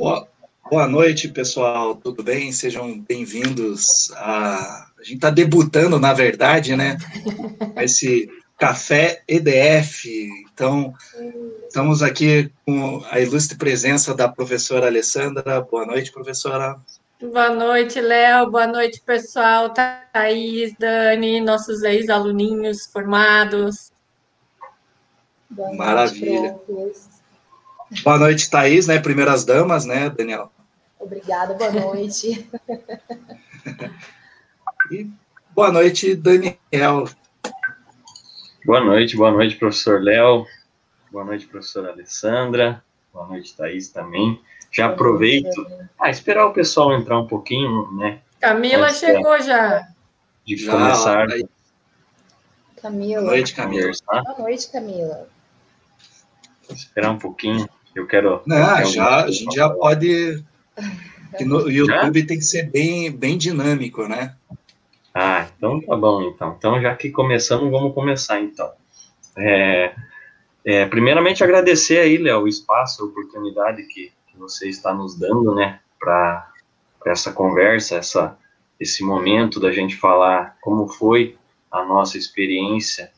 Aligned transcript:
Boa, 0.00 0.26
boa 0.70 0.88
noite, 0.88 1.28
pessoal. 1.28 1.94
Tudo 1.94 2.22
bem? 2.22 2.50
Sejam 2.52 2.98
bem-vindos. 3.00 4.10
A... 4.16 4.86
a 4.98 5.02
gente 5.02 5.16
está 5.16 5.28
debutando, 5.28 6.00
na 6.00 6.14
verdade, 6.14 6.74
né? 6.74 6.96
Esse 7.76 8.26
Café 8.56 9.22
EDF. 9.28 10.08
Então, 10.54 10.94
estamos 11.66 12.02
aqui 12.02 12.50
com 12.64 13.04
a 13.10 13.20
ilustre 13.20 13.58
presença 13.58 14.14
da 14.14 14.26
professora 14.26 14.86
Alessandra. 14.86 15.60
Boa 15.60 15.84
noite, 15.84 16.10
professora. 16.10 16.80
Boa 17.20 17.50
noite, 17.50 18.00
Léo. 18.00 18.50
Boa 18.50 18.66
noite, 18.66 19.02
pessoal. 19.04 19.68
Thaís, 19.68 20.72
Dani, 20.78 21.42
nossos 21.42 21.82
ex-aluninhos 21.82 22.86
formados. 22.86 23.92
Boa 25.50 25.74
Maravilha. 25.74 26.58
Noite, 26.66 27.09
boa 28.02 28.18
noite, 28.18 28.50
Thaís, 28.50 28.86
né? 28.86 28.98
Primeiras 28.98 29.44
damas, 29.44 29.84
né, 29.84 30.10
Daniel? 30.10 30.50
Obrigada, 30.98 31.54
boa 31.54 31.70
noite. 31.70 32.48
e 34.90 35.08
boa 35.54 35.72
noite, 35.72 36.14
Daniel. 36.14 37.08
Boa 38.64 38.80
noite, 38.80 39.16
boa 39.16 39.30
noite, 39.30 39.56
professor 39.56 40.02
Léo. 40.02 40.46
Boa 41.10 41.24
noite, 41.24 41.46
professora 41.46 41.90
Alessandra. 41.90 42.82
Boa 43.12 43.26
noite, 43.26 43.56
Thaís 43.56 43.88
também. 43.88 44.40
Já 44.70 44.86
aproveito. 44.86 45.66
Ah, 45.98 46.10
esperar 46.10 46.46
o 46.46 46.52
pessoal 46.52 46.92
entrar 46.92 47.18
um 47.18 47.26
pouquinho, 47.26 47.90
né? 47.92 48.20
Camila 48.38 48.86
Antes 48.86 49.00
chegou 49.00 49.40
já. 49.40 49.88
De 50.46 50.56
já, 50.56 50.72
começar. 50.72 51.26
Camila. 52.80 53.22
Boa 53.22 53.32
noite, 53.32 53.54
Camila. 53.54 53.92
Boa 54.06 54.38
noite, 54.38 54.70
Camila. 54.70 55.28
Esperar 56.70 57.10
um 57.10 57.18
pouquinho. 57.18 57.68
Eu 57.94 58.06
quero. 58.06 58.42
Não, 58.46 58.84
já, 58.84 59.24
a 59.24 59.30
gente 59.30 59.54
já 59.54 59.68
pode. 59.68 60.44
No 61.40 61.70
YouTube 61.70 62.20
já? 62.20 62.26
tem 62.26 62.38
que 62.38 62.44
ser 62.44 62.70
bem, 62.70 63.10
bem 63.10 63.36
dinâmico, 63.38 64.06
né? 64.06 64.34
Ah, 65.14 65.46
então 65.56 65.80
tá 65.80 65.96
bom, 65.96 66.22
então. 66.22 66.54
Então, 66.56 66.80
já 66.80 66.94
que 66.94 67.10
começamos, 67.10 67.70
vamos 67.70 67.94
começar, 67.94 68.40
então. 68.40 68.70
É, 69.36 69.94
é, 70.64 70.86
primeiramente, 70.86 71.42
agradecer 71.42 71.98
aí, 71.98 72.16
Léo, 72.16 72.42
o 72.42 72.48
espaço, 72.48 73.02
a 73.02 73.06
oportunidade 73.06 73.82
que, 73.84 74.12
que 74.26 74.38
você 74.38 74.68
está 74.68 74.94
nos 74.94 75.18
dando, 75.18 75.54
né, 75.54 75.80
para 75.98 76.52
essa 77.06 77.32
conversa, 77.32 77.96
essa, 77.96 78.36
esse 78.78 79.02
momento 79.02 79.58
da 79.58 79.72
gente 79.72 79.96
falar 79.96 80.56
como 80.60 80.88
foi 80.88 81.36
a 81.70 81.84
nossa 81.84 82.18
experiência, 82.18 83.10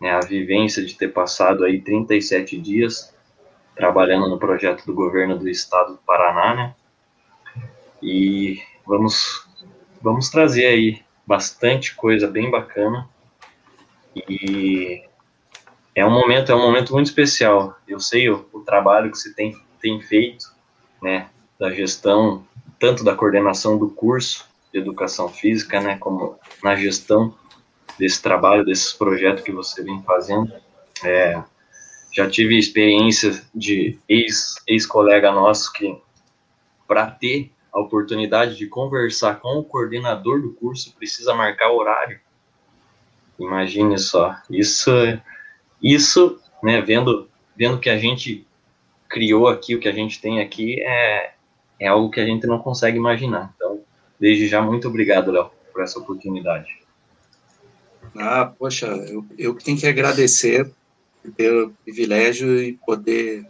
né, 0.00 0.10
a 0.10 0.20
vivência 0.20 0.84
de 0.84 0.94
ter 0.94 1.08
passado 1.08 1.64
aí 1.64 1.80
37 1.80 2.58
dias 2.60 3.14
trabalhando 3.74 4.28
no 4.28 4.38
projeto 4.38 4.84
do 4.84 4.94
governo 4.94 5.38
do 5.38 5.48
estado 5.48 5.92
do 5.92 5.98
Paraná, 5.98 6.54
né, 6.54 6.74
e 8.02 8.62
vamos, 8.86 9.46
vamos 10.00 10.30
trazer 10.30 10.66
aí 10.66 11.02
bastante 11.26 11.94
coisa 11.94 12.26
bem 12.26 12.50
bacana. 12.50 13.08
E 14.16 15.04
é 15.94 16.04
um 16.04 16.10
momento, 16.10 16.50
é 16.50 16.54
um 16.54 16.62
momento 16.62 16.92
muito 16.92 17.06
especial. 17.06 17.76
Eu 17.86 18.00
sei 18.00 18.28
o, 18.28 18.48
o 18.52 18.60
trabalho 18.60 19.10
que 19.10 19.18
você 19.18 19.32
tem, 19.32 19.56
tem 19.80 20.00
feito, 20.00 20.46
né, 21.00 21.28
da 21.58 21.70
gestão, 21.70 22.44
tanto 22.78 23.04
da 23.04 23.14
coordenação 23.14 23.78
do 23.78 23.88
curso 23.90 24.48
de 24.72 24.78
educação 24.78 25.28
física, 25.28 25.80
né, 25.80 25.98
como 25.98 26.38
na 26.62 26.74
gestão 26.74 27.34
desse 27.98 28.22
trabalho, 28.22 28.64
desses 28.64 28.92
projetos 28.92 29.44
que 29.44 29.52
você 29.52 29.82
vem 29.82 30.02
fazendo. 30.02 30.52
É, 31.04 31.42
já 32.12 32.28
tive 32.28 32.58
experiência 32.58 33.40
de 33.54 33.98
ex-colega 34.08 35.28
ex 35.28 35.34
nosso 35.34 35.72
que, 35.72 35.96
para 36.86 37.10
ter 37.10 37.50
a 37.72 37.80
oportunidade 37.80 38.56
de 38.56 38.66
conversar 38.66 39.40
com 39.40 39.58
o 39.58 39.64
coordenador 39.64 40.42
do 40.42 40.52
curso, 40.52 40.94
precisa 40.96 41.34
marcar 41.34 41.70
horário. 41.70 42.18
Imagine 43.38 43.96
só, 43.98 44.36
isso, 44.50 44.90
isso, 45.82 46.38
né, 46.62 46.80
vendo, 46.82 47.28
vendo 47.56 47.78
que 47.78 47.88
a 47.88 47.96
gente 47.96 48.46
criou 49.08 49.48
aqui, 49.48 49.74
o 49.74 49.80
que 49.80 49.88
a 49.88 49.92
gente 49.92 50.20
tem 50.20 50.40
aqui, 50.40 50.80
é, 50.80 51.32
é 51.78 51.86
algo 51.88 52.10
que 52.10 52.20
a 52.20 52.26
gente 52.26 52.46
não 52.46 52.58
consegue 52.58 52.98
imaginar. 52.98 53.52
Então, 53.54 53.80
desde 54.18 54.46
já, 54.46 54.60
muito 54.60 54.88
obrigado, 54.88 55.30
Léo, 55.30 55.50
por 55.72 55.82
essa 55.82 55.98
oportunidade. 55.98 56.80
Ah, 58.16 58.52
poxa, 58.58 58.86
eu, 58.86 59.24
eu 59.38 59.54
tenho 59.54 59.78
que 59.78 59.86
agradecer 59.86 60.70
pelo 61.36 61.70
privilégio 61.84 62.62
e 62.62 62.72
poder 62.84 63.46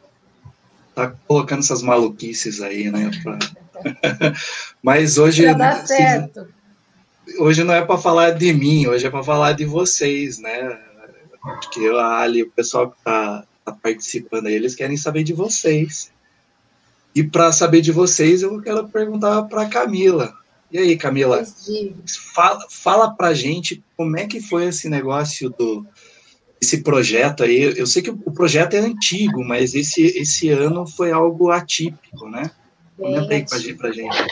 estar 0.88 1.10
tá 1.10 1.16
colocando 1.26 1.60
essas 1.60 1.82
maluquices 1.82 2.60
aí, 2.60 2.90
né, 2.90 3.10
pra 3.22 3.38
Mas 4.82 5.18
hoje. 5.18 5.44
hoje 7.38 7.64
não 7.64 7.74
é 7.74 7.84
para 7.84 7.98
falar 7.98 8.30
de 8.32 8.52
mim, 8.52 8.86
hoje 8.86 9.06
é 9.06 9.10
para 9.10 9.22
falar 9.22 9.52
de 9.52 9.64
vocês, 9.64 10.38
né? 10.38 10.78
Porque 11.42 11.88
ali, 11.88 12.42
o 12.42 12.50
pessoal 12.50 12.90
que 12.90 12.98
está 12.98 13.44
tá 13.64 13.72
participando 13.72 14.46
aí, 14.46 14.54
eles 14.54 14.74
querem 14.74 14.96
saber 14.96 15.22
de 15.22 15.32
vocês. 15.32 16.12
E 17.14 17.24
para 17.24 17.50
saber 17.50 17.80
de 17.80 17.92
vocês, 17.92 18.42
eu 18.42 18.60
quero 18.60 18.86
perguntar 18.88 19.42
para 19.44 19.68
Camila. 19.68 20.34
E 20.70 20.78
aí, 20.78 20.96
Camila, 20.96 21.44
fala, 22.34 22.66
fala 22.70 23.10
para 23.10 23.34
gente 23.34 23.82
como 23.96 24.16
é 24.16 24.26
que 24.26 24.40
foi 24.40 24.66
esse 24.66 24.88
negócio 24.88 25.50
do 25.50 25.84
esse 26.60 26.82
projeto 26.82 27.42
aí. 27.42 27.62
Eu 27.78 27.86
sei 27.86 28.02
que 28.02 28.10
o 28.10 28.32
projeto 28.32 28.74
é 28.74 28.78
antigo, 28.78 29.42
mas 29.44 29.74
esse, 29.74 30.02
esse 30.02 30.50
ano 30.50 30.86
foi 30.86 31.10
algo 31.10 31.50
atípico, 31.50 32.28
né? 32.28 32.50
Comenta 32.96 33.56
aí 33.56 33.74
pra 33.74 33.90
gente. 33.90 34.26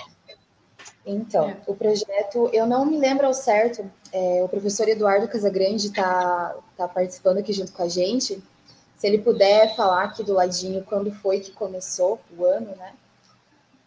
Então, 1.06 1.56
o 1.66 1.74
projeto, 1.74 2.50
eu 2.52 2.66
não 2.66 2.84
me 2.84 2.98
lembro 2.98 3.26
ao 3.26 3.32
certo, 3.32 3.90
é, 4.12 4.42
o 4.44 4.48
professor 4.48 4.86
Eduardo 4.86 5.26
Casagrande 5.26 5.86
está 5.86 6.54
tá 6.76 6.86
participando 6.86 7.38
aqui 7.38 7.50
junto 7.50 7.72
com 7.72 7.82
a 7.82 7.88
gente. 7.88 8.42
Se 8.98 9.06
ele 9.06 9.18
puder 9.18 9.74
falar 9.74 10.04
aqui 10.04 10.22
do 10.22 10.34
ladinho 10.34 10.84
quando 10.84 11.10
foi 11.10 11.40
que 11.40 11.50
começou 11.52 12.20
o 12.36 12.44
ano, 12.44 12.76
né? 12.76 12.92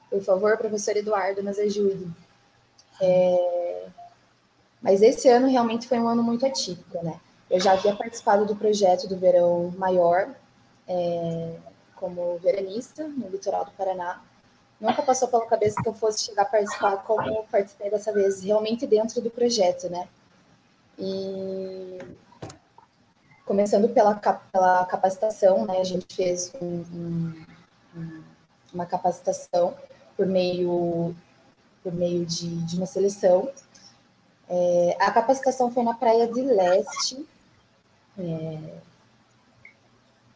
Por 0.09 0.24
favor, 0.24 0.57
professor 0.57 0.97
Eduardo, 0.97 1.44
nos 1.44 1.59
ajude. 1.59 2.07
É, 3.00 3.85
mas 4.81 5.03
esse 5.03 5.30
ano 5.30 5.47
realmente 5.47 5.88
foi 5.88 6.00
um 6.00 6.07
ano 6.07 6.24
muito 6.24 6.44
atípico, 6.44 7.03
né? 7.03 7.19
Eu 7.51 7.59
já 7.59 7.73
havia 7.73 7.94
participado 7.94 8.45
do 8.45 8.56
projeto 8.56 9.09
do 9.09 9.17
Verão 9.17 9.73
Maior, 9.78 10.34
é, 10.88 11.56
como 11.97 12.39
veranista 12.39 13.06
no 13.06 13.28
litoral 13.28 13.66
do 13.66 13.72
Paraná, 13.72 14.22
nunca 14.79 15.03
passou 15.03 15.28
pela 15.28 15.45
cabeça 15.45 15.81
que 15.84 15.89
eu 15.89 15.94
fosse 15.94 16.28
chegar 16.28 16.44
a 16.44 16.45
participar 16.45 16.95
como 17.03 17.45
participei 17.51 17.91
dessa 17.91 18.13
vez, 18.13 18.41
realmente 18.41 18.88
dentro 18.88 19.19
do 19.19 19.29
projeto, 19.29 19.89
né? 19.89 20.07
E 20.97 22.00
começando 23.45 23.89
pela, 23.89 24.16
pela 24.16 24.85
capacitação, 24.85 25.66
né? 25.66 25.78
A 25.79 25.83
gente 25.83 26.16
fez 26.16 26.53
um, 26.62 26.85
um, 27.94 28.23
uma 28.73 28.85
capacitação 28.85 29.75
por 30.16 30.25
meio 30.25 31.13
por 31.83 31.91
meio 31.91 32.25
de, 32.25 32.47
de 32.66 32.78
uma 32.78 32.85
seleção. 32.85 33.51
É, 34.47 34.95
a 35.01 35.12
capacitação 35.12 35.69
foi 35.69 35.83
na 35.83 35.94
Praia 35.94 36.28
de 36.28 36.41
Leste, 36.41 37.25
é, 38.22 38.82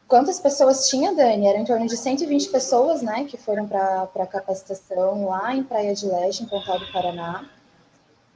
Quantas 0.07 0.39
pessoas 0.39 0.87
tinha, 0.87 1.15
Dani? 1.15 1.47
Era 1.47 1.57
em 1.57 1.65
torno 1.65 1.87
de 1.87 1.97
120 1.97 2.49
pessoas, 2.49 3.01
né, 3.01 3.25
que 3.25 3.37
foram 3.37 3.67
para 3.67 4.03
a 4.03 4.27
capacitação 4.27 5.25
lá 5.25 5.55
em 5.55 5.63
Praia 5.63 5.95
de 5.95 6.05
Leste, 6.05 6.43
em 6.43 6.45
Pontal 6.45 6.77
do 6.77 6.91
Paraná. 6.91 7.49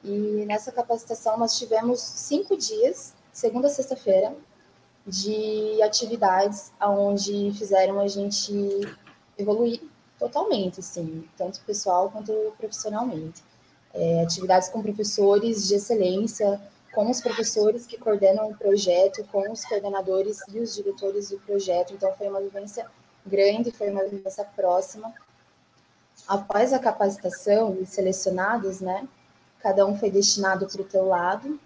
E 0.03 0.45
nessa 0.47 0.71
capacitação 0.71 1.37
nós 1.37 1.59
tivemos 1.59 1.99
cinco 1.99 2.57
dias, 2.57 3.13
segunda 3.31 3.67
a 3.67 3.69
sexta-feira, 3.69 4.35
de 5.05 5.79
atividades 5.83 6.71
onde 6.81 7.51
fizeram 7.55 7.99
a 7.99 8.07
gente 8.07 8.51
evoluir 9.37 9.79
totalmente, 10.17 10.79
assim, 10.79 11.23
tanto 11.37 11.61
pessoal 11.61 12.09
quanto 12.09 12.33
profissionalmente. 12.57 13.43
É, 13.93 14.23
atividades 14.23 14.69
com 14.69 14.81
professores 14.81 15.67
de 15.67 15.75
excelência, 15.75 16.59
com 16.93 17.09
os 17.09 17.21
professores 17.21 17.85
que 17.85 17.97
coordenam 17.97 18.49
o 18.49 18.55
projeto, 18.55 19.23
com 19.31 19.51
os 19.51 19.63
coordenadores 19.65 20.39
e 20.49 20.59
os 20.59 20.75
diretores 20.75 21.29
do 21.29 21.39
projeto. 21.39 21.93
Então, 21.93 22.13
foi 22.13 22.27
uma 22.27 22.41
vivência 22.41 22.85
grande, 23.25 23.71
foi 23.71 23.89
uma 23.89 24.03
vivência 24.03 24.43
próxima. 24.55 25.13
Após 26.27 26.73
a 26.73 26.79
capacitação 26.79 27.77
e 27.81 27.85
selecionados, 27.85 28.81
né, 28.81 29.07
cada 29.59 29.85
um 29.85 29.97
foi 29.97 30.09
destinado 30.11 30.67
para 30.67 30.81
o 30.81 30.85
teu 30.85 31.05
lado. 31.05 31.59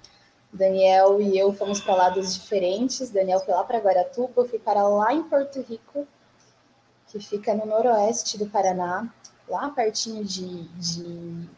Daniel 0.52 1.20
e 1.20 1.38
eu 1.38 1.52
fomos 1.52 1.82
para 1.82 1.96
lados 1.96 2.36
diferentes. 2.36 3.10
Daniel 3.10 3.40
foi 3.40 3.54
lá 3.54 3.64
para 3.64 3.80
Guaratuba, 3.80 4.34
eu 4.38 4.48
fui 4.48 4.60
para 4.60 4.88
lá 4.88 5.14
em 5.14 5.24
Porto 5.24 5.62
Rico, 5.62 6.08
que 7.08 7.20
fica 7.20 7.56
no 7.56 7.66
noroeste 7.66 8.38
do 8.38 8.48
Paraná, 8.48 9.12
lá 9.48 9.70
pertinho 9.70 10.24
de, 10.24 10.64
de 10.70 11.50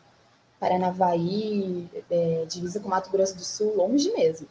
Paranavaí, 0.66 1.88
é, 2.10 2.46
divisa 2.50 2.80
com 2.80 2.90
Mato 2.90 3.12
Grosso 3.12 3.36
do 3.36 3.44
Sul, 3.44 3.76
longe 3.76 4.12
mesmo. 4.14 4.48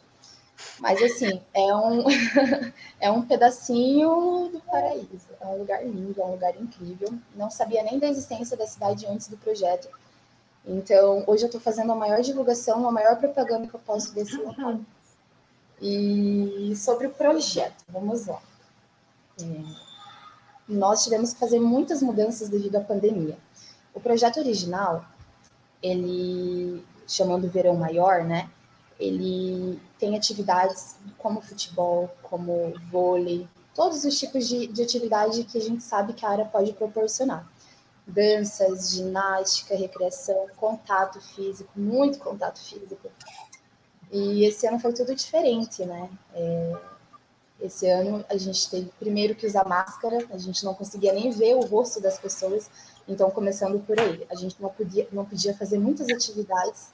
Mas, 0.79 1.01
assim, 1.03 1.41
é 1.53 1.75
um, 1.75 2.05
é 3.01 3.11
um 3.11 3.21
pedacinho 3.21 4.49
do 4.49 4.61
paraíso. 4.61 5.27
É 5.41 5.45
um 5.45 5.57
lugar 5.57 5.85
lindo, 5.85 6.21
é 6.21 6.23
um 6.23 6.31
lugar 6.31 6.55
incrível. 6.55 7.09
Não 7.35 7.51
sabia 7.51 7.83
nem 7.83 7.99
da 7.99 8.07
existência 8.07 8.55
da 8.55 8.65
cidade 8.65 9.05
antes 9.05 9.27
do 9.27 9.35
projeto. 9.35 9.89
Então, 10.65 11.25
hoje 11.27 11.43
eu 11.43 11.47
estou 11.47 11.59
fazendo 11.59 11.91
a 11.91 11.95
maior 11.95 12.21
divulgação, 12.21 12.87
a 12.87 12.91
maior 12.93 13.17
propaganda 13.17 13.67
que 13.67 13.75
eu 13.75 13.81
posso 13.81 14.15
desse 14.15 14.37
local. 14.37 14.79
E 15.81 16.73
sobre 16.77 17.07
o 17.07 17.11
projeto, 17.11 17.83
vamos 17.89 18.25
lá. 18.25 18.41
É, 19.41 19.45
nós 20.69 21.03
tivemos 21.03 21.33
que 21.33 21.39
fazer 21.41 21.59
muitas 21.59 22.01
mudanças 22.01 22.47
devido 22.47 22.77
à 22.77 22.81
pandemia. 22.81 23.37
O 23.93 23.99
projeto 23.99 24.39
original, 24.39 25.05
ele, 25.85 26.83
chamando 27.07 27.49
Verão 27.49 27.75
Maior, 27.75 28.23
né? 28.23 28.49
Ele 28.99 29.79
tem 29.99 30.15
atividades 30.15 30.95
como 31.17 31.41
futebol, 31.41 32.09
como 32.23 32.73
vôlei, 32.89 33.47
todos 33.73 34.05
os 34.05 34.17
tipos 34.17 34.47
de, 34.47 34.67
de 34.67 34.81
atividade 34.81 35.43
que 35.43 35.57
a 35.57 35.61
gente 35.61 35.83
sabe 35.83 36.13
que 36.13 36.25
a 36.25 36.29
área 36.29 36.45
pode 36.45 36.73
proporcionar. 36.73 37.47
Danças, 38.07 38.91
ginástica, 38.91 39.75
recreação, 39.75 40.47
contato 40.55 41.19
físico, 41.19 41.69
muito 41.75 42.19
contato 42.19 42.59
físico. 42.59 43.11
E 44.11 44.45
esse 44.45 44.65
ano 44.67 44.79
foi 44.79 44.93
tudo 44.93 45.13
diferente, 45.13 45.83
né? 45.83 46.09
É, 46.33 46.77
esse 47.59 47.89
ano 47.89 48.23
a 48.29 48.37
gente 48.37 48.69
teve 48.69 48.91
primeiro 48.99 49.35
que 49.35 49.45
usar 49.45 49.67
máscara, 49.67 50.25
a 50.31 50.37
gente 50.37 50.63
não 50.63 50.73
conseguia 50.73 51.13
nem 51.13 51.31
ver 51.31 51.55
o 51.55 51.65
rosto 51.65 52.01
das 52.01 52.19
pessoas, 52.19 52.69
então 53.07 53.31
começando 53.31 53.79
por 53.85 53.99
aí. 53.99 54.25
A 54.29 54.35
gente 54.35 54.61
não 54.61 54.69
podia, 54.69 55.07
não 55.11 55.25
podia 55.25 55.55
fazer 55.55 55.79
muitas 55.79 56.09
atividades, 56.09 56.93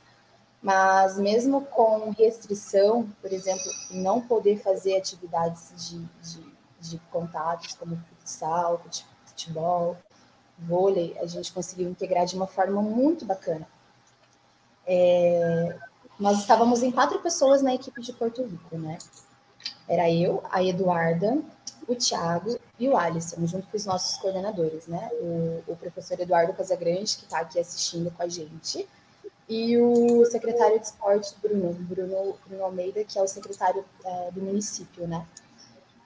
mas 0.61 1.17
mesmo 1.17 1.61
com 1.65 2.11
restrição, 2.11 3.09
por 3.21 3.31
exemplo, 3.33 3.65
não 3.89 4.21
poder 4.21 4.61
fazer 4.61 4.95
atividades 4.95 5.71
de, 5.89 5.99
de, 6.21 6.55
de 6.79 6.99
contatos, 7.11 7.73
como 7.73 7.97
futsal, 7.97 8.83
futebol, 9.25 9.97
vôlei, 10.59 11.17
a 11.19 11.25
gente 11.25 11.51
conseguiu 11.51 11.89
integrar 11.89 12.25
de 12.25 12.35
uma 12.35 12.47
forma 12.47 12.81
muito 12.81 13.25
bacana. 13.25 13.67
É, 14.85 15.75
nós 16.19 16.39
estávamos 16.39 16.83
em 16.83 16.91
quatro 16.91 17.19
pessoas 17.19 17.63
na 17.63 17.73
equipe 17.73 17.99
de 18.01 18.13
Porto 18.13 18.43
Rico, 18.43 18.77
né? 18.77 18.99
Era 19.91 20.09
eu, 20.09 20.41
a 20.49 20.63
Eduarda, 20.63 21.37
o 21.85 21.93
Thiago 21.93 22.57
e 22.79 22.87
o 22.87 22.95
Alisson, 22.95 23.45
junto 23.45 23.67
com 23.67 23.75
os 23.75 23.85
nossos 23.85 24.17
coordenadores, 24.21 24.87
né? 24.87 25.09
O, 25.19 25.63
o 25.67 25.75
professor 25.75 26.17
Eduardo 26.17 26.53
Casagrande, 26.53 27.17
que 27.17 27.25
está 27.25 27.39
aqui 27.39 27.59
assistindo 27.59 28.09
com 28.09 28.23
a 28.23 28.27
gente, 28.29 28.87
e 29.49 29.77
o 29.77 30.25
secretário 30.27 30.79
de 30.79 30.85
esporte, 30.85 31.35
Bruno, 31.41 31.73
Bruno, 31.73 32.37
Bruno 32.47 32.63
Almeida, 32.63 33.03
que 33.03 33.19
é 33.19 33.21
o 33.21 33.27
secretário 33.27 33.83
é, 34.05 34.31
do 34.31 34.39
município, 34.39 35.05
né? 35.05 35.27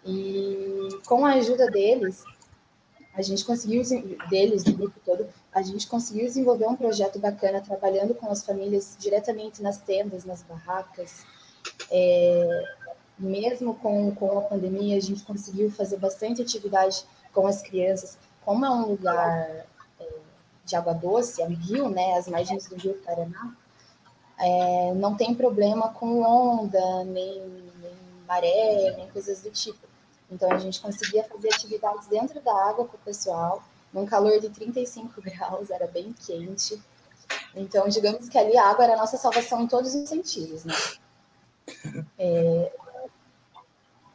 E 0.04 0.90
com 1.06 1.24
a 1.24 1.34
ajuda 1.34 1.70
deles, 1.70 2.24
a 3.14 3.22
gente 3.22 3.46
conseguiu, 3.46 3.84
deles, 4.32 4.64
do 4.64 4.74
grupo 4.74 5.00
todo, 5.06 5.28
a 5.54 5.62
gente 5.62 5.86
conseguiu 5.86 6.26
desenvolver 6.26 6.66
um 6.66 6.76
projeto 6.76 7.20
bacana, 7.20 7.62
trabalhando 7.62 8.16
com 8.16 8.32
as 8.32 8.44
famílias 8.44 8.98
diretamente 9.00 9.62
nas 9.62 9.78
tendas, 9.78 10.26
nas 10.26 10.42
barracas, 10.42 11.24
é, 11.92 12.64
mesmo 13.18 13.76
com, 13.76 14.14
com 14.14 14.38
a 14.38 14.42
pandemia, 14.42 14.98
a 14.98 15.02
gente 15.02 15.24
conseguiu 15.24 15.72
fazer 15.72 15.98
bastante 15.98 16.42
atividade 16.42 17.06
com 17.34 17.48
as 17.48 17.62
crianças. 17.62 18.18
Como 18.44 18.66
é 18.66 18.70
um 18.70 18.88
lugar 18.88 19.66
é, 20.00 20.08
de 20.64 20.76
água 20.76 20.94
doce, 20.94 21.42
é 21.42 21.46
um 21.46 21.54
rio, 21.54 21.90
né, 21.90 22.18
as 22.18 22.28
margens 22.28 22.68
do 22.68 22.76
rio 22.76 23.02
Paraná, 23.06 23.56
é, 24.38 24.94
não 24.94 25.16
tem 25.16 25.34
problema 25.34 25.90
com 25.90 26.22
onda, 26.22 27.04
nem, 27.06 27.40
nem 27.82 27.94
maré, 28.28 28.94
nem 28.98 29.10
coisas 29.10 29.42
do 29.42 29.50
tipo. 29.50 29.88
Então, 30.30 30.52
a 30.52 30.58
gente 30.58 30.82
conseguia 30.82 31.24
fazer 31.24 31.54
atividades 31.54 32.08
dentro 32.08 32.42
da 32.42 32.54
água 32.68 32.86
com 32.86 32.98
o 32.98 33.00
pessoal, 33.00 33.64
num 33.94 34.06
calor 34.06 34.40
de 34.40 34.50
35 34.50 35.22
graus, 35.22 35.70
era 35.70 35.88
bem 35.88 36.14
quente. 36.14 36.82
Então, 37.56 37.88
digamos 37.88 38.28
que 38.28 38.38
ali 38.38 38.58
a 38.58 38.70
água 38.70 38.84
era 38.84 38.94
a 38.94 38.98
nossa 38.98 39.18
salvação 39.18 39.62
em 39.62 39.68
todos 39.68 39.96
os 39.96 40.10
sentidos, 40.10 40.66
né? 40.66 40.76
É, 42.18 42.72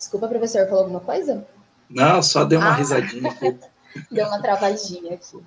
Desculpa, 0.00 0.28
professor, 0.28 0.66
falou 0.66 0.84
alguma 0.84 1.00
coisa? 1.00 1.46
Não, 1.90 2.22
só 2.22 2.42
deu 2.42 2.58
uma 2.58 2.70
ah, 2.70 2.74
risadinha. 2.74 3.36
deu 4.10 4.26
uma 4.28 4.40
travadinha 4.40 5.12
aqui. 5.12 5.38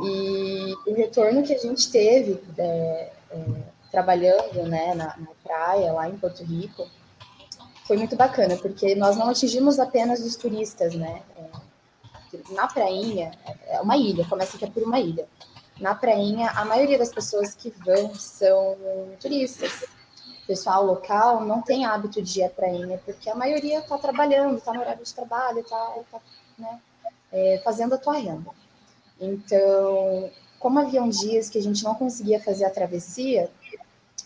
E 0.00 0.74
o 0.86 0.94
retorno 0.94 1.42
que 1.42 1.52
a 1.52 1.58
gente 1.58 1.90
teve 1.90 2.42
é, 2.56 3.12
é, 3.30 3.44
trabalhando 3.90 4.62
né, 4.66 4.94
na, 4.94 5.14
na, 5.18 5.28
praia, 5.44 5.92
lá 5.92 6.08
em 6.08 6.16
Porto 6.16 6.42
Rico, 6.42 6.88
foi 7.86 7.98
muito 7.98 8.16
bacana, 8.16 8.56
porque 8.56 8.94
nós 8.94 9.18
não 9.18 9.28
atingimos 9.28 9.78
apenas 9.78 10.24
os 10.24 10.34
turistas, 10.36 10.94
né? 10.94 11.22
É, 11.36 12.54
na 12.54 12.66
prainha, 12.66 13.32
é 13.66 13.80
uma 13.82 13.98
ilha, 13.98 14.26
começa 14.26 14.56
aqui 14.56 14.64
é 14.64 14.70
por 14.70 14.82
uma 14.82 14.98
ilha. 14.98 15.28
Na 15.78 15.94
prainha, 15.94 16.52
a 16.52 16.64
maioria 16.64 16.96
das 16.96 17.12
pessoas 17.12 17.54
que 17.54 17.68
vão 17.84 18.14
são 18.14 18.78
turistas 19.20 19.84
pessoal 20.46 20.84
local 20.84 21.44
não 21.44 21.60
tem 21.60 21.84
hábito 21.84 22.22
de 22.22 22.40
ir 22.40 22.44
à 22.44 22.48
prainha, 22.48 23.00
porque 23.04 23.28
a 23.28 23.34
maioria 23.34 23.80
está 23.80 23.98
trabalhando, 23.98 24.56
está 24.56 24.72
no 24.72 24.80
horário 24.80 25.04
de 25.04 25.14
trabalho, 25.14 25.60
está 25.60 25.94
tá, 26.10 26.20
né, 26.58 26.80
é, 27.32 27.60
fazendo 27.64 27.94
a 27.94 27.98
tua 27.98 28.14
renda. 28.14 28.50
Então, 29.20 30.30
como 30.58 30.78
haviam 30.78 31.08
dias 31.08 31.48
que 31.48 31.58
a 31.58 31.62
gente 31.62 31.82
não 31.82 31.94
conseguia 31.94 32.40
fazer 32.40 32.64
a 32.64 32.70
travessia, 32.70 33.50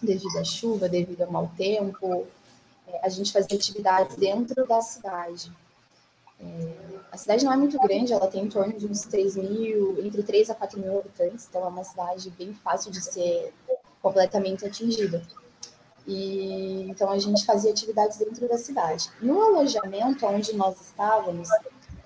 devido 0.02 0.38
à 0.38 0.44
chuva, 0.44 0.88
devido 0.88 1.22
ao 1.22 1.30
mau 1.30 1.50
tempo, 1.56 2.26
é, 2.86 3.00
a 3.02 3.08
gente 3.08 3.32
fazia 3.32 3.56
atividades 3.56 4.16
dentro 4.16 4.66
da 4.66 4.80
cidade. 4.80 5.52
É, 6.40 7.00
a 7.12 7.16
cidade 7.16 7.44
não 7.44 7.52
é 7.52 7.56
muito 7.56 7.78
grande, 7.78 8.12
ela 8.12 8.26
tem 8.26 8.44
em 8.44 8.48
torno 8.48 8.72
de 8.78 8.86
uns 8.86 9.02
3 9.02 9.36
mil, 9.36 10.04
entre 10.04 10.22
3 10.22 10.50
a 10.50 10.54
4 10.54 10.78
mil 10.78 10.98
habitantes, 11.00 11.46
então 11.48 11.62
é 11.64 11.68
uma 11.68 11.84
cidade 11.84 12.30
bem 12.30 12.54
fácil 12.54 12.90
de 12.90 13.00
ser 13.00 13.52
completamente 14.00 14.64
atingida. 14.64 15.22
E 16.06 16.86
então 16.88 17.10
a 17.10 17.18
gente 17.18 17.44
fazia 17.44 17.70
atividades 17.70 18.18
dentro 18.18 18.48
da 18.48 18.58
cidade. 18.58 19.10
No 19.20 19.40
alojamento 19.42 20.26
onde 20.26 20.54
nós 20.54 20.80
estávamos, 20.80 21.48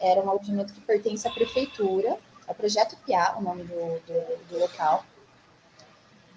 era 0.00 0.20
um 0.20 0.28
alojamento 0.28 0.72
que 0.72 0.80
pertence 0.80 1.26
à 1.26 1.30
prefeitura, 1.30 2.18
é 2.46 2.52
o 2.52 2.54
Projeto 2.54 2.96
Piá, 3.04 3.36
o 3.38 3.42
nome 3.42 3.64
do, 3.64 3.74
do, 3.74 4.48
do 4.50 4.58
local. 4.58 5.04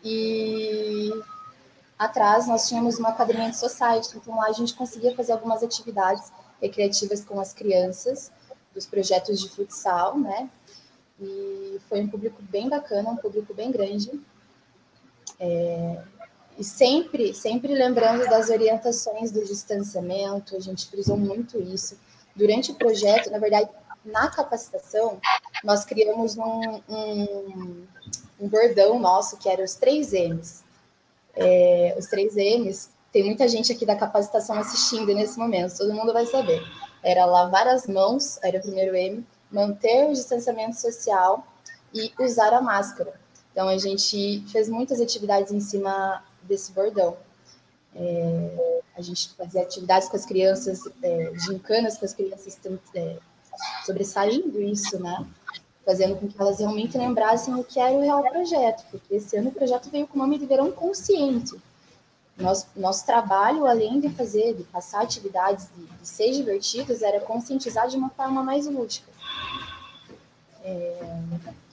E 0.04 1.12
atrás 1.98 2.48
nós 2.48 2.68
tínhamos 2.68 2.98
uma 3.00 3.12
quadrinha 3.12 3.50
de 3.50 3.58
society, 3.58 4.18
então 4.18 4.38
lá 4.38 4.48
a 4.48 4.54
gente 4.54 4.74
conseguia 4.74 5.16
fazer 5.16 5.34
algumas 5.34 5.64
atividades 5.64 6.32
recreativas 6.62 7.26
com 7.26 7.40
as 7.40 7.54
crianças, 7.54 8.32
dos 8.74 8.86
projetos 8.86 9.40
de 9.42 9.50
futsal, 9.50 10.18
né? 10.18 10.50
E 11.20 11.80
foi 11.90 12.02
um 12.02 12.08
público 12.08 12.42
bem 12.44 12.70
bacana, 12.70 13.10
um 13.10 13.18
público 13.18 13.54
bem 13.54 13.72
grande. 13.72 14.22
É, 15.40 16.04
e 16.58 16.64
sempre, 16.64 17.34
sempre 17.34 17.74
lembrando 17.74 18.28
das 18.30 18.50
orientações 18.50 19.32
do 19.32 19.46
distanciamento, 19.46 20.56
a 20.56 20.60
gente 20.60 20.88
frisou 20.88 21.16
muito 21.16 21.60
isso. 21.62 21.98
Durante 22.36 22.72
o 22.72 22.76
projeto, 22.76 23.30
na 23.30 23.38
verdade, 23.38 23.70
na 24.04 24.30
capacitação, 24.30 25.20
nós 25.64 25.86
criamos 25.86 26.36
um, 26.38 26.82
um, 26.90 27.88
um 28.40 28.48
bordão 28.48 29.00
nosso, 29.00 29.38
que 29.38 29.48
era 29.48 29.64
os 29.64 29.76
três 29.76 30.14
M's. 30.14 30.64
É, 31.36 31.96
os 31.98 32.08
três 32.08 32.36
M's, 32.36 32.90
tem 33.12 33.24
muita 33.24 33.48
gente 33.48 33.72
aqui 33.72 33.86
da 33.86 33.96
capacitação 33.96 34.58
assistindo 34.58 35.14
nesse 35.14 35.38
momento, 35.38 35.78
todo 35.78 35.94
mundo 35.94 36.12
vai 36.12 36.26
saber. 36.26 36.62
Era 37.04 37.26
lavar 37.26 37.68
as 37.68 37.86
mãos, 37.86 38.40
era 38.42 38.58
o 38.58 38.62
primeiro 38.62 38.96
M, 38.96 39.26
manter 39.52 40.10
o 40.10 40.14
distanciamento 40.14 40.76
social 40.76 41.46
e 41.94 42.12
usar 42.20 42.54
a 42.54 42.62
máscara. 42.62 43.14
Então, 43.52 43.68
a 43.68 43.78
gente 43.78 44.44
fez 44.52 44.70
muitas 44.70 45.00
atividades 45.00 45.52
em 45.52 45.60
cima 45.60 46.24
desse 46.48 46.72
bordão. 46.72 47.18
É, 47.96 48.82
a 48.96 49.02
gente 49.02 49.30
fazia 49.36 49.62
atividades 49.62 50.08
com 50.08 50.16
as 50.16 50.26
crianças, 50.26 50.82
é, 51.02 51.32
gincanas 51.36 51.98
com 51.98 52.06
as 52.06 52.14
crianças 52.14 52.60
é, 52.96 53.18
sobressaindo 53.86 54.62
isso, 54.62 55.00
né? 55.02 55.26
Fazendo 55.86 56.16
com 56.18 56.28
que 56.28 56.40
elas 56.40 56.60
realmente 56.60 56.98
lembrassem 56.98 57.54
o 57.56 57.64
que 57.64 57.80
era 57.80 57.94
o 57.94 58.02
real 58.02 58.24
projeto, 58.24 58.86
porque 58.92 59.16
esse 59.16 59.38
ano 59.38 59.50
o 59.50 59.54
projeto 59.54 59.90
veio 59.90 60.08
com 60.08 60.16
o 60.16 60.22
nome 60.22 60.38
de 60.38 60.46
Verão 60.46 60.72
Consciente. 60.72 61.56
Nosso, 62.38 62.68
nosso 62.76 63.04
trabalho, 63.04 63.66
além 63.66 64.00
de 64.00 64.10
fazer, 64.10 64.54
de 64.54 64.64
passar 64.64 65.02
atividades, 65.02 65.70
de, 65.76 65.86
de 65.86 66.08
ser 66.08 66.32
divertidos, 66.32 67.02
era 67.02 67.20
conscientizar 67.20 67.88
de 67.88 67.98
uma 67.98 68.10
forma 68.12 68.44
mais 68.44 68.68
lúdica. 68.68 69.10
É, 70.64 71.20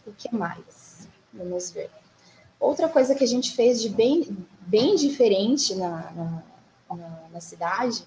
o 0.07 0.12
que 0.12 0.35
mais? 0.35 1.07
Vamos 1.33 1.71
ver. 1.71 1.90
Outra 2.59 2.88
coisa 2.88 3.14
que 3.14 3.25
a 3.25 3.26
gente 3.26 3.52
fez 3.52 3.83
de 3.83 3.90
bem, 3.90 4.35
bem 4.66 4.97
diferente 4.97 5.75
na, 5.75 6.11
na, 6.12 6.42
na, 6.97 7.21
na 7.33 7.40
cidade, 7.40 8.04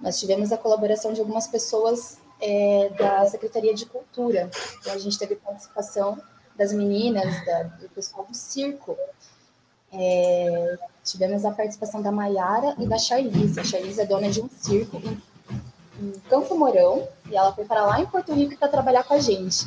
nós 0.00 0.18
tivemos 0.18 0.52
a 0.52 0.58
colaboração 0.58 1.12
de 1.12 1.20
algumas 1.20 1.46
pessoas 1.46 2.18
é, 2.40 2.90
da 2.98 3.26
Secretaria 3.26 3.72
de 3.74 3.86
Cultura. 3.86 4.50
Então, 4.80 4.92
a 4.92 4.98
gente 4.98 5.18
teve 5.18 5.36
participação 5.36 6.20
das 6.56 6.72
meninas, 6.72 7.44
da, 7.46 7.62
do 7.62 7.88
pessoal 7.90 8.26
do 8.26 8.34
circo. 8.34 8.96
é, 9.92 10.78
tivemos 11.04 11.44
a 11.44 11.50
participação 11.52 12.00
da 12.02 12.10
Maiara 12.10 12.74
e 12.78 12.86
da 12.86 12.98
Charlize. 12.98 13.60
A 13.60 13.64
Charlize 13.64 14.00
é 14.00 14.06
dona 14.06 14.30
de 14.30 14.40
um 14.40 14.48
circo 14.48 14.96
em, 14.96 15.22
em 16.00 16.12
Campo 16.28 16.56
Mourão 16.56 17.06
e 17.30 17.36
ela 17.36 17.52
foi 17.52 17.64
para 17.64 17.84
lá 17.84 18.00
em 18.00 18.06
Porto 18.06 18.32
Rico 18.32 18.56
para 18.56 18.68
trabalhar 18.68 19.04
com 19.04 19.14
a 19.14 19.18
gente. 19.18 19.66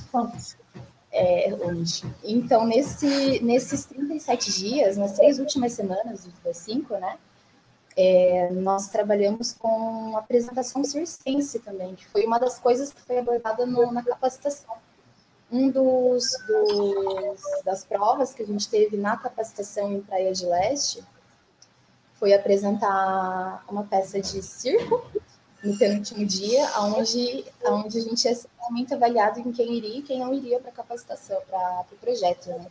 É, 1.17 1.53
onde? 1.61 2.03
Então, 2.25 2.65
nesse, 2.65 3.39
nesses 3.41 3.85
37 3.85 4.51
dias, 4.51 4.97
nas 4.97 5.13
três 5.13 5.39
últimas 5.39 5.71
semanas, 5.71 6.27
das 6.43 6.57
cinco, 6.57 6.93
né? 6.95 7.17
É, 7.95 8.49
nós 8.51 8.89
trabalhamos 8.89 9.53
com 9.53 10.17
apresentação 10.17 10.83
circense 10.83 11.59
também, 11.59 11.95
que 11.95 12.05
foi 12.05 12.25
uma 12.25 12.37
das 12.37 12.59
coisas 12.59 12.91
que 12.91 13.01
foi 13.01 13.17
abordada 13.19 13.65
no, 13.65 13.93
na 13.93 14.03
capacitação. 14.03 14.75
Um 15.49 15.71
dos, 15.71 16.25
dos, 16.45 17.41
das 17.63 17.85
provas 17.85 18.33
que 18.33 18.43
a 18.43 18.45
gente 18.45 18.67
teve 18.67 18.97
na 18.97 19.15
capacitação 19.15 19.93
em 19.93 20.01
Praia 20.01 20.33
de 20.33 20.45
Leste 20.45 21.01
foi 22.15 22.33
apresentar 22.33 23.63
uma 23.69 23.85
peça 23.85 24.19
de 24.19 24.43
circo 24.43 25.09
no 25.65 25.77
penúltimo 25.77 26.25
dia, 26.25 26.69
onde, 26.79 27.43
onde 27.65 27.97
a 27.97 28.01
gente 28.01 28.25
ia 28.25 28.35
ser 28.35 28.47
realmente 28.59 28.93
avaliado 28.93 29.39
em 29.39 29.51
quem 29.51 29.73
iria 29.73 29.97
e 29.97 30.01
quem 30.03 30.19
não 30.19 30.33
iria 30.33 30.59
para 30.59 30.69
a 30.69 30.73
capacitação, 30.73 31.41
para 31.49 31.81
o 31.81 31.83
pro 31.85 31.97
projeto. 31.97 32.47
Né? 32.49 32.67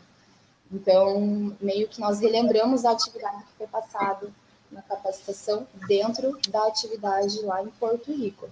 Então, 0.72 1.56
meio 1.60 1.88
que 1.88 2.00
nós 2.00 2.20
relembramos 2.20 2.84
a 2.84 2.92
atividade 2.92 3.42
que 3.44 3.58
foi 3.58 3.66
passada 3.66 4.28
na 4.70 4.80
capacitação 4.82 5.66
dentro 5.88 6.38
da 6.48 6.66
atividade 6.66 7.40
lá 7.42 7.62
em 7.62 7.68
Porto 7.68 8.12
Rico. 8.12 8.48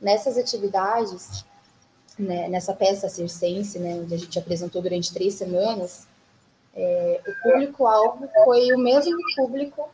Nessas 0.00 0.38
atividades, 0.38 1.44
né, 2.18 2.48
nessa 2.48 2.72
peça 2.72 3.08
circense, 3.08 3.78
né, 3.78 3.94
onde 3.94 4.14
a 4.14 4.18
gente 4.18 4.38
apresentou 4.38 4.80
durante 4.80 5.12
três 5.12 5.34
semanas, 5.34 6.06
é, 6.74 7.20
o 7.26 7.42
público-alvo 7.42 8.28
foi 8.44 8.72
o 8.72 8.78
mesmo 8.78 9.16
público 9.36 9.88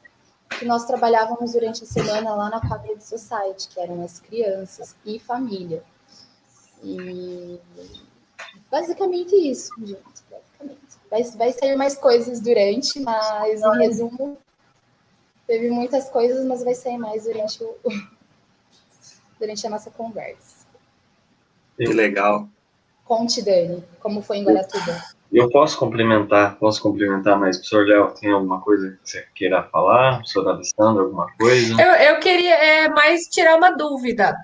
que 0.59 0.65
nós 0.65 0.85
trabalhávamos 0.85 1.53
durante 1.53 1.85
a 1.85 1.87
semana 1.87 2.35
lá 2.35 2.50
na 2.50 2.61
Cavalry 2.61 3.00
Society, 3.00 3.69
que 3.69 3.81
eram 3.81 4.03
as 4.03 4.21
crianças 4.21 4.97
e 5.05 5.19
família. 5.19 5.83
E 6.83 7.61
basicamente 8.71 9.35
isso, 9.35 9.73
gente. 9.79 10.25
Basicamente. 10.31 10.81
Vai, 11.11 11.23
vai 11.23 11.53
sair 11.53 11.76
mais 11.76 11.97
coisas 11.97 12.41
durante, 12.41 13.00
mas 13.00 13.62
em 13.62 13.79
resumo, 13.79 14.38
teve 15.47 15.71
muitas 15.71 16.09
coisas, 16.09 16.45
mas 16.45 16.62
vai 16.62 16.75
sair 16.75 16.99
mais 16.99 17.25
durante, 17.25 17.62
o, 17.62 17.76
durante 19.38 19.67
a 19.67 19.71
nossa 19.71 19.91
conversa. 19.91 20.67
Que 21.76 21.93
legal. 21.93 22.49
Conte, 23.05 23.43
Dani, 23.43 23.85
como 24.00 24.23
foi 24.23 24.38
em 24.38 24.45
Guaratuba. 24.45 25.15
Eu 25.33 25.50
posso 25.50 25.78
complementar, 25.78 26.56
posso 26.56 26.80
complementar, 26.80 27.38
mas 27.38 27.56
professor 27.56 27.87
Léo, 27.87 28.14
tem 28.21 28.30
alguma 28.30 28.61
coisa 28.61 28.90
que 28.90 29.11
você 29.11 29.25
queira 29.35 29.62
falar? 29.64 30.16
Professor 30.16 30.49
Alessandro, 30.49 31.04
alguma 31.04 31.26
coisa? 31.37 31.75
Eu, 31.80 31.92
eu 31.92 32.21
queria 32.21 32.54
é, 32.54 32.88
mais 32.88 33.23
tirar 33.26 33.56
uma 33.56 33.71
dúvida, 33.71 34.37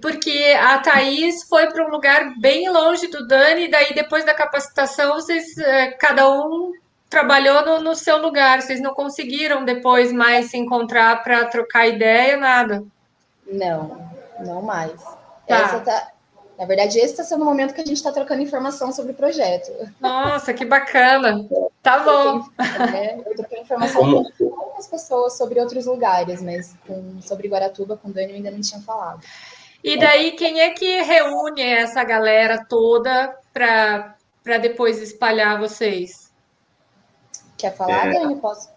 porque 0.00 0.56
a 0.58 0.78
Thaís 0.78 1.44
foi 1.48 1.66
para 1.66 1.86
um 1.86 1.90
lugar 1.90 2.34
bem 2.40 2.68
longe 2.70 3.08
do 3.08 3.26
Dani, 3.26 3.64
e 3.64 3.70
daí 3.70 3.94
depois 3.94 4.24
da 4.24 4.34
capacitação, 4.34 5.14
vocês, 5.14 5.56
é, 5.58 5.92
cada 5.92 6.28
um 6.30 6.72
trabalhou 7.10 7.64
no, 7.64 7.80
no, 7.80 7.94
seu 7.94 8.16
lugar, 8.16 8.62
vocês 8.62 8.80
não 8.80 8.94
conseguiram 8.94 9.66
depois 9.66 10.10
mais 10.12 10.46
se 10.46 10.56
encontrar 10.56 11.22
para 11.22 11.44
trocar 11.44 11.86
ideia, 11.86 12.38
nada? 12.38 12.82
Não, 13.46 14.10
não 14.40 14.62
mais. 14.62 14.98
Tá. 15.46 15.56
Essa 15.56 15.80
tá, 15.80 16.08
na 16.58 16.66
verdade, 16.66 16.98
esse 16.98 17.12
está 17.12 17.24
sendo 17.24 17.42
o 17.42 17.44
momento 17.44 17.74
que 17.74 17.80
a 17.80 17.84
gente 17.84 17.96
está 17.96 18.12
trocando 18.12 18.42
informação 18.42 18.92
sobre 18.92 19.12
o 19.12 19.14
projeto. 19.14 19.72
Nossa, 20.00 20.52
que 20.52 20.64
bacana! 20.64 21.46
Tá 21.82 21.98
bom. 22.00 22.46
É, 22.94 23.18
eu 23.18 23.34
troquei 23.34 23.60
informação 23.60 24.02
com 24.02 24.44
outras 24.44 24.86
pessoas 24.86 25.36
sobre 25.36 25.58
outros 25.58 25.86
lugares, 25.86 26.42
mas 26.42 26.76
com, 26.86 27.20
sobre 27.22 27.48
Guaratuba, 27.48 27.96
com 27.96 28.08
o 28.08 28.12
Dani, 28.12 28.30
eu 28.30 28.36
ainda 28.36 28.50
não 28.50 28.60
tinha 28.60 28.80
falado. 28.80 29.20
E 29.82 29.98
daí, 29.98 30.32
quem 30.32 30.60
é 30.60 30.70
que 30.70 31.02
reúne 31.02 31.62
essa 31.62 32.04
galera 32.04 32.64
toda 32.68 33.36
para 33.52 34.58
depois 34.58 35.00
espalhar 35.00 35.58
vocês? 35.58 36.30
Quer 37.58 37.74
falar, 37.74 38.08
é... 38.08 38.12
Dani? 38.12 38.36
Posso? 38.36 38.70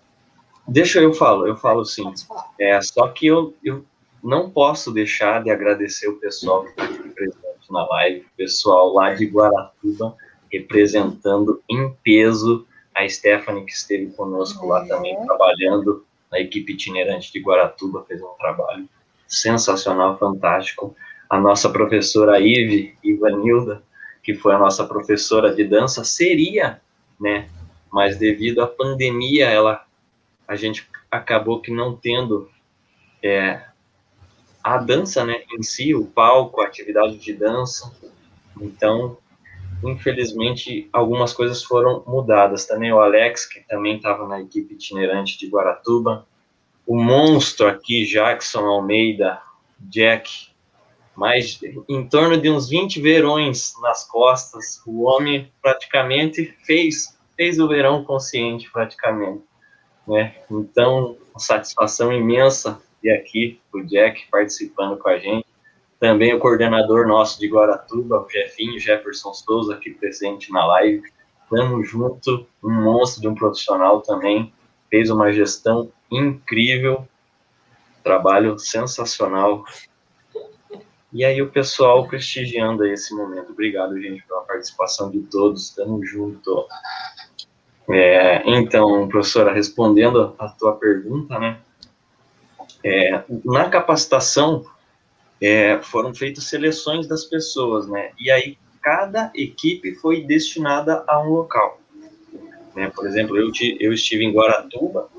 Deixa 0.67 0.99
eu 0.99 1.13
falo, 1.13 1.47
eu 1.47 1.55
falo 1.55 1.85
sim. 1.85 2.11
É, 2.59 2.81
só 2.81 3.07
que 3.09 3.27
eu, 3.27 3.53
eu 3.63 3.85
não 4.23 4.49
posso 4.49 4.91
deixar 4.91 5.43
de 5.43 5.51
agradecer 5.51 6.07
o 6.07 6.19
pessoal 6.19 6.63
que 6.63 6.69
está 6.71 6.85
aqui 6.85 7.09
presente 7.09 7.45
na 7.71 7.85
live, 7.87 8.25
pessoal 8.37 8.93
lá 8.93 9.13
de 9.13 9.25
Guaratuba, 9.25 10.15
representando 10.51 11.61
em 11.69 11.91
peso 12.03 12.67
a 12.93 13.07
Stephanie, 13.07 13.65
que 13.65 13.73
esteve 13.73 14.07
conosco 14.13 14.65
lá 14.67 14.85
também, 14.85 15.17
trabalhando 15.25 16.05
na 16.31 16.39
equipe 16.39 16.73
itinerante 16.73 17.31
de 17.31 17.39
Guaratuba, 17.39 18.05
fez 18.07 18.21
um 18.21 18.33
trabalho 18.39 18.87
sensacional, 19.27 20.17
fantástico. 20.17 20.95
A 21.29 21.39
nossa 21.39 21.69
professora 21.69 22.39
Ive, 22.39 22.95
Ivanilda, 23.03 23.83
que 24.23 24.33
foi 24.33 24.53
a 24.53 24.57
nossa 24.57 24.85
professora 24.85 25.53
de 25.53 25.63
dança, 25.63 26.03
seria, 26.03 26.81
né, 27.19 27.49
mas 27.91 28.17
devido 28.17 28.61
à 28.61 28.67
pandemia, 28.67 29.47
ela, 29.49 29.85
a 30.47 30.55
gente 30.55 30.87
acabou 31.11 31.61
que 31.61 31.71
não 31.71 31.95
tendo 31.95 32.49
é, 33.21 33.61
a 34.65 34.79
dança, 34.79 35.23
né, 35.23 35.43
em 35.55 35.61
si, 35.61 35.93
o 35.93 36.07
palco, 36.07 36.59
a 36.59 36.65
atividade 36.65 37.19
de 37.19 37.33
dança. 37.33 37.95
Então, 38.59 39.15
infelizmente, 39.83 40.89
algumas 40.91 41.33
coisas 41.33 41.63
foram 41.63 42.03
mudadas. 42.07 42.65
Também 42.65 42.91
o 42.91 42.99
Alex, 42.99 43.45
que 43.45 43.59
também 43.59 43.97
estava 43.97 44.27
na 44.27 44.41
equipe 44.41 44.73
itinerante 44.73 45.37
de 45.37 45.47
Guaratuba. 45.47 46.25
O 46.83 46.99
monstro 46.99 47.67
aqui, 47.67 48.07
Jackson 48.07 48.65
Almeida, 48.65 49.39
Jack, 49.79 50.47
mais 51.15 51.59
em 51.87 52.09
torno 52.09 52.35
de 52.35 52.49
uns 52.49 52.67
20 52.67 52.99
verões 52.99 53.75
nas 53.83 54.03
costas. 54.03 54.81
O 54.83 55.03
homem 55.03 55.53
praticamente 55.61 56.57
fez, 56.65 57.15
fez 57.37 57.59
o 57.59 57.67
verão 57.67 58.03
consciente, 58.03 58.67
praticamente. 58.71 59.43
Né? 60.07 60.33
Então, 60.49 61.17
satisfação 61.37 62.11
imensa 62.11 62.81
e 63.05 63.11
aqui 63.11 63.61
o 63.71 63.83
Jack 63.83 64.27
participando 64.31 64.97
com 64.97 65.07
a 65.07 65.19
gente. 65.19 65.45
Também 65.99 66.33
o 66.33 66.39
coordenador 66.39 67.07
nosso 67.07 67.39
de 67.39 67.47
Guaratuba, 67.47 68.25
o 68.25 68.29
Jefinho, 68.29 68.79
Jefferson 68.79 69.31
Souza, 69.31 69.75
aqui 69.75 69.91
presente 69.91 70.51
na 70.51 70.65
live. 70.65 71.03
Tamo 71.47 71.83
junto, 71.83 72.47
um 72.63 72.71
monstro 72.71 73.21
de 73.21 73.27
um 73.27 73.35
profissional 73.35 74.01
também. 74.01 74.51
Fez 74.89 75.11
uma 75.11 75.31
gestão 75.31 75.91
incrível, 76.11 77.07
trabalho 78.03 78.57
sensacional. 78.57 79.63
E 81.13 81.23
aí 81.23 81.43
o 81.43 81.51
pessoal 81.51 82.07
prestigiando 82.07 82.87
esse 82.87 83.13
momento. 83.13 83.51
Obrigado, 83.51 84.01
gente, 84.01 84.25
pela 84.25 84.41
participação 84.41 85.11
de 85.11 85.19
todos. 85.19 85.69
Tamo 85.69 86.03
junto. 86.03 86.65
É, 87.87 88.41
então, 88.49 89.07
professora, 89.07 89.53
respondendo 89.53 90.33
a 90.39 90.49
tua 90.49 90.75
pergunta, 90.75 91.37
né? 91.37 91.59
É, 92.83 93.23
na 93.43 93.69
capacitação, 93.69 94.65
é, 95.41 95.79
foram 95.81 96.13
feitas 96.13 96.45
seleções 96.45 97.07
das 97.07 97.25
pessoas, 97.25 97.87
né? 97.87 98.11
E 98.19 98.31
aí, 98.31 98.57
cada 98.81 99.31
equipe 99.33 99.95
foi 99.95 100.21
destinada 100.21 101.03
a 101.07 101.19
um 101.21 101.29
local. 101.29 101.81
Né? 102.75 102.91
Por 102.93 103.07
exemplo, 103.07 103.37
eu, 103.37 103.49
eu 103.79 103.93
estive 103.93 104.23
em 104.23 104.31
Guaratuba, 104.31 105.09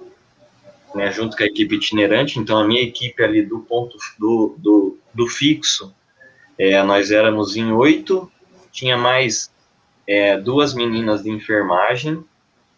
né, 0.94 1.10
junto 1.10 1.36
com 1.36 1.42
a 1.42 1.46
equipe 1.46 1.74
itinerante, 1.74 2.38
então 2.38 2.58
a 2.58 2.66
minha 2.66 2.80
equipe 2.82 3.22
ali 3.22 3.42
do 3.42 3.58
ponto 3.60 3.98
do, 4.18 4.54
do, 4.58 4.98
do 5.12 5.26
fixo, 5.26 5.92
é, 6.56 6.80
nós 6.84 7.10
éramos 7.10 7.56
em 7.56 7.72
oito, 7.72 8.30
tinha 8.70 8.96
mais 8.96 9.50
é, 10.06 10.38
duas 10.38 10.72
meninas 10.72 11.22
de 11.22 11.30
enfermagem, 11.30 12.24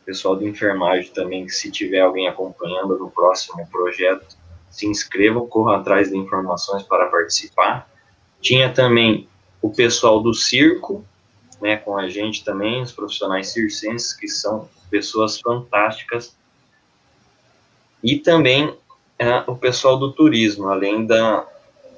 pessoal 0.07 0.37
de 0.37 0.47
enfermagem 0.47 1.13
também, 1.13 1.45
que 1.45 1.53
se 1.53 1.71
tiver 1.71 2.01
alguém 2.01 2.27
acompanhando 2.27 2.99
no 2.99 3.11
próximo 3.11 3.69
projeto, 3.69 4.38
se 4.71 4.87
inscrevam, 4.87 5.47
corram 5.47 5.75
atrás 5.75 6.11
de 6.11 6.17
informações 6.17 6.83
para 6.83 7.07
participar. 7.07 7.91
Tinha 8.41 8.73
também 8.73 9.29
o 9.61 9.71
pessoal 9.71 10.23
do 10.23 10.33
circo, 10.33 11.05
né, 11.61 11.77
com 11.77 11.97
a 11.97 12.09
gente 12.09 12.45
também, 12.45 12.83
os 12.83 12.93
profissionais 12.93 13.49
circenses, 13.49 14.13
que 14.13 14.29
são 14.29 14.69
pessoas 14.91 15.41
fantásticas. 15.41 16.37
E 18.03 18.19
também 18.19 18.77
é, 19.19 19.39
o 19.47 19.57
pessoal 19.57 19.99
do 19.99 20.13
turismo, 20.13 20.69
além 20.69 21.05
da, 21.05 21.47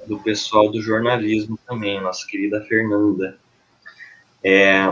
do 0.07 0.17
pessoal 0.19 0.71
do 0.71 0.81
jornalismo 0.81 1.59
também, 1.67 2.01
nossa 2.01 2.25
querida 2.25 2.61
Fernanda. 2.61 3.37
É, 4.43 4.91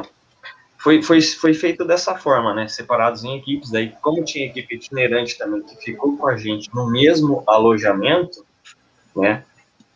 foi, 0.79 1.03
foi, 1.03 1.21
foi 1.21 1.53
feito 1.53 1.83
dessa 1.83 2.15
forma, 2.15 2.53
né? 2.53 2.65
Separados 2.69 3.25
em 3.25 3.37
equipes. 3.37 3.69
Daí, 3.69 3.93
como 4.01 4.23
tinha 4.23 4.45
equipe 4.45 4.75
itinerante 4.75 5.37
também 5.37 5.61
que 5.61 5.75
ficou 5.75 6.15
com 6.15 6.25
a 6.25 6.37
gente 6.37 6.73
no 6.73 6.89
mesmo 6.89 7.43
alojamento, 7.45 8.45
né? 9.13 9.43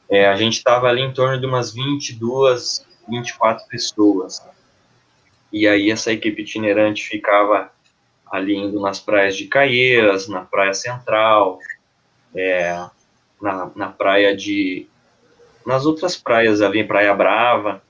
É, 0.10 0.28
a 0.28 0.36
gente 0.36 0.58
estava 0.58 0.90
ali 0.90 1.02
em 1.02 1.14
torno 1.14 1.40
de 1.40 1.46
umas 1.46 1.74
22, 1.74 2.86
24 3.08 3.66
pessoas. 3.70 4.46
E 5.54 5.66
aí 5.66 5.90
essa 5.90 6.12
equipe 6.12 6.42
itinerante 6.42 7.08
ficava 7.08 7.72
ali 8.30 8.54
indo 8.54 8.82
nas 8.82 9.00
praias 9.00 9.38
de 9.38 9.46
Caieiras, 9.46 10.28
na 10.28 10.42
Praia 10.42 10.74
Central, 10.74 11.60
é, 12.36 12.86
na, 13.42 13.72
na 13.74 13.88
praia 13.88 14.36
de. 14.36 14.86
nas 15.66 15.86
outras 15.86 16.18
praias 16.18 16.62
ali, 16.62 16.84
Praia 16.84 17.14
Brava, 17.14 17.82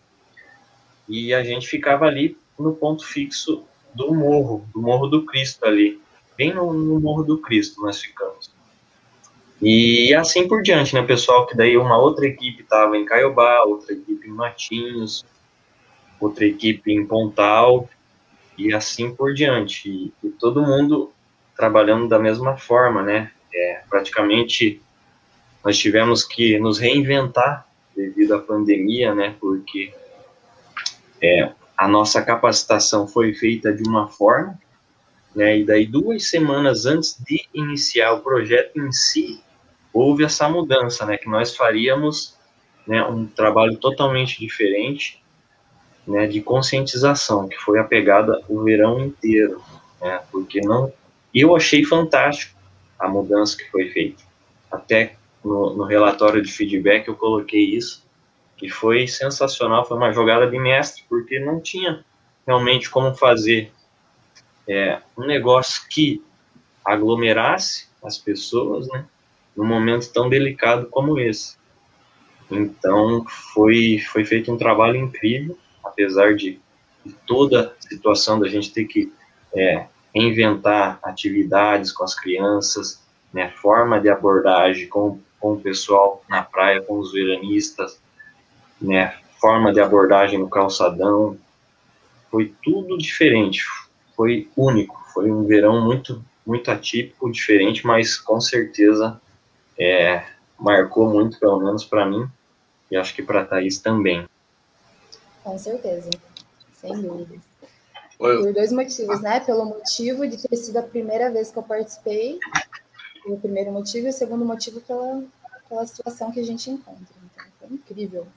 e 1.10 1.34
a 1.34 1.44
gente 1.44 1.68
ficava 1.68 2.06
ali 2.06 2.38
no 2.58 2.74
ponto 2.76 3.06
fixo 3.06 3.64
do 3.94 4.14
morro, 4.14 4.66
do 4.74 4.82
Morro 4.82 5.08
do 5.08 5.24
Cristo 5.24 5.66
ali, 5.66 6.02
bem 6.38 6.54
no, 6.54 6.74
no 6.74 7.00
Morro 7.00 7.24
do 7.24 7.38
Cristo 7.38 7.82
nós 7.82 8.02
ficamos. 8.02 8.52
E 9.62 10.14
assim 10.16 10.48
por 10.48 10.62
diante, 10.62 10.94
né, 10.94 11.04
pessoal? 11.04 11.46
Que 11.46 11.56
daí 11.56 11.78
uma 11.78 11.98
outra 11.98 12.26
equipe 12.26 12.64
estava 12.64 12.98
em 12.98 13.06
Caiobá, 13.06 13.64
outra 13.64 13.94
equipe 13.94 14.28
em 14.28 14.32
Matinhos, 14.32 15.24
outra 16.20 16.46
equipe 16.46 16.92
em 16.92 17.06
Pontal, 17.06 17.88
e 18.58 18.74
assim 18.74 19.16
por 19.16 19.34
diante. 19.34 19.90
E, 19.90 20.14
e 20.28 20.30
todo 20.32 20.62
mundo 20.62 21.12
trabalhando 21.56 22.08
da 22.08 22.20
mesma 22.20 22.58
forma, 22.58 23.04
né? 23.04 23.32
É, 23.54 23.82
praticamente 23.90 24.82
nós 25.64 25.78
tivemos 25.78 26.26
que 26.26 26.60
nos 26.60 26.80
reinventar 26.80 27.66
devido 27.96 28.34
à 28.34 28.40
pandemia, 28.40 29.16
né? 29.16 29.36
Porque 29.40 29.94
é, 31.22 31.52
a 31.84 31.88
nossa 31.88 32.22
capacitação 32.22 33.06
foi 33.06 33.34
feita 33.34 33.74
de 33.74 33.84
uma 33.84 34.08
forma, 34.08 34.58
né? 35.36 35.60
E 35.60 35.66
daí 35.66 35.86
duas 35.86 36.30
semanas 36.30 36.86
antes 36.86 37.22
de 37.28 37.46
iniciar 37.54 38.14
o 38.14 38.22
projeto 38.22 38.80
em 38.80 38.90
si, 38.94 39.44
houve 39.92 40.24
essa 40.24 40.48
mudança, 40.48 41.06
né? 41.06 41.18
Que 41.18 41.28
nós 41.28 41.54
faríamos 41.54 42.38
né, 42.88 43.04
um 43.04 43.26
trabalho 43.26 43.76
totalmente 43.76 44.40
diferente, 44.40 45.22
né? 46.08 46.26
De 46.26 46.42
conscientização, 46.42 47.50
que 47.50 47.58
foi 47.58 47.78
a 47.78 47.84
pegada 47.84 48.42
o 48.48 48.64
verão 48.64 49.02
inteiro, 49.02 49.62
né? 50.00 50.22
Porque 50.32 50.62
não, 50.62 50.90
eu 51.36 51.54
achei 51.54 51.84
fantástico 51.84 52.58
a 52.98 53.10
mudança 53.10 53.58
que 53.58 53.70
foi 53.70 53.90
feita. 53.90 54.24
Até 54.72 55.18
no, 55.44 55.76
no 55.76 55.84
relatório 55.84 56.42
de 56.42 56.50
feedback 56.50 57.10
eu 57.10 57.16
coloquei 57.18 57.76
isso 57.76 58.03
e 58.62 58.70
foi 58.70 59.08
sensacional, 59.08 59.86
foi 59.86 59.98
uma 59.98 60.12
jogada 60.12 60.50
de 60.50 60.58
mestre, 60.58 61.04
porque 61.10 61.40
não 61.40 61.60
tinha 61.60 62.04
realmente 62.46 62.90
como 62.90 63.16
fazer 63.16 63.72
é, 64.68 65.02
um 65.18 65.26
negócio 65.26 65.84
que 65.90 66.24
aglomerasse 66.86 67.88
as 68.04 68.18
pessoas, 68.18 68.88
né, 68.88 69.06
num 69.56 69.66
momento 69.66 70.12
tão 70.12 70.30
delicado 70.30 70.88
como 70.88 71.20
esse. 71.20 71.58
Então, 72.52 73.26
foi, 73.54 74.00
foi 74.12 74.26
feito 74.26 74.52
um 74.52 74.58
trabalho 74.58 74.98
incrível, 74.98 75.58
apesar 75.84 76.36
de, 76.36 76.60
de 77.06 77.14
toda 77.26 77.76
a 77.78 77.88
situação 77.88 78.40
da 78.40 78.48
gente 78.48 78.72
ter 78.72 78.86
que 78.86 79.12
é, 79.56 79.88
inventar 80.14 81.00
atividades 81.04 81.92
com 81.92 82.04
as 82.04 82.14
crianças, 82.14 83.02
né, 83.34 83.50
forma 83.50 84.00
de 84.00 84.10
abordagem 84.10 84.88
com, 84.88 85.20
com 85.40 85.54
o 85.54 85.60
pessoal 85.60 86.24
na 86.30 86.44
praia, 86.44 86.82
com 86.82 87.00
os 87.00 87.12
veranistas, 87.12 88.03
né, 88.84 89.18
forma 89.40 89.74
de 89.74 89.80
abordagem 89.80 90.38
no 90.38 90.50
calçadão, 90.50 91.38
foi 92.30 92.54
tudo 92.64 92.98
diferente, 92.98 93.64
foi 94.16 94.50
único, 94.56 95.02
foi 95.14 95.32
um 95.32 95.46
verão 95.46 95.84
muito 95.84 96.24
muito 96.46 96.70
atípico, 96.70 97.32
diferente, 97.32 97.88
mas 97.88 98.18
com 98.18 98.40
certeza 98.42 99.20
é, 99.80 100.26
marcou 100.60 101.10
muito, 101.10 101.40
pelo 101.40 101.60
menos 101.60 101.86
para 101.86 102.06
mim, 102.06 102.28
e 102.92 102.98
acho 102.98 103.16
que 103.16 103.24
para 103.24 103.42
a 103.42 103.46
Thaís 103.46 103.80
também. 103.80 104.28
Com 105.44 105.58
certeza, 105.58 106.10
sem 106.74 107.02
dúvidas. 107.02 107.40
Por 108.18 108.54
dois 108.54 108.72
motivos, 108.72 109.22
né? 109.22 109.40
Pelo 109.40 109.66
motivo 109.66 110.28
de 110.28 110.38
ter 110.38 110.56
sido 110.56 110.78
a 110.78 110.84
primeira 110.84 111.32
vez 111.32 111.52
que 111.52 111.58
eu 111.58 111.64
participei, 111.64 112.40
o 113.26 113.38
primeiro 113.38 113.72
motivo, 113.72 114.08
e 114.08 114.10
o 114.10 114.14
segundo 114.14 114.46
motivo 114.46 114.80
pela, 114.82 115.24
pela 115.68 115.86
situação 115.88 116.32
que 116.32 116.40
a 116.40 116.44
gente 116.44 116.70
encontra. 116.70 117.23
Incrível. 117.74 118.28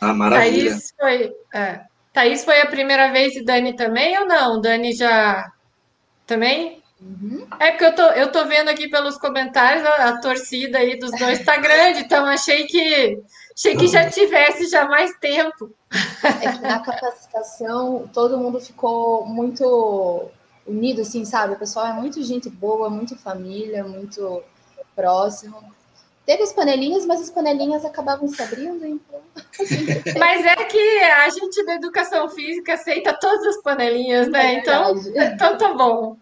Ah, 0.00 0.14
maravilha. 0.14 0.70
Thaís 0.70 0.94
foi, 0.96 1.32
é, 1.52 1.80
Thaís 2.12 2.44
foi 2.44 2.60
a 2.60 2.66
primeira 2.66 3.10
vez 3.10 3.34
e 3.34 3.44
Dani 3.44 3.74
também 3.74 4.16
ou 4.18 4.26
não? 4.26 4.60
Dani 4.60 4.92
já 4.92 5.50
também? 6.26 6.80
Uhum. 7.00 7.46
É 7.60 7.70
porque 7.70 7.84
eu 7.84 7.94
tô, 7.94 8.02
eu 8.02 8.32
tô 8.32 8.44
vendo 8.46 8.68
aqui 8.68 8.88
pelos 8.88 9.16
comentários 9.18 9.84
a, 9.84 10.08
a, 10.08 10.20
torcida 10.20 10.78
aí 10.78 10.98
dos 10.98 11.12
dois 11.12 11.44
tá 11.44 11.56
grande, 11.56 12.00
então 12.00 12.26
achei 12.26 12.66
que 12.66 13.22
achei 13.54 13.76
que 13.76 13.86
já 13.86 14.10
tivesse 14.10 14.68
já 14.68 14.84
mais 14.84 15.16
tempo. 15.18 15.72
É 16.42 16.52
que 16.52 16.60
na 16.60 16.80
capacitação 16.80 18.08
todo 18.12 18.38
mundo 18.38 18.60
ficou 18.60 19.24
muito 19.26 20.28
unido, 20.66 21.02
assim, 21.02 21.24
sabe? 21.24 21.54
O 21.54 21.58
pessoal 21.58 21.86
é 21.86 21.92
muito 21.92 22.22
gente 22.22 22.50
boa, 22.50 22.90
muito 22.90 23.16
família, 23.16 23.84
muito 23.84 24.42
próximo. 24.94 25.56
Teve 26.28 26.42
as 26.42 26.52
panelinhas, 26.52 27.06
mas 27.06 27.22
as 27.22 27.30
panelinhas 27.30 27.86
acabavam 27.86 28.28
se 28.28 28.42
abrindo, 28.42 28.84
então. 28.86 29.18
Assim, 29.58 29.86
mas 30.20 30.44
é 30.44 30.56
que 30.56 30.98
a 30.98 31.30
gente 31.30 31.64
da 31.64 31.76
educação 31.76 32.28
física 32.28 32.74
aceita 32.74 33.14
todas 33.18 33.46
as 33.46 33.62
panelinhas, 33.62 34.28
né? 34.28 34.56
É 34.56 34.58
então, 34.58 34.94
então 35.16 35.56
tá 35.56 35.72
bom. 35.72 36.18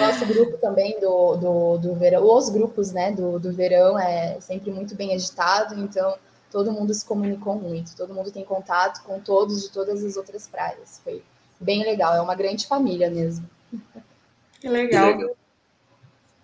Nosso 0.00 0.24
grupo 0.24 0.56
também 0.56 0.98
do, 1.00 1.36
do, 1.36 1.76
do 1.76 1.94
verão, 1.96 2.24
os 2.34 2.48
grupos 2.48 2.90
né, 2.90 3.12
do, 3.12 3.38
do 3.38 3.52
verão 3.52 3.98
é 3.98 4.40
sempre 4.40 4.70
muito 4.70 4.94
bem 4.94 5.14
agitado, 5.14 5.78
então 5.78 6.16
todo 6.50 6.72
mundo 6.72 6.94
se 6.94 7.04
comunicou 7.04 7.56
muito, 7.56 7.94
todo 7.94 8.14
mundo 8.14 8.32
tem 8.32 8.42
contato 8.42 9.02
com 9.02 9.20
todos 9.20 9.64
de 9.64 9.70
todas 9.70 10.02
as 10.02 10.16
outras 10.16 10.48
praias. 10.48 10.98
Foi 11.04 11.22
bem 11.60 11.84
legal, 11.84 12.14
é 12.14 12.22
uma 12.22 12.34
grande 12.34 12.66
família 12.66 13.10
mesmo. 13.10 13.44
Que 14.58 14.66
legal. 14.66 15.12
Que 15.12 15.18
legal. 15.18 15.36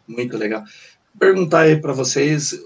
Muito 0.07 0.37
legal 0.37 0.65
perguntar 1.19 1.61
aí 1.61 1.81
para 1.81 1.93
vocês 1.93 2.59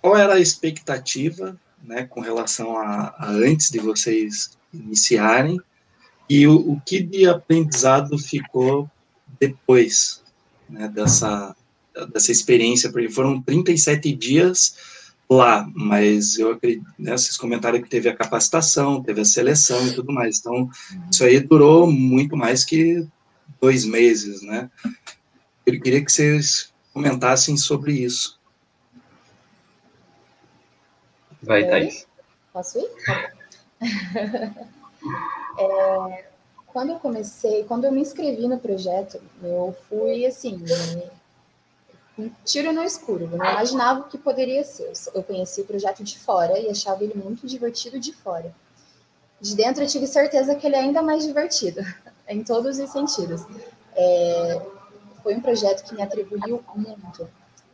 qual 0.00 0.16
era 0.16 0.34
a 0.34 0.40
expectativa, 0.40 1.58
né, 1.82 2.04
com 2.04 2.20
relação 2.20 2.76
a, 2.76 3.14
a 3.18 3.30
antes 3.30 3.70
de 3.70 3.78
vocês 3.78 4.56
iniciarem? 4.72 5.60
E 6.28 6.46
o, 6.46 6.72
o, 6.72 6.80
que 6.80 7.02
de 7.02 7.26
aprendizado 7.26 8.18
ficou 8.18 8.90
depois 9.40 10.22
né, 10.68 10.88
dessa, 10.88 11.56
dessa 12.12 12.30
experiência, 12.30 12.92
porque 12.92 13.08
foram 13.08 13.40
37 13.42 14.12
dias 14.12 14.76
lá, 15.28 15.68
mas 15.74 16.38
eu 16.38 16.52
acredito, 16.52 16.86
né, 16.98 17.12
vocês 17.12 17.36
comentaram 17.36 17.80
que 17.82 17.88
teve 17.88 18.08
a 18.08 18.16
capacitação, 18.16 19.02
teve 19.02 19.20
a 19.20 19.24
seleção 19.24 19.86
e 19.86 19.94
tudo 19.94 20.12
mais, 20.12 20.38
então 20.38 20.70
isso 21.10 21.22
aí 21.24 21.38
durou 21.40 21.90
muito 21.90 22.36
mais 22.36 22.64
que 22.64 23.06
dois 23.60 23.84
meses, 23.84 24.42
né? 24.42 24.70
Eu 25.66 25.78
queria 25.80 26.02
que 26.02 26.10
vocês 26.10 26.72
comentassem 26.92 27.56
sobre 27.56 27.92
isso. 27.92 28.38
Vai, 31.42 31.66
Thaís. 31.66 32.06
Posso 32.52 32.78
ir? 32.78 32.90
é, 35.58 36.24
quando 36.66 36.90
eu 36.90 36.98
comecei, 36.98 37.64
quando 37.64 37.84
eu 37.84 37.92
me 37.92 38.00
inscrevi 38.00 38.48
no 38.48 38.58
projeto, 38.58 39.20
eu 39.42 39.76
fui 39.88 40.26
assim, 40.26 40.62
um 42.18 42.30
tiro 42.44 42.72
no 42.72 42.82
escuro. 42.82 43.28
Eu 43.30 43.38
não 43.38 43.50
imaginava 43.50 44.00
o 44.00 44.04
que 44.04 44.18
poderia 44.18 44.64
ser. 44.64 44.92
Eu 45.14 45.22
conheci 45.22 45.60
o 45.60 45.64
projeto 45.64 46.02
de 46.02 46.18
fora 46.18 46.58
e 46.58 46.68
achava 46.68 47.04
ele 47.04 47.14
muito 47.14 47.46
divertido 47.46 48.00
de 48.00 48.12
fora. 48.12 48.52
De 49.40 49.54
dentro 49.54 49.84
eu 49.84 49.86
tive 49.86 50.06
certeza 50.06 50.56
que 50.56 50.66
ele 50.66 50.74
é 50.74 50.80
ainda 50.80 51.00
mais 51.00 51.24
divertido, 51.24 51.80
em 52.28 52.42
todos 52.42 52.78
os 52.78 52.90
sentidos. 52.90 53.46
É, 53.94 54.62
foi 55.28 55.36
um 55.36 55.42
projeto 55.42 55.84
que 55.84 55.94
me 55.94 56.00
atribuiu 56.00 56.64
muito 56.74 57.28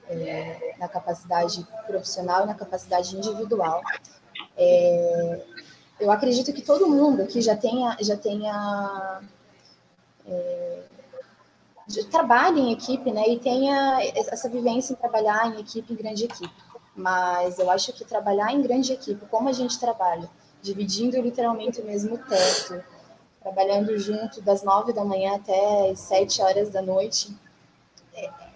é, 0.08 0.74
na 0.76 0.88
capacidade 0.88 1.64
profissional 1.86 2.42
e 2.42 2.46
na 2.48 2.54
capacidade 2.54 3.16
individual. 3.16 3.80
É, 4.56 5.40
eu 6.00 6.10
acredito 6.10 6.52
que 6.52 6.62
todo 6.62 6.88
mundo 6.88 7.22
aqui 7.22 7.40
já 7.40 7.56
tenha, 7.56 7.96
já 8.00 8.16
tenha 8.16 9.20
é, 10.26 10.82
trabalhe 12.10 12.60
em 12.60 12.72
equipe, 12.72 13.12
né, 13.12 13.22
e 13.28 13.38
tenha 13.38 14.00
essa 14.16 14.48
vivência 14.48 14.92
em 14.92 14.96
trabalhar 14.96 15.46
em 15.54 15.60
equipe, 15.60 15.92
em 15.92 15.96
grande 15.96 16.24
equipe. 16.24 16.64
Mas 16.96 17.60
eu 17.60 17.70
acho 17.70 17.92
que 17.92 18.04
trabalhar 18.04 18.52
em 18.52 18.62
grande 18.62 18.92
equipe, 18.92 19.24
como 19.26 19.48
a 19.48 19.52
gente 19.52 19.78
trabalha, 19.78 20.28
dividindo 20.60 21.20
literalmente 21.20 21.80
o 21.80 21.84
mesmo 21.84 22.18
teto, 22.18 22.82
trabalhando 23.40 23.96
junto 23.96 24.40
das 24.40 24.64
nove 24.64 24.92
da 24.92 25.04
manhã 25.04 25.36
até 25.36 25.90
as 25.92 26.00
sete 26.00 26.42
horas 26.42 26.70
da 26.70 26.82
noite, 26.82 27.32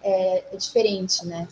é, 0.03 0.45
é, 0.53 0.57
diferente, 0.57 1.25
né? 1.27 1.49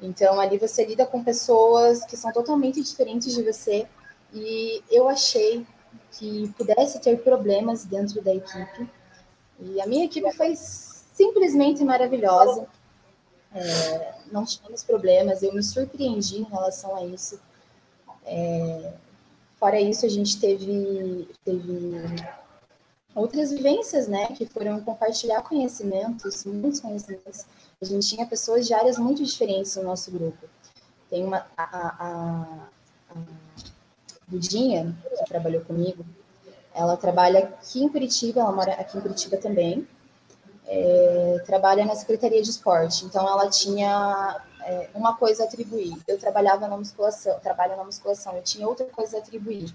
Então, 0.00 0.40
ali 0.40 0.58
você 0.58 0.84
lida 0.84 1.04
com 1.06 1.22
pessoas 1.22 2.04
que 2.04 2.16
são 2.16 2.32
totalmente 2.32 2.82
diferentes 2.82 3.34
de 3.34 3.42
você, 3.42 3.86
e 4.32 4.82
eu 4.90 5.08
achei 5.08 5.66
que 6.12 6.48
pudesse 6.56 7.00
ter 7.00 7.22
problemas 7.22 7.84
dentro 7.84 8.22
da 8.22 8.34
equipe. 8.34 8.88
E 9.58 9.80
a 9.80 9.86
minha 9.86 10.04
equipe 10.04 10.30
foi 10.32 10.54
simplesmente 10.56 11.84
maravilhosa. 11.84 12.66
É, 13.52 14.14
não 14.30 14.44
tivemos 14.44 14.82
problemas, 14.82 15.42
eu 15.42 15.52
me 15.52 15.62
surpreendi 15.62 16.38
em 16.38 16.44
relação 16.44 16.96
a 16.96 17.04
isso. 17.04 17.40
É, 18.24 18.92
fora 19.58 19.80
isso, 19.80 20.06
a 20.06 20.08
gente 20.08 20.40
teve, 20.40 21.28
teve 21.44 22.00
outras 23.14 23.50
vivências, 23.50 24.06
né, 24.08 24.28
que 24.28 24.46
foram 24.46 24.80
compartilhar 24.80 25.42
conhecimentos, 25.42 26.44
muitos 26.44 26.80
conhecimentos. 26.80 27.44
A 27.82 27.86
gente 27.86 28.06
tinha 28.06 28.26
pessoas 28.26 28.66
de 28.66 28.74
áreas 28.74 28.98
muito 28.98 29.24
diferentes 29.24 29.74
no 29.76 29.84
nosso 29.84 30.10
grupo. 30.10 30.46
Tem 31.08 31.24
uma 31.24 31.46
a, 31.56 31.64
a, 31.64 32.68
a 33.08 33.16
Budinha, 34.28 34.94
que 35.16 35.24
trabalhou 35.24 35.62
comigo, 35.62 36.04
ela 36.74 36.94
trabalha 36.98 37.38
aqui 37.38 37.82
em 37.82 37.88
Curitiba, 37.88 38.40
ela 38.40 38.52
mora 38.52 38.74
aqui 38.74 38.98
em 38.98 39.00
Curitiba 39.00 39.38
também, 39.38 39.88
é, 40.66 41.42
trabalha 41.46 41.86
na 41.86 41.94
Secretaria 41.94 42.42
de 42.42 42.50
Esporte. 42.50 43.06
Então, 43.06 43.26
ela 43.26 43.48
tinha 43.48 44.44
é, 44.62 44.90
uma 44.94 45.16
coisa 45.16 45.44
a 45.44 45.46
atribuir. 45.46 45.96
Eu 46.06 46.18
trabalhava 46.18 46.68
na 46.68 46.76
musculação, 46.76 47.40
trabalho 47.40 47.78
na 47.78 47.84
musculação, 47.84 48.36
eu 48.36 48.42
tinha 48.42 48.68
outra 48.68 48.84
coisa 48.84 49.16
a 49.16 49.20
atribuir. 49.20 49.74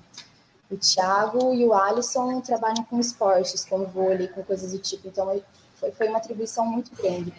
O 0.69 0.77
Thiago 0.77 1.55
e 1.55 1.65
o 1.65 1.73
Alisson 1.73 2.39
trabalham 2.41 2.83
com 2.83 2.99
esportes, 2.99 3.65
com 3.65 3.83
vôlei, 3.85 4.27
com 4.27 4.43
coisas 4.43 4.73
do 4.73 4.77
tipo. 4.77 5.07
Então, 5.07 5.41
foi, 5.73 5.91
foi 5.91 6.07
uma 6.07 6.19
atribuição 6.19 6.67
muito 6.67 6.95
grande. 6.95 7.33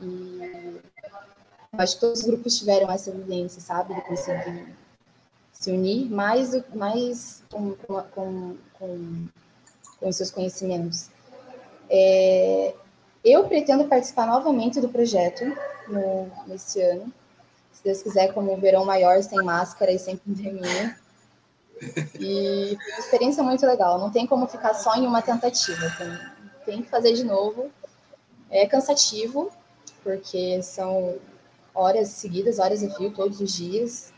E 0.00 0.80
acho 1.72 1.94
que 1.94 2.00
todos 2.00 2.20
os 2.20 2.26
grupos 2.26 2.58
tiveram 2.58 2.90
essa 2.90 3.10
vivência, 3.10 3.60
sabe? 3.60 3.94
De 3.94 4.00
conseguir 4.02 4.74
se 5.52 5.72
unir 5.72 6.08
mais, 6.08 6.50
mais 6.74 7.42
com, 7.50 7.74
com, 7.74 8.02
com, 8.02 8.56
com, 8.78 9.26
com 9.98 10.12
seus 10.12 10.30
conhecimentos. 10.30 11.10
É, 11.90 12.74
eu 13.24 13.46
pretendo 13.48 13.86
participar 13.86 14.26
novamente 14.26 14.80
do 14.80 14.88
projeto 14.88 15.44
no, 15.88 16.30
nesse 16.46 16.80
ano. 16.80 17.12
Se 17.72 17.82
Deus 17.82 18.02
quiser, 18.02 18.32
como 18.32 18.52
um 18.52 18.60
verão 18.60 18.84
maior, 18.84 19.22
sem 19.22 19.42
máscara 19.42 19.92
e 19.92 19.98
sem 19.98 20.16
pandemia. 20.16 20.96
E 22.18 22.76
foi 22.76 22.92
uma 22.92 22.98
experiência 22.98 23.42
muito 23.42 23.64
legal. 23.66 23.98
Não 23.98 24.10
tem 24.10 24.26
como 24.26 24.46
ficar 24.46 24.74
só 24.74 24.96
em 24.96 25.06
uma 25.06 25.22
tentativa. 25.22 25.90
Tem, 25.96 26.18
tem 26.64 26.82
que 26.82 26.88
fazer 26.88 27.12
de 27.12 27.24
novo. 27.24 27.70
É 28.50 28.66
cansativo, 28.66 29.50
porque 30.08 30.62
são 30.62 31.18
horas 31.74 32.08
seguidas, 32.08 32.58
horas 32.58 32.82
a 32.82 32.88
fio, 32.96 33.10
todos 33.10 33.42
os 33.42 33.52
dias. 33.52 34.14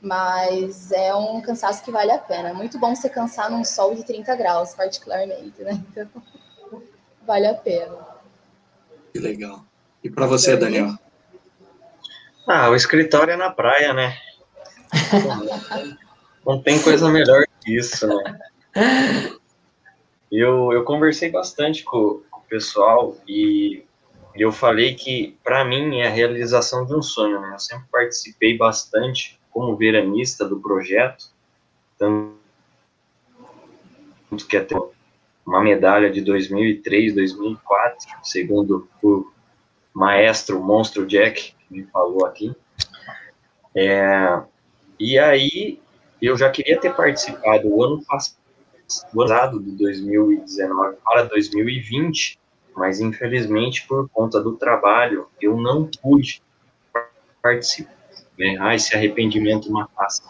Mas 0.00 0.92
é 0.92 1.12
um 1.14 1.40
cansaço 1.40 1.82
que 1.84 1.90
vale 1.90 2.12
a 2.12 2.18
pena. 2.18 2.50
É 2.50 2.52
muito 2.52 2.78
bom 2.78 2.94
você 2.94 3.08
cansar 3.08 3.50
num 3.50 3.64
sol 3.64 3.92
de 3.94 4.04
30 4.04 4.36
graus, 4.36 4.72
particularmente, 4.74 5.60
né? 5.62 5.82
Então, 5.90 6.08
vale 7.26 7.46
a 7.48 7.54
pena. 7.54 7.98
Que 9.12 9.18
legal. 9.18 9.64
E 10.02 10.08
para 10.08 10.26
você, 10.26 10.56
Daniel? 10.56 10.96
Ah, 12.46 12.70
o 12.70 12.76
escritório 12.76 13.32
é 13.32 13.36
na 13.36 13.50
praia, 13.50 13.92
né? 13.92 14.16
Não 16.46 16.62
tem 16.62 16.80
coisa 16.82 17.08
melhor 17.08 17.44
que 17.60 17.76
isso, 17.76 18.06
né? 18.06 18.38
Eu, 20.30 20.72
eu 20.72 20.84
conversei 20.84 21.30
bastante 21.30 21.82
com, 21.84 22.22
com 22.30 22.40
o 22.40 22.44
pessoal 22.48 23.16
e 23.26 23.84
eu 24.34 24.50
falei 24.50 24.94
que, 24.94 25.36
para 25.44 25.64
mim, 25.64 25.98
é 25.98 26.06
a 26.06 26.10
realização 26.10 26.86
de 26.86 26.94
um 26.94 27.02
sonho, 27.02 27.40
né? 27.40 27.50
Eu 27.52 27.58
sempre 27.58 27.86
participei 27.90 28.56
bastante 28.56 29.38
como 29.50 29.76
veranista 29.76 30.48
do 30.48 30.58
projeto, 30.58 31.26
tanto 31.98 32.34
que 34.48 34.56
até 34.56 34.74
uma 35.44 35.60
medalha 35.60 36.10
de 36.10 36.22
2003, 36.22 37.14
2004, 37.14 38.08
segundo 38.22 38.88
o 39.02 39.30
maestro 39.92 40.62
Monstro 40.62 41.06
Jack, 41.06 41.54
que 41.54 41.74
me 41.74 41.84
falou 41.84 42.24
aqui. 42.24 42.54
É, 43.74 44.40
e 44.98 45.18
aí, 45.18 45.78
eu 46.20 46.36
já 46.36 46.50
queria 46.50 46.80
ter 46.80 46.94
participado 46.94 47.68
o 47.68 47.82
ano 47.82 48.02
passado, 48.04 48.40
de 49.60 49.70
2019 49.72 50.96
para 51.04 51.24
2020, 51.24 52.38
mas 52.76 53.00
infelizmente, 53.00 53.86
por 53.86 54.08
conta 54.08 54.40
do 54.40 54.56
trabalho, 54.56 55.28
eu 55.40 55.56
não 55.56 55.88
pude 56.02 56.42
participar. 57.42 57.92
Né? 58.38 58.56
Ah, 58.60 58.74
esse 58.74 58.94
arrependimento 58.94 59.70
matasse. 59.70 60.22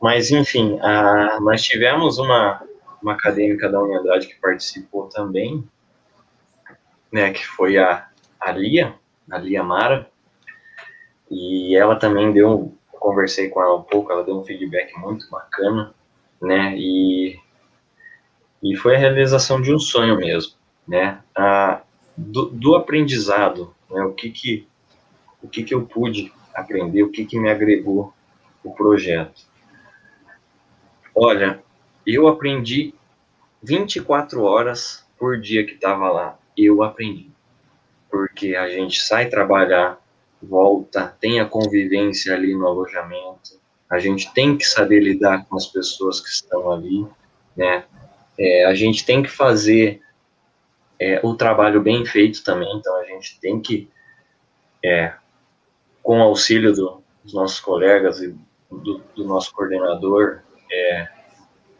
Mas, 0.00 0.30
enfim, 0.30 0.78
a, 0.80 1.40
nós 1.40 1.62
tivemos 1.62 2.18
uma, 2.18 2.62
uma 3.02 3.12
acadêmica 3.12 3.68
da 3.68 3.80
unidade 3.80 4.28
que 4.28 4.36
participou 4.36 5.08
também, 5.08 5.66
né, 7.12 7.32
que 7.32 7.46
foi 7.46 7.78
a, 7.78 8.08
a 8.40 8.52
Lia, 8.52 8.94
a 9.30 9.38
Lia 9.38 9.62
Mara, 9.62 10.08
e 11.30 11.76
ela 11.76 11.96
também 11.96 12.32
deu, 12.32 12.74
conversei 12.92 13.48
com 13.48 13.60
ela 13.60 13.76
um 13.76 13.82
pouco, 13.82 14.12
ela 14.12 14.24
deu 14.24 14.38
um 14.38 14.44
feedback 14.44 14.96
muito 14.98 15.28
bacana, 15.30 15.94
né, 16.40 16.74
e, 16.76 17.38
e 18.62 18.76
foi 18.76 18.96
a 18.96 18.98
realização 18.98 19.60
de 19.60 19.74
um 19.74 19.78
sonho 19.78 20.16
mesmo, 20.16 20.52
né, 20.88 21.20
a, 21.36 21.82
do, 22.16 22.46
do 22.46 22.74
aprendizado, 22.74 23.74
né, 23.90 24.02
o 24.02 24.14
que 24.14 24.30
que, 24.30 24.66
o 25.42 25.48
que 25.48 25.62
que 25.62 25.74
eu 25.74 25.86
pude 25.86 26.32
aprender, 26.54 27.02
o 27.02 27.10
que 27.10 27.26
que 27.26 27.38
me 27.38 27.50
agregou 27.50 28.12
o 28.64 28.72
projeto. 28.72 29.42
Olha, 31.14 31.62
eu 32.06 32.26
aprendi 32.26 32.94
24 33.62 34.42
horas 34.42 35.06
por 35.18 35.38
dia 35.38 35.64
que 35.66 35.74
estava 35.74 36.08
lá. 36.10 36.38
Eu 36.56 36.82
aprendi. 36.82 37.30
Porque 38.10 38.56
a 38.56 38.68
gente 38.68 39.00
sai 39.00 39.28
trabalhar, 39.28 39.98
volta, 40.42 41.16
tem 41.20 41.40
a 41.40 41.44
convivência 41.44 42.34
ali 42.34 42.54
no 42.54 42.66
alojamento. 42.66 43.60
A 43.90 43.98
gente 43.98 44.32
tem 44.32 44.56
que 44.56 44.64
saber 44.64 45.00
lidar 45.00 45.44
com 45.46 45.56
as 45.56 45.66
pessoas 45.66 46.20
que 46.20 46.28
estão 46.28 46.70
ali, 46.70 47.06
né? 47.56 47.84
É, 48.38 48.64
a 48.66 48.74
gente 48.74 49.04
tem 49.04 49.22
que 49.22 49.30
fazer 49.30 50.00
é, 51.00 51.20
o 51.22 51.34
trabalho 51.34 51.80
bem 51.80 52.04
feito 52.04 52.42
também, 52.42 52.70
então 52.76 52.96
a 52.96 53.04
gente 53.04 53.38
tem 53.40 53.60
que, 53.60 53.88
é, 54.84 55.12
com 56.02 56.20
auxílio 56.20 56.72
do, 56.72 57.02
dos 57.22 57.34
nossos 57.34 57.60
colegas 57.60 58.20
e 58.20 58.34
do, 58.70 59.00
do 59.14 59.24
nosso 59.24 59.52
coordenador, 59.52 60.40
é, 60.70 61.08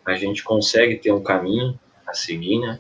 a 0.07 0.15
gente 0.15 0.43
consegue 0.43 0.97
ter 0.97 1.13
um 1.13 1.23
caminho 1.23 1.79
a 2.07 2.15
seguir, 2.15 2.61
né? 2.61 2.79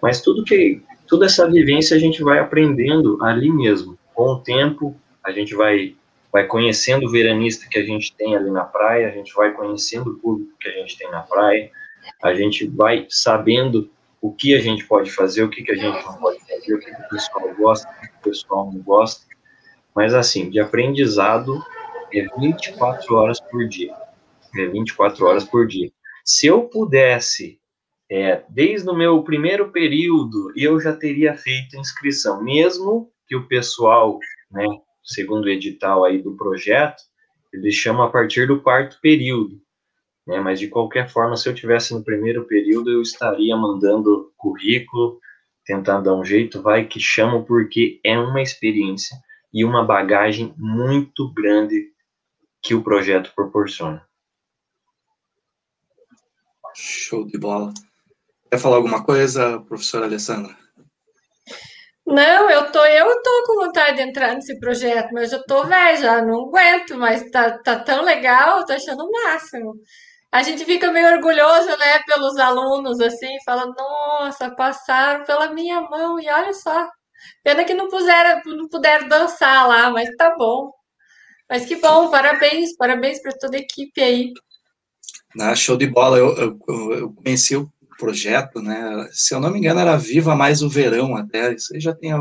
Mas 0.00 0.22
tudo 0.22 0.44
que, 0.44 0.80
toda 1.06 1.26
essa 1.26 1.50
vivência 1.50 1.96
a 1.96 2.00
gente 2.00 2.22
vai 2.22 2.38
aprendendo 2.38 3.22
ali 3.22 3.50
mesmo. 3.50 3.98
Com 4.14 4.32
o 4.32 4.40
tempo, 4.40 4.96
a 5.22 5.30
gente 5.30 5.54
vai, 5.54 5.94
vai 6.32 6.46
conhecendo 6.46 7.06
o 7.06 7.10
veranista 7.10 7.68
que 7.68 7.78
a 7.78 7.84
gente 7.84 8.14
tem 8.14 8.36
ali 8.36 8.50
na 8.50 8.64
praia, 8.64 9.08
a 9.08 9.10
gente 9.10 9.34
vai 9.34 9.52
conhecendo 9.52 10.12
o 10.12 10.18
público 10.18 10.52
que 10.58 10.68
a 10.68 10.72
gente 10.72 10.96
tem 10.96 11.10
na 11.10 11.20
praia, 11.20 11.70
a 12.22 12.34
gente 12.34 12.66
vai 12.66 13.06
sabendo 13.10 13.90
o 14.20 14.32
que 14.32 14.54
a 14.54 14.60
gente 14.60 14.84
pode 14.86 15.10
fazer, 15.10 15.42
o 15.42 15.48
que, 15.48 15.62
que 15.62 15.72
a 15.72 15.76
gente 15.76 16.04
não 16.04 16.14
pode 16.14 16.40
fazer, 16.40 16.74
o 16.74 16.78
que, 16.78 16.94
que 16.94 17.02
o 17.02 17.08
pessoal 17.08 17.54
gosta, 17.54 17.88
o 17.88 18.00
que 18.00 18.06
o 18.06 18.30
pessoal 18.30 18.72
não 18.72 18.80
gosta. 18.80 19.26
Mas, 19.94 20.14
assim, 20.14 20.50
de 20.50 20.60
aprendizado 20.60 21.62
é 22.12 22.26
24 22.38 23.14
horas 23.14 23.40
por 23.40 23.66
dia. 23.68 23.94
É 24.56 24.66
24 24.66 25.26
horas 25.26 25.44
por 25.44 25.66
dia. 25.66 25.90
Se 26.24 26.46
eu 26.46 26.62
pudesse, 26.62 27.60
é, 28.10 28.42
desde 28.48 28.88
o 28.88 28.94
meu 28.94 29.22
primeiro 29.22 29.70
período, 29.70 30.52
eu 30.56 30.80
já 30.80 30.94
teria 30.94 31.34
feito 31.34 31.76
inscrição, 31.76 32.42
mesmo 32.42 33.10
que 33.26 33.36
o 33.36 33.46
pessoal, 33.46 34.18
né, 34.50 34.64
segundo 35.04 35.44
o 35.44 35.48
edital 35.48 36.04
aí 36.04 36.20
do 36.20 36.36
projeto, 36.36 37.02
ele 37.52 37.70
chama 37.70 38.06
a 38.06 38.10
partir 38.10 38.46
do 38.46 38.60
quarto 38.60 38.98
período. 39.00 39.60
Né, 40.28 40.38
mas 40.38 40.60
de 40.60 40.68
qualquer 40.68 41.08
forma, 41.08 41.38
se 41.38 41.48
eu 41.48 41.54
tivesse 41.54 41.94
no 41.94 42.04
primeiro 42.04 42.44
período, 42.44 42.92
eu 42.92 43.00
estaria 43.00 43.56
mandando 43.56 44.30
currículo, 44.36 45.18
tentando 45.64 46.04
dar 46.04 46.14
um 46.14 46.22
jeito, 46.22 46.60
vai 46.60 46.86
que 46.86 47.00
chamo, 47.00 47.46
porque 47.46 47.98
é 48.04 48.18
uma 48.18 48.42
experiência 48.42 49.16
e 49.54 49.64
uma 49.64 49.82
bagagem 49.82 50.54
muito 50.58 51.32
grande 51.32 51.90
que 52.62 52.74
o 52.74 52.82
projeto 52.82 53.32
proporciona. 53.34 54.06
Show 56.74 57.26
de 57.26 57.38
bola. 57.38 57.72
Quer 58.50 58.58
falar 58.58 58.76
alguma 58.76 59.02
coisa, 59.02 59.60
professora 59.60 60.04
Alessandra? 60.04 60.54
Não, 62.06 62.50
eu 62.50 62.70
tô, 62.70 62.84
eu 62.84 63.22
tô 63.22 63.44
com 63.46 63.64
vontade 63.64 63.96
de 63.96 64.02
entrar 64.02 64.34
nesse 64.34 64.58
projeto, 64.60 65.10
mas 65.12 65.32
eu 65.32 65.42
tô 65.44 65.64
velha, 65.64 65.96
já 65.96 66.22
não 66.22 66.48
aguento, 66.48 66.98
mas 66.98 67.30
tá, 67.30 67.58
tá 67.58 67.78
tão 67.78 68.02
legal, 68.02 68.66
tô 68.66 68.74
achando 68.74 69.04
o 69.04 69.10
máximo. 69.10 69.74
A 70.30 70.42
gente 70.42 70.64
fica 70.64 70.92
meio 70.92 71.14
orgulhoso, 71.14 71.68
né, 71.78 72.02
pelos 72.06 72.36
alunos, 72.36 73.00
assim, 73.00 73.36
falando, 73.44 73.74
nossa, 73.76 74.50
passaram 74.50 75.24
pela 75.24 75.52
minha 75.52 75.80
mão, 75.80 76.20
e 76.20 76.28
olha 76.28 76.52
só. 76.52 76.88
Pena 77.42 77.64
que 77.64 77.74
não 77.74 77.88
puseram, 77.88 78.42
não 78.44 78.68
puderam 78.68 79.08
dançar 79.08 79.66
lá, 79.66 79.90
mas 79.90 80.08
tá 80.16 80.34
bom. 80.36 80.70
Mas 81.48 81.64
que 81.64 81.76
bom, 81.76 82.10
parabéns, 82.10 82.76
parabéns 82.76 83.22
para 83.22 83.32
toda 83.38 83.56
a 83.56 83.60
equipe 83.60 84.00
aí. 84.02 84.32
Ah, 85.40 85.54
show 85.54 85.76
de 85.76 85.86
bola. 85.86 86.18
Eu, 86.18 86.36
eu, 86.36 86.92
eu, 86.92 87.12
conheci 87.12 87.56
o 87.56 87.70
projeto, 87.98 88.60
né? 88.60 89.08
Se 89.12 89.34
eu 89.34 89.40
não 89.40 89.50
me 89.50 89.58
engano, 89.58 89.80
era 89.80 89.96
Viva 89.96 90.34
Mais 90.34 90.62
o 90.62 90.68
Verão 90.68 91.16
até. 91.16 91.54
Isso 91.54 91.74
aí 91.74 91.80
já 91.80 91.94
tem 91.94 92.12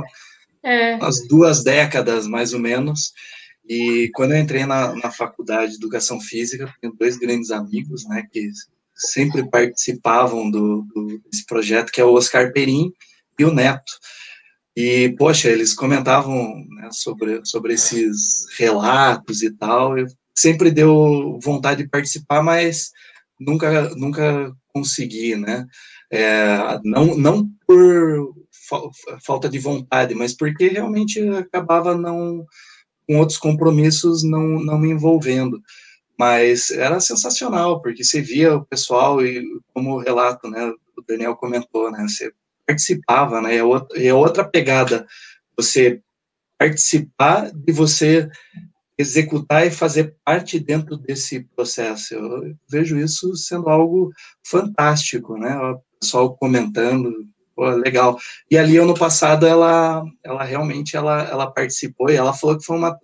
é. 0.63 0.95
umas 0.95 1.27
duas 1.27 1.63
décadas, 1.63 2.25
mais 2.25 2.53
ou 2.53 2.59
menos. 2.59 3.11
E 3.67 4.09
quando 4.13 4.31
eu 4.31 4.37
entrei 4.37 4.65
na, 4.65 4.95
na 4.95 5.11
faculdade 5.11 5.71
de 5.71 5.77
Educação 5.77 6.19
Física, 6.19 6.73
tenho 6.81 6.93
dois 6.93 7.17
grandes 7.17 7.51
amigos, 7.51 8.07
né? 8.07 8.23
Que 8.31 8.49
sempre 8.95 9.47
participavam 9.49 10.49
do, 10.49 10.83
do, 10.93 11.21
desse 11.29 11.45
projeto, 11.45 11.91
que 11.91 12.01
é 12.01 12.05
o 12.05 12.13
Oscar 12.13 12.51
Perim 12.51 12.91
e 13.37 13.43
o 13.43 13.53
Neto. 13.53 13.91
E, 14.75 15.15
poxa, 15.17 15.49
eles 15.49 15.73
comentavam 15.73 16.65
né, 16.69 16.89
sobre, 16.91 17.41
sobre 17.43 17.73
esses 17.73 18.45
relatos 18.57 19.41
e 19.41 19.51
tal. 19.51 19.97
Eu 19.97 20.07
sempre 20.35 20.71
deu 20.71 21.39
vontade 21.43 21.83
de 21.83 21.89
participar, 21.89 22.43
mas 22.43 22.91
nunca, 23.39 23.89
nunca 23.95 24.55
consegui, 24.71 25.35
né? 25.35 25.65
É, 26.11 26.79
não, 26.83 27.17
não 27.17 27.49
por 27.67 28.33
falta 29.25 29.49
de 29.49 29.59
vontade, 29.59 30.13
mas 30.13 30.33
porque 30.33 30.67
realmente 30.67 31.19
acabava 31.29 31.95
não 31.95 32.45
com 33.07 33.17
outros 33.17 33.37
compromissos 33.37 34.23
não, 34.23 34.59
não 34.59 34.77
me 34.77 34.91
envolvendo. 34.91 35.61
Mas 36.17 36.71
era 36.71 36.99
sensacional, 36.99 37.81
porque 37.81 38.03
você 38.03 38.21
via 38.21 38.55
o 38.55 38.65
pessoal 38.65 39.23
e 39.23 39.43
como 39.73 39.95
o 39.95 39.99
relato, 39.99 40.49
né, 40.49 40.73
o 40.97 41.01
Daniel 41.07 41.35
comentou, 41.35 41.91
né, 41.91 42.05
você 42.07 42.31
participava, 42.65 43.39
né, 43.41 43.55
é 43.55 43.63
outra, 43.63 44.03
é 44.03 44.13
outra 44.13 44.43
pegada, 44.43 45.05
você 45.55 46.01
participar 46.57 47.51
de 47.53 47.71
você 47.71 48.29
executar 48.97 49.67
e 49.67 49.71
fazer 49.71 50.15
parte 50.25 50.59
dentro 50.59 50.97
desse 50.97 51.41
processo. 51.55 52.15
Eu 52.15 52.55
vejo 52.67 52.97
isso 52.97 53.35
sendo 53.35 53.69
algo 53.69 54.11
fantástico, 54.43 55.37
né, 55.37 55.55
o 55.55 55.79
pessoal 55.99 56.35
comentando, 56.35 57.13
Pô, 57.57 57.67
legal. 57.71 58.19
E 58.51 58.55
ali 58.55 58.77
ano 58.77 58.93
passado 58.93 59.47
ela, 59.47 60.03
ela 60.23 60.43
realmente 60.43 60.95
ela, 60.95 61.23
ela 61.23 61.51
participou 61.51 62.07
e 62.11 62.15
ela 62.15 62.31
falou 62.31 62.55
que 62.55 62.63
foi 62.63 62.77
uma, 62.77 62.95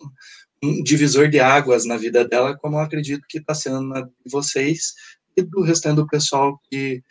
um 0.63 0.84
divisor 0.84 1.28
de 1.28 1.39
águas 1.39 1.86
na 1.86 1.98
vida 1.98 2.24
dela, 2.24 2.56
como 2.56 2.76
eu 2.76 2.82
acredito 2.82 3.26
que 3.28 3.39
está 3.39 3.56
sendo 3.56 3.82
na 3.82 4.02
de 4.02 4.12
vocês 4.32 4.94
e 5.36 5.42
do 5.42 5.63
restante 5.63 5.96
do 5.96 6.08
pessoal 6.08 6.62
que, 6.70 7.02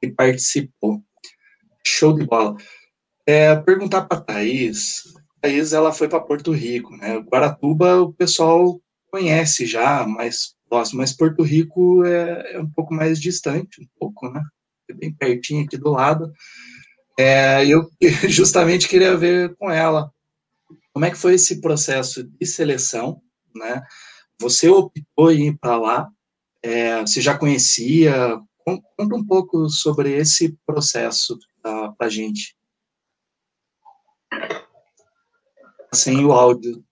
que 0.00 0.10
participou. 0.10 1.02
Show 1.86 2.14
de 2.14 2.24
bola. 2.24 2.56
É, 3.26 3.54
perguntar 3.56 4.06
para 4.06 4.16
a 4.16 4.20
Thaís, 4.22 5.02
Thaís 5.42 5.74
ela 5.74 5.92
foi 5.92 6.08
para 6.08 6.20
Porto 6.20 6.50
Rico, 6.50 6.96
né? 6.96 7.18
Guaratuba 7.18 8.00
o 8.00 8.14
pessoal 8.14 8.80
conhece 9.10 9.66
já, 9.66 10.06
mais 10.06 10.54
próximo, 10.66 11.00
mas 11.00 11.12
Porto 11.12 11.42
Rico 11.42 12.06
é, 12.06 12.54
é 12.54 12.58
um 12.58 12.70
pouco 12.70 12.94
mais 12.94 13.20
distante, 13.20 13.82
um 13.82 13.86
pouco, 13.98 14.30
né? 14.30 14.42
É 14.88 14.94
bem 14.94 15.12
pertinho 15.12 15.62
aqui 15.62 15.76
do 15.76 15.90
lado. 15.90 16.32
É, 17.18 17.66
eu 17.66 17.90
justamente 18.28 18.88
queria 18.88 19.16
ver 19.16 19.56
com 19.56 19.70
ela 19.70 20.10
como 20.92 21.04
é 21.04 21.10
que 21.10 21.18
foi 21.18 21.34
esse 21.34 21.60
processo 21.60 22.24
de 22.24 22.46
seleção, 22.46 23.20
né? 23.54 23.82
Você 24.40 24.66
optou 24.66 25.30
em 25.30 25.48
ir 25.48 25.58
para 25.58 25.76
lá, 25.78 26.10
é, 26.62 27.00
você 27.02 27.20
já 27.20 27.36
conhecia? 27.36 28.40
Conta 28.64 29.14
um 29.14 29.22
pouco 29.22 29.68
sobre 29.68 30.14
esse 30.14 30.58
processo 30.64 31.38
para 31.62 31.94
a 32.00 32.08
gente. 32.08 32.56
Sem 35.92 36.24
o 36.24 36.32
áudio. 36.32 36.82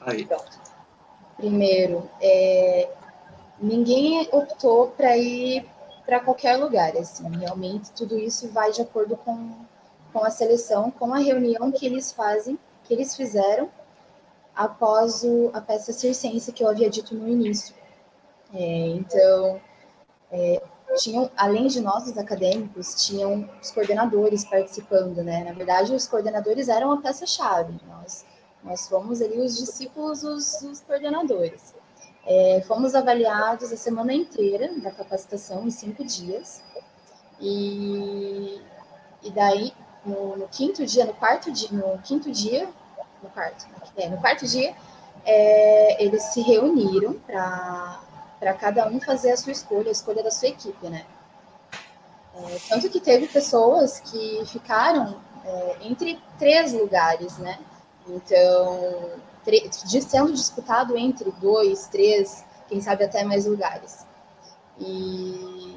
Aí. 0.00 0.26
Primeiro, 1.36 2.10
é, 2.22 2.90
ninguém 3.60 4.28
optou 4.32 4.92
para 4.92 5.14
ir 5.18 5.73
para 6.04 6.20
qualquer 6.20 6.56
lugar, 6.56 6.96
assim, 6.96 7.28
realmente 7.36 7.90
tudo 7.92 8.18
isso 8.18 8.48
vai 8.48 8.70
de 8.70 8.82
acordo 8.82 9.16
com, 9.16 9.52
com 10.12 10.24
a 10.24 10.30
seleção, 10.30 10.90
com 10.90 11.14
a 11.14 11.18
reunião 11.18 11.72
que 11.72 11.86
eles 11.86 12.12
fazem, 12.12 12.58
que 12.84 12.92
eles 12.92 13.16
fizeram 13.16 13.70
após 14.54 15.22
o, 15.24 15.50
a 15.52 15.60
peça 15.60 15.92
circense 15.92 16.52
que 16.52 16.62
eu 16.62 16.68
havia 16.68 16.90
dito 16.90 17.14
no 17.14 17.28
início. 17.28 17.74
É, 18.52 18.86
então, 18.88 19.60
é, 20.30 20.62
tinham, 20.96 21.30
além 21.36 21.66
de 21.66 21.80
nós, 21.80 22.06
os 22.06 22.16
acadêmicos, 22.16 23.06
tinham 23.06 23.48
os 23.60 23.70
coordenadores 23.70 24.44
participando, 24.44 25.22
né? 25.24 25.42
Na 25.44 25.52
verdade, 25.52 25.94
os 25.94 26.06
coordenadores 26.06 26.68
eram 26.68 26.92
a 26.92 27.00
peça-chave. 27.00 27.74
Nós, 27.88 28.24
nós 28.62 28.88
fomos 28.88 29.20
ali 29.20 29.40
os 29.40 29.56
discípulos, 29.56 30.22
os, 30.22 30.62
os 30.62 30.80
coordenadores. 30.80 31.74
É, 32.26 32.62
fomos 32.66 32.94
avaliados 32.94 33.70
a 33.72 33.76
semana 33.76 34.12
inteira 34.12 34.72
da 34.80 34.90
capacitação, 34.90 35.66
em 35.66 35.70
cinco 35.70 36.04
dias. 36.04 36.62
E, 37.40 38.60
e 39.22 39.30
daí, 39.30 39.72
no, 40.04 40.36
no 40.36 40.48
quinto 40.48 40.86
dia, 40.86 41.04
no 41.04 41.14
quarto 41.14 41.52
dia, 41.52 41.68
no 41.70 41.98
quinto 41.98 42.30
dia, 42.30 42.68
no 43.22 43.28
quarto, 43.30 43.66
é, 43.96 44.08
no 44.08 44.18
quarto 44.18 44.46
dia, 44.46 44.74
é, 45.24 46.02
eles 46.02 46.22
se 46.24 46.40
reuniram 46.40 47.14
para 47.26 48.54
cada 48.58 48.86
um 48.88 49.00
fazer 49.00 49.32
a 49.32 49.36
sua 49.36 49.52
escolha, 49.52 49.88
a 49.88 49.92
escolha 49.92 50.22
da 50.22 50.30
sua 50.30 50.48
equipe, 50.48 50.88
né? 50.88 51.04
É, 52.36 52.58
tanto 52.68 52.90
que 52.90 53.00
teve 53.00 53.28
pessoas 53.28 54.00
que 54.00 54.42
ficaram 54.46 55.20
é, 55.44 55.76
entre 55.82 56.20
três 56.38 56.72
lugares, 56.72 57.38
né? 57.38 57.58
Então, 58.08 59.10
sendo 60.02 60.32
disputado 60.32 60.96
entre 60.96 61.30
dois, 61.32 61.86
três, 61.88 62.44
quem 62.68 62.80
sabe 62.80 63.04
até 63.04 63.24
mais 63.24 63.46
lugares. 63.46 64.06
E, 64.78 65.76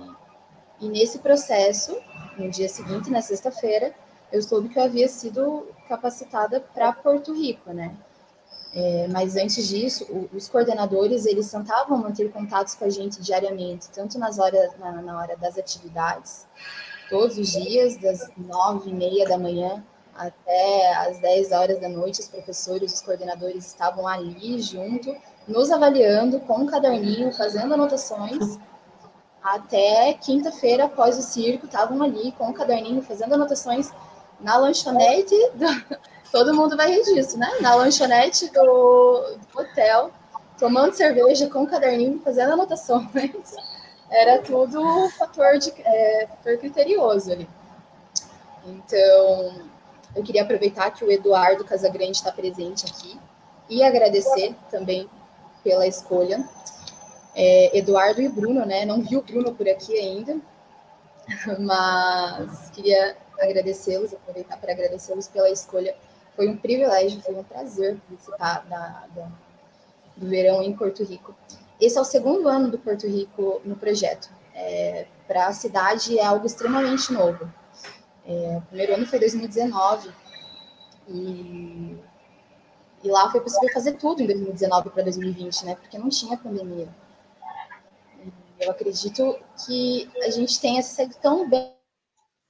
e 0.79 0.89
nesse 0.89 1.19
processo, 1.19 1.95
no 2.37 2.49
dia 2.49 2.69
seguinte, 2.69 3.09
na 3.09 3.21
sexta-feira, 3.21 3.93
eu 4.31 4.41
soube 4.41 4.69
que 4.69 4.77
eu 4.77 4.83
havia 4.83 5.07
sido 5.07 5.67
capacitada 5.87 6.59
para 6.59 6.91
Porto 6.93 7.33
Rico, 7.33 7.71
né? 7.71 7.95
É, 8.73 9.07
mas 9.07 9.35
antes 9.35 9.67
disso, 9.67 10.05
o, 10.09 10.29
os 10.35 10.49
coordenadores 10.49 11.25
eles 11.25 11.49
tentavam 11.49 11.97
manter 11.97 12.31
contatos 12.31 12.75
com 12.75 12.85
a 12.85 12.89
gente 12.89 13.21
diariamente, 13.21 13.89
tanto 13.89 14.19
nas 14.19 14.37
horas, 14.37 14.77
na, 14.77 15.01
na 15.01 15.19
hora 15.19 15.37
das 15.37 15.57
atividades, 15.57 16.45
todos 17.09 17.37
os 17.37 17.51
dias, 17.51 17.97
das 17.97 18.29
nove 18.37 18.89
e 18.89 18.93
meia 18.93 19.27
da 19.27 19.37
manhã 19.37 19.83
até 20.17 20.95
às 20.95 21.19
10 21.19 21.51
horas 21.51 21.79
da 21.79 21.87
noite, 21.87 22.21
os 22.21 22.27
professores, 22.27 22.93
os 22.93 23.01
coordenadores 23.01 23.67
estavam 23.67 24.07
ali 24.07 24.59
junto, 24.59 25.15
nos 25.47 25.71
avaliando 25.71 26.39
com 26.41 26.61
um 26.61 26.65
caderninho, 26.65 27.31
fazendo 27.31 27.75
anotações. 27.75 28.57
Até 29.41 30.13
quinta-feira, 30.13 30.85
após 30.85 31.17
o 31.17 31.21
circo, 31.21 31.67
estavam 31.67 32.01
ali 32.01 32.31
com 32.33 32.45
o 32.45 32.49
um 32.49 32.53
caderninho, 32.53 33.01
fazendo 33.01 33.35
anotações 33.35 33.91
na 34.39 34.57
lanchonete. 34.57 35.35
Do... 35.53 35.97
Todo 36.31 36.53
mundo 36.53 36.75
vai 36.75 36.91
rir 36.91 37.03
disso, 37.03 37.37
né? 37.37 37.49
Na 37.61 37.75
lanchonete 37.75 38.51
do, 38.51 39.37
do 39.53 39.61
hotel, 39.61 40.11
tomando 40.59 40.93
cerveja 40.93 41.49
com 41.49 41.59
o 41.59 41.61
um 41.63 41.65
caderninho, 41.67 42.19
fazendo 42.19 42.53
anotações. 42.53 43.05
Era 44.09 44.41
tudo 44.41 45.09
fator, 45.11 45.57
de, 45.57 45.73
é, 45.85 46.27
fator 46.27 46.57
criterioso 46.57 47.31
ali. 47.31 47.47
Então, 48.65 49.61
eu 50.17 50.23
queria 50.23 50.41
aproveitar 50.41 50.89
que 50.89 51.05
o 51.05 51.11
Eduardo 51.11 51.63
Casagrande 51.63 52.17
está 52.17 52.31
presente 52.31 52.87
aqui 52.87 53.19
e 53.69 53.83
agradecer 53.83 54.55
também 54.71 55.07
pela 55.63 55.85
escolha. 55.85 56.43
É, 57.35 57.77
Eduardo 57.77 58.19
e 58.19 58.27
Bruno, 58.27 58.65
né? 58.65 58.83
Não 58.83 58.99
vi 58.99 59.15
o 59.15 59.21
Bruno 59.21 59.53
por 59.53 59.69
aqui 59.69 59.95
ainda, 59.95 60.39
mas 61.59 62.71
queria 62.71 63.15
agradecê-los, 63.39 64.11
aproveitar 64.11 64.57
para 64.57 64.71
agradecê-los 64.71 65.27
pela 65.27 65.51
escolha. 65.51 65.95
Foi 66.35 66.47
um 66.49 66.57
privilégio, 66.57 67.21
foi 67.21 67.35
um 67.35 67.43
prazer 67.43 67.99
participar 68.09 68.65
da, 68.67 69.05
da, 69.13 69.31
do 70.15 70.27
verão 70.27 70.63
em 70.63 70.75
Porto 70.75 71.03
Rico. 71.03 71.35
Esse 71.79 71.95
é 71.99 72.01
o 72.01 72.05
segundo 72.05 72.47
ano 72.47 72.71
do 72.71 72.79
Porto 72.79 73.05
Rico 73.05 73.61
no 73.63 73.75
projeto. 73.75 74.29
É, 74.55 75.05
para 75.27 75.45
a 75.45 75.53
cidade 75.53 76.17
é 76.17 76.25
algo 76.25 76.47
extremamente 76.47 77.13
novo. 77.13 77.47
É, 78.27 78.57
o 78.57 78.61
primeiro 78.63 78.93
ano 78.93 79.05
foi 79.05 79.19
2019 79.19 80.11
e, 81.07 81.97
e 83.01 83.07
lá 83.09 83.31
foi 83.31 83.39
possível 83.39 83.71
fazer 83.73 83.93
tudo 83.93 84.21
em 84.21 84.27
2019 84.27 84.89
para 84.89 85.03
2020, 85.03 85.65
né? 85.65 85.75
Porque 85.75 85.97
não 85.97 86.09
tinha 86.09 86.37
pandemia. 86.37 86.89
Eu 88.59 88.71
acredito 88.71 89.39
que 89.65 90.11
a 90.23 90.29
gente 90.29 90.59
tenha 90.59 90.81
sido 90.81 91.15
tão 91.15 91.49
bem 91.49 91.71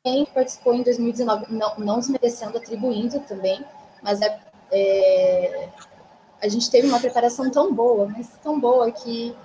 que 0.04 0.32
participou 0.34 0.74
em 0.74 0.82
2019, 0.82 1.54
não, 1.54 1.78
não 1.78 2.00
desmerecendo, 2.00 2.58
atribuindo 2.58 3.20
também, 3.22 3.64
mas 4.02 4.22
é, 4.22 4.40
é, 4.72 5.70
a 6.42 6.48
gente 6.48 6.72
teve 6.72 6.88
uma 6.88 7.00
preparação 7.00 7.52
tão 7.52 7.74
boa, 7.74 8.08
mas 8.08 8.30
tão 8.42 8.60
boa 8.60 8.92
que 8.92 9.36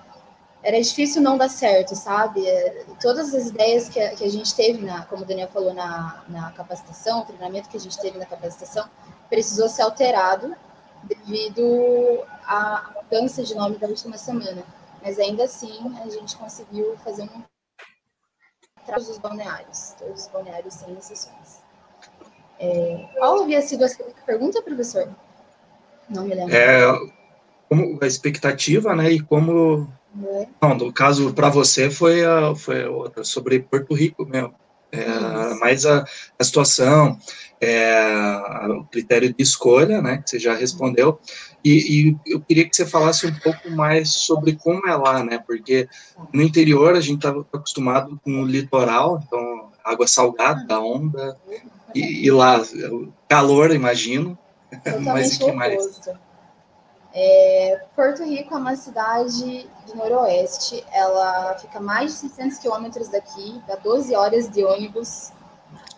era 0.63 0.81
difícil 0.81 1.21
não 1.21 1.37
dar 1.37 1.49
certo, 1.49 1.93
sabe? 1.95 2.47
É, 2.47 2.85
todas 3.01 3.33
as 3.33 3.47
ideias 3.47 3.89
que 3.89 3.99
a, 3.99 4.15
que 4.15 4.23
a 4.23 4.29
gente 4.29 4.55
teve, 4.55 4.83
na, 4.83 5.05
como 5.05 5.23
o 5.23 5.25
Daniel 5.25 5.49
falou, 5.49 5.73
na, 5.73 6.23
na 6.29 6.51
capacitação, 6.53 7.21
o 7.21 7.25
treinamento 7.25 7.69
que 7.69 7.75
a 7.75 7.79
gente 7.79 7.99
teve 7.99 8.17
na 8.17 8.25
capacitação, 8.25 8.89
precisou 9.29 9.67
ser 9.67 9.81
alterado 9.81 10.55
devido 11.03 12.23
à 12.45 12.93
mudança 12.95 13.43
de 13.43 13.53
nome 13.53 13.77
da 13.77 13.87
última 13.87 14.17
semana. 14.17 14.63
Mas 15.03 15.19
ainda 15.19 15.43
assim, 15.43 15.93
a 16.01 16.09
gente 16.09 16.37
conseguiu 16.37 16.95
fazer 17.03 17.23
um 17.23 17.43
todos 18.85 19.09
os 19.09 19.17
balneários, 19.17 19.95
todos 19.99 20.23
os 20.23 20.27
balneários 20.27 20.73
sem 20.73 20.93
exceções. 20.93 21.61
É, 22.59 23.09
qual 23.17 23.41
havia 23.41 23.61
sido 23.61 23.83
a 23.83 23.89
pergunta, 24.25 24.61
professor? 24.61 25.09
Não 26.09 26.23
me 26.23 26.35
lembro. 26.35 26.55
É, 26.55 26.81
como 27.67 27.99
a 28.01 28.07
expectativa, 28.07 28.95
né, 28.95 29.11
e 29.11 29.19
como 29.21 29.91
Não, 30.61 30.75
no 30.75 30.93
caso, 30.93 31.33
para 31.33 31.49
você, 31.49 31.89
foi, 31.89 32.21
foi 32.57 32.85
sobre 33.23 33.59
Porto 33.59 33.93
Rico 33.93 34.25
mesmo. 34.25 34.53
É, 34.91 35.55
mais 35.55 35.87
a, 35.87 36.05
a 36.37 36.43
situação, 36.43 37.17
é, 37.59 38.67
o 38.69 38.83
critério 38.83 39.33
de 39.33 39.41
escolha, 39.41 40.03
né, 40.03 40.17
que 40.17 40.29
você 40.29 40.37
já 40.37 40.53
respondeu, 40.53 41.19
e, 41.65 42.11
e, 42.11 42.17
eu 42.27 42.39
queria 42.39 42.69
que 42.69 42.75
você 42.75 42.85
falasse 42.85 43.25
um 43.25 43.33
pouco 43.39 43.71
mais 43.71 44.09
sobre 44.09 44.55
como 44.55 44.87
é 44.87 44.95
lá, 44.95 45.23
né, 45.23 45.39
porque 45.47 45.89
no 46.31 46.43
interior 46.43 46.95
a 46.95 47.01
gente 47.01 47.25
está 47.25 47.29
acostumado 47.51 48.19
com 48.23 48.43
o 48.43 48.45
litoral, 48.45 49.19
então 49.25 49.71
água 49.83 50.05
salgada, 50.05 50.63
da 50.67 50.79
onda, 50.79 51.35
e, 51.95 52.27
e, 52.27 52.29
lá, 52.29 52.61
calor, 53.27 53.73
imagino, 53.73 54.37
mas 55.01 55.37
o 55.37 55.45
que 55.45 55.51
mais? 55.53 56.01
É, 57.15 57.85
Porto 57.95 58.23
Rico 58.23 58.55
é 58.55 58.57
uma 58.57 58.75
cidade 58.75 59.69
do 59.85 59.95
noroeste, 59.95 60.83
ela 60.91 61.53
fica 61.59 61.79
mais 61.79 62.11
de 62.13 62.17
600 62.29 62.57
quilômetros 62.57 63.07
daqui, 63.07 63.61
dá 63.67 63.75
12 63.75 64.15
horas 64.15 64.49
de 64.49 64.65
ônibus, 64.65 65.31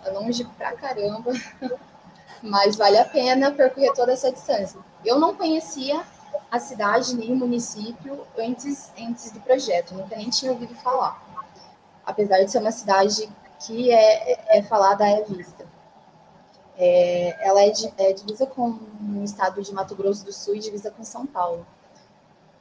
é 0.03 0.09
longe 0.11 0.43
pra 0.57 0.73
caramba, 0.73 1.31
mas 2.43 2.75
vale 2.75 2.97
a 2.97 3.05
pena 3.05 3.49
percorrer 3.49 3.93
toda 3.93 4.11
essa 4.11 4.29
distância. 4.29 4.77
Eu 5.05 5.17
não 5.17 5.33
conhecia 5.33 6.03
a 6.51 6.59
cidade 6.59 7.15
nem 7.15 7.31
o 7.31 7.35
município 7.37 8.27
antes, 8.37 8.91
antes 8.99 9.31
do 9.31 9.39
projeto, 9.39 9.95
nunca 9.95 10.17
nem 10.17 10.29
tinha 10.29 10.51
ouvido 10.51 10.75
falar, 10.75 11.17
apesar 12.05 12.43
de 12.43 12.51
ser 12.51 12.57
uma 12.57 12.73
cidade 12.73 13.29
que 13.65 13.89
é, 13.89 14.57
é 14.57 14.63
falada 14.63 15.05
à 15.05 15.21
vista. 15.21 15.54
É, 16.77 17.47
ela 17.47 17.61
é, 17.61 17.69
de, 17.69 17.93
é, 17.97 18.13
divisa 18.13 18.45
com 18.45 18.77
o 19.17 19.23
estado 19.23 19.61
de 19.61 19.73
Mato 19.73 19.95
Grosso 19.95 20.25
do 20.25 20.33
Sul 20.33 20.55
e 20.55 20.59
divisa 20.59 20.91
com 20.91 21.03
São 21.03 21.25
Paulo. 21.25 21.65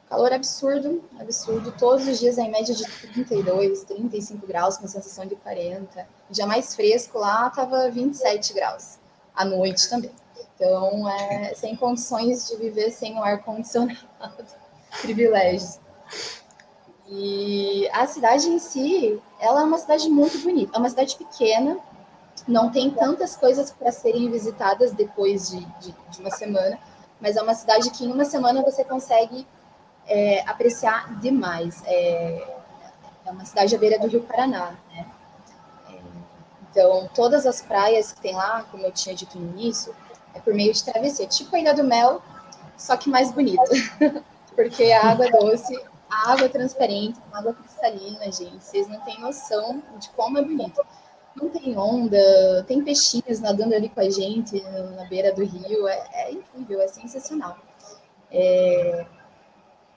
Calor 0.09 0.31
absurdo, 0.31 1.03
absurdo. 1.19 1.73
Todos 1.77 2.07
os 2.07 2.19
dias 2.19 2.37
em 2.37 2.49
média 2.49 2.73
de 2.73 2.83
32, 2.85 3.83
35 3.83 4.45
graus, 4.45 4.77
com 4.77 4.87
sensação 4.87 5.25
de 5.25 5.35
40. 5.35 6.07
O 6.29 6.33
dia 6.33 6.45
mais 6.45 6.75
fresco 6.75 7.17
lá 7.17 7.47
estava 7.47 7.89
27 7.89 8.53
graus. 8.53 8.99
À 9.35 9.43
noite 9.43 9.89
também. 9.89 10.11
Então, 10.55 11.09
é, 11.09 11.53
sem 11.55 11.75
condições 11.75 12.47
de 12.47 12.55
viver 12.55 12.91
sem 12.91 13.17
o 13.17 13.23
ar-condicionado. 13.23 13.97
Privilégios. 15.01 15.79
E 17.07 17.87
a 17.91 18.07
cidade 18.07 18.47
em 18.47 18.57
si, 18.57 19.21
ela 19.39 19.61
é 19.61 19.63
uma 19.63 19.77
cidade 19.77 20.09
muito 20.09 20.39
bonita. 20.39 20.75
É 20.75 20.79
uma 20.79 20.89
cidade 20.89 21.15
pequena, 21.17 21.77
não 22.47 22.71
tem 22.71 22.91
tantas 22.91 23.35
coisas 23.35 23.71
para 23.71 23.91
serem 23.91 24.29
visitadas 24.29 24.91
depois 24.91 25.49
de, 25.49 25.65
de, 25.79 25.95
de, 26.09 26.19
uma 26.19 26.29
semana, 26.29 26.77
mas 27.19 27.35
é 27.35 27.41
uma 27.41 27.55
cidade 27.55 27.89
que 27.89 28.05
em 28.05 28.11
uma 28.11 28.25
semana 28.25 28.61
você 28.61 28.83
consegue 28.83 29.47
é, 30.05 30.41
apreciar 30.47 31.19
demais. 31.19 31.81
É, 31.85 32.55
é, 33.25 33.31
uma 33.31 33.45
cidade 33.45 33.75
à 33.75 33.79
beira 33.79 33.97
do 33.97 34.07
Rio 34.07 34.21
Paraná, 34.21 34.75
né? 34.93 35.07
Então, 36.69 37.09
todas 37.15 37.45
as 37.45 37.61
praias 37.61 38.11
que 38.11 38.21
tem 38.21 38.35
lá, 38.35 38.65
como 38.69 38.85
eu 38.85 38.91
tinha 38.91 39.15
dito 39.15 39.39
no 39.39 39.49
início, 39.57 39.95
é 40.33 40.39
por 40.39 40.53
meio 40.53 40.73
de 40.73 40.83
travessia, 40.83 41.25
tipo 41.25 41.55
a 41.55 41.59
Ilha 41.59 41.73
do 41.73 41.83
Mel, 41.83 42.21
só 42.77 42.97
que 42.97 43.09
mais 43.09 43.31
bonita, 43.31 43.63
porque 44.53 44.91
a 44.91 45.09
água 45.09 45.31
doce, 45.31 45.73
a 46.09 46.33
água 46.33 46.49
transparente, 46.49 47.17
a 47.31 47.39
água 47.39 47.53
cristalina, 47.53 48.29
gente, 48.29 48.61
vocês 48.61 48.89
não 48.89 48.99
têm 49.01 49.19
noção 49.21 49.81
de 49.97 50.09
como 50.09 50.37
é 50.37 50.41
bonito 50.41 50.85
não 51.35 51.49
tem 51.49 51.77
onda, 51.77 52.63
tem 52.67 52.83
peixinhos 52.83 53.39
nadando 53.39 53.75
ali 53.75 53.89
com 53.89 53.99
a 53.99 54.09
gente 54.09 54.61
na 54.95 55.05
beira 55.05 55.33
do 55.33 55.43
rio, 55.43 55.87
é, 55.87 56.07
é 56.13 56.31
incrível, 56.31 56.81
é 56.81 56.87
sensacional. 56.87 57.57
É 58.31 59.05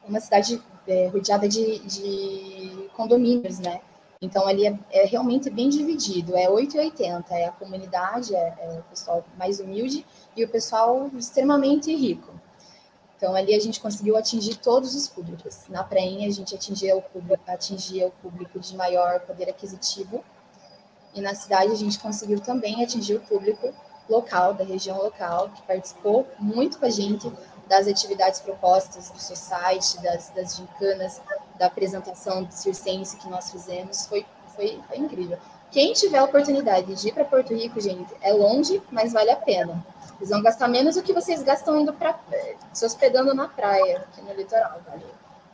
uma 0.09 0.21
cidade 0.21 0.63
é, 0.87 1.07
rodeada 1.09 1.49
de, 1.49 1.79
de, 1.81 2.89
condomínios, 2.95 3.59
né? 3.59 3.81
Então 4.21 4.49
ali 4.49 4.67
é, 4.67 4.79
é, 4.91 5.05
realmente 5.05 5.49
bem 5.49 5.69
dividido, 5.69 6.37
é 6.37 6.49
8 6.49 6.77
e 6.77 6.81
80, 6.81 7.35
é 7.35 7.47
a 7.47 7.53
comunidade, 7.53 8.35
é, 8.35 8.55
é, 8.59 8.79
o 8.81 8.83
pessoal 8.85 9.25
mais 9.37 9.61
humilde 9.61 10.05
e 10.37 10.45
o 10.45 10.49
pessoal 10.49 11.09
extremamente 11.17 11.95
rico. 11.95 12.33
Então 13.17 13.35
ali 13.35 13.55
a 13.55 13.61
gente 13.61 13.81
conseguiu 13.81 14.17
atingir 14.17 14.57
todos 14.57 14.95
os 14.95 15.07
públicos. 15.07 15.69
Na 15.69 15.85
prainha 15.85 16.27
a 16.27 16.31
gente 16.33 16.55
atingia 16.55 16.97
o 16.97 17.03
público, 17.03 17.43
atingia 17.47 18.09
o 18.09 18.11
público 18.11 18.59
de 18.59 18.77
maior 18.77 19.21
poder 19.21 19.49
aquisitivo, 19.51 20.25
e 21.15 21.21
na 21.21 21.35
cidade 21.35 21.73
a 21.73 21.77
gente 21.77 21.99
conseguiu 21.99 22.41
também 22.41 22.83
atingir 22.83 23.17
o 23.17 23.21
público 23.21 23.73
local, 24.09 24.55
da 24.55 24.65
região 24.65 24.97
local, 24.97 25.51
que 25.51 25.63
participou 25.63 26.27
muito 26.39 26.79
com 26.79 26.87
a 26.87 26.91
gente 26.91 27.31
das 27.69 27.87
atividades 27.87 28.41
propostas 28.41 29.11
do 29.11 29.21
Society, 29.21 30.03
das, 30.03 30.31
das 30.31 30.57
gincanas, 30.57 31.21
da 31.59 31.67
apresentação 31.67 32.45
do 32.45 32.53
circense 32.53 33.17
que 33.19 33.29
nós 33.29 33.51
fizemos. 33.51 34.07
Foi, 34.07 34.25
foi, 34.57 34.81
foi 34.89 34.99
incrível. 34.99 35.39
Quem 35.71 35.93
tiver 35.93 36.19
a 36.19 36.25
oportunidade 36.25 36.95
de 36.95 37.09
ir 37.09 37.13
para 37.13 37.25
Porto 37.25 37.55
Rico, 37.55 37.79
gente, 37.79 38.15
é 38.23 38.33
longe, 38.33 38.83
mas 38.91 39.13
vale 39.13 39.31
a 39.31 39.37
pena. 39.37 39.85
Vocês 40.17 40.31
vão 40.31 40.43
gastar 40.43 40.67
menos 40.67 40.95
do 40.95 41.03
que 41.03 41.13
vocês 41.13 41.43
gastam 41.43 41.81
indo 41.81 41.93
para 41.93 42.19
se 42.73 42.87
hospedando 42.87 43.35
na 43.35 43.49
praia, 43.49 43.99
aqui 43.99 44.23
no 44.23 44.33
litoral, 44.33 44.81
vale, 44.89 45.05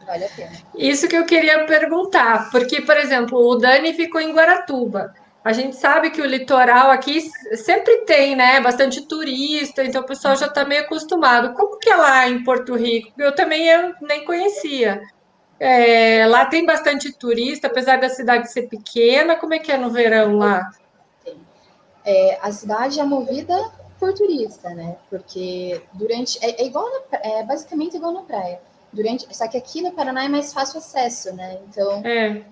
vale 0.06 0.24
a 0.24 0.28
pena. 0.28 0.52
Isso 0.76 1.08
que 1.08 1.16
eu 1.16 1.26
queria 1.26 1.66
perguntar, 1.66 2.48
porque, 2.50 2.80
por 2.80 2.96
exemplo, 2.96 3.38
o 3.38 3.56
Dani 3.56 3.92
ficou 3.92 4.20
em 4.20 4.32
Guaratuba. 4.32 5.12
A 5.44 5.52
gente 5.52 5.76
sabe 5.76 6.10
que 6.10 6.22
o 6.22 6.26
litoral 6.26 6.90
aqui 6.90 7.20
sempre 7.54 7.98
tem, 8.06 8.34
né, 8.34 8.62
bastante 8.62 9.06
turista, 9.06 9.84
então 9.84 10.00
o 10.00 10.06
pessoal 10.06 10.34
já 10.34 10.46
está 10.46 10.64
meio 10.64 10.80
acostumado. 10.80 11.52
Como 11.52 11.78
que 11.78 11.90
é 11.90 11.96
lá 11.96 12.26
em 12.26 12.42
Porto 12.42 12.74
Rico? 12.74 13.12
Eu 13.18 13.34
também 13.34 13.68
eu 13.68 13.94
nem 14.00 14.24
conhecia. 14.24 15.02
É, 15.60 16.26
lá 16.26 16.46
tem 16.46 16.64
bastante 16.64 17.12
turista, 17.12 17.66
apesar 17.66 18.00
da 18.00 18.08
cidade 18.08 18.50
ser 18.50 18.68
pequena. 18.68 19.36
Como 19.36 19.52
é 19.52 19.58
que 19.58 19.70
é 19.70 19.76
no 19.76 19.90
verão 19.90 20.38
lá? 20.38 20.70
É, 22.06 22.38
a 22.40 22.50
cidade 22.50 22.98
é 22.98 23.04
movida 23.04 23.70
por 24.00 24.14
turista, 24.14 24.70
né? 24.70 24.96
Porque 25.10 25.82
durante 25.92 26.38
é, 26.42 26.62
é 26.62 26.66
igual 26.66 26.88
na, 26.90 27.18
é 27.18 27.42
basicamente 27.42 27.98
igual 27.98 28.12
na 28.12 28.22
praia. 28.22 28.62
Durante, 28.90 29.26
só 29.36 29.46
que 29.46 29.58
aqui 29.58 29.82
no 29.82 29.92
Paraná 29.92 30.24
é 30.24 30.28
mais 30.28 30.54
fácil 30.54 30.78
acesso, 30.78 31.34
né? 31.34 31.58
Então 31.68 32.00
é. 32.02 32.42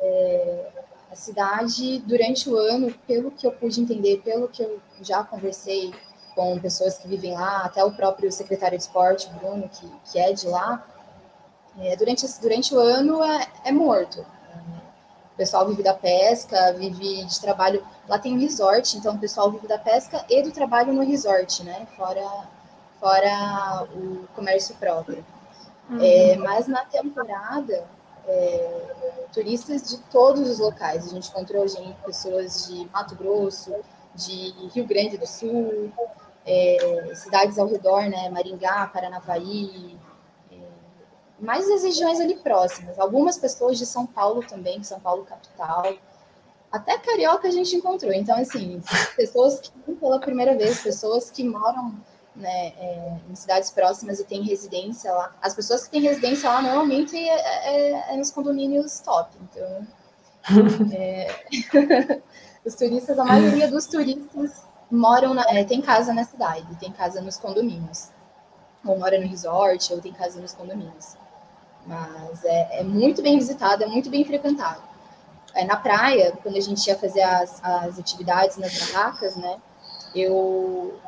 é 0.00 0.79
a 1.10 1.16
cidade, 1.16 1.98
durante 2.00 2.48
o 2.48 2.56
ano, 2.56 2.92
pelo 3.06 3.30
que 3.30 3.46
eu 3.46 3.52
pude 3.52 3.80
entender, 3.80 4.22
pelo 4.22 4.48
que 4.48 4.62
eu 4.62 4.80
já 5.02 5.24
conversei 5.24 5.92
com 6.34 6.58
pessoas 6.60 6.98
que 6.98 7.08
vivem 7.08 7.34
lá, 7.34 7.64
até 7.64 7.84
o 7.84 7.92
próprio 7.92 8.30
secretário 8.30 8.78
de 8.78 8.84
esporte, 8.84 9.28
Bruno, 9.30 9.68
que, 9.68 9.90
que 10.10 10.18
é 10.18 10.32
de 10.32 10.46
lá, 10.46 10.86
é, 11.78 11.96
durante, 11.96 12.26
durante 12.40 12.74
o 12.74 12.78
ano 12.78 13.22
é, 13.22 13.48
é 13.64 13.72
morto. 13.72 14.24
O 15.32 15.36
pessoal 15.36 15.66
vive 15.66 15.82
da 15.82 15.94
pesca, 15.94 16.72
vive 16.74 17.24
de 17.24 17.40
trabalho. 17.40 17.84
Lá 18.06 18.18
tem 18.18 18.34
um 18.36 18.40
resort, 18.40 18.96
então 18.98 19.14
o 19.14 19.18
pessoal 19.18 19.50
vive 19.50 19.66
da 19.66 19.78
pesca 19.78 20.24
e 20.28 20.42
do 20.42 20.52
trabalho 20.52 20.92
no 20.92 21.02
resort, 21.02 21.64
né? 21.64 21.86
Fora, 21.96 22.46
fora 23.00 23.88
o 23.94 24.28
comércio 24.34 24.74
próprio. 24.76 25.24
Uhum. 25.88 25.98
É, 26.02 26.36
mas 26.36 26.68
na 26.68 26.84
temporada, 26.84 27.84
é, 28.26 29.26
turistas 29.32 29.88
de 29.88 29.98
todos 30.10 30.48
os 30.48 30.58
locais. 30.58 31.06
A 31.06 31.10
gente 31.10 31.28
encontrou 31.28 31.66
gente, 31.66 31.96
pessoas 32.04 32.66
de 32.66 32.88
Mato 32.90 33.14
Grosso, 33.14 33.74
de 34.14 34.52
Rio 34.74 34.86
Grande 34.86 35.16
do 35.16 35.26
Sul, 35.26 35.92
é, 36.44 37.12
cidades 37.14 37.58
ao 37.58 37.66
redor, 37.66 38.02
né? 38.08 38.28
Maringá, 38.30 38.86
Paranavaí, 38.86 39.98
é, 40.50 40.56
mais 41.38 41.70
as 41.70 41.82
regiões 41.82 42.20
ali 42.20 42.36
próximas. 42.36 42.98
Algumas 42.98 43.38
pessoas 43.38 43.78
de 43.78 43.86
São 43.86 44.06
Paulo 44.06 44.42
também, 44.46 44.82
São 44.82 45.00
Paulo 45.00 45.24
capital. 45.24 45.94
Até 46.70 46.98
carioca 46.98 47.48
a 47.48 47.50
gente 47.50 47.74
encontrou. 47.74 48.12
Então, 48.12 48.36
assim, 48.36 48.80
pessoas 49.16 49.60
que 49.60 49.70
pela 49.94 50.20
primeira 50.20 50.56
vez, 50.56 50.80
pessoas 50.80 51.30
que 51.30 51.42
moram 51.42 51.94
né, 52.34 52.72
é, 52.78 53.16
em 53.28 53.34
cidades 53.34 53.70
próximas 53.70 54.20
e 54.20 54.24
tem 54.24 54.42
residência 54.42 55.12
lá. 55.12 55.34
As 55.42 55.54
pessoas 55.54 55.84
que 55.84 55.90
têm 55.90 56.02
residência 56.02 56.48
lá 56.48 56.62
normalmente 56.62 57.16
é, 57.16 57.90
é, 57.90 58.14
é 58.14 58.16
nos 58.16 58.30
condomínios 58.30 59.00
top. 59.00 59.36
Então, 59.42 59.86
é, 60.92 61.42
os 62.64 62.74
turistas, 62.74 63.18
a 63.18 63.24
maioria 63.24 63.68
dos 63.68 63.86
turistas 63.86 64.64
moram, 64.90 65.34
na, 65.34 65.42
é, 65.48 65.64
tem 65.64 65.80
casa 65.80 66.12
na 66.12 66.24
cidade, 66.24 66.74
tem 66.76 66.92
casa 66.92 67.20
nos 67.20 67.36
condomínios. 67.36 68.08
Ou 68.84 68.98
mora 68.98 69.18
no 69.20 69.26
resort, 69.26 69.92
ou 69.92 70.00
tem 70.00 70.12
casa 70.12 70.40
nos 70.40 70.54
condomínios. 70.54 71.16
Mas 71.86 72.44
é, 72.44 72.82
muito 72.82 73.20
bem 73.22 73.38
visitado, 73.38 73.84
é 73.84 73.86
muito 73.86 74.08
bem 74.08 74.24
frequentado. 74.24 74.82
Na 75.66 75.76
praia, 75.76 76.32
quando 76.42 76.56
a 76.56 76.60
gente 76.60 76.86
ia 76.86 76.96
fazer 76.96 77.22
as, 77.22 77.62
as 77.62 77.98
atividades 77.98 78.56
nas 78.56 78.72
barracas, 78.78 79.34
né? 79.34 79.60
Eu 80.14 80.98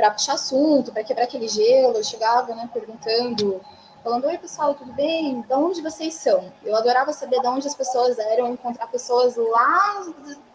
para 0.00 0.10
puxar 0.12 0.32
assunto, 0.34 0.92
para 0.92 1.04
quebrar 1.04 1.24
aquele 1.24 1.46
gelo. 1.46 1.96
Eu 1.96 2.04
chegava, 2.04 2.54
né, 2.54 2.68
perguntando, 2.72 3.60
falando: 4.02 4.26
Oi, 4.26 4.38
pessoal, 4.38 4.74
tudo 4.74 4.92
bem? 4.94 5.42
De 5.42 5.52
onde 5.52 5.82
vocês 5.82 6.14
são? 6.14 6.50
Eu 6.64 6.74
adorava 6.74 7.12
saber 7.12 7.40
de 7.40 7.46
onde 7.46 7.68
as 7.68 7.74
pessoas 7.74 8.18
eram, 8.18 8.52
encontrar 8.52 8.86
pessoas 8.86 9.36
lá, 9.36 10.06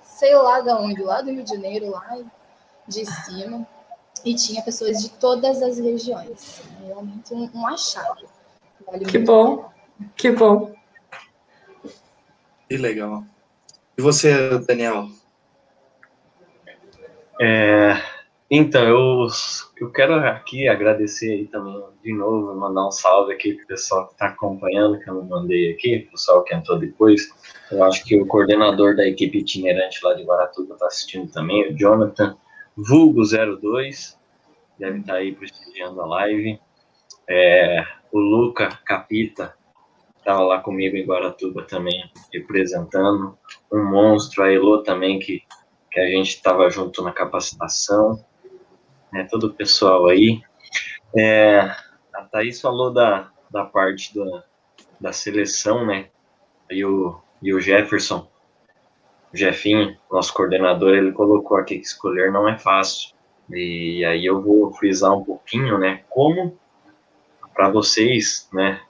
sei 0.02 0.36
lá 0.36 0.62
de 0.62 0.72
onde, 0.72 1.04
lá 1.04 1.22
do 1.22 1.32
Rio 1.32 1.44
de 1.44 1.52
Janeiro, 1.52 1.92
lá 1.92 2.18
de 2.88 3.06
cima. 3.06 3.68
E 4.24 4.34
tinha 4.34 4.64
pessoas 4.64 5.04
de 5.04 5.10
todas 5.12 5.62
as 5.62 5.78
regiões. 5.78 6.64
Realmente 6.84 7.32
um, 7.32 7.50
um 7.54 7.68
achado. 7.68 8.26
Vale 8.88 9.06
que 9.06 9.20
bom. 9.20 9.70
Que 10.16 10.32
bom. 10.32 10.74
Que 12.68 12.78
legal. 12.78 13.24
E 13.96 14.02
você, 14.02 14.58
Daniel? 14.60 15.08
É, 17.40 18.02
então, 18.50 18.84
eu, 18.84 19.28
eu 19.82 19.92
quero 19.92 20.16
aqui 20.16 20.68
agradecer 20.68 21.32
aí 21.32 21.48
também 21.48 21.84
de 22.04 22.14
novo, 22.14 22.54
mandar 22.54 22.88
um 22.88 22.92
salve 22.92 23.34
aqui 23.34 23.54
para 23.56 23.64
o 23.64 23.68
pessoal 23.68 24.08
que 24.08 24.14
está 24.14 24.28
acompanhando, 24.28 25.00
que 25.00 25.10
eu 25.10 25.24
mandei 25.24 25.72
aqui, 25.72 26.06
o 26.08 26.12
pessoal 26.12 26.44
que 26.44 26.54
entrou 26.54 26.78
depois. 26.78 27.28
Eu 27.72 27.84
acho 27.84 28.06
que 28.06 28.16
o 28.16 28.28
coordenador 28.28 28.96
da 28.96 29.08
equipe 29.08 29.40
itinerante 29.40 30.00
lá 30.04 30.14
de 30.14 30.24
Guaratuba 30.24 30.76
está 30.76 30.86
assistindo 30.86 31.32
também, 31.32 31.68
o 31.68 31.76
Jonathan 31.76 32.38
Vulgo02, 32.78 34.18
deve 34.78 35.00
estar 35.00 35.14
tá 35.14 35.20
aí 35.20 35.32
prestigiando 35.34 36.00
a 36.00 36.06
live. 36.06 36.60
É, 37.28 37.84
o 38.12 38.20
Luca 38.20 38.70
Capita 38.86 39.56
estava 40.20 40.42
lá 40.42 40.60
comigo 40.60 40.96
em 40.96 41.06
Guaratuba 41.06 41.64
também, 41.64 42.04
representando. 42.32 43.36
Um 43.74 43.84
monstro, 43.84 44.44
a 44.44 44.52
Elo 44.52 44.84
também, 44.84 45.18
que, 45.18 45.42
que 45.92 46.00
a 46.00 46.08
gente 46.08 46.30
estava 46.30 46.70
junto 46.70 47.02
na 47.02 47.12
capacitação. 47.12 48.24
Né, 49.16 49.26
todo 49.32 49.48
o 49.48 49.54
pessoal 49.54 50.08
aí. 50.08 50.42
É, 51.16 51.60
a 52.14 52.24
Thaís 52.30 52.60
falou 52.60 52.92
da, 52.92 53.32
da 53.50 53.64
parte 53.64 54.14
da, 54.14 54.44
da 55.00 55.14
seleção, 55.14 55.86
né? 55.86 56.10
E 56.70 56.84
o, 56.84 57.18
e 57.42 57.54
o 57.54 57.62
Jefferson, 57.62 58.28
o 59.34 59.38
Jefinho, 59.38 59.98
nosso 60.12 60.34
coordenador, 60.34 60.94
ele 60.96 61.14
colocou 61.14 61.56
aqui 61.56 61.80
que 61.80 61.86
escolher 61.86 62.30
não 62.30 62.46
é 62.46 62.58
fácil. 62.58 63.16
E 63.50 64.04
aí 64.04 64.26
eu 64.26 64.42
vou 64.42 64.74
frisar 64.74 65.14
um 65.14 65.24
pouquinho, 65.24 65.78
né? 65.78 66.04
Como 66.10 66.60
para 67.54 67.70
vocês, 67.70 68.50
né? 68.52 68.82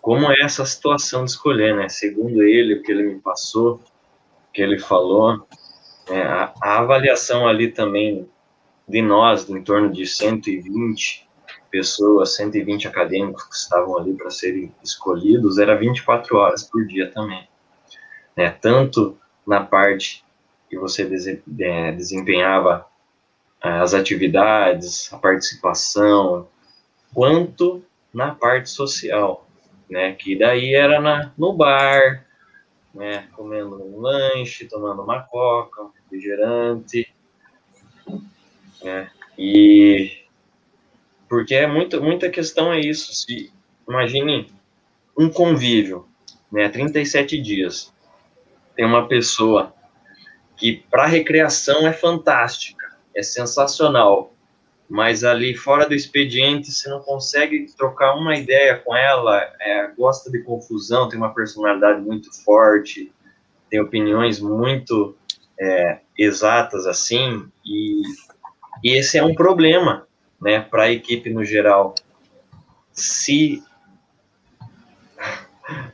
Como 0.00 0.32
é 0.32 0.40
essa 0.40 0.64
situação 0.64 1.26
de 1.26 1.32
escolher, 1.32 1.76
né? 1.76 1.90
Segundo 1.90 2.42
ele, 2.42 2.76
o 2.76 2.82
que 2.82 2.90
ele 2.90 3.02
me 3.02 3.20
passou, 3.20 3.74
o 3.74 4.52
que 4.54 4.62
ele 4.62 4.78
falou, 4.78 5.46
é, 6.08 6.22
a, 6.22 6.54
a 6.62 6.78
avaliação 6.78 7.46
ali 7.46 7.70
também 7.70 8.26
de 8.88 9.02
nós, 9.02 9.48
em 9.48 9.62
torno 9.62 9.92
de 9.92 10.06
120 10.06 11.28
pessoas, 11.70 12.34
120 12.36 12.88
acadêmicos 12.88 13.44
que 13.44 13.54
estavam 13.54 13.98
ali 13.98 14.14
para 14.14 14.30
serem 14.30 14.74
escolhidos, 14.82 15.58
era 15.58 15.76
24 15.76 16.36
horas 16.36 16.62
por 16.62 16.86
dia 16.86 17.10
também. 17.10 17.46
Né? 18.36 18.50
Tanto 18.50 19.18
na 19.46 19.62
parte 19.62 20.24
que 20.70 20.78
você 20.78 21.02
é, 21.60 21.92
desempenhava 21.92 22.86
as 23.60 23.92
atividades, 23.92 25.12
a 25.12 25.18
participação, 25.18 26.48
quanto 27.12 27.82
na 28.12 28.34
parte 28.34 28.70
social, 28.70 29.46
né? 29.90 30.12
Que 30.12 30.38
daí 30.38 30.74
era 30.74 31.00
na, 31.00 31.32
no 31.36 31.52
bar, 31.52 32.24
né? 32.94 33.28
Comendo 33.32 33.82
um 33.82 34.00
lanche, 34.00 34.66
tomando 34.66 35.02
uma 35.02 35.22
coca, 35.22 35.82
um 35.82 35.90
refrigerante, 35.90 37.07
né? 38.82 39.10
E 39.36 40.18
porque 41.28 41.54
é 41.54 41.66
muito, 41.66 42.02
muita 42.02 42.30
questão 42.30 42.72
é 42.72 42.80
isso. 42.80 43.14
Se 43.14 43.52
imagine 43.88 44.50
um 45.16 45.28
convívio, 45.28 46.08
né? 46.50 46.68
37 46.68 47.40
dias. 47.40 47.92
Tem 48.74 48.84
uma 48.84 49.08
pessoa 49.08 49.74
que 50.56 50.84
para 50.90 51.06
recreação 51.06 51.86
é 51.86 51.92
fantástica, 51.92 52.96
é 53.14 53.22
sensacional, 53.22 54.32
mas 54.88 55.22
ali 55.22 55.54
fora 55.54 55.86
do 55.86 55.94
expediente 55.94 56.72
você 56.72 56.88
não 56.88 57.00
consegue 57.00 57.66
trocar 57.76 58.14
uma 58.14 58.36
ideia 58.36 58.78
com 58.78 58.96
ela, 58.96 59.38
é, 59.60 59.88
gosta 59.96 60.30
de 60.30 60.42
confusão, 60.42 61.08
tem 61.08 61.18
uma 61.18 61.34
personalidade 61.34 62.00
muito 62.00 62.32
forte, 62.42 63.12
tem 63.70 63.80
opiniões 63.80 64.40
muito 64.40 65.16
é, 65.60 65.98
exatas 66.16 66.86
assim, 66.86 67.46
e, 67.64 68.02
e, 68.82 68.96
esse 68.98 69.18
é 69.18 69.24
um 69.24 69.34
problema, 69.34 70.06
né, 70.40 70.60
para 70.60 70.84
a 70.84 70.90
equipe 70.90 71.30
no 71.30 71.44
geral. 71.44 71.94
Se 72.92 73.62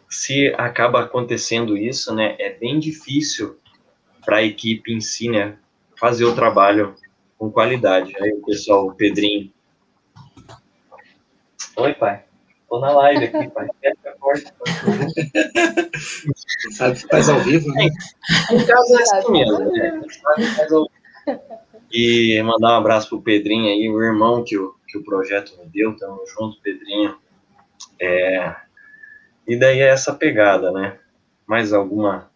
se 0.08 0.54
acaba 0.56 1.00
acontecendo 1.02 1.76
isso, 1.76 2.14
né, 2.14 2.36
é 2.38 2.50
bem 2.50 2.78
difícil 2.78 3.58
para 4.24 4.36
a 4.36 4.42
equipe 4.42 4.92
em 4.92 5.00
si, 5.00 5.28
né, 5.28 5.56
fazer 5.98 6.24
o 6.24 6.34
trabalho 6.34 6.94
com 7.36 7.50
qualidade. 7.50 8.14
Aí 8.20 8.30
o 8.30 8.44
pessoal, 8.44 8.86
o 8.86 8.94
Pedrinho. 8.94 9.52
Oi, 11.76 11.94
pai. 11.94 12.24
Tô 12.68 12.78
na 12.78 12.92
live 12.92 13.24
aqui, 13.24 13.50
pai. 13.50 13.68
Fecha 13.80 14.10
a 14.10 14.12
porta. 14.18 14.54
Sabe 16.72 17.00
que 17.00 17.08
faz 17.08 17.28
ao 17.28 17.40
vivo, 17.40 17.68
né? 17.72 17.86
Em 18.52 18.64
casa 18.64 19.00
é 19.00 19.02
assim 19.02 19.32
mesmo, 19.32 19.58
né? 19.72 20.00
Faz 20.56 20.72
ao 20.72 20.88
E 21.96 22.42
mandar 22.42 22.72
um 22.72 22.78
abraço 22.78 23.08
pro 23.08 23.22
Pedrinho 23.22 23.68
aí, 23.68 23.88
o 23.88 24.02
irmão 24.02 24.42
que 24.42 24.58
o, 24.58 24.74
que 24.88 24.98
o 24.98 25.04
projeto 25.04 25.56
me 25.56 25.66
deu. 25.66 25.96
Tamo 25.96 26.26
junto, 26.26 26.60
Pedrinho. 26.60 27.16
É... 28.00 28.52
E 29.46 29.56
daí 29.56 29.78
é 29.78 29.90
essa 29.90 30.12
pegada, 30.12 30.72
né? 30.72 30.98
Mais 31.46 31.72
alguma 31.72 32.28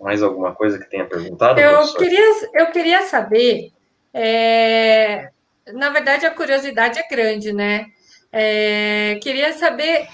mais 0.00 0.22
alguma 0.22 0.54
coisa 0.54 0.78
que 0.78 0.88
tenha 0.88 1.04
perguntado? 1.04 1.58
Eu, 1.58 1.94
queria, 1.94 2.50
eu 2.54 2.70
queria 2.70 3.02
saber. 3.02 3.72
É, 4.14 5.30
na 5.72 5.90
verdade, 5.90 6.26
a 6.26 6.30
curiosidade 6.30 7.00
é 7.00 7.08
grande, 7.08 7.52
né? 7.52 7.86
É, 8.30 9.18
queria 9.22 9.52
saber 9.54 10.06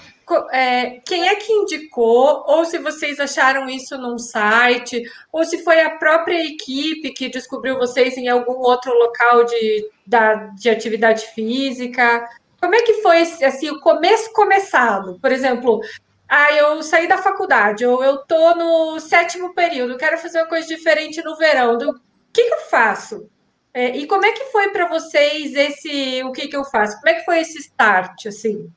é, 0.51 1.01
quem 1.05 1.27
é 1.27 1.35
que 1.35 1.51
indicou, 1.51 2.43
ou 2.47 2.65
se 2.65 2.77
vocês 2.79 3.19
acharam 3.19 3.69
isso 3.69 3.97
num 3.97 4.17
site, 4.17 5.03
ou 5.31 5.43
se 5.43 5.63
foi 5.63 5.81
a 5.81 5.91
própria 5.91 6.43
equipe 6.45 7.13
que 7.13 7.29
descobriu 7.29 7.77
vocês 7.77 8.17
em 8.17 8.27
algum 8.27 8.59
outro 8.59 8.93
local 8.93 9.45
de, 9.45 9.89
da, 10.05 10.35
de 10.55 10.69
atividade 10.69 11.25
física. 11.27 12.27
Como 12.59 12.75
é 12.75 12.81
que 12.81 13.01
foi 13.01 13.21
assim, 13.21 13.69
o 13.69 13.79
começo 13.79 14.31
começado? 14.33 15.19
Por 15.19 15.31
exemplo, 15.31 15.81
ah, 16.27 16.51
eu 16.53 16.81
saí 16.81 17.07
da 17.07 17.17
faculdade, 17.17 17.85
ou 17.85 18.03
eu 18.03 18.17
tô 18.25 18.55
no 18.55 18.99
sétimo 18.99 19.53
período, 19.53 19.97
quero 19.97 20.17
fazer 20.17 20.39
uma 20.39 20.47
coisa 20.47 20.67
diferente 20.67 21.21
no 21.21 21.35
verão. 21.35 21.75
O 21.75 21.93
que, 22.33 22.43
que 22.43 22.53
eu 22.53 22.61
faço? 22.69 23.29
É, 23.73 23.97
e 23.97 24.05
como 24.07 24.25
é 24.25 24.31
que 24.31 24.45
foi 24.45 24.69
para 24.69 24.87
vocês 24.87 25.53
esse 25.55 26.23
o 26.23 26.31
que, 26.31 26.47
que 26.47 26.55
eu 26.55 26.63
faço? 26.63 26.95
Como 26.97 27.09
é 27.09 27.15
que 27.15 27.25
foi 27.25 27.39
esse 27.39 27.57
start, 27.57 28.27
assim? 28.27 28.71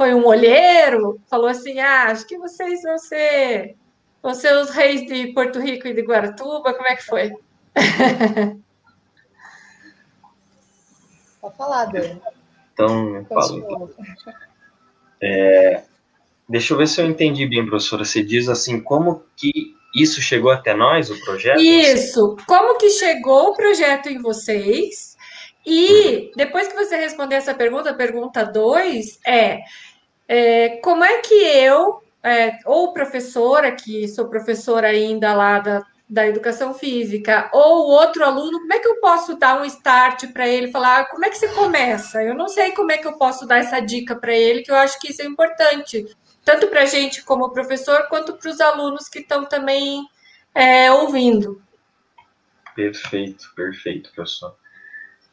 Foi 0.00 0.14
um 0.14 0.24
olheiro? 0.24 1.20
Falou 1.28 1.48
assim, 1.48 1.78
ah, 1.78 2.04
acho 2.04 2.26
que 2.26 2.38
vocês 2.38 2.80
vão 2.80 2.96
ser, 2.96 3.76
vão 4.22 4.32
ser 4.32 4.56
os 4.56 4.70
reis 4.70 5.04
de 5.06 5.34
Porto 5.34 5.60
Rico 5.60 5.86
e 5.86 5.92
de 5.92 6.00
Guaratuba, 6.00 6.72
como 6.72 6.88
é 6.88 6.96
que 6.96 7.04
foi? 7.04 7.30
Pode 11.42 11.54
falar, 11.54 11.84
Dani. 11.84 12.18
Então, 12.72 13.26
falo. 13.28 13.90
É, 15.20 15.82
Deixa 16.48 16.72
eu 16.72 16.78
ver 16.78 16.88
se 16.88 16.98
eu 17.02 17.06
entendi 17.06 17.46
bem, 17.46 17.66
professora. 17.66 18.02
Você 18.02 18.22
diz 18.22 18.48
assim, 18.48 18.80
como 18.80 19.22
que 19.36 19.52
isso 19.94 20.22
chegou 20.22 20.50
até 20.50 20.72
nós, 20.72 21.10
o 21.10 21.24
projeto? 21.26 21.60
Isso. 21.60 22.38
Como 22.46 22.78
que 22.78 22.88
chegou 22.88 23.50
o 23.50 23.54
projeto 23.54 24.08
em 24.08 24.16
vocês? 24.16 25.10
E 25.66 25.92
uhum. 25.92 26.30
depois 26.36 26.68
que 26.68 26.74
você 26.74 26.96
responder 26.96 27.34
essa 27.34 27.52
pergunta, 27.52 27.90
a 27.90 27.94
pergunta 27.94 28.44
2 28.44 29.20
é, 29.26 29.60
é, 30.32 30.76
como 30.76 31.02
é 31.02 31.18
que 31.22 31.34
eu, 31.34 32.00
é, 32.22 32.60
ou 32.64 32.92
professora, 32.92 33.72
que 33.72 34.06
sou 34.06 34.28
professora 34.28 34.86
ainda 34.86 35.34
lá 35.34 35.58
da, 35.58 35.84
da 36.08 36.24
educação 36.24 36.72
física, 36.72 37.50
ou 37.52 37.88
outro 37.88 38.24
aluno, 38.24 38.60
como 38.60 38.72
é 38.72 38.78
que 38.78 38.86
eu 38.86 39.00
posso 39.00 39.36
dar 39.36 39.60
um 39.60 39.64
start 39.64 40.28
para 40.32 40.46
ele 40.46 40.70
falar, 40.70 41.00
ah, 41.00 41.04
como 41.06 41.26
é 41.26 41.30
que 41.30 41.36
você 41.36 41.48
começa? 41.48 42.22
Eu 42.22 42.36
não 42.36 42.46
sei 42.46 42.70
como 42.70 42.92
é 42.92 42.98
que 42.98 43.08
eu 43.08 43.14
posso 43.14 43.44
dar 43.44 43.58
essa 43.58 43.80
dica 43.80 44.14
para 44.14 44.32
ele, 44.32 44.62
que 44.62 44.70
eu 44.70 44.76
acho 44.76 45.00
que 45.00 45.10
isso 45.10 45.20
é 45.20 45.24
importante 45.24 46.06
tanto 46.44 46.68
para 46.68 46.82
a 46.82 46.86
gente 46.86 47.24
como 47.24 47.50
professor, 47.50 48.06
quanto 48.08 48.34
para 48.34 48.50
os 48.50 48.60
alunos 48.60 49.08
que 49.08 49.18
estão 49.18 49.44
também 49.44 50.06
é, 50.54 50.92
ouvindo. 50.92 51.60
Perfeito, 52.76 53.52
perfeito, 53.56 54.12
professor. 54.14 54.56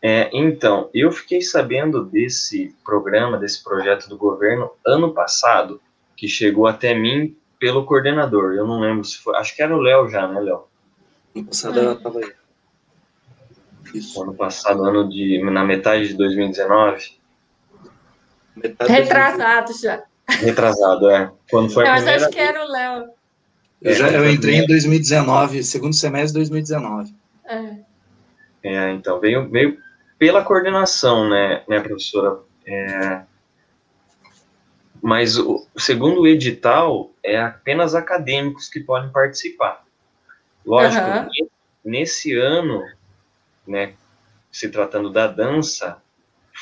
É, 0.02 0.30
então, 0.32 0.90
eu 0.94 1.12
fiquei 1.12 1.42
sabendo 1.42 2.06
desse 2.06 2.76
programa, 2.86 3.38
desse 3.38 3.64
projeto 3.64 4.08
do 4.08 4.18
governo, 4.18 4.72
ano 4.86 5.14
passado, 5.14 5.82
que 6.16 6.28
chegou 6.28 6.68
até 6.68 6.94
mim 6.94 7.36
pelo 7.60 7.86
coordenador. 7.86 8.54
Eu 8.54 8.68
não 8.68 8.80
lembro 8.80 9.04
se 9.04 9.18
foi. 9.18 9.36
Acho 9.38 9.56
que 9.56 9.62
era 9.62 9.76
o 9.76 9.82
Léo 9.82 10.10
já, 10.10 10.28
né, 10.28 10.40
Léo? 10.40 10.66
Ano 11.36 11.46
passado 11.46 11.80
ela 11.80 11.94
estava 11.94 12.20
aí. 12.20 12.32
Isso. 13.94 14.22
Ano 14.22 14.34
passado, 14.36 14.84
ano 14.84 15.10
de. 15.10 15.42
na 15.44 15.64
metade 15.64 16.10
de 16.10 16.14
2019. 16.14 17.18
Metade 18.56 18.92
Retrasado 18.92 19.74
já. 19.80 20.04
Retrasado, 20.28 21.10
é. 21.10 21.32
Quando 21.50 21.72
foi 21.72 21.86
eu 21.86 21.92
a 21.92 21.96
primeira 21.96 22.22
acho 22.22 22.30
que 22.30 22.40
era 22.40 22.66
o 22.66 22.72
Léo. 22.72 23.10
Eu, 23.82 23.94
já, 23.94 24.12
eu 24.12 24.30
entrei 24.30 24.56
em 24.56 24.68
2019, 24.68 25.64
segundo 25.64 25.94
semestre 25.94 26.30
de 26.30 26.50
2019. 26.50 27.14
É. 27.46 27.76
é, 28.64 28.92
então, 28.92 29.20
veio, 29.20 29.48
veio 29.50 29.78
pela 30.18 30.44
coordenação, 30.44 31.30
né, 31.30 31.64
né 31.68 31.80
professora? 31.80 32.40
É, 32.66 33.22
mas 35.02 35.38
o 35.38 35.66
segundo 35.78 36.22
o 36.22 36.28
edital 36.28 37.12
é 37.24 37.40
apenas 37.40 37.96
acadêmicos 37.96 38.68
que 38.68 38.80
podem 38.80 39.12
participar. 39.12 39.86
Lógico, 40.66 41.06
uhum. 41.06 41.48
nesse 41.86 42.36
ano, 42.36 42.84
né, 43.66 43.94
se 44.52 44.70
tratando 44.70 45.10
da 45.10 45.28
dança, 45.28 46.02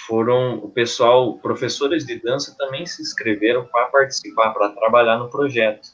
foram 0.06 0.58
o 0.58 0.70
pessoal, 0.70 1.38
professores 1.38 2.06
de 2.06 2.20
dança 2.20 2.56
também 2.58 2.86
se 2.86 3.02
inscreveram 3.02 3.66
para 3.66 3.88
participar, 3.88 4.52
para 4.52 4.70
trabalhar 4.70 5.18
no 5.18 5.30
projeto. 5.30 5.88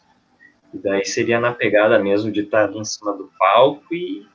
E 0.74 0.78
daí 0.78 1.05
seria 1.05 1.39
na 1.39 1.53
pegada 1.53 1.99
mesmo 1.99 2.32
de 2.32 2.41
estar 2.41 2.72
em 2.74 2.84
cima 2.84 3.14
do 3.14 3.32
palco 3.38 3.93
e 3.93 4.26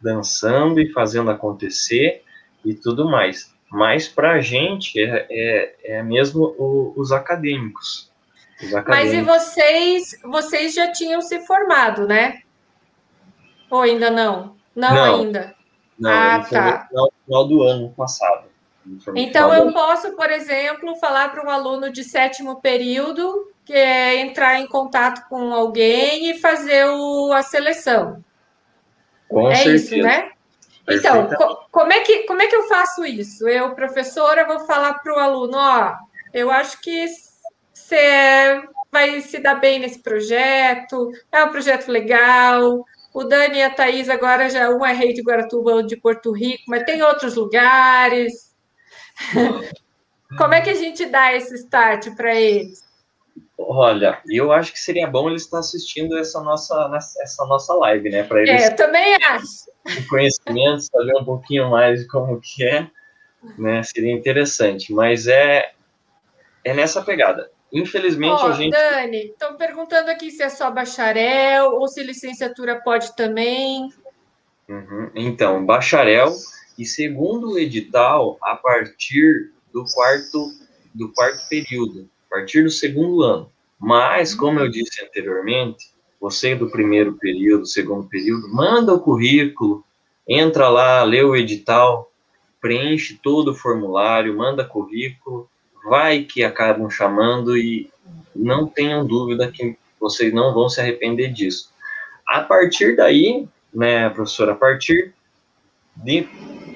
dançando 0.00 0.80
e 0.80 0.92
fazendo 0.92 1.30
acontecer 1.30 2.22
e 2.64 2.74
tudo 2.74 3.08
mais. 3.08 3.54
Mas 3.70 4.08
para 4.08 4.32
a 4.32 4.40
gente 4.40 5.00
é, 5.00 5.26
é, 5.30 5.76
é 5.98 6.02
mesmo 6.02 6.54
o, 6.58 6.92
os, 6.96 7.12
acadêmicos, 7.12 8.10
os 8.62 8.74
acadêmicos. 8.74 8.88
Mas 8.88 9.12
e 9.12 9.22
vocês, 9.22 10.20
vocês 10.24 10.74
já 10.74 10.90
tinham 10.90 11.20
se 11.20 11.40
formado, 11.46 12.06
né? 12.06 12.42
Ou 13.70 13.82
ainda 13.82 14.10
não? 14.10 14.56
Não, 14.74 14.94
não 14.94 15.20
ainda. 15.20 15.54
Não, 15.98 16.10
ah, 16.10 16.44
tá. 16.48 16.88
no 16.92 17.12
final 17.24 17.46
do 17.46 17.62
ano 17.62 17.90
passado. 17.90 18.50
Então, 19.14 19.52
eu 19.52 19.72
posso, 19.72 20.16
por 20.16 20.30
exemplo, 20.30 20.96
falar 20.96 21.28
para 21.30 21.44
um 21.44 21.50
aluno 21.50 21.92
de 21.92 22.02
sétimo 22.02 22.60
período 22.60 23.52
que 23.64 23.74
é 23.74 24.20
entrar 24.20 24.58
em 24.58 24.66
contato 24.66 25.28
com 25.28 25.52
alguém 25.54 26.30
e 26.30 26.38
fazer 26.40 26.86
o, 26.86 27.32
a 27.32 27.42
seleção. 27.42 28.24
Com 29.28 29.48
é 29.48 29.54
certeza. 29.54 29.94
isso, 29.94 30.02
né? 30.02 30.30
Então, 30.92 31.28
co 31.28 31.66
como, 31.70 31.92
é 31.92 32.00
que, 32.00 32.24
como 32.24 32.42
é 32.42 32.46
que 32.46 32.56
eu 32.56 32.68
faço 32.68 33.04
isso? 33.04 33.48
Eu, 33.48 33.74
professora, 33.74 34.46
vou 34.46 34.60
falar 34.60 34.94
para 34.94 35.14
o 35.14 35.18
aluno, 35.18 35.56
ó, 35.56 35.94
eu 36.32 36.50
acho 36.50 36.80
que 36.80 37.06
você 37.72 38.62
vai 38.90 39.20
se 39.20 39.38
dar 39.38 39.54
bem 39.56 39.78
nesse 39.78 40.00
projeto, 40.00 41.10
é 41.30 41.44
um 41.44 41.50
projeto 41.50 41.88
legal, 41.88 42.84
o 43.12 43.24
Dani 43.24 43.58
e 43.58 43.62
a 43.62 43.70
Thaís 43.70 44.08
agora 44.08 44.48
já 44.48 44.70
um 44.70 44.84
é 44.84 44.92
rei 44.92 45.12
de 45.12 45.22
Guaratuba, 45.22 45.72
outro 45.72 45.88
de 45.88 45.96
Porto 45.96 46.32
Rico, 46.32 46.64
mas 46.68 46.84
tem 46.84 47.02
outros 47.02 47.34
lugares. 47.34 48.54
Como 50.38 50.54
é 50.54 50.60
que 50.60 50.70
a 50.70 50.74
gente 50.74 51.06
dá 51.06 51.34
esse 51.34 51.54
start 51.56 52.14
para 52.14 52.34
eles? 52.34 52.89
Olha, 53.62 54.20
eu 54.26 54.50
acho 54.52 54.72
que 54.72 54.78
seria 54.78 55.06
bom 55.06 55.28
eles 55.28 55.42
estar 55.42 55.58
assistindo 55.58 56.16
essa 56.16 56.40
nossa, 56.40 56.90
essa 57.20 57.44
nossa 57.44 57.74
live, 57.74 58.08
né? 58.08 58.22
Para 58.22 58.40
eles. 58.40 58.62
É, 58.62 58.68
eu 58.68 58.76
também 58.76 59.14
acho. 59.22 59.70
Conhecimento, 60.08 60.80
saber 60.80 61.14
um 61.20 61.24
pouquinho 61.24 61.70
mais 61.70 62.00
de 62.00 62.08
como 62.08 62.40
que 62.40 62.64
é, 62.64 62.90
né? 63.58 63.82
Seria 63.82 64.12
interessante. 64.12 64.92
Mas 64.94 65.26
é, 65.26 65.72
é 66.64 66.72
nessa 66.72 67.02
pegada. 67.02 67.50
Infelizmente, 67.70 68.42
oh, 68.42 68.46
a 68.46 68.52
gente. 68.52 68.72
Dani, 68.72 69.26
estão 69.26 69.56
perguntando 69.56 70.10
aqui 70.10 70.30
se 70.30 70.42
é 70.42 70.48
só 70.48 70.70
bacharel 70.70 71.72
ou 71.72 71.86
se 71.86 72.02
licenciatura 72.02 72.80
pode 72.80 73.14
também. 73.14 73.92
Uhum. 74.68 75.10
Então, 75.14 75.64
bacharel, 75.66 76.32
e 76.78 76.86
segundo 76.86 77.52
o 77.52 77.58
edital, 77.58 78.38
a 78.42 78.56
partir 78.56 79.52
do 79.72 79.84
quarto, 79.84 80.46
do 80.94 81.12
quarto 81.12 81.46
período, 81.48 82.08
a 82.30 82.36
partir 82.36 82.62
do 82.62 82.70
segundo 82.70 83.22
ano. 83.22 83.50
Mas, 83.78 84.34
como 84.34 84.60
eu 84.60 84.70
disse 84.70 85.02
anteriormente, 85.02 85.90
você 86.20 86.54
do 86.54 86.70
primeiro 86.70 87.14
período, 87.14 87.66
segundo 87.66 88.06
período, 88.06 88.46
manda 88.48 88.92
o 88.94 89.00
currículo, 89.00 89.82
entra 90.28 90.68
lá, 90.68 91.02
lê 91.02 91.22
o 91.22 91.34
edital, 91.34 92.12
preenche 92.60 93.18
todo 93.22 93.52
o 93.52 93.54
formulário, 93.54 94.36
manda 94.36 94.64
currículo, 94.64 95.48
vai 95.84 96.24
que 96.24 96.44
acabam 96.44 96.90
chamando 96.90 97.56
e 97.56 97.90
não 98.36 98.66
tenham 98.66 99.06
dúvida 99.06 99.50
que 99.50 99.76
vocês 99.98 100.32
não 100.32 100.52
vão 100.52 100.68
se 100.68 100.80
arrepender 100.80 101.32
disso. 101.32 101.72
A 102.28 102.42
partir 102.42 102.96
daí, 102.96 103.48
né, 103.72 104.08
professora, 104.10 104.52
a 104.52 104.56
partir 104.56 105.14
de, 105.96 106.28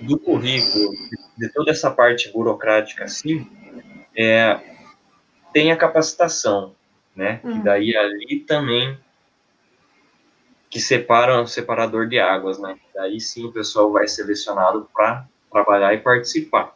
do 0.03 0.19
currículo, 0.19 0.91
de, 1.37 1.49
toda 1.53 1.71
essa 1.71 1.91
parte 1.91 2.33
burocrática 2.33 3.05
assim, 3.05 3.47
é, 4.17 4.59
tem 5.55 5.73
a 5.73 5.77
capacitação, 5.77 6.75
né? 7.17 7.41
Hum. 7.43 7.57
E 7.57 7.63
daí 7.63 7.97
ali 7.97 8.41
também 8.41 8.99
que 10.69 10.81
separa 10.81 11.41
o 11.41 11.47
separador 11.47 12.07
de 12.07 12.19
águas, 12.19 12.59
né? 12.59 12.77
Daí 12.95 13.19
sim 13.19 13.47
o 13.47 13.53
pessoal 13.53 13.91
vai 13.91 14.07
selecionado 14.07 14.87
para 14.93 15.25
trabalhar 15.51 15.95
e 15.95 15.99
participar 15.99 16.75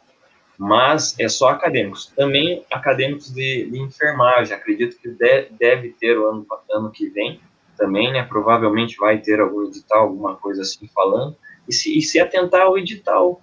mas 0.59 1.17
é 1.17 1.29
só 1.29 1.47
acadêmicos. 1.47 2.07
Também 2.07 2.65
acadêmicos 2.69 3.33
de, 3.33 3.69
de 3.71 3.79
enfermagem, 3.79 4.53
acredito 4.53 4.99
que 4.99 5.07
de, 5.07 5.47
deve 5.57 5.95
ter 5.97 6.19
o 6.19 6.27
ano, 6.27 6.45
ano 6.69 6.91
que 6.91 7.07
vem 7.07 7.39
também, 7.77 8.11
né? 8.11 8.23
Provavelmente 8.23 8.97
vai 8.97 9.19
ter 9.19 9.39
algum 9.39 9.63
edital, 9.63 10.01
alguma 10.01 10.35
coisa 10.35 10.63
assim 10.63 10.85
falando, 10.93 11.33
e 11.65 11.71
se, 11.71 11.97
e 11.97 12.01
se 12.01 12.19
atentar 12.19 12.63
ao 12.63 12.77
edital, 12.77 13.41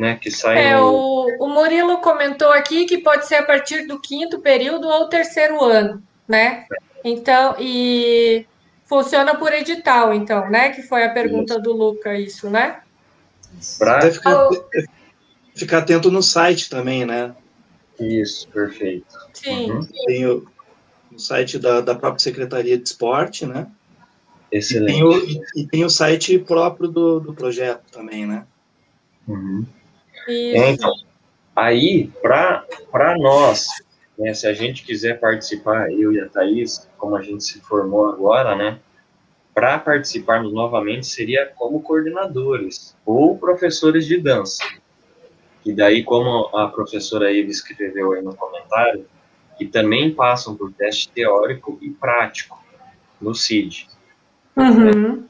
né? 0.00 0.16
Que 0.16 0.30
sai. 0.30 0.64
É, 0.64 0.76
no... 0.76 0.86
o, 0.86 1.44
o 1.44 1.48
Murilo 1.48 1.98
comentou 1.98 2.50
aqui 2.50 2.86
que 2.86 2.96
pode 2.96 3.26
ser 3.26 3.34
a 3.34 3.42
partir 3.42 3.86
do 3.86 4.00
quinto 4.00 4.40
período 4.40 4.88
ou 4.88 5.10
terceiro 5.10 5.62
ano, 5.62 6.02
né? 6.26 6.66
Então, 7.04 7.54
e 7.58 8.46
funciona 8.86 9.34
por 9.34 9.52
edital, 9.52 10.14
então, 10.14 10.48
né? 10.48 10.70
Que 10.70 10.82
foi 10.82 11.04
a 11.04 11.10
pergunta 11.10 11.52
isso. 11.52 11.62
do 11.62 11.72
Luca, 11.74 12.18
isso, 12.18 12.48
né? 12.48 12.80
Pra 13.78 14.00
ficar 15.54 15.78
atento 15.78 16.10
no 16.10 16.22
site 16.22 16.70
também, 16.70 17.04
né? 17.04 17.34
Isso, 18.00 18.48
perfeito. 18.48 19.14
Sim. 19.34 19.70
Uhum. 19.70 19.88
Tem 20.06 20.26
o, 20.26 20.46
o 21.12 21.18
site 21.18 21.58
da, 21.58 21.82
da 21.82 21.94
própria 21.94 22.20
Secretaria 22.20 22.78
de 22.78 22.84
Esporte, 22.84 23.44
né? 23.44 23.66
Excelente. 24.50 24.92
E 24.92 24.94
tem 24.94 25.04
o, 25.04 25.12
e, 25.12 25.42
e 25.56 25.66
tem 25.66 25.84
o 25.84 25.90
site 25.90 26.38
próprio 26.38 26.88
do, 26.88 27.20
do 27.20 27.34
projeto 27.34 27.84
também, 27.92 28.26
né? 28.26 28.46
Uhum. 29.28 29.66
É, 30.28 30.70
então, 30.70 30.92
aí, 31.54 32.10
para 32.22 33.16
nós, 33.18 33.66
né, 34.18 34.34
se 34.34 34.46
a 34.46 34.52
gente 34.52 34.84
quiser 34.84 35.18
participar, 35.18 35.90
eu 35.90 36.12
e 36.12 36.20
a 36.20 36.28
Thaís, 36.28 36.88
como 36.98 37.16
a 37.16 37.22
gente 37.22 37.42
se 37.42 37.60
formou 37.60 38.08
agora, 38.08 38.54
né? 38.54 38.78
Para 39.54 39.78
participarmos 39.78 40.52
novamente, 40.52 41.06
seria 41.06 41.46
como 41.56 41.82
coordenadores 41.82 42.96
ou 43.04 43.36
professores 43.36 44.06
de 44.06 44.18
dança. 44.18 44.62
E 45.64 45.72
daí, 45.72 46.02
como 46.02 46.54
a 46.56 46.68
professora 46.68 47.36
Eva 47.36 47.50
escreveu 47.50 48.12
aí 48.12 48.22
no 48.22 48.34
comentário, 48.34 49.06
que 49.58 49.66
também 49.66 50.14
passam 50.14 50.56
por 50.56 50.72
teste 50.72 51.10
teórico 51.10 51.78
e 51.82 51.90
prático 51.90 52.58
no 53.20 53.34
CID. 53.34 53.86
Uhum. 54.56 55.24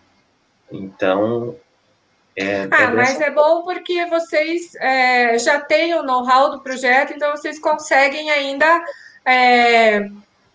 Então, 0.70 1.56
é, 2.36 2.68
ah, 2.70 2.82
é 2.82 2.86
mas 2.88 3.20
é 3.20 3.30
bom 3.30 3.62
porque 3.62 4.06
vocês 4.06 4.74
é, 4.76 5.38
já 5.38 5.60
têm 5.60 5.94
o 5.94 6.02
know-how 6.02 6.50
do 6.50 6.62
projeto, 6.62 7.12
então 7.12 7.30
vocês 7.32 7.58
conseguem 7.58 8.30
ainda 8.30 8.84
é, 9.24 10.08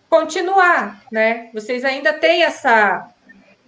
continuar, 0.08 1.02
né? 1.12 1.50
Vocês 1.52 1.84
ainda 1.84 2.12
têm 2.12 2.42
essa, 2.42 3.08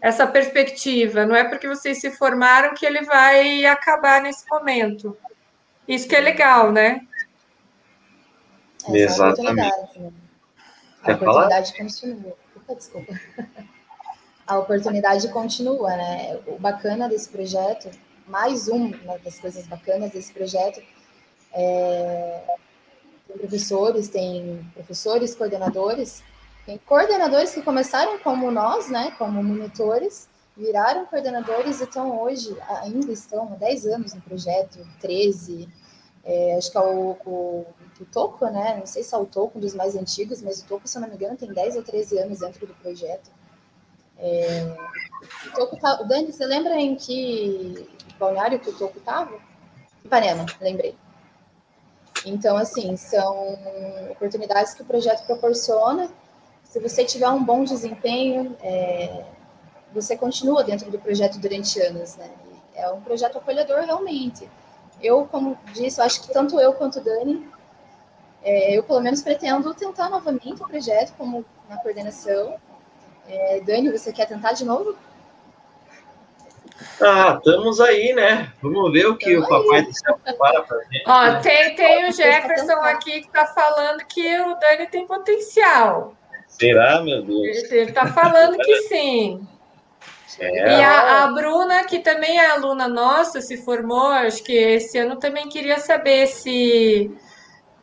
essa 0.01 0.27
perspectiva, 0.27 1.27
não 1.27 1.37
é 1.37 1.45
porque 1.45 1.69
vocês 1.69 2.01
se 2.01 2.11
formaram 2.11 2.75
que 2.75 2.87
ele 2.87 3.03
vai 3.03 3.65
acabar 3.67 4.23
nesse 4.23 4.49
momento. 4.51 5.17
Isso 5.87 6.09
que 6.09 6.17
é 6.17 6.21
legal, 6.21 6.73
né? 6.73 7.01
Exatamente. 8.89 9.61
É 9.61 9.65
a 9.65 9.69
oportunidade. 9.69 9.99
Né? 10.01 10.13
A 11.03 11.13
oportunidade 11.13 11.77
continua. 11.77 12.37
Opa, 12.57 12.75
desculpa. 12.75 13.13
A 14.49 14.59
oportunidade 14.59 15.29
continua, 15.29 15.95
né? 15.95 16.41
O 16.47 16.59
bacana 16.59 17.07
desse 17.07 17.29
projeto, 17.29 17.91
mais 18.27 18.67
uma 18.67 19.19
das 19.23 19.39
coisas 19.39 19.67
bacanas 19.67 20.13
desse 20.13 20.33
projeto, 20.33 20.81
é, 21.53 22.45
tem 23.27 23.37
professores, 23.37 24.09
tem 24.09 24.67
professores, 24.73 25.35
coordenadores, 25.35 26.25
tem 26.65 26.79
coordenadores 26.79 27.53
que 27.53 27.61
começaram 27.61 28.19
como 28.21 28.51
nós, 28.51 28.89
né, 28.89 29.15
como 29.19 29.45
monitores, 29.45 30.31
viraram 30.57 31.05
coordenadores 31.05 31.81
e 31.81 31.85
estão 31.85 32.19
hoje, 32.19 32.57
ainda 32.83 33.13
estão 33.13 33.53
há 33.53 33.57
10 33.57 33.87
anos 33.87 34.15
no 34.15 34.23
projeto, 34.23 34.79
13, 34.99 35.69
é, 36.25 36.57
acho 36.57 36.73
que 36.73 36.79
é 36.79 36.81
o, 36.81 37.17
o, 37.27 37.67
o 38.01 38.05
Toco, 38.11 38.47
né? 38.47 38.77
Não 38.79 38.87
sei 38.87 39.03
se 39.03 39.15
é 39.15 39.19
o 39.19 39.27
Toco, 39.27 39.59
um 39.59 39.61
dos 39.61 39.75
mais 39.75 39.95
antigos, 39.95 40.41
mas 40.41 40.63
o 40.63 40.67
Toco, 40.67 40.89
se 40.89 40.97
eu 40.97 41.03
não 41.03 41.09
me 41.09 41.17
engano, 41.17 41.37
tem 41.37 41.53
10 41.53 41.77
ou 41.77 41.83
13 41.83 42.19
anos 42.19 42.39
dentro 42.39 42.67
do 42.67 42.75
projeto. 42.75 43.31
É, 44.19 44.77
Toco 45.55 45.77
Dani, 46.05 46.33
você 46.33 46.45
lembra 46.45 46.75
em 46.77 46.97
que 46.97 47.89
balneário 48.19 48.59
que 48.59 48.71
o 48.71 48.77
Toco 48.77 48.99
estava? 48.99 49.39
Ipanema, 50.05 50.47
lembrei. 50.61 50.97
Então, 52.27 52.57
assim, 52.57 52.97
são 52.97 53.59
oportunidades 54.11 54.75
que 54.75 54.83
o 54.83 54.85
projeto 54.85 55.25
proporciona. 55.27 56.11
Se 56.65 56.81
você 56.81 57.05
tiver 57.05 57.29
um 57.29 57.43
bom 57.43 57.65
desempenho, 57.65 58.57
é, 58.61 59.25
você 59.93 60.17
continua 60.17 60.65
dentro 60.65 60.91
do 60.91 60.99
projeto 60.99 61.39
durante 61.39 61.81
anos, 61.81 62.17
né? 62.17 62.31
É 62.75 62.91
um 62.91 63.01
projeto 63.01 63.39
acolhedor 63.39 63.81
realmente. 63.85 64.49
Eu, 65.01 65.27
como 65.27 65.57
disse, 65.73 66.01
eu 66.01 66.05
acho 66.05 66.23
que 66.23 66.33
tanto 66.33 66.59
eu 66.61 66.73
quanto 66.75 67.01
Dani 67.01 67.49
É, 68.43 68.77
eu, 68.77 68.83
pelo 68.85 69.01
menos, 69.01 69.21
pretendo 69.23 69.75
tentar 69.75 70.09
novamente 70.09 70.63
o 70.63 70.67
projeto 70.69 71.13
como 71.19 71.45
na 71.69 71.77
coordenação. 71.79 72.57
É, 73.29 73.61
Dani, 73.61 73.91
você 73.91 74.13
quer 74.13 74.27
tentar 74.27 74.53
de 74.53 74.65
novo? 74.65 74.97
Ah, 77.01 77.37
estamos 77.37 77.81
aí, 77.81 78.13
né? 78.13 78.53
Vamos 78.63 78.93
ver 78.93 79.07
o 79.07 79.17
que 79.17 79.35
Tamo 79.35 79.45
o 79.45 79.49
papai 79.49 79.83
do 79.83 79.93
céu 79.93 80.19
prepara 80.23 80.63
para 80.63 80.79
gente. 80.85 81.05
Ó, 81.07 81.41
tem, 81.41 81.75
tem 81.75 82.09
o 82.09 82.13
Jefferson 82.13 82.81
aqui 82.83 83.21
que 83.21 83.27
está 83.27 83.47
falando 83.47 84.05
que 84.07 84.41
o 84.41 84.55
Dani 84.55 84.87
tem 84.87 85.07
potencial. 85.07 86.15
Será, 86.47 87.03
meu 87.03 87.23
Deus? 87.23 87.71
Ele 87.71 87.91
está 87.91 88.07
falando 88.07 88.57
que 88.57 88.83
sim. 88.89 89.47
É. 90.41 90.79
E 90.79 90.83
a, 90.83 91.25
a, 91.25 91.27
Bruna, 91.29 91.85
que 91.85 91.99
também 91.99 92.39
é 92.39 92.51
aluna 92.51 92.87
nossa, 92.87 93.41
se 93.41 93.57
formou, 93.57 94.07
acho 94.09 94.43
que 94.45 94.53
esse 94.53 94.97
ano 94.99 95.17
também 95.17 95.49
queria 95.49 95.81
saber 95.81 96.29
se, 96.29 97.11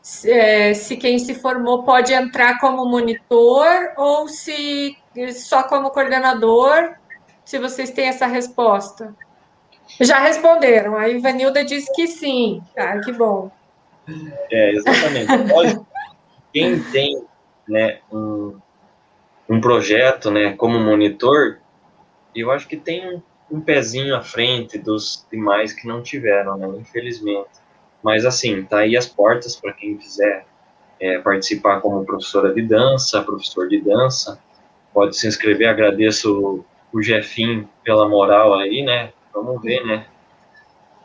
se, 0.02 0.32
é, 0.32 0.74
se 0.74 0.96
quem 0.96 1.20
se 1.20 1.36
formou 1.36 1.84
pode 1.84 2.14
entrar 2.14 2.60
como 2.60 2.86
monitor 2.86 3.92
ou 3.98 4.30
se 4.30 4.98
só 5.34 5.64
como 5.64 5.92
coordenador 5.92 6.96
se 7.44 7.60
vocês 7.60 7.92
têm 7.92 8.08
essa 8.08 8.26
resposta. 8.26 9.16
Já 10.02 10.20
responderam. 10.20 10.98
A 10.98 11.08
Ivanilda 11.08 11.64
disse 11.64 11.92
que 11.94 12.08
sim. 12.08 12.62
Ah, 12.76 13.00
que 13.00 13.12
bom. 13.12 13.52
É, 14.52 14.72
exatamente. 14.72 15.86
quem 16.52 16.82
tem 16.92 17.24
né, 17.68 18.00
um, 18.12 18.58
um 19.50 19.62
projeto 19.62 20.32
né, 20.32 20.54
como 20.54 20.80
monitor, 20.80 21.60
eu 22.36 22.52
acho 22.52 22.68
que 22.68 22.78
tem 22.78 23.16
um, 23.16 23.22
um 23.52 23.62
pezinho 23.62 24.16
à 24.16 24.22
frente 24.22 24.78
dos 24.78 25.26
demais 25.32 25.74
que 25.74 25.88
não 25.88 26.02
tiveram, 26.02 26.58
né, 26.58 26.68
infelizmente. 26.80 27.50
Mas, 28.04 28.26
assim, 28.26 28.64
tá 28.64 28.80
aí 28.80 28.96
as 28.96 29.08
portas 29.08 29.56
para 29.56 29.74
quem 29.74 29.98
quiser 29.98 30.46
é, 31.00 31.20
participar 31.20 31.82
como 31.82 32.06
professora 32.06 32.54
de 32.54 32.62
dança, 32.62 33.22
professor 33.24 33.68
de 33.68 33.82
dança. 33.82 34.40
Pode 34.96 35.18
se 35.18 35.28
inscrever, 35.28 35.68
agradeço 35.68 36.64
o 36.94 37.02
Jefinho 37.02 37.70
pela 37.84 38.08
moral 38.08 38.54
aí, 38.54 38.82
né? 38.82 39.12
Vamos 39.34 39.62
ver, 39.62 39.86
né? 39.86 40.06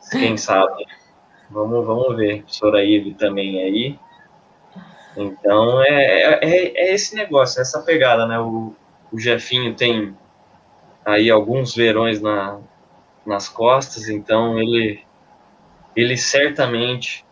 Quem 0.09 0.37
sabe. 0.37 0.85
Vamos, 1.49 1.85
vamos 1.85 2.15
ver. 2.15 2.43
Professora 2.43 2.85
Ive 2.85 3.13
também 3.15 3.61
aí. 3.61 3.99
Então, 5.17 5.83
é, 5.83 6.39
é, 6.39 6.39
é, 6.41 6.93
esse 6.93 7.17
negócio, 7.17 7.61
essa 7.61 7.81
pegada, 7.81 8.25
né? 8.25 8.39
O, 8.39 8.73
o 9.11 9.19
Jefinho 9.19 9.75
tem 9.75 10.15
aí 11.03 11.29
alguns 11.29 11.75
verões 11.75 12.21
na, 12.21 12.61
nas 13.25 13.49
costas, 13.49 14.07
então 14.07 14.57
ele, 14.57 15.03
ele 15.97 16.15
certamente 16.15 17.25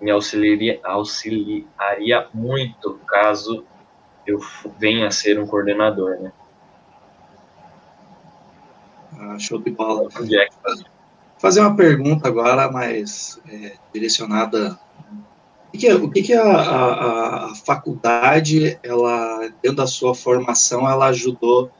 me 0.00 0.10
auxiliaria, 0.10 0.80
auxiliaria 0.82 2.28
muito 2.32 2.98
caso 3.06 3.66
eu 4.26 4.40
venha 4.78 5.08
a 5.08 5.10
ser 5.10 5.38
um 5.38 5.46
coordenador, 5.46 6.20
né? 6.20 6.32
Ah, 9.18 9.38
show 9.38 9.58
de 9.58 9.70
bola. 9.70 10.08
Fazer 11.38 11.60
uma 11.60 11.76
pergunta 11.76 12.28
agora, 12.28 12.70
mais 12.70 13.40
é, 13.48 13.76
direcionada. 13.92 14.78
O 15.68 15.72
que, 15.72 15.78
que, 15.78 15.86
é, 15.86 15.94
o 15.94 16.10
que, 16.10 16.22
que 16.22 16.34
a, 16.34 16.44
a, 16.44 17.46
a, 17.46 17.54
faculdade, 17.54 18.78
ela, 18.82 19.48
dentro 19.62 19.78
da 19.78 19.86
sua 19.86 20.14
formação, 20.14 20.88
ela 20.88 21.06
ajudou 21.06 21.70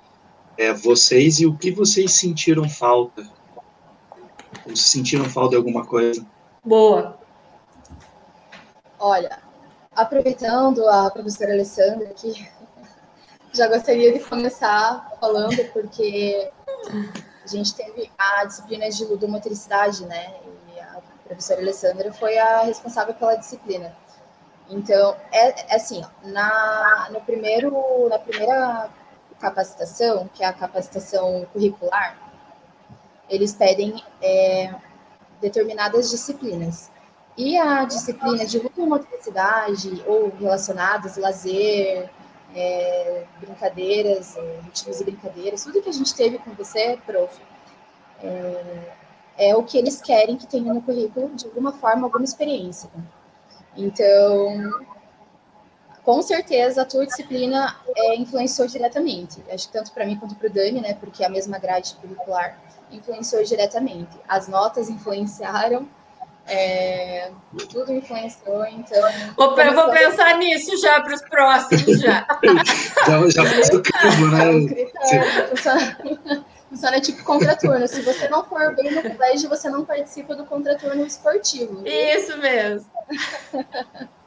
é, 0.57 0.73
vocês 0.73 1.41
e 1.41 1.47
o 1.47 1.57
que 1.57 1.71
vocês 1.71 2.13
sentiram 2.13 2.69
falta? 2.69 3.29
Ou 4.67 4.77
sentiram 4.77 5.27
falta 5.27 5.51
de 5.51 5.57
alguma 5.57 5.85
coisa? 5.85 6.27
Boa. 6.65 7.19
Olha, 8.99 9.42
aproveitando 9.95 10.89
a 10.89 11.11
professora 11.11 11.53
Alessandra 11.53 12.09
aqui, 12.11 12.49
já 13.53 13.69
gostaria 13.69 14.13
de 14.13 14.21
começar 14.21 15.17
falando, 15.21 15.65
porque 15.73 16.51
a 17.45 17.47
gente 17.47 17.75
teve 17.75 18.11
a 18.17 18.45
disciplina 18.45 18.89
de 18.89 19.05
ludomotricidade, 19.05 20.05
né? 20.07 20.35
E 20.75 20.81
a 20.81 21.01
professora 21.25 21.61
Alessandra 21.61 22.13
foi 22.13 22.39
a 22.39 22.63
responsável 22.63 23.15
pela 23.15 23.35
disciplina. 23.35 23.95
Então, 24.69 25.17
é, 25.31 25.73
é 25.73 25.77
assim, 25.77 26.03
na, 26.23 27.09
no 27.11 27.21
primeiro, 27.21 28.09
na 28.09 28.19
primeira 28.19 28.89
capacitação, 29.41 30.29
que 30.33 30.43
é 30.43 30.47
a 30.47 30.53
capacitação 30.53 31.45
curricular, 31.53 32.17
eles 33.29 33.53
pedem 33.53 34.03
é, 34.23 34.73
determinadas 35.41 36.11
disciplinas. 36.11 36.92
E 37.37 37.57
a 37.57 37.85
disciplina 37.85 38.45
de 38.45 38.59
ludomotricidade 38.59 40.03
ou 40.07 40.31
relacionadas, 40.39 41.17
lazer, 41.17 42.11
é, 42.55 43.25
brincadeiras, 43.41 44.37
é, 44.37 44.61
ritmos 44.65 45.01
e 45.01 45.05
brincadeiras, 45.05 45.65
tudo 45.65 45.81
que 45.83 45.89
a 45.89 45.93
gente 45.93 46.15
teve 46.15 46.39
com 46.39 46.53
você, 46.53 46.99
prof, 47.07 47.41
é, 48.23 48.93
é, 49.39 49.57
o 49.57 49.63
que 49.63 49.79
eles 49.79 50.01
querem 50.01 50.37
que 50.37 50.47
tenha 50.47 50.73
no 50.75 50.83
currículo, 50.83 51.35
de 51.35 51.47
alguma 51.47 51.73
forma, 51.73 52.07
alguma 52.07 52.25
experiência. 52.25 52.91
Então, 53.75 54.85
com 56.05 56.21
certeza, 56.21 56.83
a 56.83 56.85
tua 56.85 57.07
disciplina 57.07 57.77
é, 57.97 58.17
influenciou 58.17 58.69
diretamente. 58.69 59.43
Acho 59.51 59.69
que 59.69 59.73
tanto 59.73 59.93
para 59.93 60.05
mim 60.05 60.17
quanto 60.17 60.35
para 60.35 60.49
o 60.49 60.53
Dani, 60.53 60.81
né, 60.81 60.95
porque 60.95 61.23
é 61.23 61.27
a 61.27 61.31
mesma 61.31 61.59
grade 61.59 61.95
curricular 61.95 62.59
influenciou 62.91 63.43
diretamente. 63.43 64.11
As 64.29 64.49
notas 64.49 64.91
influenciaram, 64.91 65.89
é, 66.47 67.31
tudo 67.71 67.93
influenciou, 67.93 68.65
então. 68.67 69.03
Opa, 69.37 69.63
eu 69.65 69.75
vou 69.75 69.91
pensar 69.91 70.37
nisso 70.39 70.77
já 70.81 71.01
para 71.01 71.15
os 71.15 71.23
próximos 71.23 72.01
já. 72.01 72.27
já 73.07 73.29
já 73.31 73.75
o 73.75 73.83
campo, 73.83 74.27
né? 74.27 74.91
É 75.13 75.49
funciona, 75.49 75.99
funciona 76.69 77.01
tipo 77.01 77.23
contraturno. 77.25 77.87
Se 77.87 78.03
você 78.03 78.29
não 78.29 78.45
for 78.45 78.75
bem 78.75 78.91
no 78.91 79.03
colégio, 79.03 79.49
você 79.49 79.71
não 79.71 79.85
participa 79.85 80.35
do 80.35 80.45
contraturno 80.45 81.07
esportivo. 81.07 81.87
Isso 81.87 82.37
mesmo. 82.39 82.91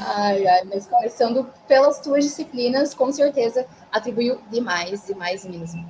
Ai, 0.00 0.46
ai, 0.46 0.64
mas 0.64 0.86
começando 0.86 1.46
pelas 1.68 2.00
tuas 2.00 2.24
disciplinas, 2.24 2.94
com 2.94 3.12
certeza 3.12 3.66
atribuiu 3.92 4.40
demais, 4.50 5.06
demais 5.06 5.44
mesmo. 5.44 5.88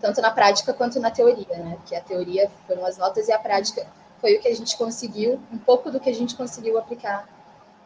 Tanto 0.00 0.20
na 0.22 0.30
prática 0.30 0.72
quanto 0.72 0.98
na 0.98 1.10
teoria, 1.10 1.58
né? 1.58 1.76
Porque 1.76 1.94
a 1.94 2.00
teoria 2.00 2.50
foram 2.66 2.84
as 2.86 2.96
notas 2.96 3.28
e 3.28 3.32
a 3.32 3.38
prática 3.38 3.86
foi 4.20 4.36
o 4.36 4.40
que 4.40 4.48
a 4.48 4.54
gente 4.54 4.76
conseguiu, 4.76 5.40
um 5.52 5.58
pouco 5.58 5.90
do 5.90 5.98
que 5.98 6.10
a 6.10 6.14
gente 6.14 6.36
conseguiu 6.36 6.78
aplicar 6.78 7.26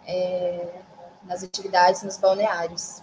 é, 0.07 0.81
nas 1.25 1.43
atividades 1.43 2.03
nos 2.03 2.17
balneários. 2.17 3.03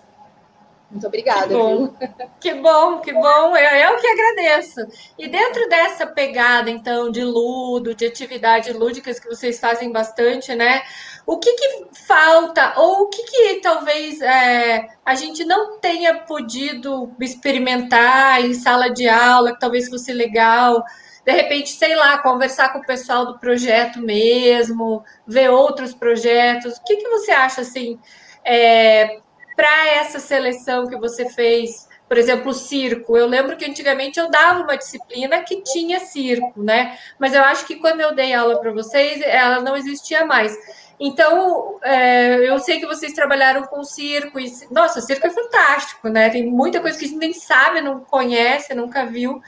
Muito 0.91 1.07
obrigada. 1.07 1.47
Que 1.47 1.53
bom, 1.53 1.87
que 2.41 2.53
bom, 2.55 2.99
que 2.99 3.13
bom. 3.13 3.55
Eu, 3.55 3.91
eu 3.91 3.97
que 3.97 4.07
agradeço. 4.07 4.81
E 5.17 5.27
dentro 5.29 5.69
dessa 5.69 6.05
pegada, 6.05 6.69
então, 6.69 7.09
de 7.09 7.23
ludo, 7.23 7.95
de 7.95 8.05
atividades 8.05 8.75
lúdicas 8.75 9.17
que 9.17 9.29
vocês 9.29 9.57
fazem 9.57 9.89
bastante, 9.89 10.53
né? 10.53 10.83
O 11.25 11.37
que, 11.37 11.53
que 11.53 11.85
falta, 11.93 12.73
ou 12.77 13.03
o 13.03 13.07
que, 13.07 13.23
que 13.23 13.61
talvez 13.61 14.21
é, 14.21 14.85
a 15.05 15.15
gente 15.15 15.45
não 15.45 15.79
tenha 15.79 16.19
podido 16.19 17.09
experimentar 17.21 18.43
em 18.43 18.53
sala 18.53 18.89
de 18.89 19.07
aula, 19.07 19.53
que 19.53 19.59
talvez 19.59 19.87
fosse 19.87 20.11
legal 20.11 20.83
de 21.25 21.31
repente, 21.31 21.69
sei 21.69 21.95
lá, 21.95 22.17
conversar 22.17 22.73
com 22.73 22.79
o 22.79 22.85
pessoal 22.85 23.25
do 23.25 23.39
projeto 23.39 24.01
mesmo, 24.01 25.03
ver 25.25 25.49
outros 25.49 25.93
projetos. 25.93 26.77
O 26.77 26.83
que, 26.83 26.97
que 26.97 27.09
você 27.09 27.31
acha 27.31 27.61
assim 27.61 27.99
é, 28.43 29.19
para 29.55 29.87
essa 29.89 30.19
seleção 30.19 30.87
que 30.87 30.97
você 30.97 31.29
fez? 31.29 31.89
Por 32.07 32.17
exemplo, 32.17 32.49
o 32.49 32.53
circo. 32.53 33.15
Eu 33.15 33.27
lembro 33.27 33.55
que 33.55 33.63
antigamente 33.63 34.19
eu 34.19 34.29
dava 34.29 34.63
uma 34.63 34.75
disciplina 34.75 35.41
que 35.43 35.61
tinha 35.61 35.99
circo, 35.99 36.61
né? 36.61 36.97
Mas 37.17 37.33
eu 37.33 37.41
acho 37.41 37.65
que 37.65 37.75
quando 37.75 38.01
eu 38.01 38.13
dei 38.13 38.33
aula 38.33 38.59
para 38.59 38.73
vocês, 38.73 39.21
ela 39.21 39.61
não 39.61 39.77
existia 39.77 40.25
mais. 40.25 40.53
Então, 40.99 41.79
é, 41.81 42.49
eu 42.49 42.59
sei 42.59 42.79
que 42.79 42.85
vocês 42.85 43.13
trabalharam 43.13 43.63
com 43.63 43.83
circo. 43.83 44.39
E, 44.39 44.51
nossa, 44.69 44.99
circo 44.99 45.25
é 45.25 45.29
fantástico, 45.29 46.09
né? 46.09 46.29
Tem 46.29 46.45
muita 46.45 46.81
coisa 46.81 46.97
que 46.97 47.05
a 47.05 47.07
gente 47.07 47.17
nem 47.17 47.33
sabe, 47.33 47.79
não 47.81 48.01
conhece, 48.01 48.73
nunca 48.73 49.05
viu. 49.05 49.41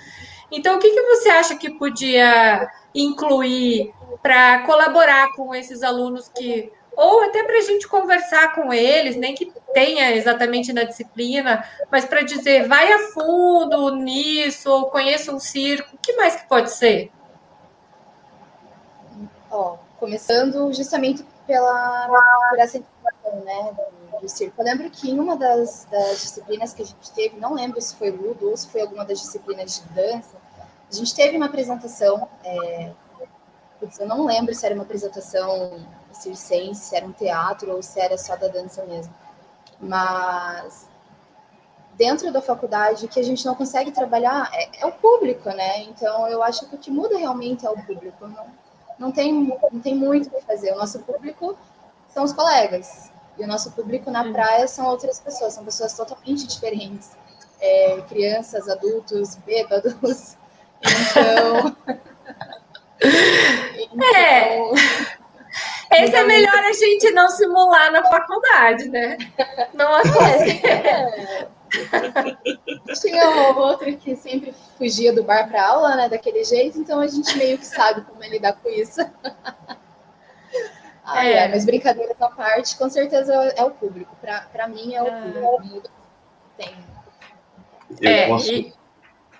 Então, 0.56 0.76
o 0.76 0.80
que, 0.80 0.92
que 0.92 1.02
você 1.02 1.30
acha 1.30 1.56
que 1.56 1.72
podia 1.72 2.70
incluir 2.94 3.92
para 4.22 4.60
colaborar 4.68 5.34
com 5.36 5.54
esses 5.54 5.82
alunos 5.82 6.30
que. 6.30 6.72
Ou 6.96 7.24
até 7.24 7.44
para 7.44 7.58
a 7.58 7.62
gente 7.62 7.88
conversar 7.88 8.54
com 8.54 8.72
eles, 8.72 9.16
nem 9.16 9.34
que 9.34 9.52
tenha 9.74 10.16
exatamente 10.16 10.72
na 10.72 10.84
disciplina, 10.84 11.68
mas 11.92 12.06
para 12.06 12.22
dizer, 12.22 12.68
vai 12.68 12.94
a 12.94 13.00
fundo 13.12 13.96
nisso, 13.96 14.70
ou 14.70 14.92
conheça 14.92 15.34
um 15.34 15.40
circo, 15.40 15.96
o 15.96 15.98
que 15.98 16.14
mais 16.14 16.36
que 16.36 16.48
pode 16.48 16.70
ser? 16.70 17.12
Ó, 19.50 19.78
começando 20.00 20.72
justamente 20.72 21.26
pela, 21.48 22.08
por 22.52 22.60
essa 22.60 22.78
informação, 22.78 23.44
né, 23.44 23.76
do, 24.12 24.20
do, 24.20 24.30
circo. 24.30 24.62
Eu 24.62 24.66
lembro 24.66 24.88
que 24.92 25.10
em 25.10 25.20
uma 25.20 25.36
das, 25.36 25.86
das 25.90 26.22
disciplinas 26.22 26.76
que 26.76 26.84
a 26.84 26.86
gente 26.86 27.12
teve, 27.12 27.40
não 27.40 27.56
lembro 27.56 27.82
se 27.82 27.96
foi 27.96 28.12
ludo 28.12 28.52
ou 28.52 28.56
se 28.56 28.68
foi 28.70 28.82
alguma 28.82 29.04
das 29.04 29.20
disciplinas 29.20 29.82
de 29.82 29.96
dança, 29.96 30.43
a 30.94 30.96
gente 30.96 31.16
teve 31.16 31.36
uma 31.36 31.48
apresentação, 31.48 32.28
é, 32.44 32.92
eu 34.00 34.08
não 34.08 34.26
lembro 34.26 34.54
se 34.54 34.66
era 34.66 34.76
uma 34.76 34.84
apresentação 34.84 35.86
circense, 36.12 36.90
se 36.90 36.96
era 36.96 37.06
um 37.06 37.12
teatro 37.12 37.76
ou 37.76 37.82
se 37.82 38.00
era 38.00 38.18
só 38.18 38.36
da 38.36 38.48
dança 38.48 38.86
mesmo. 38.86 39.14
Mas 39.80 40.88
dentro 41.98 42.32
da 42.32 42.42
faculdade, 42.42 43.06
o 43.06 43.08
que 43.08 43.20
a 43.20 43.24
gente 43.24 43.46
não 43.46 43.56
consegue 43.56 43.92
trabalhar 43.92 44.50
é, 44.54 44.82
é, 44.82 44.86
o 44.86 44.92
público, 44.92 45.50
né? 45.50 45.80
Então, 45.84 46.28
eu 46.28 46.44
acho 46.44 46.68
que 46.68 46.76
o 46.76 46.78
que 46.78 46.92
muda 46.92 47.18
realmente 47.18 47.66
é 47.66 47.70
o 47.70 47.86
público. 47.86 48.28
Não, 48.28 48.46
não, 49.00 49.12
tem, 49.12 49.34
não 49.72 49.80
tem 49.82 49.96
muito 49.96 50.28
o 50.28 50.30
que 50.30 50.42
fazer. 50.42 50.74
O 50.74 50.78
nosso 50.78 51.00
público 51.00 51.58
são 52.10 52.24
os 52.24 52.34
colegas. 52.34 53.12
E 53.38 53.44
o 53.44 53.48
nosso 53.48 53.72
público 53.72 54.12
na 54.12 54.32
praia 54.32 54.68
são 54.68 54.86
outras 54.86 55.20
pessoas, 55.20 55.54
são 55.54 55.66
pessoas 55.66 55.94
totalmente 55.94 56.46
diferentes. 56.46 57.12
É, 57.60 58.02
crianças, 58.02 58.70
adultos, 58.70 59.36
bêbados. 59.38 60.38
Então. 60.84 61.76
então... 63.78 64.16
É. 64.16 64.72
Esse 65.92 66.16
é 66.16 66.24
melhor 66.24 66.56
a 66.56 66.74
gente 66.74 67.12
não 67.12 67.30
simular 67.30 67.92
na 67.92 68.04
faculdade, 68.04 68.90
né? 68.90 69.16
Não 69.74 69.94
acontece. 69.94 70.66
É. 70.66 71.48
Tinha 73.02 73.30
um 73.30 73.58
outro 73.58 73.96
que 73.98 74.16
sempre 74.16 74.54
fugia 74.78 75.14
do 75.14 75.24
bar 75.24 75.48
para 75.48 75.68
aula, 75.68 75.96
né? 75.96 76.10
Daquele 76.10 76.44
jeito, 76.44 76.80
então 76.80 77.00
a 77.00 77.08
gente 77.08 77.38
meio 77.38 77.58
que 77.58 77.66
sabe 77.66 78.02
como 78.02 78.22
lidar 78.24 78.54
com 78.54 78.70
isso. 78.70 79.02
ah, 81.04 81.26
é. 81.26 81.34
é. 81.34 81.48
mas 81.48 81.66
brincadeiras 81.66 82.22
à 82.22 82.30
parte, 82.30 82.78
com 82.78 82.90
certeza 82.90 83.34
é 83.34 83.64
o 83.64 83.72
público. 83.72 84.16
Para 84.22 84.68
mim 84.68 84.94
é 84.94 85.04
o 85.04 85.08
ah. 85.08 85.32
público. 85.42 85.90
Tem. 86.58 86.76
Eu, 88.02 88.10
é, 88.10 88.28
posso, 88.28 88.52
e... 88.52 88.74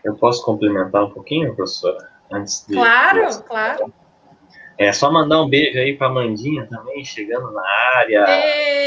eu 0.04 0.16
posso 0.16 0.44
complementar 0.44 1.04
um 1.04 1.10
pouquinho, 1.10 1.56
professora? 1.56 2.10
Antes 2.32 2.66
de. 2.68 2.74
Claro, 2.74 3.44
claro. 3.44 3.94
É 4.78 4.92
só 4.92 5.12
mandar 5.12 5.42
um 5.42 5.50
beijo 5.50 5.78
aí 5.78 5.96
para 5.96 6.10
Mandinha 6.10 6.68
também, 6.68 7.06
chegando 7.06 7.52
na 7.52 7.64
área. 7.96 8.26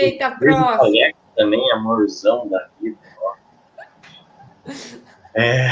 Eita, 0.02 0.32
próximo. 0.32 1.14
Também, 1.36 1.72
amorzão 1.72 2.48
da 2.48 2.68
vida. 2.80 2.98
É, 5.34 5.68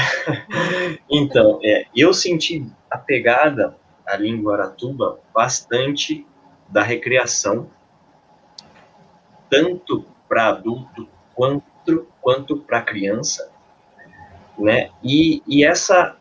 então, 1.09 1.59
é, 1.63 1.85
eu 1.95 2.13
senti 2.13 2.65
a 2.89 2.97
pegada 2.97 3.75
ali 4.05 4.29
em 4.29 4.41
Guaratuba 4.41 5.19
bastante 5.33 6.25
da 6.69 6.83
recreação, 6.83 7.69
tanto 9.49 10.05
para 10.29 10.49
adulto 10.49 11.09
quanto, 11.33 12.07
quanto 12.21 12.57
para 12.57 12.81
criança, 12.81 13.51
né? 14.57 14.89
E, 15.03 15.41
e, 15.47 15.65
essa, 15.65 16.15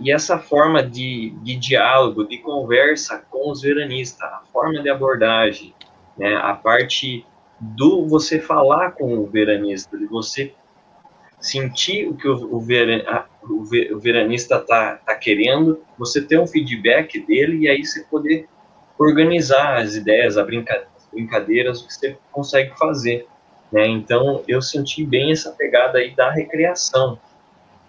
e 0.00 0.12
essa 0.12 0.38
forma 0.38 0.82
de, 0.82 1.30
de 1.42 1.56
diálogo, 1.56 2.26
de 2.26 2.38
conversa 2.38 3.24
com 3.30 3.50
os 3.50 3.62
veranistas, 3.62 4.22
a 4.22 4.42
forma 4.52 4.82
de 4.82 4.88
abordagem, 4.88 5.74
né? 6.16 6.36
a 6.36 6.54
parte 6.54 7.24
do 7.60 8.06
você 8.06 8.40
falar 8.40 8.92
com 8.92 9.18
o 9.18 9.26
veranista, 9.26 9.96
de 9.98 10.06
você 10.06 10.54
sentir 11.40 12.08
o 12.08 12.16
que 12.16 12.28
o, 12.28 12.56
o, 12.56 12.60
veran, 12.60 13.02
o, 13.42 13.98
veranista 13.98 14.56
está 14.56 14.96
tá 14.96 15.14
querendo, 15.14 15.82
você 15.96 16.20
ter 16.22 16.38
um 16.38 16.46
feedback 16.46 17.20
dele 17.20 17.58
e 17.58 17.68
aí 17.68 17.84
você 17.84 18.02
poder 18.04 18.48
organizar 18.98 19.78
as 19.78 19.94
ideias, 19.94 20.36
as 20.36 20.46
brincadeiras, 21.12 21.80
o 21.80 21.86
que 21.86 21.94
você 21.94 22.18
consegue 22.32 22.76
fazer. 22.76 23.26
Né? 23.70 23.86
Então, 23.86 24.42
eu 24.48 24.60
senti 24.60 25.04
bem 25.04 25.30
essa 25.30 25.52
pegada 25.52 25.98
aí 25.98 26.14
da 26.14 26.30
recreação, 26.30 27.18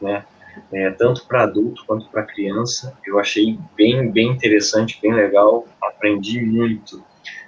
né? 0.01 0.25
É, 0.73 0.89
tanto 0.91 1.25
para 1.25 1.43
adulto 1.43 1.85
quanto 1.85 2.09
para 2.09 2.23
criança. 2.23 2.97
Eu 3.05 3.19
achei 3.19 3.57
bem, 3.75 4.11
bem 4.11 4.29
interessante, 4.29 4.99
bem 5.01 5.13
legal, 5.13 5.65
aprendi 5.81 6.41
muito. 6.41 7.03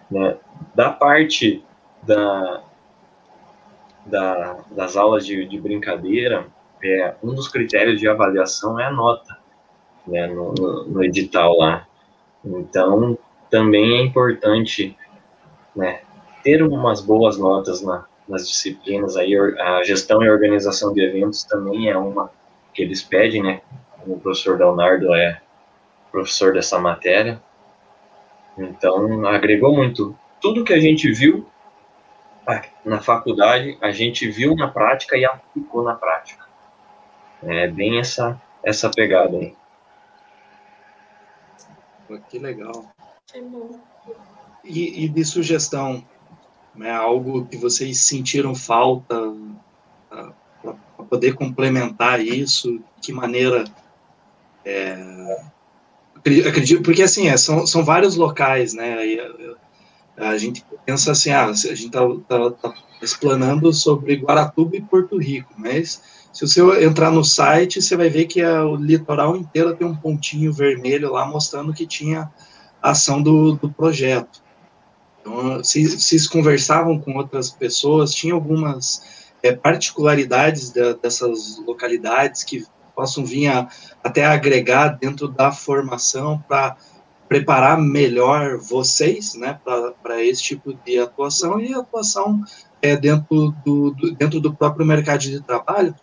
Né? 0.09 0.37
Da 0.73 0.91
parte 0.91 1.63
da, 2.03 2.63
da, 4.05 4.59
das 4.71 4.95
aulas 4.95 5.25
de, 5.25 5.45
de 5.45 5.59
brincadeira, 5.59 6.47
é, 6.83 7.15
um 7.23 7.33
dos 7.33 7.47
critérios 7.47 7.99
de 7.99 8.07
avaliação 8.07 8.79
é 8.79 8.85
a 8.85 8.91
nota, 8.91 9.37
né, 10.07 10.27
no, 10.27 10.53
no, 10.53 10.83
no 10.85 11.03
edital 11.03 11.57
lá. 11.57 11.87
Então, 12.43 13.17
também 13.49 13.97
é 13.97 14.01
importante, 14.01 14.97
né, 15.75 16.01
ter 16.43 16.63
umas 16.63 17.01
boas 17.01 17.37
notas 17.37 17.81
na, 17.81 18.05
nas 18.27 18.47
disciplinas 18.47 19.15
aí, 19.15 19.35
a 19.35 19.83
gestão 19.83 20.23
e 20.23 20.29
organização 20.29 20.93
de 20.93 21.01
eventos 21.01 21.43
também 21.43 21.89
é 21.89 21.97
uma 21.97 22.31
que 22.73 22.81
eles 22.81 23.01
pedem, 23.01 23.43
né, 23.43 23.61
o 24.05 24.19
professor 24.19 24.57
Leonardo 24.57 25.13
é 25.13 25.41
professor 26.11 26.53
dessa 26.53 26.79
matéria, 26.79 27.41
então 28.57 29.25
agregou 29.25 29.73
muito. 29.73 30.15
Tudo 30.41 30.63
que 30.63 30.73
a 30.73 30.79
gente 30.79 31.11
viu 31.11 31.47
na 32.83 32.99
faculdade, 32.99 33.77
a 33.81 33.91
gente 33.91 34.29
viu 34.29 34.55
na 34.55 34.67
prática 34.67 35.15
e 35.17 35.23
aplicou 35.23 35.83
na 35.83 35.95
prática. 35.95 36.45
É 37.43 37.67
bem 37.67 37.99
essa, 37.99 38.39
essa 38.63 38.89
pegada 38.89 39.37
aí. 39.37 39.55
Que 42.29 42.39
legal. 42.39 42.91
E, 44.63 45.05
e 45.05 45.09
de 45.09 45.23
sugestão, 45.23 46.05
né, 46.75 46.91
algo 46.91 47.45
que 47.45 47.57
vocês 47.57 47.99
sentiram 47.99 48.53
falta 48.53 49.15
ah, 50.11 50.33
poder 51.11 51.35
complementar 51.35 52.21
isso? 52.21 52.79
Que 53.01 53.11
maneira? 53.11 53.65
É, 54.63 54.97
acredito, 56.47 56.81
porque 56.81 57.03
assim, 57.03 57.27
é, 57.27 57.35
são, 57.35 57.67
são 57.67 57.83
vários 57.83 58.15
locais, 58.15 58.73
né? 58.73 58.97
A 60.15 60.37
gente 60.37 60.63
pensa 60.85 61.11
assim, 61.11 61.31
ah, 61.31 61.47
a 61.47 61.53
gente 61.53 61.87
está 61.87 61.99
tá, 62.29 62.51
tá 62.51 62.73
explanando 63.01 63.73
sobre 63.73 64.15
Guaratuba 64.15 64.77
e 64.77 64.81
Porto 64.81 65.17
Rico, 65.17 65.53
mas 65.57 66.01
se 66.31 66.47
você 66.47 66.61
entrar 66.85 67.11
no 67.11 67.25
site, 67.25 67.81
você 67.81 67.97
vai 67.97 68.09
ver 68.09 68.25
que 68.25 68.41
a, 68.41 68.63
o 68.65 68.77
litoral 68.77 69.35
inteiro 69.35 69.75
tem 69.75 69.85
um 69.85 69.95
pontinho 69.95 70.53
vermelho 70.53 71.11
lá 71.11 71.25
mostrando 71.25 71.73
que 71.73 71.85
tinha 71.85 72.31
ação 72.81 73.21
do, 73.21 73.53
do 73.53 73.69
projeto. 73.69 74.41
Então, 75.19 75.61
se 75.61 75.85
vocês 75.89 76.25
conversavam 76.25 76.97
com 76.99 77.17
outras 77.17 77.49
pessoas, 77.49 78.13
tinha 78.13 78.33
algumas 78.33 79.20
é, 79.43 79.51
particularidades 79.53 80.71
da, 80.71 80.93
dessas 80.93 81.59
localidades 81.65 82.43
que 82.43 82.65
possam 82.95 83.25
vir 83.25 83.47
a, 83.47 83.67
até 84.03 84.25
agregar 84.25 84.89
dentro 84.89 85.27
da 85.27 85.51
formação 85.51 86.43
para 86.47 86.77
preparar 87.27 87.79
melhor 87.79 88.57
vocês 88.57 89.35
né, 89.35 89.57
para 90.03 90.21
esse 90.21 90.43
tipo 90.43 90.73
de 90.73 90.99
atuação 90.99 91.61
e 91.61 91.73
atuação 91.73 92.43
é, 92.81 92.97
dentro, 92.97 93.55
do, 93.65 93.91
do, 93.91 94.13
dentro 94.15 94.41
do 94.41 94.53
próprio 94.53 94.85
mercado 94.85 95.21
de 95.21 95.41
trabalho. 95.41 95.95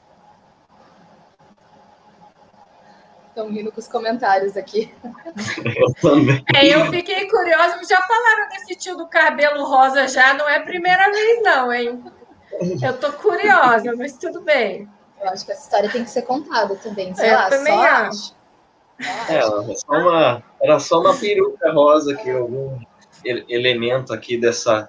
Estão 3.28 3.50
rindo 3.50 3.70
com 3.70 3.78
os 3.78 3.86
comentários 3.86 4.56
aqui. 4.56 4.92
Eu 5.76 5.94
também. 6.00 6.42
É, 6.56 6.66
eu 6.66 6.86
fiquei 6.86 7.28
curiosa, 7.28 7.78
já 7.88 8.00
falaram 8.02 8.48
desse 8.48 8.74
tio 8.76 8.96
do 8.96 9.06
cabelo 9.06 9.64
rosa 9.64 10.08
já, 10.08 10.34
não 10.34 10.48
é 10.48 10.56
a 10.56 10.62
primeira 10.62 11.12
vez 11.12 11.42
não, 11.42 11.72
hein? 11.72 12.02
Eu 12.82 12.98
tô 12.98 13.12
curiosa, 13.12 13.94
mas 13.96 14.16
tudo 14.16 14.40
bem. 14.40 14.88
Eu 15.20 15.28
acho 15.28 15.44
que 15.44 15.52
essa 15.52 15.62
história 15.62 15.90
tem 15.90 16.04
que 16.04 16.10
ser 16.10 16.22
contada 16.22 16.76
também, 16.76 17.14
sei 17.14 17.30
eu 17.30 17.34
lá, 17.34 17.48
também 17.48 17.74
só 17.74 17.82
acho. 17.82 18.38
É, 19.28 19.34
era 19.34 19.76
só 19.76 19.92
uma, 19.92 20.42
era 20.60 20.80
só 20.80 21.00
uma 21.00 21.16
peruca 21.16 21.72
rosa 21.72 22.16
que 22.16 22.30
algum 22.30 22.78
elemento 23.24 24.12
aqui 24.12 24.36
dessa, 24.36 24.88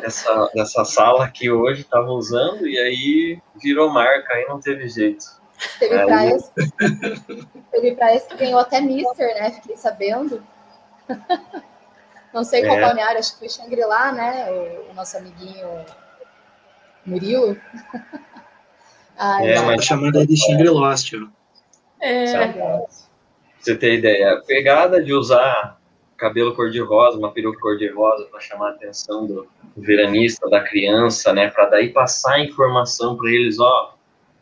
dessa, 0.00 0.50
dessa 0.54 0.84
sala 0.84 1.30
que 1.30 1.50
hoje 1.50 1.82
estava 1.82 2.10
usando 2.10 2.66
e 2.66 2.78
aí 2.78 3.42
virou 3.62 3.90
marca, 3.90 4.34
aí 4.34 4.46
não 4.46 4.60
teve 4.60 4.88
jeito. 4.88 5.24
Teve 5.78 5.98
aí... 5.98 6.06
praias, 6.06 6.52
teve 7.70 7.94
praias 7.94 8.24
que 8.24 8.36
ganhou 8.36 8.58
até 8.58 8.80
Mister, 8.80 9.34
né? 9.34 9.50
Fiquei 9.50 9.76
sabendo. 9.76 10.42
Não 12.34 12.42
sei 12.42 12.64
qual 12.64 12.76
é. 12.76 12.80
balneário, 12.80 13.20
acho 13.20 13.34
que 13.34 13.38
foi 13.38 13.48
Xangri-Lá, 13.48 14.10
né? 14.10 14.50
O, 14.50 14.90
o, 14.90 14.94
nosso 14.94 15.16
amiguinho 15.16 15.68
Murilo. 17.06 17.56
Ai, 19.18 19.52
é, 19.52 19.60
mas 19.62 19.84
chamando 19.84 20.26
de 20.26 20.36
Xangri-Lost, 20.36 21.12
ó. 21.14 21.28
É. 22.00 22.84
Você 23.58 23.76
tem 23.76 23.94
ideia? 23.94 24.34
A 24.34 24.42
pegada 24.42 25.02
de 25.02 25.12
usar 25.14 25.78
cabelo 26.16 26.54
cor-de-rosa, 26.54 27.18
uma 27.18 27.32
peruca 27.32 27.58
cor-de-rosa 27.60 28.24
para 28.30 28.40
chamar 28.40 28.68
a 28.68 28.70
atenção 28.70 29.26
do 29.26 29.46
veranista, 29.76 30.48
da 30.48 30.60
criança, 30.60 31.32
né? 31.32 31.50
Para 31.50 31.66
daí 31.66 31.90
passar 31.90 32.40
informação 32.40 33.16
para 33.16 33.30
eles, 33.30 33.58
ó, 33.58 33.94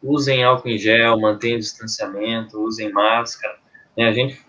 usem 0.03 0.43
álcool 0.43 0.69
em 0.69 0.79
gel, 0.79 1.19
mantenham 1.21 1.59
distanciamento, 1.59 2.61
usem 2.61 2.93
máscara. 2.93 3.57
Né? 3.97 4.09
A 4.09 4.13
gente 4.13 4.41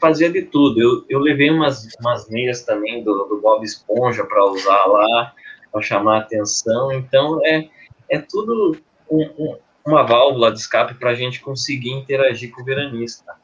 fazia 0.00 0.30
de 0.30 0.42
tudo. 0.42 0.80
Eu, 0.80 1.04
eu 1.08 1.18
levei 1.18 1.50
umas, 1.50 1.88
umas 2.00 2.28
meias 2.28 2.62
também 2.62 3.02
do, 3.02 3.24
do 3.24 3.40
Bob 3.40 3.64
Esponja 3.64 4.24
para 4.24 4.44
usar 4.46 4.84
lá, 4.86 5.32
para 5.70 5.82
chamar 5.82 6.16
a 6.16 6.20
atenção. 6.20 6.92
Então, 6.92 7.40
é, 7.44 7.68
é 8.08 8.18
tudo 8.18 8.76
um, 9.10 9.22
um 9.38 9.58
uma 9.86 10.02
válvula 10.02 10.52
de 10.52 10.58
escape 10.58 10.94
para 10.94 11.10
a 11.10 11.14
gente 11.14 11.40
conseguir 11.40 11.90
interagir 11.90 12.50
com 12.50 12.62
o 12.62 12.64
veranista. 12.64 13.34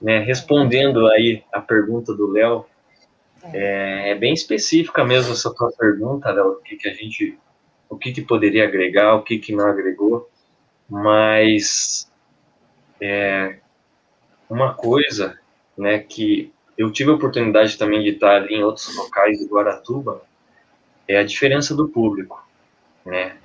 Né? 0.00 0.20
Respondendo 0.20 1.06
aí 1.08 1.42
a 1.52 1.60
pergunta 1.60 2.14
do 2.14 2.30
Léo, 2.30 2.66
É, 3.52 4.12
é 4.12 4.14
bem 4.14 4.32
específica 4.32 5.04
mesmo 5.04 5.34
essa 5.34 5.52
tua 5.52 5.70
pergunta, 5.72 6.32
Léo, 6.32 6.52
o 6.52 6.62
que, 6.62 6.76
que 6.76 6.88
a 6.88 6.94
gente, 6.94 7.38
o 7.90 7.96
que, 7.98 8.10
que 8.10 8.22
poderia 8.22 8.64
agregar, 8.64 9.16
o 9.16 9.22
que, 9.22 9.38
que 9.38 9.54
não 9.54 9.66
agregou, 9.66 10.30
mas 10.88 12.10
é, 12.98 13.58
uma 14.48 14.72
coisa, 14.72 15.38
né, 15.76 15.98
que 15.98 16.54
eu 16.78 16.90
tive 16.90 17.10
a 17.10 17.14
oportunidade 17.14 17.76
também 17.76 18.02
de 18.02 18.10
estar 18.10 18.36
ali 18.36 18.54
em 18.54 18.64
outros 18.64 18.96
locais 18.96 19.38
de 19.38 19.46
Guaratuba, 19.46 20.22
é 21.08 21.18
a 21.18 21.24
diferença 21.24 21.74
do 21.74 21.88
público, 21.88 22.42
né? 23.04 23.36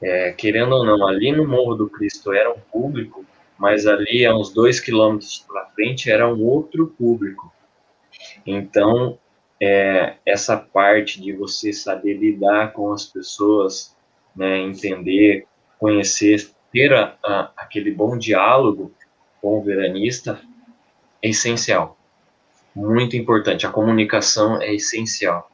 É, 0.00 0.32
querendo 0.32 0.74
ou 0.74 0.84
não, 0.84 1.06
ali 1.06 1.30
no 1.30 1.46
Morro 1.46 1.76
do 1.76 1.88
Cristo 1.88 2.32
era 2.32 2.52
um 2.52 2.58
público, 2.58 3.24
mas 3.56 3.86
ali 3.86 4.26
a 4.26 4.34
uns 4.34 4.52
dois 4.52 4.80
quilômetros 4.80 5.44
para 5.46 5.66
frente 5.66 6.10
era 6.10 6.28
um 6.28 6.42
outro 6.42 6.88
público. 6.98 7.52
Então, 8.44 9.16
é, 9.60 10.16
essa 10.26 10.56
parte 10.56 11.20
de 11.20 11.32
você 11.32 11.72
saber 11.72 12.14
lidar 12.14 12.72
com 12.72 12.92
as 12.92 13.04
pessoas, 13.04 13.96
né, 14.34 14.58
entender, 14.58 15.46
conhecer, 15.78 16.50
ter 16.72 16.92
a, 16.92 17.16
a, 17.24 17.52
aquele 17.56 17.92
bom 17.92 18.18
diálogo 18.18 18.92
com 19.40 19.60
o 19.60 19.62
veranista 19.62 20.40
é 21.22 21.28
essencial. 21.28 21.96
Muito 22.74 23.16
importante. 23.16 23.64
A 23.64 23.70
comunicação 23.70 24.60
é 24.60 24.74
essencial. 24.74 25.51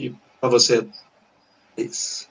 E 0.00 0.16
para 0.40 0.48
você, 0.48 0.88
isso. 1.76 2.26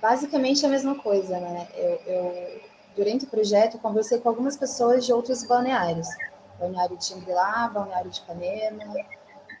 Basicamente 0.00 0.64
a 0.64 0.68
mesma 0.68 0.94
coisa, 0.94 1.40
né? 1.40 1.66
Eu, 1.74 1.90
eu, 2.06 2.60
durante 2.96 3.24
o 3.24 3.28
projeto, 3.28 3.78
conversei 3.78 4.20
com 4.20 4.28
algumas 4.28 4.56
pessoas 4.56 5.04
de 5.04 5.12
outros 5.12 5.42
balneários. 5.42 6.06
Balneário 6.60 6.96
de 6.96 7.04
Xangri-Lá, 7.04 7.68
Balneário 7.68 8.12
de 8.12 8.20
Ipanema, 8.20 8.94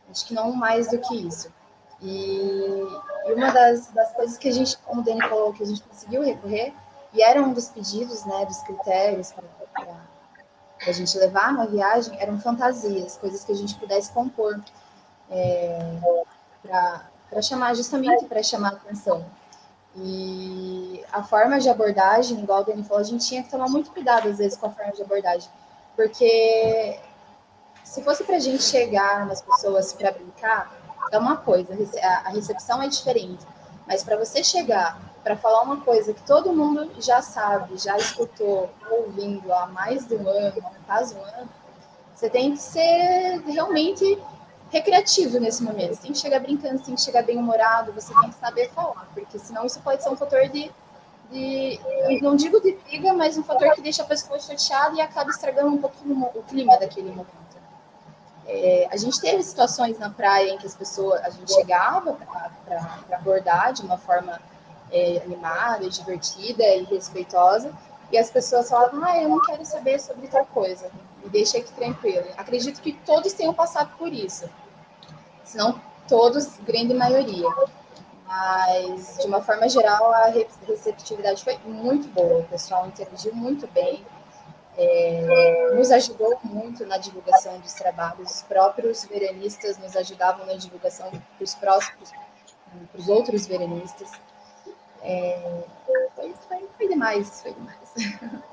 acho 0.08 0.26
que 0.26 0.32
não 0.32 0.52
mais 0.52 0.92
do 0.92 0.98
que 0.98 1.26
isso. 1.26 1.52
E, 2.00 2.86
e 3.26 3.32
uma 3.32 3.50
das, 3.50 3.88
das, 3.88 4.12
coisas 4.12 4.38
que 4.38 4.46
a 4.46 4.52
gente, 4.52 4.78
como 4.78 5.00
o 5.00 5.04
Dani 5.04 5.20
falou, 5.28 5.52
que 5.52 5.64
a 5.64 5.66
gente 5.66 5.82
conseguiu 5.82 6.22
recorrer, 6.22 6.72
e 7.12 7.20
era 7.20 7.42
um 7.42 7.52
dos 7.52 7.68
pedidos, 7.68 8.24
né, 8.24 8.46
dos 8.46 8.58
critérios 8.58 9.32
para 9.32 9.42
a 10.86 10.92
gente 10.92 11.18
levar 11.18 11.52
na 11.52 11.66
viagem, 11.66 12.16
eram 12.20 12.38
fantasias, 12.40 13.16
coisas 13.16 13.42
que 13.44 13.50
a 13.50 13.56
gente 13.56 13.74
pudesse 13.74 14.12
compor 14.12 14.60
é, 15.30 15.98
para 16.62 17.42
chamar, 17.42 17.74
justamente 17.74 18.24
para 18.26 18.42
chamar 18.42 18.74
atenção. 18.74 19.24
E 19.96 21.04
a 21.12 21.22
forma 21.22 21.58
de 21.58 21.68
abordagem, 21.68 22.38
igual 22.38 22.62
o 22.62 22.64
Dani 22.64 22.82
falou, 22.84 23.00
a 23.00 23.04
gente 23.04 23.26
tinha 23.26 23.42
que 23.42 23.50
tomar 23.50 23.68
muito 23.68 23.90
cuidado, 23.90 24.28
às 24.28 24.38
vezes, 24.38 24.56
com 24.56 24.66
a 24.66 24.70
forma 24.70 24.92
de 24.92 25.02
abordagem. 25.02 25.50
Porque 25.94 26.98
se 27.84 28.02
fosse 28.02 28.24
para 28.24 28.36
a 28.36 28.40
gente 28.40 28.62
chegar 28.62 29.26
nas 29.26 29.42
pessoas 29.42 29.92
para 29.92 30.12
brincar, 30.12 30.72
é 31.10 31.18
uma 31.18 31.36
coisa, 31.36 31.76
a 32.24 32.30
recepção 32.30 32.82
é 32.82 32.88
diferente. 32.88 33.44
Mas 33.86 34.02
para 34.02 34.16
você 34.16 34.42
chegar 34.42 34.98
para 35.22 35.36
falar 35.36 35.62
uma 35.62 35.80
coisa 35.80 36.12
que 36.12 36.22
todo 36.22 36.52
mundo 36.52 36.90
já 37.00 37.22
sabe, 37.22 37.76
já 37.76 37.96
escutou, 37.96 38.70
ouvindo 38.90 39.52
há 39.52 39.66
mais 39.66 40.06
de 40.06 40.14
um 40.16 40.28
ano, 40.28 40.62
quase 40.86 41.14
um 41.14 41.22
ano, 41.22 41.48
você 42.14 42.28
tem 42.28 42.52
que 42.52 42.62
ser 42.62 43.40
realmente 43.46 44.18
recreativo 44.72 45.38
nesse 45.38 45.62
momento. 45.62 45.94
Você 45.94 46.02
tem 46.02 46.12
que 46.12 46.18
chegar 46.18 46.40
brincando, 46.40 46.78
você 46.78 46.86
tem 46.86 46.94
que 46.94 47.02
chegar 47.02 47.22
bem 47.22 47.36
humorado, 47.36 47.92
você 47.92 48.12
tem 48.14 48.30
que 48.30 48.36
saber 48.36 48.70
falar, 48.70 49.06
porque 49.12 49.38
senão 49.38 49.66
isso 49.66 49.78
pode 49.80 50.02
ser 50.02 50.08
um 50.08 50.16
fator 50.16 50.48
de, 50.48 50.72
de 51.30 51.78
não 52.22 52.34
digo 52.34 52.58
de 52.60 52.72
briga, 52.72 53.12
mas 53.12 53.36
um 53.36 53.44
fator 53.44 53.74
que 53.74 53.82
deixa 53.82 54.02
a 54.02 54.06
pessoa 54.06 54.40
chateada 54.40 54.96
e 54.96 55.00
acaba 55.02 55.30
estragando 55.30 55.68
um 55.68 55.78
pouquinho 55.78 56.24
o 56.34 56.42
clima 56.44 56.78
daquele 56.78 57.10
momento. 57.10 57.42
É, 58.46 58.88
a 58.90 58.96
gente 58.96 59.20
teve 59.20 59.42
situações 59.42 59.98
na 59.98 60.08
praia 60.08 60.50
em 60.50 60.58
que 60.58 60.66
as 60.66 60.74
pessoas, 60.74 61.22
a 61.22 61.28
gente 61.28 61.52
chegava 61.52 62.16
para 62.64 63.16
abordar 63.16 63.74
de 63.74 63.82
uma 63.82 63.98
forma 63.98 64.40
é, 64.90 65.20
animada, 65.22 65.88
divertida 65.88 66.64
e 66.64 66.84
respeitosa, 66.84 67.72
e 68.10 68.16
as 68.18 68.30
pessoas 68.30 68.68
falavam, 68.68 69.04
ah, 69.04 69.22
eu 69.22 69.28
não 69.28 69.40
quero 69.42 69.64
saber 69.64 70.00
sobre 70.00 70.26
tal 70.28 70.44
coisa, 70.46 70.90
me 71.22 71.30
deixa 71.30 71.58
aqui 71.58 71.72
tranquilo. 71.72 72.24
Acredito 72.36 72.80
que 72.80 72.92
todos 72.92 73.32
tenham 73.32 73.54
passado 73.54 73.90
por 73.96 74.12
isso 74.12 74.48
se 75.52 75.58
não 75.58 75.78
todos, 76.08 76.58
grande 76.60 76.94
maioria. 76.94 77.48
Mas, 78.26 79.18
de 79.18 79.26
uma 79.26 79.42
forma 79.42 79.68
geral, 79.68 80.10
a 80.10 80.32
receptividade 80.66 81.44
foi 81.44 81.58
muito 81.64 82.08
boa, 82.08 82.40
o 82.40 82.44
pessoal 82.44 82.86
interagiu 82.86 83.34
muito 83.34 83.66
bem, 83.68 84.02
é, 84.76 85.74
nos 85.74 85.90
ajudou 85.90 86.38
muito 86.42 86.86
na 86.86 86.96
divulgação 86.96 87.58
dos 87.60 87.74
trabalhos, 87.74 88.36
os 88.36 88.42
próprios 88.42 89.04
veranistas 89.04 89.76
nos 89.76 89.94
ajudavam 89.94 90.46
na 90.46 90.54
divulgação 90.54 91.10
para 91.10 91.44
os 91.44 91.54
próximos, 91.54 92.10
para 92.10 93.00
os 93.00 93.08
outros 93.08 93.46
veranistas. 93.46 94.10
É, 95.02 95.64
foi, 96.16 96.34
foi, 96.48 96.68
foi 96.78 96.88
demais, 96.88 97.42
foi 97.42 97.52
demais. 97.52 98.42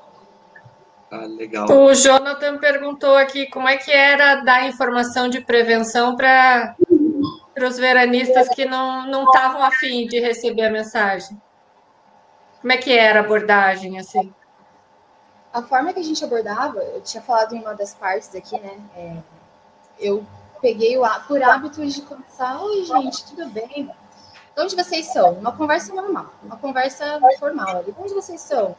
Ah, 1.11 1.25
legal. 1.25 1.67
O 1.67 1.91
Jonathan 1.93 2.59
perguntou 2.59 3.15
aqui 3.15 3.47
como 3.47 3.67
é 3.67 3.77
que 3.77 3.91
era 3.91 4.35
dar 4.43 4.67
informação 4.67 5.27
de 5.27 5.41
prevenção 5.41 6.15
para 6.15 6.75
os 7.63 7.77
veranistas 7.77 8.49
que 8.49 8.65
não 8.65 9.25
estavam 9.25 9.63
afim 9.63 10.07
de 10.07 10.19
receber 10.19 10.65
a 10.65 10.71
mensagem. 10.71 11.39
Como 12.61 12.73
é 12.73 12.77
que 12.77 12.97
era 12.97 13.19
a 13.19 13.23
abordagem, 13.23 13.97
assim? 13.99 14.33
A 15.53 15.63
forma 15.63 15.93
que 15.93 15.99
a 15.99 16.03
gente 16.03 16.23
abordava, 16.23 16.79
eu 16.79 17.01
tinha 17.01 17.23
falado 17.23 17.55
em 17.55 17.59
uma 17.59 17.73
das 17.73 17.93
partes 17.93 18.33
aqui, 18.35 18.59
né? 18.59 18.77
É, 18.95 19.17
eu 19.97 20.25
peguei 20.61 20.97
o, 20.97 21.03
por 21.27 21.41
hábito 21.41 21.85
de 21.85 22.01
começar, 22.01 22.61
oi 22.61 22.83
gente, 22.83 23.25
tudo 23.25 23.49
bem? 23.49 23.89
De 24.55 24.61
onde 24.61 24.75
vocês 24.75 25.07
são? 25.07 25.33
Uma 25.33 25.55
conversa 25.55 25.93
normal, 25.93 26.33
uma 26.43 26.57
conversa 26.57 27.19
formal. 27.39 27.83
De 27.83 27.95
onde 27.97 28.13
vocês 28.13 28.41
são? 28.41 28.75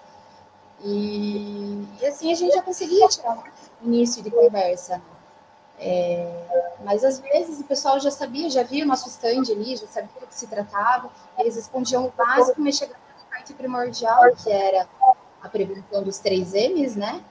E, 0.83 1.87
e, 2.01 2.07
assim 2.07 2.33
a 2.33 2.35
gente 2.35 2.55
já 2.55 2.63
conseguia 2.63 3.09
tirar 3.09 3.33
um 3.33 3.43
início 3.87 4.23
de 4.23 4.31
conversa. 4.31 5.01
É, 5.83 6.77
mas 6.85 7.03
às 7.03 7.19
vezes 7.21 7.59
o 7.59 7.65
pessoal 7.65 7.99
já 7.99 8.11
sabia, 8.11 8.51
já 8.51 8.63
via 8.63 8.85
o 8.85 8.87
nosso 8.87 9.09
stand 9.09 9.51
ali, 9.51 9.77
já 9.77 9.87
sabia 9.87 10.21
do 10.21 10.27
que 10.27 10.35
se 10.35 10.47
tratava, 10.47 11.11
eles 11.39 11.57
respondiam 11.57 12.05
o 12.05 12.11
básico, 12.11 12.61
mas 12.61 12.77
chegava 12.77 13.01
na 13.17 13.37
parte 13.37 13.55
primordial, 13.55 14.37
que 14.37 14.51
era 14.51 14.87
a 15.43 15.49
prevenção 15.49 16.03
dos 16.03 16.19
três 16.19 16.53
M's, 16.53 16.97
né? 16.97 17.25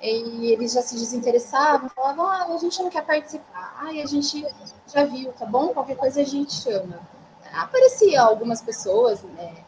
E 0.00 0.52
eles 0.52 0.72
já 0.72 0.82
se 0.82 0.94
desinteressavam, 0.94 1.88
falavam, 1.88 2.26
ah, 2.26 2.46
a 2.54 2.58
gente 2.58 2.80
não 2.82 2.90
quer 2.90 3.04
participar, 3.04 3.76
ah, 3.80 3.88
a 3.88 4.06
gente 4.06 4.46
já 4.86 5.04
viu, 5.04 5.32
tá 5.32 5.46
bom? 5.46 5.68
Qualquer 5.68 5.96
coisa 5.96 6.20
a 6.20 6.24
gente 6.24 6.52
chama. 6.54 7.00
Aparecia 7.52 8.22
algumas 8.22 8.62
pessoas, 8.62 9.22
né? 9.22 9.64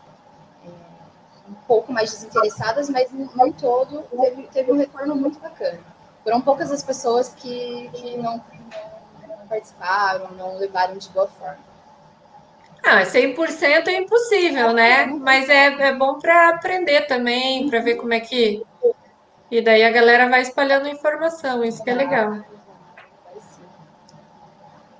um 1.48 1.54
pouco 1.66 1.92
mais 1.92 2.10
desinteressadas, 2.10 2.88
mas 2.88 3.12
no 3.12 3.52
todo 3.52 4.02
teve, 4.02 4.42
teve 4.44 4.72
um 4.72 4.76
retorno 4.76 5.14
muito 5.14 5.38
bacana. 5.38 5.93
Foram 6.24 6.40
poucas 6.40 6.72
as 6.72 6.82
pessoas 6.82 7.28
que, 7.28 7.90
que 7.92 8.16
não, 8.16 8.42
não 9.28 9.46
participaram, 9.46 10.32
não 10.32 10.56
levaram 10.56 10.96
de 10.96 11.08
boa 11.10 11.28
forma. 11.28 11.58
Ah, 12.82 13.02
100% 13.02 13.88
é 13.88 13.98
impossível, 13.98 14.72
né? 14.72 15.06
Mas 15.06 15.48
é, 15.48 15.66
é 15.88 15.94
bom 15.94 16.18
para 16.18 16.50
aprender 16.50 17.06
também, 17.06 17.68
para 17.68 17.80
ver 17.80 17.96
como 17.96 18.12
é 18.12 18.20
que. 18.20 18.62
E 19.50 19.60
daí 19.62 19.82
a 19.82 19.90
galera 19.90 20.28
vai 20.28 20.42
espalhando 20.42 20.88
informação, 20.88 21.62
isso 21.64 21.82
que 21.82 21.90
é 21.90 21.94
legal. 21.94 22.44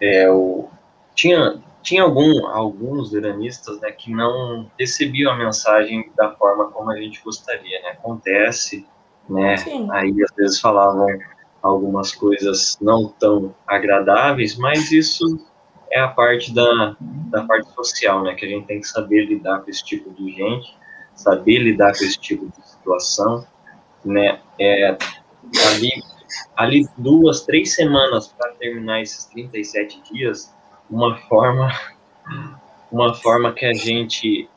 É, 0.01 0.31
o... 0.31 0.69
tinha, 1.15 1.63
tinha 1.83 2.03
algum, 2.03 2.47
alguns 2.47 3.13
veranistas 3.13 3.79
né, 3.81 3.91
que 3.91 4.11
não 4.11 4.71
recebiam 4.79 5.33
a 5.33 5.37
mensagem 5.37 6.11
da 6.17 6.31
forma 6.35 6.71
como 6.71 6.91
a 6.91 6.97
gente 6.97 7.23
gostaria, 7.23 7.83
né? 7.83 7.91
Acontece, 7.91 8.87
né? 9.29 9.57
Sim. 9.57 9.89
Aí 9.91 10.15
às 10.23 10.37
vezes 10.37 10.61
falavam 10.61 11.07
algumas 11.63 12.15
coisas 12.15 12.77
não 12.81 13.09
tão 13.09 13.55
agradáveis, 13.67 14.57
mas 14.57 14.93
isso 14.93 15.25
é 15.91 16.01
a 16.01 16.09
parte 16.09 16.53
da, 16.53 16.97
da 17.01 17.45
parte 17.45 17.73
social, 17.73 18.23
né? 18.23 18.35
Que 18.35 18.45
a 18.45 18.49
gente 18.49 18.67
tem 18.67 18.81
que 18.81 18.89
saber 18.89 19.27
lidar 19.27 19.61
com 19.61 19.71
esse 19.71 19.85
tipo 19.85 20.11
de 20.11 20.31
gente, 20.33 20.77
saber 21.15 21.59
lidar 21.59 21.97
com 21.97 22.05
esse 22.05 22.19
tipo 22.19 22.47
de 22.47 22.69
situação, 22.69 23.47
né? 24.05 24.41
É, 24.59 24.97
ali, 25.69 26.03
ali 26.57 26.89
duas, 26.99 27.43
três 27.43 27.75
semanas 27.75 28.29
para 28.29 28.53
terminar 28.53 29.01
esses 29.01 29.25
37 29.27 30.03
dias, 30.13 30.53
uma 30.91 31.17
forma, 31.17 31.71
uma 32.91 33.15
forma 33.15 33.53
que 33.53 33.65
a 33.65 33.73
gente 33.73 34.49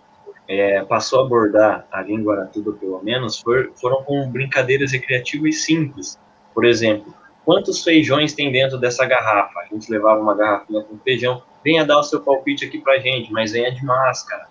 é, 0.47 0.83
passou 0.85 1.21
a 1.21 1.25
abordar 1.25 1.85
a 1.91 2.01
língua 2.01 2.35
aratuba, 2.35 2.73
pelo 2.73 3.03
menos, 3.03 3.39
for, 3.39 3.71
foram 3.75 4.03
com 4.03 4.29
brincadeiras 4.29 4.91
recreativas 4.91 5.63
simples. 5.63 6.17
Por 6.53 6.65
exemplo, 6.65 7.13
quantos 7.45 7.83
feijões 7.83 8.33
tem 8.33 8.51
dentro 8.51 8.77
dessa 8.77 9.05
garrafa? 9.05 9.59
A 9.59 9.65
gente 9.65 9.91
levava 9.91 10.21
uma 10.21 10.35
garrafinha 10.35 10.81
com 10.83 10.97
feijão, 10.99 11.41
venha 11.63 11.85
dar 11.85 11.99
o 11.99 12.03
seu 12.03 12.21
palpite 12.21 12.65
aqui 12.65 12.79
pra 12.79 12.97
gente, 12.99 13.31
mas 13.31 13.51
venha 13.51 13.71
de 13.71 13.83
máscara. 13.83 14.47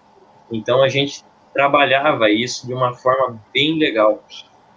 Então 0.52 0.82
a 0.82 0.88
gente 0.88 1.24
trabalhava 1.54 2.30
isso 2.30 2.66
de 2.66 2.74
uma 2.74 2.92
forma 2.94 3.40
bem 3.52 3.78
legal. 3.78 4.22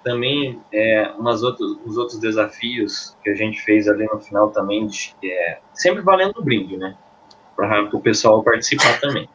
também 0.01 0.59
é, 0.71 1.11
umas 1.17 1.43
outros, 1.43 1.77
os 1.85 1.97
outros 1.97 2.19
desafios 2.19 3.17
que 3.21 3.29
a 3.29 3.35
gente 3.35 3.61
fez 3.61 3.87
ali 3.87 4.05
no 4.05 4.19
final 4.19 4.49
também, 4.49 4.87
é, 5.21 5.59
sempre 5.73 6.01
valendo 6.01 6.39
o 6.39 6.41
brinde, 6.41 6.77
né? 6.77 6.95
Para 7.55 7.89
o 7.93 7.99
pessoal 7.99 8.41
participar 8.41 8.97
também. 9.01 9.27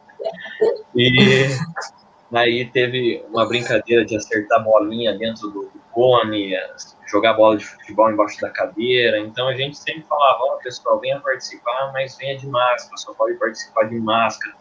E 0.94 1.48
aí 2.32 2.64
teve 2.66 3.24
uma 3.28 3.46
brincadeira 3.46 4.04
de 4.04 4.16
acertar 4.16 4.62
bolinha 4.62 5.16
dentro 5.16 5.50
do, 5.50 5.70
cone, 5.94 6.52
jogar 7.06 7.34
bola 7.34 7.56
de 7.56 7.64
futebol 7.64 8.10
embaixo 8.10 8.40
da 8.40 8.50
cadeira. 8.50 9.18
Então 9.20 9.48
a 9.48 9.54
gente 9.54 9.78
sempre 9.78 10.02
falava, 10.02 10.38
ó, 10.40 10.54
oh, 10.54 10.58
pessoal, 10.58 10.98
venha 11.00 11.20
participar, 11.20 11.92
mas 11.92 12.16
venha 12.16 12.36
de 12.36 12.46
máscara, 12.48 12.96
só 12.96 13.14
pode 13.14 13.34
participar 13.38 13.84
de 13.84 13.96
máscara. 13.96 14.54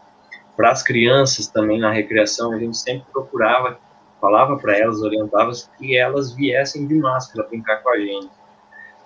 Para 0.56 0.70
as 0.70 0.82
crianças 0.82 1.48
também 1.48 1.80
na 1.80 1.90
recreação, 1.90 2.52
a 2.52 2.58
gente 2.58 2.76
sempre 2.78 3.04
procurava 3.12 3.78
falava 4.20 4.56
para 4.56 4.78
elas, 4.78 5.02
orientava 5.02 5.50
que 5.76 5.98
elas 5.98 6.32
viessem 6.32 6.86
de 6.86 6.94
máscara 6.94 7.46
brincar 7.46 7.82
com 7.82 7.90
a 7.90 7.98
gente, 7.98 8.30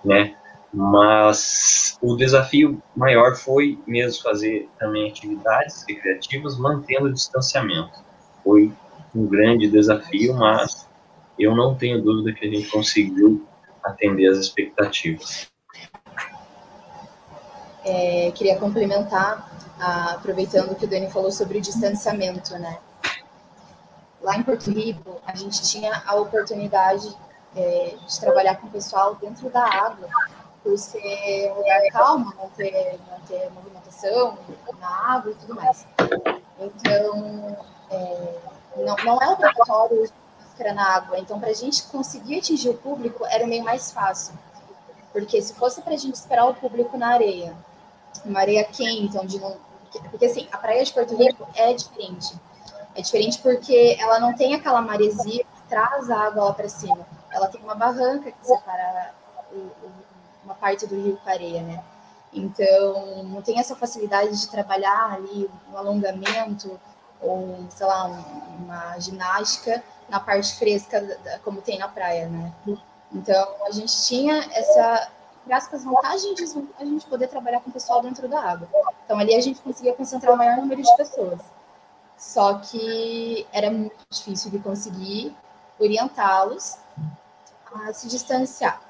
né? 0.05 0.37
Mas 0.73 1.97
o 2.03 2.15
desafio 2.15 2.83
maior 2.95 3.35
foi 3.35 3.79
mesmo 3.87 4.23
fazer 4.23 4.69
também 4.79 5.11
atividades 5.11 5.85
recreativas 5.89 6.59
mantendo 6.59 7.07
o 7.07 7.13
distanciamento. 7.13 8.05
Foi 8.45 8.73
um 9.15 9.27
grande 9.27 9.69
desafio, 9.69 10.35
mas 10.35 10.87
eu 11.39 11.57
não 11.57 11.75
tenho 11.75 12.03
dúvida 12.03 12.39
que 12.39 12.47
a 12.47 12.51
gente 12.51 12.69
conseguiu 12.69 13.47
atender 13.83 14.29
as 14.29 14.39
expectativas. 14.39 15.49
É, 17.85 18.31
queria 18.33 18.59
complementar, 18.59 19.51
aproveitando 19.79 20.75
que 20.75 20.85
o 20.85 20.89
Dani 20.89 21.11
falou 21.11 21.31
sobre 21.31 21.61
distanciamento, 21.61 22.53
né? 22.59 22.79
lá 24.21 24.37
em 24.37 24.43
Porto 24.43 24.71
Rico, 24.71 25.21
a 25.27 25.35
gente 25.35 25.63
tinha 25.63 26.03
a 26.07 26.15
oportunidade 26.17 27.17
é, 27.57 27.95
de 28.07 28.21
trabalhar 28.21 28.57
com 28.57 28.67
o 28.67 28.71
pessoal 28.71 29.15
dentro 29.15 29.49
da 29.51 29.65
água, 29.65 30.09
por 30.69 30.77
ser 30.77 31.51
um 31.51 31.55
lugar 31.55 31.81
calmo, 31.91 32.35
não 32.37 32.51
ter, 32.51 33.01
não 33.11 33.19
ter 33.21 33.51
movimentação 33.53 34.37
na 34.79 35.15
água 35.15 35.33
e 35.33 35.35
tudo 35.37 35.55
mais. 35.55 35.87
Então, 36.61 37.57
é, 37.91 38.39
não, 38.77 38.97
não 39.03 39.23
é 39.23 39.29
obrigatório 39.31 40.13
máscara 40.39 40.75
na 40.75 40.97
água. 40.97 41.19
Então, 41.19 41.41
para 41.41 41.49
a 41.49 41.55
gente 41.55 41.85
conseguir 41.85 42.39
atingir 42.39 42.69
o 42.69 42.75
público, 42.75 43.25
era 43.25 43.45
o 43.45 43.49
meio 43.49 43.65
mais 43.65 43.91
fácil. 43.91 44.35
Porque 45.11 45.41
se 45.41 45.55
fosse 45.55 45.81
para 45.81 45.95
a 45.95 45.97
gente 45.97 46.17
esperar 46.17 46.45
o 46.47 46.55
público 46.55 46.99
na 46.99 47.15
areia, 47.15 47.57
uma 48.27 48.41
areia 48.41 48.63
quente, 48.65 49.17
onde 49.17 49.41
não. 49.41 49.57
Porque 50.11 50.27
assim, 50.27 50.47
a 50.53 50.59
praia 50.59 50.85
de 50.85 50.93
Porto 50.93 51.17
Rico 51.17 51.49
é 51.55 51.73
diferente. 51.73 52.39
É 52.95 53.01
diferente 53.01 53.39
porque 53.39 53.97
ela 53.99 54.21
não 54.21 54.35
tem 54.35 54.55
aquela 54.55 54.83
maresia 54.83 55.45
que 55.45 55.63
traz 55.67 56.11
a 56.11 56.27
água 56.27 56.45
lá 56.45 56.53
para 56.53 56.69
cima. 56.69 57.07
Ela 57.31 57.49
tem 57.49 57.59
uma 57.63 57.75
barranca 57.75 58.31
que 58.31 58.47
separa 58.47 59.15
o, 59.51 59.57
o, 59.57 60.08
uma 60.49 60.55
parte 60.55 60.87
do 60.87 60.95
rio 60.95 61.19
com 61.23 61.29
a 61.29 61.33
areia, 61.33 61.63
né? 61.63 61.85
Então, 62.33 63.23
não 63.25 63.43
tem 63.43 63.59
essa 63.59 63.77
facilidade 63.77 64.41
de 64.41 64.49
trabalhar 64.49 65.13
ali 65.13 65.49
um 65.71 65.77
alongamento 65.77 66.81
ou, 67.21 67.67
sei 67.71 67.87
lá, 67.87 68.07
um, 68.07 68.65
uma 68.65 68.99
ginástica 68.99 69.83
na 70.09 70.19
parte 70.19 70.57
fresca, 70.57 71.01
como 71.45 71.61
tem 71.61 71.79
na 71.79 71.89
praia, 71.89 72.29
né? 72.29 72.53
Então, 73.13 73.49
a 73.67 73.71
gente 73.71 73.95
tinha 74.07 74.37
essa, 74.53 75.11
as 75.51 75.85
vantagens 75.85 76.25
e 76.25 76.35
desvantagens 76.35 77.03
de 77.03 77.09
poder 77.09 77.29
trabalhar 77.29 77.61
com 77.61 77.71
o 77.71 77.73
pessoal 77.73 78.01
dentro 78.01 78.27
da 78.27 78.41
água. 78.41 78.69
Então, 79.05 79.19
ali 79.19 79.35
a 79.35 79.41
gente 79.41 79.61
conseguia 79.61 79.95
concentrar 79.95 80.33
o 80.33 80.37
maior 80.37 80.57
número 80.57 80.83
de 80.83 80.97
pessoas. 80.97 81.41
Só 82.17 82.55
que 82.59 83.47
era 83.53 83.71
muito 83.71 83.97
difícil 84.11 84.51
de 84.51 84.59
conseguir 84.59 85.37
orientá-los 85.79 86.79
a 87.73 87.93
se 87.93 88.09
distanciar. 88.09 88.88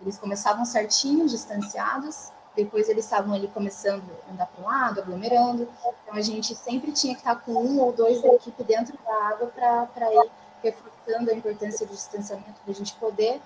Eles 0.00 0.18
começavam 0.18 0.64
certinho, 0.64 1.26
distanciados, 1.26 2.30
depois 2.56 2.88
eles 2.88 3.04
estavam 3.04 3.34
ali 3.34 3.48
começando 3.48 4.10
a 4.26 4.32
andar 4.32 4.46
para 4.46 4.64
um 4.64 4.66
lado, 4.66 5.00
aglomerando. 5.00 5.68
Então 6.02 6.14
a 6.14 6.20
gente 6.22 6.54
sempre 6.54 6.90
tinha 6.90 7.14
que 7.14 7.20
estar 7.20 7.36
com 7.36 7.52
um 7.52 7.78
ou 7.80 7.92
dois 7.92 8.22
da 8.22 8.28
equipe 8.28 8.64
dentro 8.64 8.96
da 9.04 9.28
água 9.28 9.46
para 9.48 10.14
ir 10.14 10.30
reforçando 10.62 11.30
a 11.30 11.34
importância 11.34 11.86
do 11.86 11.92
distanciamento, 11.92 12.60
para 12.62 12.72
a 12.72 12.74
gente 12.74 12.94
poder 12.94 13.40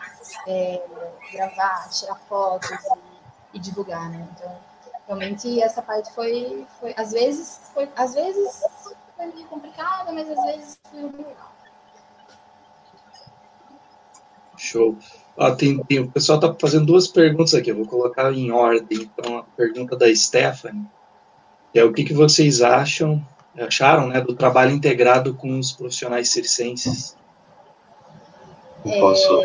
é, 0.47 0.83
gravar, 1.33 1.89
tirar 1.91 2.15
fotos 2.29 2.71
e, 2.71 3.57
e 3.57 3.59
divulgar, 3.59 4.09
né? 4.09 4.27
Então, 4.33 4.57
realmente 5.07 5.61
essa 5.61 5.83
parte 5.83 6.13
foi, 6.13 6.67
foi 6.79 6.95
às 6.97 7.11
vezes, 7.11 7.61
foi, 7.75 7.91
às 7.97 8.15
vezes 8.15 8.63
foi 9.17 9.27
meio 9.27 9.47
complicada, 9.49 10.13
mas 10.13 10.31
às 10.31 10.45
vezes 10.45 10.79
foi 10.89 11.03
legal. 11.03 11.53
Show. 14.57 14.97
Ah, 15.37 15.53
tem, 15.53 15.83
tem, 15.85 16.01
o 16.01 16.11
pessoal 16.11 16.39
está 16.39 16.55
fazendo 16.61 16.87
duas 16.87 17.09
perguntas 17.09 17.55
aqui, 17.55 17.71
eu 17.71 17.77
vou 17.77 17.87
colocar 17.87 18.33
em 18.33 18.51
ordem. 18.51 19.11
Então, 19.19 19.39
a 19.39 19.43
pergunta 19.43 19.97
da 19.97 20.15
Stephanie 20.15 20.87
é 21.75 21.85
o 21.85 21.93
que, 21.93 22.05
que 22.05 22.13
vocês 22.13 22.61
acham, 22.61 23.25
acharam, 23.59 24.09
né, 24.09 24.21
do 24.21 24.35
trabalho 24.35 24.73
integrado 24.73 25.35
com 25.35 25.59
os 25.59 25.73
profissionais 25.73 26.31
circenses? 26.31 27.17
É... 28.85 29.01
Posso? 29.01 29.43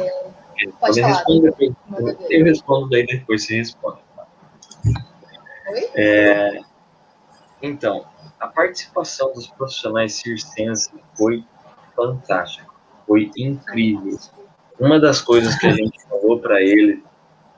Pode 0.79 1.01
falar. 1.01 1.13
Responder, 1.13 1.75
eu 2.29 2.45
respondo 2.45 2.89
daí 2.89 3.05
depois 3.05 3.45
você 3.45 3.57
responde. 3.57 3.99
Oi? 5.67 5.89
É, 5.95 6.61
então, 7.61 8.05
a 8.39 8.47
participação 8.47 9.33
dos 9.33 9.47
profissionais 9.47 10.13
circenses 10.13 10.91
foi 11.15 11.43
fantástica, 11.95 12.67
foi 13.05 13.31
incrível. 13.38 14.17
Uma 14.80 14.99
das 14.99 15.21
coisas 15.21 15.55
que 15.57 15.67
a 15.67 15.71
gente 15.71 16.01
falou 16.09 16.39
para 16.39 16.61
ele 16.61 17.03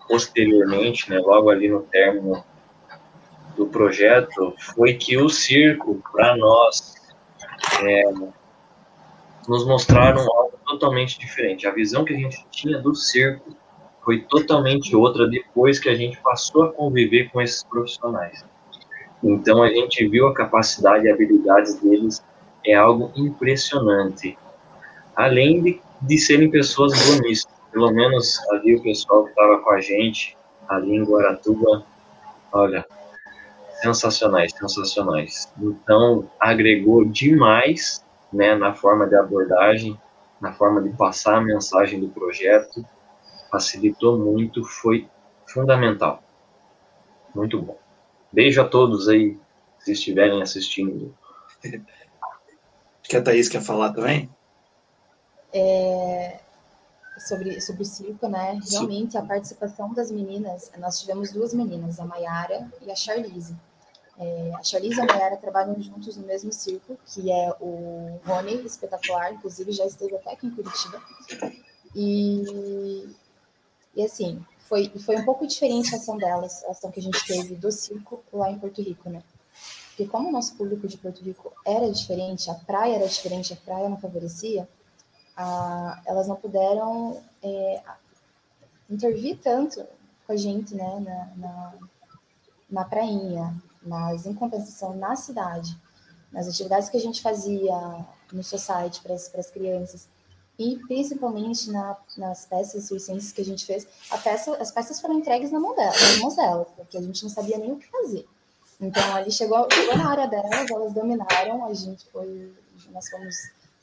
posteriormente, 0.07 1.09
né, 1.09 1.19
logo 1.19 1.49
ali 1.49 1.67
no 1.67 1.81
término 1.81 2.43
do 3.55 3.67
projeto, 3.67 4.53
foi 4.57 4.93
que 4.93 5.17
o 5.17 5.29
circo, 5.29 6.01
para 6.11 6.37
nós, 6.37 6.95
é, 7.83 8.03
nos 9.47 9.65
mostraram 9.65 10.21
algo 10.21 10.57
totalmente 10.65 11.19
diferente. 11.19 11.67
A 11.67 11.71
visão 11.71 12.05
que 12.05 12.13
a 12.13 12.17
gente 12.17 12.45
tinha 12.51 12.77
do 12.79 12.93
circo 12.93 13.55
foi 14.03 14.21
totalmente 14.21 14.95
outra 14.95 15.27
depois 15.27 15.79
que 15.79 15.89
a 15.89 15.95
gente 15.95 16.17
passou 16.21 16.63
a 16.63 16.71
conviver 16.71 17.29
com 17.29 17.41
esses 17.41 17.63
profissionais. 17.63 18.45
Então 19.23 19.63
a 19.63 19.69
gente 19.69 20.07
viu 20.07 20.27
a 20.27 20.33
capacidade 20.33 21.05
e 21.05 21.11
habilidades 21.11 21.75
deles 21.75 22.23
é 22.65 22.73
algo 22.73 23.11
impressionante. 23.15 24.37
Além 25.15 25.63
de, 25.63 25.81
de 26.01 26.17
serem 26.17 26.49
pessoas 26.49 26.93
boníssimas, 27.05 27.57
pelo 27.71 27.91
menos 27.91 28.39
ali 28.51 28.75
o 28.75 28.83
pessoal 28.83 29.23
que 29.23 29.29
estava 29.29 29.59
com 29.59 29.71
a 29.71 29.81
gente 29.81 30.37
ali 30.67 30.95
em 30.95 31.03
Guaratuba, 31.03 31.85
olha, 32.51 32.85
sensacionais, 33.81 34.53
sensacionais. 34.53 35.51
Então 35.59 36.29
agregou 36.39 37.05
demais, 37.05 38.03
né, 38.31 38.55
na 38.55 38.73
forma 38.73 39.07
de 39.07 39.15
abordagem, 39.15 39.99
na 40.41 40.53
forma 40.53 40.81
de 40.81 40.89
passar 40.89 41.37
a 41.37 41.41
mensagem 41.41 41.99
do 41.99 42.09
projeto, 42.09 42.85
facilitou 43.49 44.17
muito, 44.17 44.63
foi 44.63 45.07
fundamental. 45.47 46.21
Muito 47.33 47.61
bom. 47.61 47.77
Beijo 48.31 48.61
a 48.61 48.65
todos 48.67 49.07
aí, 49.07 49.37
se 49.79 49.93
estiverem 49.93 50.41
assistindo. 50.41 51.15
Que 53.03 53.15
a 53.15 53.21
Thaís 53.21 53.47
quer 53.47 53.61
falar 53.61 53.93
também? 53.93 54.29
É, 55.53 56.39
sobre, 57.19 57.59
sobre 57.61 57.81
o 57.81 57.85
circo, 57.85 58.27
né? 58.27 58.59
Realmente, 58.69 59.17
a 59.17 59.23
participação 59.23 59.93
das 59.93 60.11
meninas, 60.11 60.71
nós 60.77 60.99
tivemos 60.99 61.31
duas 61.31 61.53
meninas, 61.53 61.99
a 61.99 62.05
Mayara 62.05 62.69
e 62.81 62.91
a 62.91 62.95
Charlize. 62.95 63.55
É, 64.19 64.51
a 64.55 64.63
Charlize 64.63 64.97
e 64.97 65.01
a 65.01 65.05
Mayara 65.05 65.37
trabalham 65.37 65.79
juntos 65.81 66.17
no 66.17 66.25
mesmo 66.25 66.51
circo, 66.51 66.97
que 67.05 67.31
é 67.31 67.55
o 67.59 68.19
Rony 68.25 68.65
Espetacular, 68.65 69.33
inclusive 69.33 69.71
já 69.71 69.85
esteve 69.85 70.15
até 70.15 70.33
aqui 70.33 70.47
em 70.47 70.51
Curitiba. 70.51 71.01
E, 71.95 73.07
e 73.95 74.03
assim, 74.03 74.43
foi, 74.59 74.89
foi 74.99 75.15
um 75.17 75.25
pouco 75.25 75.47
diferente 75.47 75.93
a 75.93 75.97
ação 75.97 76.17
delas, 76.17 76.63
a 76.65 76.71
ação 76.71 76.91
que 76.91 76.99
a 76.99 77.03
gente 77.03 77.25
teve 77.25 77.55
do 77.55 77.71
circo 77.71 78.23
lá 78.31 78.51
em 78.51 78.59
Porto 78.59 78.81
Rico, 78.81 79.09
né? 79.09 79.23
Porque 79.89 80.05
como 80.05 80.29
o 80.29 80.31
nosso 80.31 80.55
público 80.55 80.87
de 80.87 80.97
Porto 80.97 81.23
Rico 81.23 81.51
era 81.65 81.89
diferente, 81.91 82.51
a 82.51 82.53
praia 82.53 82.95
era 82.95 83.07
diferente, 83.07 83.53
a 83.53 83.55
praia 83.55 83.89
não 83.89 83.97
favorecia, 83.97 84.67
a, 85.37 86.01
elas 86.05 86.27
não 86.27 86.35
puderam 86.35 87.21
é, 87.43 87.81
intervir 88.89 89.39
tanto 89.39 89.85
com 90.25 90.33
a 90.33 90.35
gente, 90.35 90.75
né, 90.75 90.99
na, 90.99 91.47
na, 91.47 91.73
na 92.69 92.85
prainha, 92.85 93.55
mas 93.81 94.25
em 94.25 94.33
compensação 94.33 94.95
na 94.97 95.15
cidade, 95.15 95.77
nas 96.31 96.47
atividades 96.47 96.89
que 96.89 96.97
a 96.97 96.99
gente 97.01 97.21
fazia 97.21 98.05
no 98.33 98.43
society 98.43 99.01
para 99.01 99.13
as 99.13 99.51
crianças, 99.51 100.09
e 100.59 100.75
principalmente 100.87 101.69
na, 101.69 101.95
nas 102.17 102.45
peças 102.45 102.85
circenses 102.85 103.31
que 103.31 103.41
a 103.41 103.45
gente 103.45 103.63
fez, 103.65 103.87
peça, 104.23 104.55
as 104.57 104.71
peças 104.71 104.99
foram 104.99 105.19
entregues 105.19 105.51
na 105.51 105.59
mão 105.59 105.75
dela, 105.75 105.91
nas 105.91 106.17
mãos 106.17 106.35
delas, 106.35 106.67
porque 106.75 106.97
a 106.97 107.01
gente 107.01 107.21
não 107.23 107.29
sabia 107.29 107.59
nem 107.59 107.71
o 107.71 107.77
que 107.77 107.87
fazer. 107.87 108.27
Então 108.81 109.15
ali 109.15 109.31
chegou, 109.31 109.67
chegou 109.71 109.97
na 109.97 110.09
área 110.09 110.27
delas, 110.27 110.69
elas 110.69 110.93
dominaram, 110.93 111.63
a 111.63 111.73
gente 111.73 112.05
foi, 112.11 112.51
nós 112.89 113.07
fomos 113.09 113.35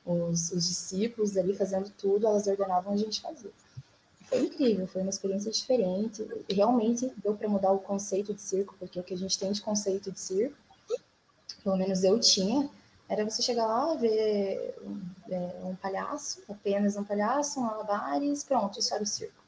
os, 0.05 0.53
os 0.53 0.69
discípulos 0.69 1.37
ali 1.37 1.55
fazendo 1.55 1.91
tudo, 1.91 2.27
elas 2.27 2.47
ordenavam 2.47 2.93
a 2.93 2.97
gente 2.97 3.21
fazer. 3.21 3.53
Foi 4.27 4.41
incrível, 4.41 4.87
foi 4.87 5.03
uma 5.03 5.11
experiência 5.11 5.51
diferente. 5.51 6.27
Realmente 6.49 7.13
deu 7.23 7.35
para 7.35 7.49
mudar 7.49 7.73
o 7.73 7.79
conceito 7.79 8.35
de 8.35 8.41
circo, 8.41 8.75
porque 8.79 8.99
o 8.99 9.03
que 9.03 9.15
a 9.15 9.17
gente 9.17 9.39
tem 9.39 9.53
de 9.53 9.63
conceito 9.63 10.11
de 10.11 10.21
circo, 10.21 10.57
pelo 11.63 11.77
menos 11.77 12.05
eu 12.05 12.19
tinha, 12.21 12.69
era 13.09 13.25
você 13.29 13.43
chegar 13.43 13.67
lá, 13.67 13.95
ver 13.95 14.75
um, 14.83 15.01
é, 15.31 15.61
um 15.65 15.77
palhaço, 15.77 16.43
apenas 16.49 16.97
um 16.97 17.05
palhaço, 17.05 17.61
um 17.61 17.67
alabares, 17.67 18.43
pronto, 18.45 18.79
isso 18.79 18.95
era 18.95 19.03
o 19.03 19.07
circo. 19.07 19.45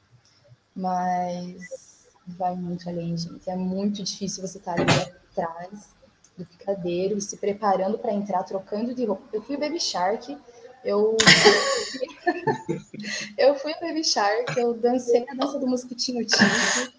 Mas 0.75 2.07
vai 2.25 2.55
muito 2.55 2.87
além, 2.87 3.17
gente. 3.17 3.49
É 3.49 3.55
muito 3.55 4.03
difícil 4.03 4.45
você 4.45 4.59
estar 4.59 4.73
ali 4.73 4.83
atrás 5.31 5.97
do 6.37 6.45
picadeiro, 6.45 7.19
se 7.19 7.37
preparando 7.37 7.97
para 7.97 8.13
entrar, 8.13 8.43
trocando 8.43 8.93
de 8.93 9.05
roupa. 9.05 9.23
Eu 9.33 9.41
fui 9.41 9.55
o 9.55 9.59
Baby 9.59 9.79
Shark, 9.79 10.37
eu 10.83 11.17
eu 13.37 13.55
fui 13.55 13.73
o 13.73 13.79
Baby 13.79 14.03
Shark, 14.03 14.57
eu 14.57 14.73
dancei 14.73 15.25
a 15.27 15.33
dança 15.33 15.59
do 15.59 15.67
mosquitinho 15.67 16.25
tique, 16.25 16.93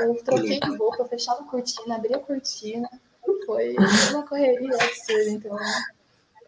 eu 0.00 0.14
troquei 0.24 0.58
de 0.58 0.76
roupa, 0.76 1.02
eu 1.02 1.08
fechava 1.08 1.42
a 1.42 1.46
cortina, 1.46 1.96
abri 1.96 2.14
a 2.14 2.18
cortina, 2.18 2.88
foi 3.44 3.76
uma 4.10 4.26
correria 4.26 4.74
absurda, 4.74 5.30
então 5.30 5.56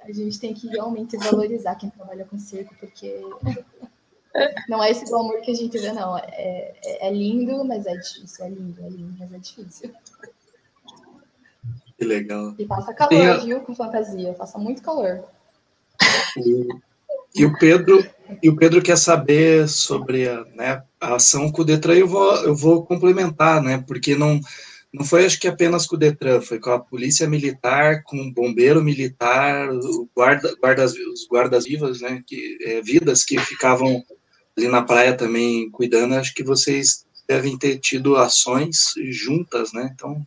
a 0.03 0.13
gente 0.13 0.41
tem 0.41 0.55
que 0.55 0.69
realmente 0.69 1.17
valorizar 1.17 1.75
quem 1.75 1.91
trabalha 1.91 2.25
com 2.25 2.39
circo, 2.39 2.75
porque 2.81 3.21
não 4.69 4.83
é 4.83 4.91
esse 4.91 5.05
glamour 5.05 5.41
que 5.43 5.51
a 5.51 5.55
gente 5.55 5.79
vê, 5.79 5.93
não. 5.93 6.17
É, 6.17 6.75
é, 6.83 7.09
é 7.09 7.13
lindo, 7.13 7.65
mas 7.65 7.87
é 7.87 7.95
difícil, 7.95 8.45
é 8.45 8.49
lindo, 8.49 8.83
é 8.83 8.89
lindo, 8.89 9.17
mas 9.19 9.33
é 9.33 9.39
difícil. 9.39 9.95
Que 12.01 12.07
legal. 12.07 12.55
E 12.59 12.65
passa 12.65 12.95
calor, 12.95 13.27
a... 13.27 13.37
viu, 13.37 13.61
com 13.61 13.75
fantasia. 13.75 14.33
Passa 14.33 14.59
muito 14.59 14.81
calor. 14.81 15.23
E, 16.35 16.69
e, 17.35 17.45
o 17.45 17.59
Pedro 17.59 18.03
e 18.43 18.49
o 18.49 18.57
Pedro 18.57 18.81
quer 18.81 18.97
saber 18.97 19.69
sobre 19.69 20.27
a, 20.27 20.47
né, 20.55 20.83
a 20.99 21.17
ação 21.17 21.53
com 21.53 21.61
o 21.61 21.65
Detran. 21.65 21.97
Eu 21.97 22.09
vou, 22.09 22.35
eu 22.37 22.57
vou 22.57 22.87
complementar, 22.87 23.63
né? 23.63 23.85
Porque 23.87 24.15
não 24.15 24.41
não 24.91 25.05
foi 25.05 25.27
acho 25.27 25.39
que 25.39 25.47
apenas 25.47 25.87
com 25.87 25.95
o 25.95 25.99
Detran, 25.99 26.41
foi 26.41 26.59
com 26.59 26.71
a 26.71 26.81
polícia 26.81 27.29
militar, 27.29 28.03
com 28.03 28.17
o 28.17 28.33
bombeiro 28.33 28.83
militar, 28.83 29.69
o 29.71 30.09
guarda, 30.17 30.57
guardas, 30.59 30.95
os 30.95 31.27
guardas 31.29 31.67
vivas, 31.67 32.01
né? 32.01 32.23
Que 32.27 32.57
é, 32.63 32.81
vidas 32.81 33.25
que 33.25 33.39
ficavam 33.41 34.03
ali 34.57 34.69
na 34.69 34.81
praia 34.81 35.15
também 35.15 35.71
cuidando. 35.71 36.15
Acho 36.15 36.33
que 36.33 36.43
vocês 36.43 37.05
devem 37.29 37.59
ter 37.59 37.79
tido 37.79 38.17
ações 38.17 38.95
juntas, 39.11 39.75
né? 39.75 39.91
Então 39.95 40.27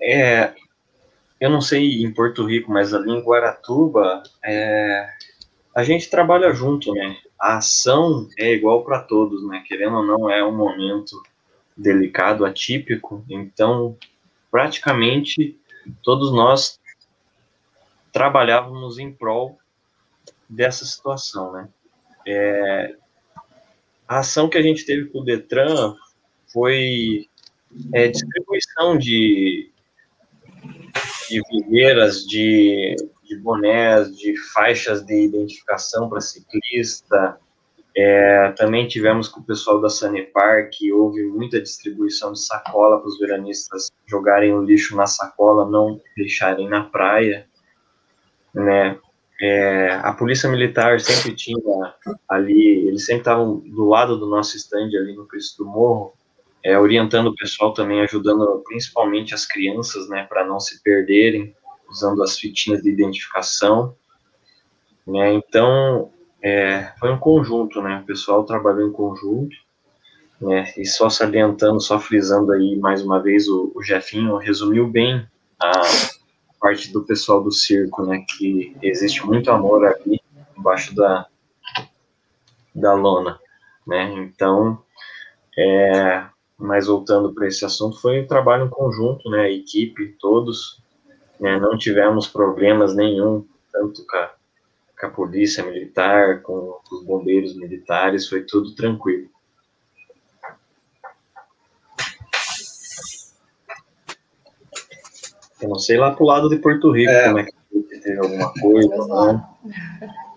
é, 0.00 0.54
eu 1.40 1.50
não 1.50 1.60
sei 1.60 2.02
em 2.02 2.12
Porto 2.12 2.44
Rico, 2.44 2.70
mas 2.70 2.92
ali 2.92 3.10
em 3.10 3.22
Guaratuba, 3.22 4.22
é, 4.44 5.08
a 5.74 5.82
gente 5.82 6.10
trabalha 6.10 6.52
junto, 6.52 6.92
né? 6.92 7.16
A 7.38 7.56
ação 7.58 8.28
é 8.38 8.52
igual 8.52 8.84
para 8.84 9.00
todos, 9.00 9.46
né? 9.46 9.64
Querendo 9.66 9.96
ou 9.96 10.04
não, 10.04 10.30
é 10.30 10.44
um 10.44 10.54
momento 10.54 11.20
delicado, 11.76 12.44
atípico, 12.44 13.24
então 13.28 13.96
praticamente 14.50 15.58
todos 16.02 16.30
nós 16.32 16.78
trabalhávamos 18.12 18.98
em 18.98 19.10
prol 19.10 19.58
dessa 20.48 20.84
situação, 20.84 21.52
né? 21.52 21.68
É, 22.26 22.96
a 24.06 24.18
ação 24.18 24.48
que 24.48 24.58
a 24.58 24.62
gente 24.62 24.84
teve 24.84 25.08
com 25.08 25.20
o 25.20 25.24
Detran 25.24 25.94
foi 26.52 27.28
é, 27.94 28.08
distribuição 28.08 28.98
de, 28.98 29.69
de 31.30 31.40
viveiras, 31.48 32.26
de, 32.26 32.96
de 33.24 33.36
bonés, 33.36 34.16
de 34.16 34.36
faixas 34.52 35.04
de 35.04 35.24
identificação 35.24 36.08
para 36.08 36.20
ciclista. 36.20 37.38
É, 37.96 38.52
também 38.56 38.86
tivemos 38.86 39.28
com 39.28 39.40
o 39.40 39.44
pessoal 39.44 39.80
da 39.80 39.88
Sanepar, 39.88 40.68
que 40.70 40.92
houve 40.92 41.22
muita 41.24 41.60
distribuição 41.60 42.32
de 42.32 42.40
sacola 42.40 42.98
para 42.98 43.08
os 43.08 43.18
veranistas 43.18 43.90
jogarem 44.06 44.52
o 44.52 44.62
lixo 44.62 44.96
na 44.96 45.06
sacola, 45.06 45.68
não 45.68 46.00
deixarem 46.16 46.68
na 46.68 46.84
praia. 46.84 47.46
Né? 48.54 48.98
É, 49.40 49.92
a 50.02 50.12
polícia 50.12 50.48
militar 50.48 51.00
sempre 51.00 51.34
tinha 51.34 51.56
ali, 52.28 52.86
eles 52.88 53.06
sempre 53.06 53.22
estavam 53.22 53.58
do 53.60 53.86
lado 53.86 54.18
do 54.18 54.26
nosso 54.26 54.56
stand 54.56 54.90
ali 54.96 55.14
no 55.14 55.26
Cristo 55.26 55.64
do 55.64 55.70
Morro, 55.70 56.12
é, 56.64 56.78
orientando 56.78 57.28
o 57.28 57.34
pessoal 57.34 57.72
também, 57.72 58.00
ajudando 58.00 58.62
principalmente 58.66 59.34
as 59.34 59.46
crianças, 59.46 60.08
né, 60.08 60.24
para 60.28 60.46
não 60.46 60.60
se 60.60 60.82
perderem, 60.82 61.54
usando 61.88 62.22
as 62.22 62.38
fitinhas 62.38 62.82
de 62.82 62.90
identificação, 62.90 63.94
né, 65.06 65.32
então 65.32 66.10
é, 66.42 66.92
foi 66.98 67.10
um 67.12 67.18
conjunto, 67.18 67.80
né, 67.80 68.00
o 68.02 68.06
pessoal 68.06 68.44
trabalhou 68.44 68.88
em 68.88 68.92
conjunto, 68.92 69.56
né, 70.40 70.72
e 70.76 70.84
só 70.84 71.08
salientando, 71.08 71.80
só 71.80 71.98
frisando 71.98 72.52
aí 72.52 72.76
mais 72.78 73.02
uma 73.02 73.22
vez, 73.22 73.48
o, 73.48 73.72
o 73.74 73.82
Jefinho 73.82 74.36
resumiu 74.36 74.86
bem 74.86 75.26
a 75.58 75.70
parte 76.60 76.92
do 76.92 77.02
pessoal 77.04 77.42
do 77.42 77.50
circo, 77.50 78.04
né, 78.04 78.24
que 78.28 78.76
existe 78.82 79.24
muito 79.24 79.50
amor 79.50 79.86
ali 79.86 80.20
embaixo 80.56 80.94
da, 80.94 81.26
da 82.74 82.92
lona, 82.92 83.40
né, 83.86 84.12
então, 84.12 84.82
é, 85.58 86.26
mas 86.60 86.86
voltando 86.86 87.32
para 87.32 87.48
esse 87.48 87.64
assunto, 87.64 88.00
foi 88.00 88.20
um 88.20 88.26
trabalho 88.26 88.66
em 88.66 88.70
conjunto, 88.70 89.28
né, 89.30 89.40
a 89.40 89.50
equipe, 89.50 90.16
todos, 90.20 90.82
né, 91.40 91.58
não 91.58 91.76
tivemos 91.78 92.28
problemas 92.28 92.94
nenhum, 92.94 93.44
tanto 93.72 94.04
com 94.06 94.16
a, 94.16 94.30
com 95.00 95.06
a 95.06 95.10
polícia 95.10 95.64
militar, 95.64 96.42
com 96.42 96.78
os 96.92 97.04
bombeiros 97.04 97.56
militares, 97.56 98.28
foi 98.28 98.42
tudo 98.42 98.74
tranquilo. 98.74 99.28
Eu 105.62 105.68
não 105.68 105.78
sei 105.78 105.98
lá 105.98 106.12
pro 106.12 106.24
lado 106.24 106.48
de 106.48 106.56
Porto 106.56 106.90
Rico 106.90 107.10
é. 107.10 107.24
como 107.26 107.38
é 107.38 107.44
que 107.44 108.00
teve 108.00 108.18
alguma 108.18 108.52
coisa. 108.54 109.48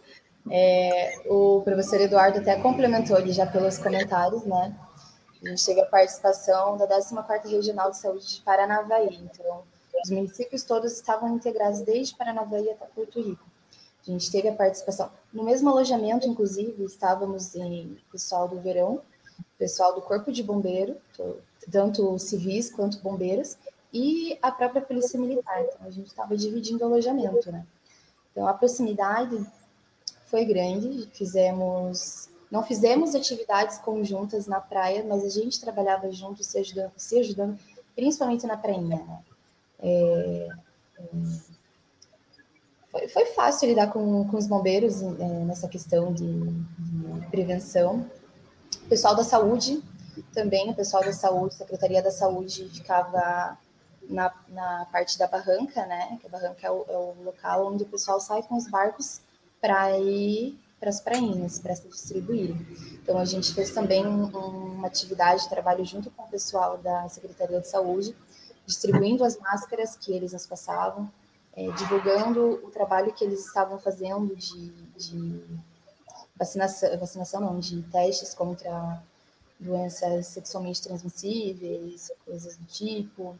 É, 0.51 1.21
o 1.29 1.61
professor 1.63 2.01
Eduardo 2.01 2.39
até 2.39 2.57
complementou 2.57 3.15
ali 3.15 3.31
já 3.31 3.45
pelos 3.45 3.77
comentários, 3.77 4.43
né? 4.43 4.75
A 5.43 5.49
gente 5.49 5.65
teve 5.65 5.81
a 5.81 5.85
participação 5.85 6.77
da 6.77 6.87
14ª 6.87 7.49
Regional 7.49 7.91
de 7.91 7.97
Saúde 7.97 8.35
de 8.35 8.41
Paranavaí. 8.41 9.19
Então, 9.23 9.63
os 10.03 10.09
municípios 10.09 10.63
todos 10.63 10.93
estavam 10.93 11.35
integrados 11.35 11.81
desde 11.81 12.15
Paranavaí 12.15 12.69
até 12.69 12.85
Porto 12.85 13.21
Rico. 13.21 13.43
A 14.07 14.11
gente 14.11 14.31
teve 14.31 14.47
a 14.47 14.55
participação. 14.55 15.11
No 15.33 15.43
mesmo 15.43 15.69
alojamento, 15.69 16.27
inclusive, 16.27 16.83
estávamos 16.83 17.55
em 17.55 17.97
pessoal 18.11 18.47
do 18.47 18.59
verão, 18.59 19.01
pessoal 19.57 19.93
do 19.93 20.01
Corpo 20.01 20.31
de 20.31 20.41
Bombeiro, 20.41 20.97
tanto 21.71 22.17
civis 22.19 22.71
quanto 22.71 22.99
bombeiros, 22.99 23.57
e 23.91 24.37
a 24.41 24.51
própria 24.51 24.81
Polícia 24.81 25.19
Militar. 25.19 25.61
Então, 25.61 25.87
a 25.87 25.89
gente 25.89 26.07
estava 26.07 26.35
dividindo 26.37 26.83
o 26.83 26.87
alojamento, 26.87 27.51
né? 27.51 27.65
Então, 28.31 28.47
a 28.47 28.53
proximidade 28.53 29.45
foi 30.25 30.45
grande, 30.45 31.07
fizemos 31.13 32.29
não 32.53 32.61
fizemos 32.61 33.15
atividades 33.15 33.79
conjuntas 33.79 34.45
na 34.45 34.61
praia, 34.61 35.03
mas 35.03 35.25
a 35.25 35.29
gente 35.29 35.59
trabalhava 35.59 36.11
junto, 36.11 36.43
se 36.43 36.59
ajudando, 36.59 36.91
se 36.95 37.17
ajudando 37.17 37.57
principalmente 37.95 38.45
na 38.45 38.55
prainha. 38.55 38.97
Né? 38.97 39.19
É, 39.79 40.47
é, 40.99 41.03
foi, 42.91 43.07
foi, 43.07 43.25
fácil 43.25 43.67
lidar 43.67 43.91
com, 43.91 44.27
com 44.27 44.37
os 44.37 44.45
bombeiros 44.45 45.01
é, 45.01 45.07
nessa 45.45 45.67
questão 45.67 46.13
de, 46.13 46.31
de, 46.31 47.27
prevenção. 47.31 48.07
O 48.85 48.87
pessoal 48.87 49.15
da 49.15 49.23
saúde 49.23 49.83
também, 50.31 50.69
o 50.69 50.75
pessoal 50.75 51.03
da 51.03 51.11
saúde, 51.11 51.55
Secretaria 51.55 52.03
da 52.03 52.11
Saúde 52.11 52.69
ficava 52.69 53.57
na, 54.07 54.31
na 54.49 54.85
parte 54.91 55.17
da 55.17 55.25
barranca, 55.25 55.87
né? 55.87 56.19
Que 56.21 56.27
a 56.27 56.29
barranca 56.29 56.67
é 56.67 56.69
o, 56.69 56.85
é 56.87 56.97
o 56.97 57.15
local 57.23 57.73
onde 57.73 57.81
o 57.81 57.87
pessoal 57.87 58.19
sai 58.19 58.43
com 58.43 58.55
os 58.55 58.69
barcos 58.69 59.21
para 59.59 59.97
ir 59.97 60.62
para 60.83 60.89
as 60.89 60.99
prainhas, 60.99 61.59
para 61.59 61.73
se 61.73 61.87
distribuir. 61.87 62.53
Então, 63.01 63.17
a 63.17 63.23
gente 63.23 63.53
fez 63.53 63.71
também 63.71 64.05
um, 64.05 64.25
uma 64.25 64.87
atividade 64.87 65.43
de 65.43 65.49
trabalho 65.49 65.85
junto 65.85 66.11
com 66.11 66.23
o 66.23 66.27
pessoal 66.27 66.77
da 66.77 67.07
Secretaria 67.07 67.61
de 67.61 67.69
Saúde, 67.69 68.13
distribuindo 68.65 69.23
as 69.23 69.39
máscaras 69.39 69.95
que 69.95 70.11
eles 70.11 70.33
nos 70.33 70.45
passavam, 70.45 71.09
é, 71.55 71.71
divulgando 71.71 72.59
o 72.65 72.69
trabalho 72.69 73.13
que 73.13 73.23
eles 73.23 73.45
estavam 73.45 73.79
fazendo 73.79 74.35
de, 74.35 74.71
de 74.97 75.41
vacinação, 76.35 76.99
vacinação 76.99 77.39
não, 77.39 77.59
de 77.59 77.81
testes 77.83 78.33
contra 78.33 79.01
doenças 79.57 80.27
sexualmente 80.27 80.81
transmissíveis, 80.81 82.11
coisas 82.25 82.57
do 82.57 82.65
tipo. 82.65 83.39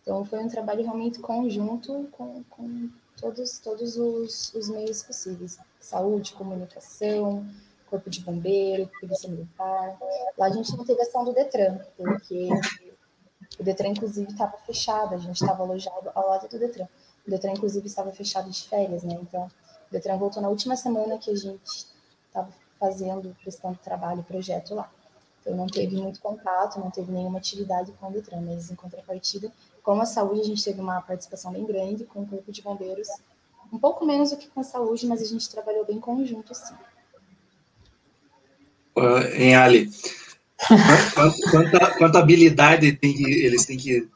Então, 0.00 0.24
foi 0.24 0.38
um 0.38 0.48
trabalho 0.48 0.84
realmente 0.84 1.18
conjunto 1.18 2.08
com, 2.12 2.42
com 2.48 2.88
todos, 3.20 3.58
todos 3.58 3.96
os, 3.96 4.54
os 4.54 4.68
meios 4.68 5.02
possíveis 5.02 5.58
saúde, 5.80 6.32
comunicação, 6.34 7.46
corpo 7.88 8.10
de 8.10 8.20
bombeiro, 8.20 8.90
polícia 9.00 9.28
militar. 9.28 9.98
Lá 10.36 10.46
a 10.46 10.50
gente 10.50 10.76
não 10.76 10.84
teve 10.84 11.00
ação 11.00 11.24
do 11.24 11.32
Detran, 11.32 11.78
porque 11.96 12.48
o 13.58 13.62
Detran, 13.62 13.88
inclusive, 13.88 14.30
estava 14.30 14.56
fechado, 14.58 15.14
a 15.14 15.18
gente 15.18 15.40
estava 15.40 15.62
alojado 15.62 16.10
ao 16.14 16.28
lado 16.28 16.48
do 16.48 16.58
Detran. 16.58 16.86
O 17.26 17.30
Detran, 17.30 17.52
inclusive, 17.52 17.86
estava 17.86 18.12
fechado 18.12 18.50
de 18.50 18.68
férias, 18.68 19.02
né? 19.02 19.18
Então, 19.20 19.44
O 19.44 19.92
Detran 19.92 20.16
voltou 20.16 20.42
na 20.42 20.48
última 20.48 20.76
semana 20.76 21.18
que 21.18 21.30
a 21.30 21.34
gente 21.34 21.86
estava 22.26 22.52
fazendo, 22.78 23.34
prestando 23.42 23.78
trabalho, 23.82 24.22
projeto 24.22 24.74
lá. 24.74 24.90
Então, 25.40 25.56
não 25.56 25.66
teve 25.66 25.96
muito 25.96 26.20
contato, 26.20 26.78
não 26.78 26.90
teve 26.90 27.10
nenhuma 27.10 27.38
atividade 27.38 27.92
com 27.92 28.08
o 28.08 28.12
Detran, 28.12 28.42
mas 28.42 28.70
em 28.70 28.74
contrapartida, 28.74 29.50
com 29.88 30.02
a 30.02 30.04
saúde, 30.04 30.42
a 30.42 30.44
gente 30.44 30.62
teve 30.62 30.82
uma 30.82 31.00
participação 31.00 31.50
bem 31.50 31.64
grande 31.64 32.04
com 32.04 32.20
o 32.20 32.26
Corpo 32.26 32.52
de 32.52 32.60
Bombeiros, 32.60 33.08
um 33.72 33.78
pouco 33.78 34.04
menos 34.04 34.28
do 34.28 34.36
que 34.36 34.46
com 34.46 34.60
a 34.60 34.62
saúde, 34.62 35.06
mas 35.06 35.22
a 35.22 35.24
gente 35.24 35.48
trabalhou 35.48 35.82
bem 35.86 35.98
conjunto, 35.98 36.54
sim. 36.54 36.74
Uh, 38.94 39.20
em 39.34 39.56
Ali, 39.56 39.88
quanta, 41.50 41.90
quanta, 41.96 42.18
habilidade 42.18 42.92
tem 42.92 43.14
que, 43.14 43.24
eles 43.24 43.64
têm 43.64 43.78
que 43.78 44.06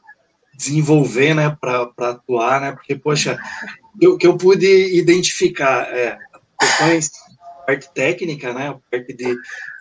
desenvolver, 0.53 1.33
né, 1.33 1.57
para 1.59 1.89
atuar, 2.11 2.61
né, 2.61 2.71
porque, 2.73 2.95
poxa, 2.95 3.39
o 3.99 4.15
que 4.15 4.27
eu 4.27 4.37
pude 4.37 4.95
identificar 4.95 5.91
é 5.91 6.19
questões, 6.59 7.11
parte 7.65 7.91
técnica, 7.95 8.53
né, 8.53 8.69
a 8.69 8.79
parte 8.91 9.11
de 9.11 9.35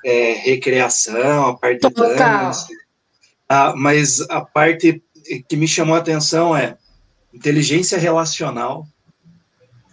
é, 0.07 0.33
recreação, 0.37 1.49
a 1.49 1.59
parte 1.59 1.87
de 1.87 1.95
dança, 1.95 2.67
ah, 3.47 3.75
mas 3.77 4.23
a 4.31 4.41
parte 4.41 5.03
que 5.49 5.57
me 5.57 5.69
chamou 5.69 5.95
a 5.95 5.99
atenção 5.99 6.57
é 6.57 6.77
inteligência 7.33 7.99
relacional, 7.99 8.87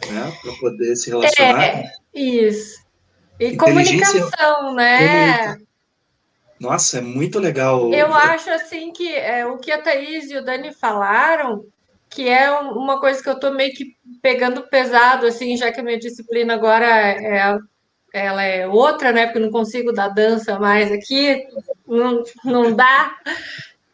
né, 0.10 0.34
para 0.41 0.53
poder 0.53 0.95
se 0.95 1.10
relacionar. 1.10 1.64
É, 1.64 1.91
isso. 2.14 2.80
E 3.39 3.56
comunicação, 3.56 4.73
né? 4.73 5.57
Nossa, 6.60 6.97
é 6.97 7.01
muito 7.01 7.39
legal. 7.39 7.93
Eu 7.93 8.14
acho 8.14 8.49
assim 8.49 8.91
que 8.91 9.15
é, 9.15 9.45
o 9.45 9.57
que 9.57 9.72
a 9.72 9.81
Thaís 9.81 10.30
e 10.30 10.35
o 10.35 10.43
Dani 10.43 10.73
falaram, 10.73 11.65
que 12.10 12.27
é 12.27 12.51
uma 12.51 12.99
coisa 12.99 13.23
que 13.23 13.30
eu 13.30 13.39
tô 13.39 13.51
meio 13.51 13.73
que 13.73 13.95
pegando 14.22 14.64
pesado, 14.64 15.26
assim, 15.26 15.56
já 15.56 15.72
que 15.72 15.80
a 15.80 15.84
minha 15.84 15.97
disciplina 15.97 16.53
agora 16.53 16.85
é, 16.85 17.57
ela 18.14 18.43
é 18.43 18.68
outra, 18.68 19.14
né? 19.14 19.26
Porque 19.26 19.38
eu 19.38 19.43
não 19.43 19.51
consigo 19.51 19.93
dar 19.93 20.10
dança 20.10 20.60
mais 20.60 20.91
aqui, 20.91 21.47
não, 21.88 22.23
não 22.43 22.76
dá. 22.76 23.15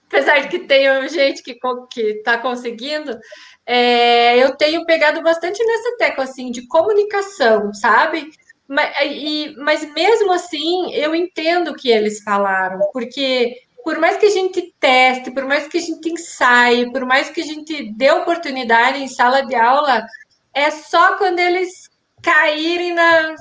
Apesar 0.07 0.39
de 0.39 0.47
que 0.49 0.59
tem 0.59 1.07
gente 1.09 1.41
que 1.41 1.57
está 1.99 2.37
conseguindo, 2.37 3.17
é, 3.65 4.37
eu 4.37 4.55
tenho 4.55 4.85
pegado 4.85 5.21
bastante 5.21 5.63
nessa 5.63 5.97
tecla 5.97 6.23
assim 6.23 6.51
de 6.51 6.67
comunicação, 6.67 7.73
sabe? 7.73 8.29
Mas, 8.67 8.91
e, 9.03 9.55
mas 9.57 9.93
mesmo 9.93 10.31
assim, 10.31 10.93
eu 10.93 11.15
entendo 11.15 11.71
o 11.71 11.75
que 11.75 11.89
eles 11.89 12.23
falaram, 12.23 12.79
porque 12.93 13.55
por 13.83 13.99
mais 13.99 14.17
que 14.17 14.25
a 14.25 14.31
gente 14.31 14.73
teste, 14.79 15.29
por 15.29 15.45
mais 15.45 15.67
que 15.67 15.77
a 15.77 15.81
gente 15.81 16.09
ensaie, 16.09 16.91
por 16.91 17.05
mais 17.05 17.29
que 17.29 17.41
a 17.41 17.45
gente 17.45 17.91
dê 17.93 18.11
oportunidade 18.11 18.97
em 18.97 19.07
sala 19.07 19.45
de 19.45 19.53
aula, 19.53 20.03
é 20.53 20.71
só 20.71 21.17
quando 21.17 21.37
eles 21.37 21.87
caírem 22.23 22.95
na, 22.95 23.35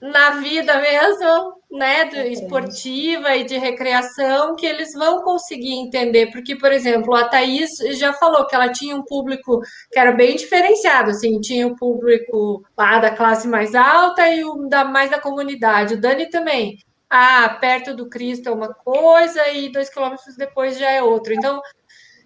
na 0.00 0.30
vida 0.40 0.80
mesmo, 0.80 1.60
né, 1.72 2.04
do, 2.04 2.16
esportiva 2.16 3.34
e 3.34 3.44
de 3.44 3.56
recreação, 3.56 4.54
que 4.54 4.66
eles 4.66 4.92
vão 4.92 5.22
conseguir 5.22 5.72
entender. 5.72 6.30
Porque, 6.30 6.54
por 6.54 6.70
exemplo, 6.70 7.14
a 7.14 7.26
Thaís 7.28 7.70
já 7.98 8.12
falou 8.12 8.46
que 8.46 8.54
ela 8.54 8.70
tinha 8.70 8.94
um 8.94 9.02
público 9.02 9.60
que 9.90 9.98
era 9.98 10.12
bem 10.12 10.36
diferenciado, 10.36 11.10
assim, 11.10 11.40
tinha 11.40 11.66
o 11.66 11.74
público 11.74 12.62
lá 12.76 12.98
da 12.98 13.10
classe 13.10 13.48
mais 13.48 13.74
alta 13.74 14.28
e 14.28 14.44
o 14.44 14.68
da 14.68 14.84
mais 14.84 15.10
da 15.10 15.18
comunidade. 15.18 15.94
O 15.94 16.00
Dani 16.00 16.28
também. 16.28 16.78
Ah, 17.08 17.58
perto 17.60 17.94
do 17.94 18.08
Cristo 18.08 18.48
é 18.48 18.52
uma 18.52 18.72
coisa 18.72 19.48
e 19.48 19.70
dois 19.70 19.88
quilômetros 19.90 20.36
depois 20.36 20.78
já 20.78 20.90
é 20.90 21.02
outra. 21.02 21.34
Então, 21.34 21.60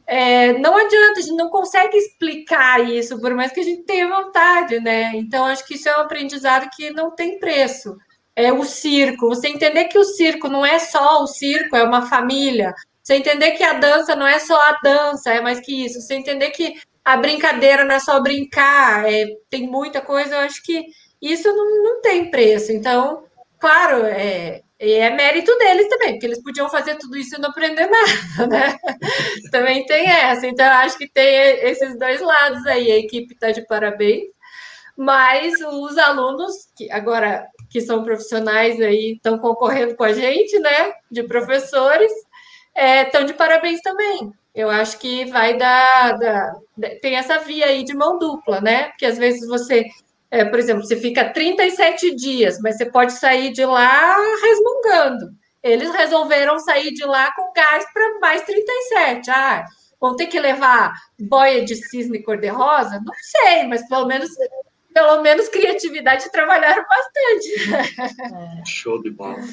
é, 0.06 0.52
não 0.58 0.76
adianta, 0.76 1.18
a 1.18 1.22
gente 1.22 1.36
não 1.36 1.50
consegue 1.50 1.96
explicar 1.96 2.80
isso, 2.88 3.20
por 3.20 3.34
mais 3.34 3.52
que 3.52 3.60
a 3.60 3.64
gente 3.64 3.82
tenha 3.82 4.08
vontade, 4.08 4.78
né? 4.80 5.12
Então, 5.16 5.46
acho 5.46 5.66
que 5.66 5.74
isso 5.74 5.88
é 5.88 5.96
um 5.96 6.02
aprendizado 6.02 6.68
que 6.76 6.90
não 6.90 7.10
tem 7.12 7.38
preço. 7.40 7.96
É 8.36 8.52
o 8.52 8.64
circo, 8.64 9.28
você 9.28 9.48
entender 9.48 9.86
que 9.86 9.98
o 9.98 10.04
circo 10.04 10.46
não 10.46 10.64
é 10.64 10.78
só 10.78 11.22
o 11.22 11.26
circo, 11.26 11.74
é 11.74 11.82
uma 11.82 12.02
família. 12.02 12.74
Você 13.02 13.14
entender 13.14 13.52
que 13.52 13.62
a 13.62 13.72
dança 13.72 14.14
não 14.14 14.26
é 14.26 14.38
só 14.38 14.60
a 14.60 14.78
dança, 14.82 15.32
é 15.32 15.40
mais 15.40 15.58
que 15.60 15.86
isso. 15.86 16.00
Você 16.00 16.14
entender 16.14 16.50
que 16.50 16.74
a 17.04 17.16
brincadeira 17.16 17.84
não 17.84 17.94
é 17.94 18.00
só 18.00 18.20
brincar, 18.20 19.10
é, 19.10 19.26
tem 19.48 19.66
muita 19.66 20.00
coisa, 20.00 20.34
eu 20.34 20.40
acho 20.40 20.60
que 20.62 20.84
isso 21.22 21.48
não, 21.48 21.82
não 21.84 22.02
tem 22.02 22.30
preço. 22.30 22.72
Então, 22.72 23.24
claro, 23.60 24.04
é, 24.04 24.60
é 24.78 25.10
mérito 25.10 25.56
deles 25.56 25.88
também, 25.88 26.14
porque 26.14 26.26
eles 26.26 26.42
podiam 26.42 26.68
fazer 26.68 26.96
tudo 26.96 27.16
isso 27.16 27.36
e 27.36 27.38
não 27.40 27.50
aprender 27.50 27.86
nada, 28.38 28.46
né? 28.48 28.76
também 29.52 29.86
tem 29.86 30.08
essa. 30.08 30.46
Então, 30.46 30.66
acho 30.66 30.98
que 30.98 31.08
tem 31.08 31.28
esses 31.62 31.98
dois 31.98 32.20
lados 32.20 32.66
aí. 32.66 32.90
A 32.90 32.98
equipe 32.98 33.34
está 33.34 33.52
de 33.52 33.64
parabéns, 33.66 34.24
mas 34.96 35.54
os 35.60 35.96
alunos, 35.96 36.52
que 36.76 36.90
agora 36.90 37.46
que 37.76 37.82
são 37.82 38.02
profissionais 38.02 38.80
aí, 38.80 39.16
estão 39.16 39.38
concorrendo 39.38 39.94
com 39.96 40.04
a 40.04 40.10
gente, 40.10 40.58
né? 40.60 40.94
De 41.10 41.22
professores, 41.24 42.10
estão 42.74 43.20
é, 43.20 43.24
de 43.24 43.34
parabéns 43.34 43.82
também. 43.82 44.32
Eu 44.54 44.70
acho 44.70 44.98
que 44.98 45.26
vai 45.26 45.58
dar, 45.58 46.16
dar. 46.16 46.54
Tem 47.02 47.16
essa 47.16 47.38
via 47.40 47.66
aí 47.66 47.84
de 47.84 47.94
mão 47.94 48.18
dupla, 48.18 48.62
né? 48.62 48.84
Porque 48.84 49.04
às 49.04 49.18
vezes 49.18 49.46
você 49.46 49.84
é, 50.30 50.42
por 50.46 50.58
exemplo, 50.58 50.86
você 50.86 50.96
fica 50.96 51.30
37 51.30 52.16
dias, 52.16 52.58
mas 52.62 52.78
você 52.78 52.86
pode 52.86 53.12
sair 53.12 53.52
de 53.52 53.66
lá 53.66 54.16
resmungando. 54.42 55.26
Eles 55.62 55.92
resolveram 55.92 56.58
sair 56.58 56.94
de 56.94 57.04
lá 57.04 57.30
com 57.36 57.52
gás 57.52 57.84
para 57.92 58.18
mais 58.20 58.40
37. 58.40 59.30
Ah, 59.30 59.66
vão 60.00 60.16
ter 60.16 60.28
que 60.28 60.40
levar 60.40 60.94
boia 61.20 61.62
de 61.62 61.74
cisne 61.74 62.22
cor-de-rosa? 62.22 63.02
Não 63.04 63.14
sei, 63.20 63.66
mas 63.66 63.86
pelo 63.86 64.06
menos 64.06 64.30
pelo 64.96 65.20
menos 65.20 65.50
criatividade 65.50 66.32
trabalharam 66.32 66.82
bastante. 66.88 68.64
Show 68.66 69.02
de 69.02 69.10
bola. 69.10 69.46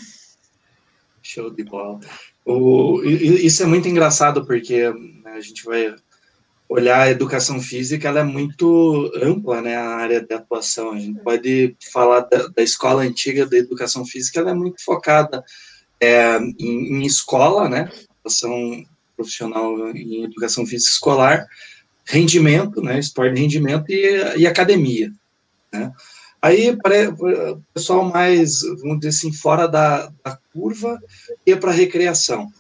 Show 1.22 1.49
de 1.49 1.65
bola. 1.65 1.99
O, 2.45 3.03
isso 3.03 3.61
é 3.61 3.65
muito 3.65 3.86
engraçado, 3.90 4.45
porque 4.45 4.90
né, 4.90 5.34
a 5.34 5.41
gente 5.41 5.65
vai 5.65 5.94
olhar 6.70 7.02
a 7.02 7.10
educação 7.10 7.60
física, 7.60 8.07
ela 8.07 8.22
é 8.22 8.24
muito 8.24 9.11
ampla, 9.22 9.61
né, 9.61 9.76
a 9.76 9.95
área 9.95 10.22
de 10.22 10.34
atuação. 10.34 10.91
A 10.91 10.99
gente 10.99 11.20
pode 11.20 11.76
falar 11.91 12.22
da, 12.22 12.48
da 12.48 12.64
escola 12.64 13.02
antiga 13.02 13.45
da 13.45 13.57
educação 13.57 14.06
física, 14.06 14.40
ela 14.40 14.52
é 14.52 14.56
muito 14.56 14.82
focada 14.82 15.44
é, 15.99 16.38
em, 16.57 17.02
em, 17.02 17.06
escola, 17.06 17.68
né, 17.68 17.91
atuação 18.22 18.86
profissional 19.14 19.90
em 19.90 20.24
educação 20.24 20.65
física 20.65 20.94
escolar, 20.94 21.45
rendimento, 22.06 22.82
né, 22.82 22.98
esporte 22.98 23.36
de 23.36 23.41
rendimento 23.41 23.90
e, 23.90 24.38
e 24.38 24.48
academia, 24.48 25.11
né. 25.74 25.91
Aí, 26.41 26.76
para 26.76 27.10
o 27.10 27.62
pessoal 27.74 28.04
mais, 28.04 28.64
vamos 28.82 29.00
dizer 29.00 29.10
assim, 29.10 29.32
fora 29.32 29.66
da, 29.66 30.12
da 30.24 30.38
curva, 30.52 31.00
ia 31.48 31.56
para 31.56 31.72
recreação. 31.72 32.52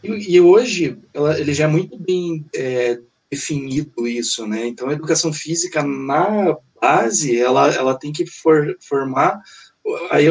E, 0.00 0.36
e, 0.36 0.40
hoje, 0.40 0.96
ela, 1.12 1.38
ele 1.38 1.52
já 1.52 1.64
é 1.64 1.66
muito 1.66 1.98
bem 1.98 2.46
é, 2.54 3.00
definido 3.28 4.06
isso, 4.06 4.46
né? 4.46 4.64
Então, 4.64 4.88
a 4.88 4.92
educação 4.92 5.32
física, 5.32 5.82
na 5.82 6.56
base, 6.80 7.36
ela, 7.36 7.74
ela 7.74 7.98
tem 7.98 8.12
que 8.12 8.24
for, 8.26 8.76
formar 8.80 9.40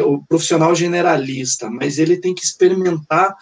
o 0.06 0.24
profissional 0.24 0.74
generalista, 0.74 1.70
mas 1.70 2.00
ele 2.00 2.16
tem 2.16 2.34
que 2.34 2.46
experimentar 2.46 3.36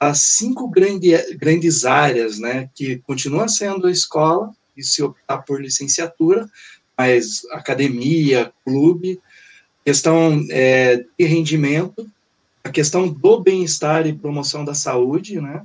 as 0.00 0.20
cinco 0.20 0.66
grande, 0.70 1.10
grandes 1.34 1.84
áreas, 1.84 2.38
né? 2.38 2.70
Que 2.74 2.96
continua 3.00 3.48
sendo 3.48 3.86
a 3.86 3.90
escola, 3.90 4.50
e 4.78 4.84
se 4.84 5.02
optar 5.02 5.38
por 5.38 5.60
licenciatura, 5.60 6.48
mas 6.98 7.46
academia, 7.52 8.52
clube, 8.64 9.20
questão 9.84 10.44
é, 10.50 11.04
de 11.16 11.24
rendimento, 11.24 12.10
a 12.64 12.70
questão 12.70 13.08
do 13.08 13.40
bem-estar 13.40 14.04
e 14.06 14.12
promoção 14.12 14.64
da 14.64 14.74
saúde, 14.74 15.40
né? 15.40 15.64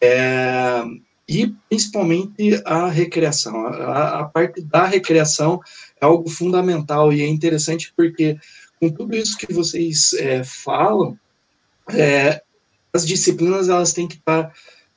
É, 0.00 0.82
e 1.28 1.52
principalmente 1.68 2.62
a 2.64 2.88
recreação. 2.88 3.66
A, 3.66 4.20
a, 4.20 4.24
parte 4.24 4.62
da 4.62 4.86
recreação 4.86 5.60
é 6.00 6.04
algo 6.04 6.30
fundamental 6.30 7.12
e 7.12 7.20
é 7.20 7.26
interessante 7.26 7.92
porque, 7.96 8.38
com 8.80 8.88
tudo 8.88 9.16
isso 9.16 9.36
que 9.36 9.52
vocês 9.52 10.14
é, 10.14 10.42
falam, 10.44 11.18
é, 11.90 12.40
as 12.92 13.06
disciplinas 13.06 13.68
elas 13.68 13.92
têm 13.92 14.06
que 14.06 14.16
estar 14.16 14.44
tá, 14.44 14.52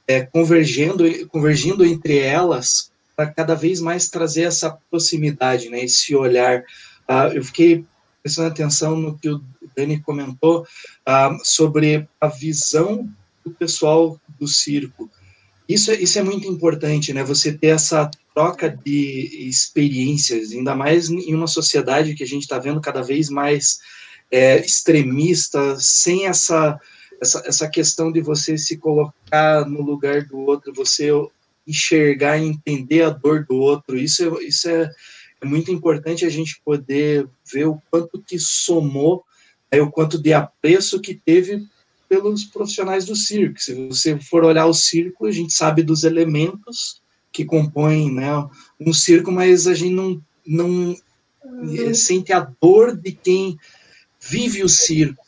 é, 0.07 0.21
convergendo, 0.21 1.03
convergindo 1.29 1.83
entre 1.83 2.19
elas 2.19 2.92
para 3.15 3.31
cada 3.31 3.55
vez 3.55 3.79
mais 3.79 4.09
trazer 4.09 4.43
essa 4.43 4.71
proximidade, 4.89 5.69
né, 5.69 5.83
esse 5.83 6.15
olhar. 6.15 6.63
Ah, 7.07 7.27
eu 7.27 7.43
fiquei 7.43 7.85
prestando 8.21 8.47
atenção 8.47 8.95
no 8.95 9.17
que 9.17 9.29
o 9.29 9.43
Dani 9.75 9.99
comentou 9.99 10.65
ah, 11.05 11.37
sobre 11.43 12.07
a 12.19 12.27
visão 12.27 13.09
do 13.43 13.51
pessoal 13.51 14.19
do 14.39 14.47
circo. 14.47 15.11
Isso, 15.67 15.91
é, 15.91 15.95
isso 15.95 16.19
é 16.19 16.23
muito 16.23 16.47
importante, 16.47 17.13
né? 17.13 17.23
Você 17.23 17.51
ter 17.51 17.67
essa 17.67 18.09
troca 18.33 18.69
de 18.69 19.47
experiências, 19.47 20.51
ainda 20.51 20.75
mais 20.75 21.09
em 21.09 21.33
uma 21.33 21.47
sociedade 21.47 22.15
que 22.15 22.23
a 22.23 22.27
gente 22.27 22.43
está 22.43 22.59
vendo 22.59 22.81
cada 22.81 23.01
vez 23.01 23.29
mais 23.29 23.79
é, 24.31 24.59
extremista, 24.59 25.77
sem 25.79 26.25
essa, 26.25 26.79
essa, 27.21 27.43
essa 27.45 27.69
questão 27.69 28.11
de 28.11 28.21
você 28.21 28.57
se 28.57 28.77
colocar 28.77 29.65
no 29.69 29.81
lugar 29.81 30.25
do 30.25 30.39
outro, 30.39 30.73
você 30.73 31.11
enxergar 31.67 32.37
e 32.37 32.45
entender 32.45 33.03
a 33.03 33.09
dor 33.09 33.45
do 33.45 33.55
outro. 33.55 33.97
Isso 33.97 34.23
é, 34.23 34.43
isso 34.43 34.69
é, 34.69 34.89
é 35.41 35.45
muito 35.45 35.71
importante 35.71 36.25
a 36.25 36.29
gente 36.29 36.61
poder 36.63 37.27
ver 37.51 37.67
o 37.67 37.81
quanto 37.89 38.21
que 38.21 38.37
somou, 38.39 39.23
é, 39.71 39.81
o 39.81 39.91
quanto 39.91 40.21
de 40.21 40.33
apreço 40.33 40.99
que 40.99 41.13
teve 41.13 41.65
pelos 42.09 42.43
profissionais 42.43 43.05
do 43.05 43.15
circo. 43.15 43.59
Se 43.59 43.73
você 43.87 44.19
for 44.19 44.43
olhar 44.43 44.65
o 44.65 44.73
circo, 44.73 45.25
a 45.25 45.31
gente 45.31 45.53
sabe 45.53 45.81
dos 45.81 46.03
elementos 46.03 47.01
que 47.31 47.43
compõem 47.43 48.13
né, 48.13 48.29
um 48.79 48.93
circo, 48.93 49.31
mas 49.31 49.65
a 49.65 49.73
gente 49.73 49.93
não, 49.93 50.21
não 50.45 50.95
uhum. 51.43 51.93
sente 51.93 52.31
a 52.31 52.47
dor 52.61 52.95
de 52.95 53.11
quem 53.11 53.57
vive 54.21 54.63
o 54.63 54.69
circo. 54.69 55.23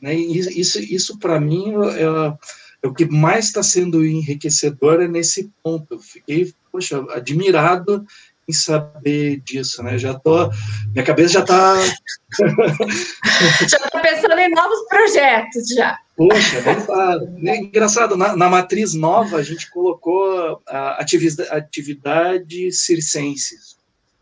Né? 0.00 0.14
Isso, 0.14 0.78
isso 0.78 1.18
para 1.18 1.40
mim, 1.40 1.72
é, 1.94 2.02
é, 2.02 2.38
o 2.84 2.92
que 2.92 3.04
mais 3.06 3.46
está 3.46 3.62
sendo 3.62 4.04
enriquecedor 4.04 5.02
é 5.02 5.08
nesse 5.08 5.50
ponto. 5.62 5.94
Eu 5.94 5.98
fiquei, 5.98 6.52
poxa, 6.70 7.04
admirado 7.10 8.06
em 8.48 8.52
saber 8.52 9.40
disso, 9.40 9.82
né? 9.82 9.98
Já 9.98 10.14
tô, 10.14 10.50
minha 10.92 11.04
cabeça 11.04 11.34
já 11.34 11.40
está 11.40 11.74
já 13.68 13.78
tô 13.90 14.00
pensando 14.00 14.38
em 14.38 14.50
novos 14.50 14.86
projetos 14.88 15.68
já. 15.68 15.98
Poxa, 16.16 16.62
claro. 16.86 17.28
É 17.44 17.56
engraçado, 17.56 18.16
na, 18.16 18.36
na, 18.36 18.48
matriz 18.48 18.94
nova 18.94 19.36
a 19.36 19.42
gente 19.42 19.70
colocou 19.70 20.62
a 20.66 21.00
atividade, 21.00 21.50
atividade 21.50 22.72
circense. 22.72 23.75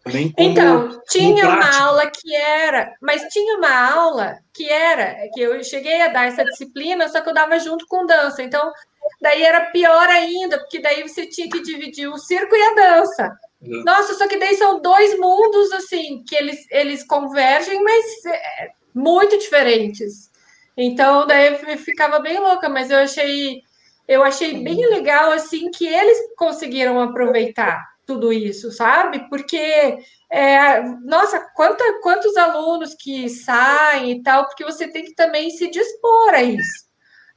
Também 0.04 0.30
como, 0.30 0.48
então, 0.50 1.02
tinha 1.08 1.48
uma 1.48 1.78
aula 1.80 2.10
que 2.10 2.36
era, 2.36 2.94
mas 3.00 3.22
tinha 3.32 3.56
uma 3.56 3.90
aula 3.90 4.38
que 4.52 4.68
era, 4.68 5.16
que 5.32 5.40
eu 5.40 5.64
cheguei 5.64 6.02
a 6.02 6.08
dar 6.08 6.26
essa 6.26 6.44
disciplina, 6.44 7.08
só 7.08 7.22
que 7.22 7.30
eu 7.30 7.34
dava 7.34 7.58
junto 7.58 7.86
com 7.86 8.04
dança. 8.04 8.42
Então, 8.42 8.70
daí 9.18 9.42
era 9.42 9.70
pior 9.70 10.06
ainda, 10.10 10.58
porque 10.58 10.78
daí 10.78 11.02
você 11.08 11.26
tinha 11.26 11.48
que 11.48 11.62
dividir 11.62 12.06
o 12.06 12.18
circo 12.18 12.54
e 12.54 12.62
a 12.62 12.74
dança. 12.74 13.34
É. 13.62 13.68
Nossa, 13.82 14.12
só 14.12 14.28
que 14.28 14.36
daí 14.36 14.54
são 14.56 14.82
dois 14.82 15.18
mundos, 15.18 15.72
assim, 15.72 16.22
que 16.28 16.36
eles, 16.36 16.66
eles 16.70 17.02
convergem, 17.02 17.82
mas 17.82 18.04
é, 18.26 18.72
muito 18.94 19.38
diferentes. 19.38 20.30
Então, 20.76 21.26
daí 21.26 21.46
eu 21.46 21.78
ficava 21.78 22.18
bem 22.18 22.38
louca, 22.38 22.68
mas 22.68 22.90
eu 22.90 22.98
achei, 22.98 23.62
eu 24.06 24.22
achei 24.22 24.62
bem 24.62 24.86
legal, 24.90 25.32
assim, 25.32 25.70
que 25.70 25.86
eles 25.86 26.18
conseguiram 26.36 27.00
aproveitar 27.00 27.93
tudo 28.06 28.32
isso, 28.32 28.70
sabe? 28.70 29.28
Porque, 29.28 29.98
é, 30.30 30.82
nossa, 31.04 31.40
quanta, 31.54 31.84
quantos 32.02 32.36
alunos 32.36 32.94
que 32.94 33.28
saem 33.28 34.12
e 34.12 34.22
tal, 34.22 34.46
porque 34.46 34.64
você 34.64 34.88
tem 34.88 35.04
que 35.04 35.14
também 35.14 35.50
se 35.50 35.70
dispor 35.70 36.34
a 36.34 36.42
isso. 36.42 36.84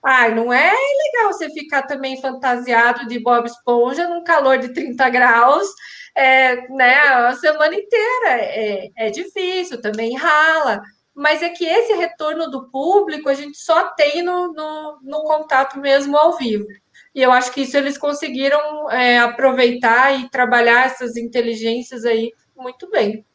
Ai, 0.03 0.34
não 0.34 0.53
é 0.53 0.72
legal 0.72 1.34
você 1.34 1.49
ficar 1.49 1.84
também 1.84 2.22
fantasiado 2.22 3.07
de 3.07 3.19
Bob 3.19 3.45
Esponja 3.45 4.07
num 4.07 4.23
calor 4.23 4.57
de 4.57 4.73
30 4.73 5.10
graus, 5.10 5.68
é, 6.15 6.68
né, 6.69 6.95
a 6.99 7.34
semana 7.35 7.76
inteira. 7.76 8.30
É, 8.30 8.89
é 8.95 9.10
difícil, 9.10 9.81
também 9.81 10.15
rala. 10.15 10.81
Mas 11.14 11.41
é 11.41 11.49
que 11.49 11.65
esse 11.65 11.94
retorno 11.94 12.49
do 12.49 12.69
público 12.69 13.27
a 13.27 13.34
gente 13.34 13.57
só 13.57 13.89
tem 13.95 14.22
no, 14.22 14.53
no, 14.53 14.99
no 15.02 15.23
contato 15.23 15.80
mesmo 15.80 16.15
ao 16.15 16.38
vivo. 16.38 16.65
E 17.14 17.22
eu 17.22 17.32
acho 17.32 17.52
que 17.52 17.62
isso 17.62 17.76
eles 17.78 17.98
conseguiram 17.98 18.92
é, 18.92 19.20
aproveitar 19.20 20.20
e 20.20 20.30
trabalhar 20.30 20.86
essas 20.86 21.18
inteligências 21.18 22.06
aí 22.06 22.32
muito 22.56 22.90
bem. 22.90 23.26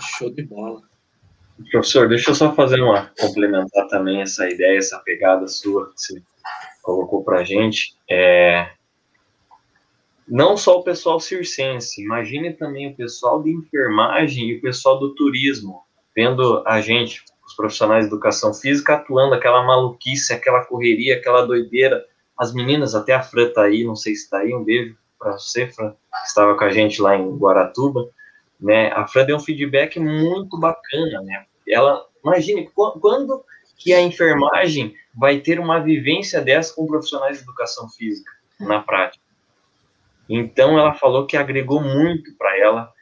Show 0.00 0.30
de 0.30 0.42
bola. 0.42 0.82
Professor, 1.70 2.08
deixa 2.08 2.30
eu 2.30 2.34
só 2.34 2.54
fazer 2.54 2.80
uma 2.82 3.10
complementar 3.18 3.88
também 3.88 4.20
essa 4.20 4.48
ideia, 4.48 4.76
essa 4.78 4.98
pegada 4.98 5.48
sua 5.48 5.86
que 5.86 6.00
você 6.00 6.22
colocou 6.82 7.24
para 7.24 7.40
a 7.40 7.44
gente. 7.44 7.96
É, 8.08 8.70
não 10.28 10.56
só 10.56 10.80
o 10.80 10.82
pessoal 10.82 11.20
circense, 11.20 12.02
imagine 12.02 12.52
também 12.52 12.88
o 12.90 12.96
pessoal 12.96 13.42
de 13.42 13.50
enfermagem 13.52 14.50
e 14.50 14.58
o 14.58 14.60
pessoal 14.60 14.98
do 14.98 15.14
turismo, 15.14 15.82
vendo 16.14 16.62
a 16.66 16.80
gente, 16.80 17.24
os 17.46 17.54
profissionais 17.54 18.04
de 18.04 18.12
educação 18.12 18.52
física, 18.52 18.94
atuando 18.94 19.34
aquela 19.34 19.64
maluquice, 19.64 20.32
aquela 20.32 20.64
correria, 20.64 21.16
aquela 21.16 21.46
doideira 21.46 22.04
as 22.38 22.52
meninas, 22.52 22.94
até 22.94 23.14
a 23.14 23.22
Fran 23.22 23.50
tá 23.50 23.62
aí, 23.62 23.84
não 23.84 23.96
sei 23.96 24.14
se 24.14 24.28
tá 24.28 24.38
aí, 24.38 24.54
um 24.54 24.64
beijo 24.64 24.96
para 25.18 25.32
você, 25.32 25.66
Fran, 25.68 25.90
que 25.90 26.28
estava 26.28 26.56
com 26.56 26.64
a 26.64 26.70
gente 26.70 27.00
lá 27.00 27.16
em 27.16 27.36
Guaratuba, 27.36 28.08
né? 28.60 28.92
A 28.92 29.06
Fran 29.06 29.24
deu 29.24 29.36
um 29.36 29.40
feedback 29.40 29.98
muito 29.98 30.58
bacana, 30.58 31.22
né? 31.22 31.46
Ela, 31.68 32.04
imagine, 32.24 32.70
quando 32.74 33.44
que 33.76 33.92
a 33.92 34.00
enfermagem 34.00 34.94
vai 35.14 35.40
ter 35.40 35.58
uma 35.58 35.80
vivência 35.80 36.40
dessa 36.40 36.74
com 36.74 36.86
profissionais 36.86 37.38
de 37.38 37.42
educação 37.42 37.88
física 37.88 38.30
na 38.60 38.80
prática? 38.80 39.24
Então 40.28 40.78
ela 40.78 40.94
falou 40.94 41.26
que 41.26 41.36
agregou 41.36 41.80
muito 41.80 42.36
para 42.36 42.58
ela, 42.58 42.92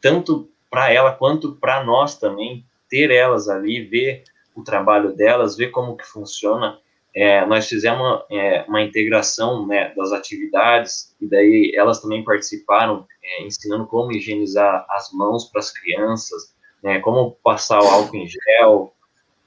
tanto 0.00 0.50
para 0.70 0.90
ela 0.90 1.12
quanto 1.12 1.52
para 1.56 1.84
nós 1.84 2.18
também, 2.18 2.64
ter 2.88 3.10
elas 3.10 3.48
ali, 3.48 3.84
ver 3.84 4.24
o 4.54 4.62
trabalho 4.62 5.14
delas, 5.14 5.56
ver 5.56 5.68
como 5.68 5.96
que 5.96 6.04
funciona 6.04 6.78
é, 7.14 7.44
nós 7.44 7.68
fizemos 7.68 8.22
é, 8.30 8.64
uma 8.66 8.82
integração 8.82 9.66
né, 9.66 9.92
das 9.94 10.12
atividades, 10.12 11.14
e 11.20 11.26
daí 11.26 11.72
elas 11.74 12.00
também 12.00 12.24
participaram, 12.24 13.06
é, 13.22 13.44
ensinando 13.44 13.86
como 13.86 14.12
higienizar 14.12 14.86
as 14.90 15.12
mãos 15.12 15.44
para 15.50 15.60
as 15.60 15.70
crianças, 15.70 16.54
né, 16.82 17.00
como 17.00 17.32
passar 17.44 17.80
o 17.80 17.86
álcool 17.86 18.16
em 18.16 18.26
gel, 18.26 18.94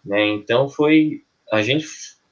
né, 0.06 0.28
então 0.28 0.70
foi, 0.70 1.24
a 1.52 1.64
gente 1.64 1.88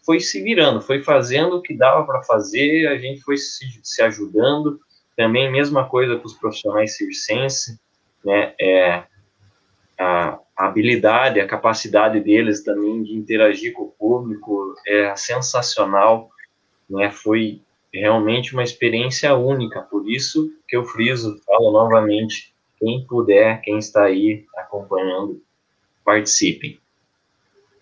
foi 0.05 0.19
se 0.19 0.41
virando, 0.41 0.81
foi 0.81 1.01
fazendo 1.01 1.57
o 1.57 1.61
que 1.61 1.75
dava 1.75 2.05
para 2.05 2.21
fazer, 2.23 2.87
a 2.87 2.97
gente 2.97 3.21
foi 3.21 3.37
se, 3.37 3.65
se, 3.81 4.03
ajudando, 4.03 4.79
também 5.17 5.51
mesma 5.51 5.87
coisa 5.89 6.15
com 6.17 6.27
os 6.27 6.33
profissionais 6.33 6.95
circenses, 6.95 7.79
né, 8.23 8.53
é, 8.61 9.03
a, 9.97 10.39
a 10.63 10.67
habilidade, 10.67 11.41
a 11.41 11.47
capacidade 11.47 12.21
deles 12.21 12.63
também 12.63 13.03
de 13.03 13.13
interagir 13.13 13.73
com 13.73 13.83
o 13.83 13.91
público 13.91 14.73
é 14.87 15.13
sensacional, 15.15 16.29
né? 16.89 17.11
Foi 17.11 17.61
realmente 17.93 18.53
uma 18.53 18.63
experiência 18.63 19.35
única, 19.35 19.81
por 19.81 20.09
isso 20.09 20.51
que 20.67 20.77
eu 20.77 20.85
friso, 20.85 21.39
falo 21.45 21.71
novamente, 21.71 22.55
quem 22.77 23.05
puder, 23.05 23.61
quem 23.61 23.77
está 23.77 24.05
aí 24.05 24.45
acompanhando, 24.55 25.43
participem. 26.03 26.79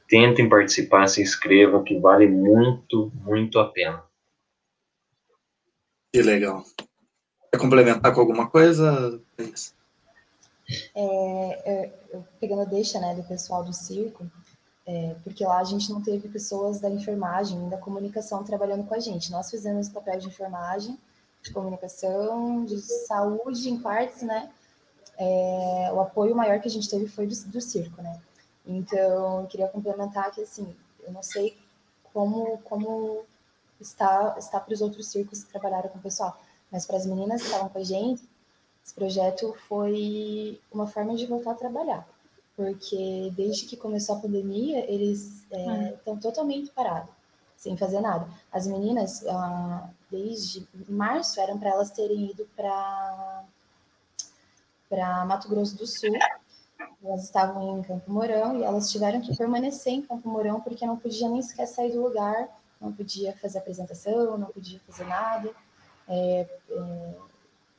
Tentem 0.10 0.50
participar, 0.50 1.08
se 1.08 1.22
inscrevam, 1.22 1.84
que 1.84 2.00
vale 2.00 2.28
muito, 2.28 3.12
muito 3.24 3.60
a 3.60 3.70
pena. 3.70 4.04
Que 6.12 6.22
legal. 6.24 6.64
Quer 7.52 7.60
complementar 7.60 8.14
com 8.14 8.22
alguma 8.22 8.50
coisa? 8.50 9.22
É, 9.38 9.44
eu, 12.14 12.24
pegando 12.40 12.62
a 12.62 12.66
deixa 12.66 13.00
né, 13.00 13.16
do 13.16 13.24
pessoal 13.24 13.64
do 13.64 13.74
circo, 13.74 14.30
é, 14.86 15.16
porque 15.24 15.46
lá 15.46 15.60
a 15.60 15.64
gente 15.64 15.92
não 15.92 16.02
teve 16.02 16.28
pessoas 16.28 16.80
da 16.80 16.90
enfermagem, 16.90 17.70
da 17.70 17.78
comunicação 17.78 18.44
trabalhando 18.44 18.86
com 18.86 18.94
a 18.94 19.00
gente. 19.00 19.32
Nós 19.32 19.50
fizemos 19.50 19.90
papel 19.90 20.20
de 20.20 20.28
enfermagem, 20.28 20.98
de 21.42 21.52
comunicação, 21.52 22.66
de 22.66 22.80
saúde 22.80 23.70
em 23.70 23.80
partes, 23.80 24.22
né? 24.22 24.50
É, 25.18 25.92
o 25.94 26.00
apoio 26.00 26.36
maior 26.36 26.60
que 26.60 26.68
a 26.68 26.72
gente 26.72 26.90
teve 26.90 27.08
foi 27.08 27.28
do, 27.28 27.36
do 27.48 27.62
circo, 27.62 28.02
né? 28.02 28.20
Então, 28.66 29.42
eu 29.42 29.48
queria 29.48 29.68
complementar 29.68 30.32
que, 30.32 30.42
assim, 30.42 30.76
eu 31.04 31.12
não 31.12 31.24
sei 31.24 31.58
como, 32.14 32.58
como 32.60 33.24
está, 33.80 34.36
está 34.38 34.60
para 34.60 34.74
os 34.74 34.82
outros 34.82 35.08
circos 35.08 35.44
que 35.44 35.52
trabalharam 35.52 35.90
com 35.90 36.00
o 36.00 36.02
pessoal, 36.02 36.40
mas 36.72 36.86
para 36.86 36.98
as 36.98 37.06
meninas 37.06 37.42
que 37.42 37.48
estavam 37.48 37.70
com 37.70 37.80
a 37.80 37.84
gente, 37.84 38.28
esse 38.84 38.94
projeto 38.94 39.56
foi 39.68 40.60
uma 40.72 40.88
forma 40.88 41.16
de 41.16 41.26
voltar 41.26 41.52
a 41.52 41.56
trabalhar, 41.56 42.08
porque 42.56 43.32
desde 43.36 43.66
que 43.66 43.78
começou 43.78 44.16
a 44.16 44.20
pandemia, 44.20 44.92
eles 44.92 45.44
estão 45.44 45.72
é, 45.72 46.00
hum. 46.08 46.18
totalmente 46.18 46.72
parados, 46.72 47.10
sem 47.56 47.78
fazer 47.78 48.02
nada. 48.02 48.28
As 48.52 48.68
meninas, 48.68 49.26
ah, 49.28 49.90
desde 50.10 50.68
março, 50.90 51.40
eram 51.40 51.58
para 51.58 51.70
elas 51.70 51.92
terem 51.92 52.32
ido 52.32 52.48
para 52.56 53.44
para 54.90 55.24
Mato 55.24 55.48
Grosso 55.48 55.78
do 55.78 55.88
Sul. 55.88 56.14
Elas 57.02 57.24
estavam 57.24 57.80
em 57.80 57.82
Campo 57.82 58.12
Mourão 58.12 58.60
e 58.60 58.64
elas 58.64 58.92
tiveram 58.92 59.22
que 59.22 59.36
permanecer 59.38 59.94
em 59.94 60.02
Campo 60.02 60.28
Mourão 60.28 60.60
porque 60.60 60.86
não 60.86 60.98
podia 60.98 61.30
nem 61.30 61.42
sequer 61.42 61.66
sair 61.66 61.94
do 61.94 62.02
lugar, 62.02 62.50
não 62.80 62.92
podia 62.92 63.34
fazer 63.38 63.60
apresentação, 63.60 64.38
não 64.38 64.48
podia 64.48 64.80
fazer 64.86 65.06
nada. 65.06 65.50
É, 66.10 66.48
é, 66.70 67.14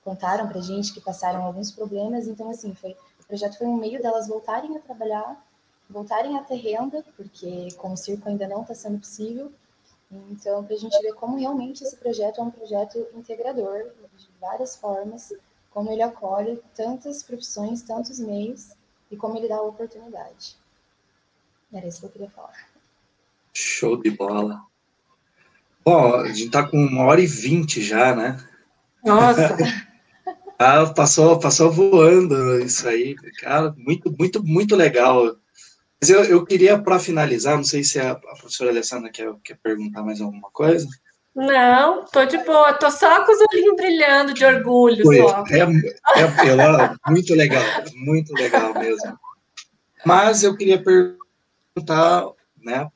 contaram 0.04 0.48
para 0.48 0.60
gente 0.60 0.92
que 0.92 1.00
passaram 1.00 1.44
alguns 1.44 1.70
problemas. 1.70 2.26
Então, 2.26 2.50
assim, 2.50 2.74
foi, 2.74 2.96
o 3.20 3.26
projeto 3.26 3.58
foi 3.58 3.66
um 3.66 3.76
meio 3.76 4.02
delas 4.02 4.28
voltarem 4.28 4.76
a 4.76 4.80
trabalhar, 4.80 5.44
voltarem 5.88 6.38
a 6.38 6.42
ter 6.42 6.56
renda, 6.56 7.04
porque 7.16 7.68
com 7.76 7.92
o 7.92 7.96
circo 7.96 8.28
ainda 8.28 8.48
não 8.48 8.62
está 8.62 8.74
sendo 8.74 8.98
possível. 8.98 9.52
Então, 10.30 10.62
para 10.62 10.74
a 10.74 10.78
gente 10.78 11.00
ver 11.00 11.14
como 11.14 11.38
realmente 11.38 11.82
esse 11.82 11.96
projeto 11.96 12.40
é 12.40 12.44
um 12.44 12.50
projeto 12.50 13.06
integrador, 13.14 13.90
de 14.16 14.28
várias 14.40 14.76
formas, 14.76 15.32
como 15.70 15.90
ele 15.90 16.02
acolhe 16.02 16.60
tantas 16.74 17.22
profissões, 17.22 17.82
tantos 17.82 18.18
meios, 18.18 18.72
e 19.10 19.16
como 19.16 19.36
ele 19.36 19.48
dá 19.48 19.56
a 19.56 19.62
oportunidade. 19.62 20.56
Era 21.72 21.86
isso 21.86 22.00
que 22.00 22.06
eu 22.06 22.10
queria 22.10 22.30
falar. 22.30 22.68
Show 23.52 23.96
de 24.02 24.10
bola. 24.10 24.62
Bom, 25.84 26.16
a 26.16 26.28
gente 26.28 26.46
está 26.46 26.66
com 26.66 26.76
uma 26.76 27.04
hora 27.04 27.20
e 27.20 27.26
vinte 27.26 27.82
já, 27.82 28.14
né? 28.14 28.38
Nossa! 29.04 29.56
Ah, 30.62 30.86
passou, 30.94 31.38
passou 31.40 31.72
voando 31.72 32.60
isso 32.60 32.86
aí, 32.88 33.16
cara, 33.40 33.74
muito, 33.76 34.14
muito, 34.16 34.44
muito 34.44 34.76
legal. 34.76 35.36
Mas 36.00 36.08
eu, 36.08 36.22
eu 36.24 36.44
queria, 36.44 36.78
para 36.78 36.98
finalizar, 36.98 37.56
não 37.56 37.64
sei 37.64 37.82
se 37.82 37.98
a, 37.98 38.12
a 38.12 38.16
professora 38.16 38.70
Alessandra 38.70 39.10
quer, 39.10 39.32
quer 39.42 39.58
perguntar 39.62 40.02
mais 40.02 40.20
alguma 40.20 40.50
coisa. 40.52 40.86
Não, 41.34 42.04
tô 42.04 42.24
de 42.24 42.38
boa, 42.38 42.74
tô 42.74 42.90
só 42.90 43.24
com 43.24 43.32
os 43.32 43.38
olhinhos 43.50 43.76
brilhando 43.76 44.34
de 44.34 44.44
orgulho. 44.44 45.02
Foi, 45.02 45.16
só. 45.16 45.44
É, 45.50 45.60
é, 46.20 46.48
ela, 46.48 46.96
muito 47.08 47.34
legal, 47.34 47.62
muito 47.94 48.32
legal 48.34 48.74
mesmo. 48.74 49.18
Mas 50.04 50.42
eu 50.42 50.56
queria 50.56 50.82
perguntar, 50.82 52.26
né, 52.60 52.88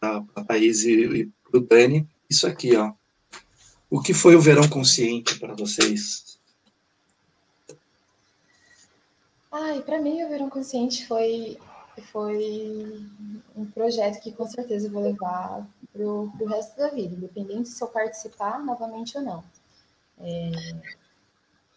para 0.00 0.24
a 0.34 0.44
Thaís 0.44 0.84
e, 0.84 1.04
e 1.04 1.30
para 1.50 1.58
o 1.58 1.60
Dani, 1.60 2.08
isso 2.28 2.46
aqui, 2.46 2.76
ó. 2.76 2.92
O 3.88 4.00
que 4.00 4.12
foi 4.12 4.34
o 4.34 4.40
verão 4.40 4.68
consciente 4.68 5.38
para 5.38 5.54
vocês? 5.54 6.21
Ai, 9.52 9.82
para 9.82 10.00
mim 10.00 10.24
o 10.24 10.28
verão 10.28 10.48
consciente 10.48 11.06
foi 11.06 11.58
foi 12.10 13.06
um 13.54 13.66
projeto 13.66 14.18
que 14.22 14.32
com 14.32 14.46
certeza 14.46 14.90
vou 14.90 15.02
levar 15.02 15.68
para 15.92 16.02
o 16.02 16.46
resto 16.46 16.78
da 16.78 16.88
vida, 16.88 17.14
independente 17.14 17.68
se 17.68 17.84
eu 17.84 17.88
participar 17.88 18.64
novamente 18.64 19.18
ou 19.18 19.22
não. 19.22 19.44
É, 20.18 20.50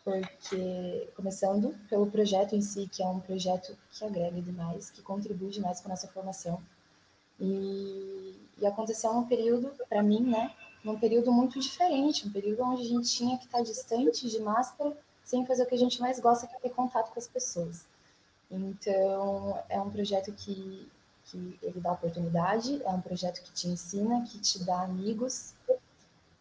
porque, 0.06 1.10
começando 1.16 1.76
pelo 1.90 2.10
projeto 2.10 2.56
em 2.56 2.62
si, 2.62 2.88
que 2.88 3.04
é 3.04 3.08
um 3.08 3.20
projeto 3.20 3.76
que 3.92 4.06
agrega 4.06 4.42
demais, 4.42 4.90
que 4.90 5.02
contribui 5.02 5.50
demais 5.50 5.82
para 5.82 5.90
a 5.90 5.96
nossa 5.96 6.08
formação. 6.08 6.62
E, 7.40 8.40
e 8.58 8.66
aconteceu 8.66 9.12
num 9.14 9.28
período, 9.28 9.72
para 9.90 10.02
mim, 10.02 10.22
né, 10.22 10.54
num 10.84 10.98
período 10.98 11.32
muito 11.32 11.60
diferente, 11.60 12.26
um 12.26 12.32
período 12.32 12.64
onde 12.64 12.84
a 12.84 12.86
gente 12.86 13.10
tinha 13.10 13.38
que 13.38 13.46
estar 13.46 13.62
distante 13.64 14.30
de 14.30 14.40
máscara, 14.40 14.96
sem 15.26 15.46
fazer 15.46 15.64
o 15.64 15.66
que 15.66 15.76
a 15.76 15.78
gente 15.78 16.00
mais 16.00 16.20
gosta, 16.20 16.48
que 16.48 16.56
é 16.56 16.60
ter 16.60 16.70
contato 16.70 17.12
com 17.12 17.20
as 17.20 17.28
pessoas. 17.28 17.86
Então, 18.50 19.62
é 19.68 19.82
um 19.82 19.90
projeto 19.90 20.32
que, 20.32 20.90
que 21.26 21.60
ele 21.64 21.82
dá 21.82 21.94
oportunidade, 21.94 22.82
é 22.84 22.90
um 22.90 23.02
projeto 23.02 23.42
que 23.42 23.52
te 23.52 23.68
ensina, 23.68 24.24
que 24.24 24.40
te 24.40 24.64
dá 24.64 24.84
amigos. 24.84 25.56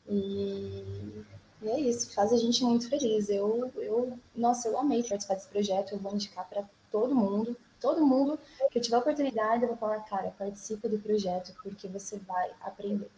E, 0.07 1.25
e 1.63 1.69
é 1.69 1.81
isso, 1.81 2.15
faz 2.15 2.31
a 2.31 2.37
gente 2.37 2.63
muito 2.63 2.89
feliz. 2.89 3.31
Eu, 3.31 3.73
eu, 3.77 4.19
nossa, 4.37 4.69
eu 4.69 4.79
amei 4.79 5.03
participar 5.03 5.35
desse 5.35 5.49
projeto, 5.49 5.93
eu 5.93 5.99
vou 5.99 6.13
indicar 6.13 6.47
para 6.47 6.63
todo 6.93 7.15
mundo, 7.15 7.57
todo 7.81 8.07
mundo 8.07 8.39
que 8.71 8.79
eu 8.79 8.83
tiver 8.83 8.99
oportunidade, 8.99 9.63
eu 9.63 9.69
vou 9.69 9.79
falar, 9.79 10.01
cara, 10.01 10.31
participa 10.39 10.91
do 10.91 10.99
projeto, 10.99 11.55
porque 11.63 11.89
você 11.89 12.19
vai 12.19 12.53
aprender. 12.61 13.11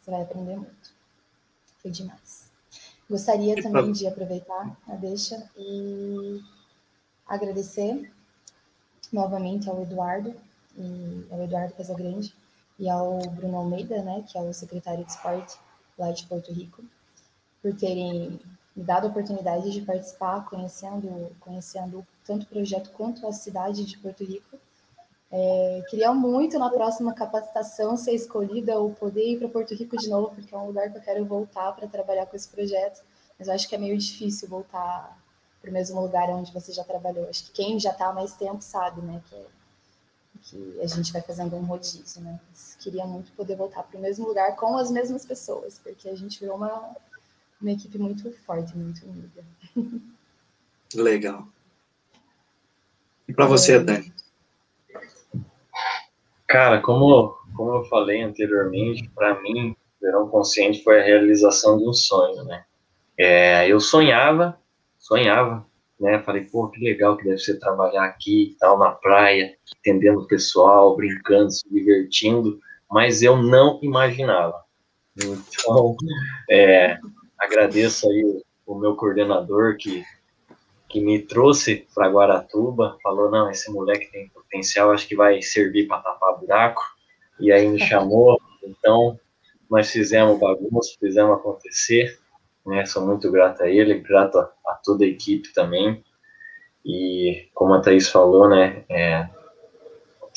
Você 0.00 0.10
vai 0.10 0.22
aprender 0.22 0.56
muito. 0.56 0.94
Foi 1.78 1.90
demais. 1.90 2.49
Gostaria 3.10 3.60
também 3.60 3.90
de 3.90 4.06
aproveitar 4.06 4.76
a 4.86 4.94
deixa 4.94 5.44
e 5.58 6.40
agradecer 7.26 8.08
novamente 9.12 9.68
ao 9.68 9.82
Eduardo, 9.82 10.32
e 10.76 11.26
ao 11.28 11.42
Eduardo 11.42 11.74
Casagrande 11.74 12.32
e 12.78 12.88
ao 12.88 13.18
Bruno 13.30 13.56
Almeida, 13.56 14.00
né, 14.00 14.24
que 14.28 14.38
é 14.38 14.40
o 14.40 14.54
secretário 14.54 15.04
de 15.04 15.10
esporte 15.10 15.58
lá 15.98 16.12
de 16.12 16.24
Porto 16.24 16.52
Rico, 16.52 16.84
por 17.60 17.74
terem 17.74 18.38
me 18.76 18.84
dado 18.84 19.08
a 19.08 19.10
oportunidade 19.10 19.72
de 19.72 19.82
participar, 19.82 20.44
conhecendo, 20.48 21.34
conhecendo 21.40 22.06
tanto 22.24 22.44
o 22.44 22.46
projeto 22.48 22.90
quanto 22.90 23.26
a 23.26 23.32
cidade 23.32 23.84
de 23.84 23.98
Porto 23.98 24.24
Rico. 24.24 24.56
É, 25.32 25.84
queria 25.88 26.12
muito 26.12 26.58
na 26.58 26.68
próxima 26.68 27.14
capacitação 27.14 27.96
ser 27.96 28.12
escolhida 28.12 28.78
ou 28.78 28.90
poder 28.90 29.24
ir 29.24 29.38
para 29.38 29.48
Porto 29.48 29.74
Rico 29.74 29.96
de 29.96 30.08
novo, 30.08 30.34
porque 30.34 30.52
é 30.52 30.58
um 30.58 30.66
lugar 30.66 30.90
que 30.90 30.98
eu 30.98 31.02
quero 31.02 31.24
voltar 31.24 31.72
para 31.72 31.86
trabalhar 31.86 32.26
com 32.26 32.34
esse 32.34 32.48
projeto, 32.48 33.02
mas 33.38 33.46
eu 33.46 33.54
acho 33.54 33.68
que 33.68 33.74
é 33.74 33.78
meio 33.78 33.96
difícil 33.96 34.48
voltar 34.48 35.16
para 35.60 35.70
o 35.70 35.72
mesmo 35.72 36.00
lugar 36.00 36.28
onde 36.30 36.52
você 36.52 36.72
já 36.72 36.82
trabalhou. 36.82 37.28
Acho 37.28 37.44
que 37.44 37.52
quem 37.52 37.78
já 37.78 37.90
está 37.90 38.08
há 38.08 38.12
mais 38.12 38.34
tempo 38.34 38.60
sabe, 38.60 39.00
né, 39.02 39.22
que, 39.30 39.46
que 40.42 40.80
a 40.80 40.86
gente 40.88 41.12
vai 41.12 41.22
fazendo 41.22 41.54
um 41.54 41.64
rodízio, 41.64 42.22
né. 42.22 42.40
Mas 42.48 42.76
queria 42.80 43.06
muito 43.06 43.30
poder 43.32 43.54
voltar 43.54 43.84
para 43.84 43.98
o 43.98 44.02
mesmo 44.02 44.26
lugar 44.26 44.56
com 44.56 44.76
as 44.76 44.90
mesmas 44.90 45.24
pessoas, 45.24 45.78
porque 45.78 46.08
a 46.08 46.16
gente 46.16 46.40
virou 46.40 46.56
uma, 46.56 46.96
uma 47.60 47.70
equipe 47.70 47.98
muito 47.98 48.32
forte, 48.44 48.76
muito 48.76 49.06
unida. 49.06 49.44
Legal. 50.92 51.46
E 53.28 53.32
para 53.32 53.46
você. 53.46 53.78
Dani? 53.78 54.12
Cara, 56.50 56.80
como, 56.80 57.38
como 57.54 57.76
eu 57.76 57.84
falei 57.84 58.22
anteriormente, 58.22 59.08
para 59.14 59.40
mim, 59.40 59.74
Verão 60.02 60.28
Consciente 60.28 60.82
foi 60.82 61.00
a 61.00 61.04
realização 61.04 61.78
de 61.78 61.88
um 61.88 61.92
sonho, 61.92 62.44
né? 62.44 62.64
É, 63.16 63.68
eu 63.68 63.78
sonhava 63.80 64.60
sonhava, 65.00 65.66
né? 65.98 66.20
Falei, 66.20 66.42
pô, 66.44 66.68
que 66.68 66.80
legal 66.80 67.16
que 67.16 67.24
deve 67.24 67.38
ser 67.38 67.58
trabalhar 67.58 68.04
aqui 68.04 68.56
tal, 68.60 68.78
na 68.78 68.90
praia, 68.90 69.56
atendendo 69.76 70.20
o 70.20 70.26
pessoal, 70.26 70.96
brincando, 70.96 71.50
se 71.50 71.68
divertindo, 71.68 72.60
mas 72.88 73.22
eu 73.22 73.36
não 73.36 73.80
imaginava. 73.82 74.62
Então, 75.16 75.96
é, 76.48 76.98
agradeço 77.38 78.08
aí 78.08 78.42
o 78.64 78.74
meu 78.76 78.94
coordenador 78.94 79.76
que, 79.76 80.04
que 80.88 81.00
me 81.00 81.18
trouxe 81.20 81.86
para 81.94 82.08
Guaratuba, 82.08 82.96
falou, 83.02 83.30
não, 83.30 83.50
esse 83.50 83.70
moleque 83.70 84.10
tem 84.12 84.30
potencial, 84.50 84.90
acho 84.90 85.06
que 85.06 85.14
vai 85.14 85.40
servir 85.40 85.86
para 85.86 86.02
tapar 86.02 86.38
buraco, 86.38 86.82
e 87.38 87.52
aí 87.52 87.68
me 87.68 87.78
chamou, 87.78 88.40
então 88.62 89.18
nós 89.70 89.90
fizemos 89.90 90.38
bagunça, 90.38 90.96
fizemos 90.98 91.38
acontecer, 91.38 92.18
né? 92.66 92.84
Sou 92.84 93.06
muito 93.06 93.30
grato 93.30 93.62
a 93.62 93.68
ele, 93.68 94.00
grato 94.00 94.38
a, 94.38 94.52
a 94.66 94.74
toda 94.74 95.04
a 95.04 95.08
equipe 95.08 95.52
também. 95.52 96.04
E 96.84 97.48
como 97.54 97.74
a 97.74 97.80
Thaís 97.80 98.08
falou, 98.08 98.48
né, 98.48 98.84
é, 98.88 99.28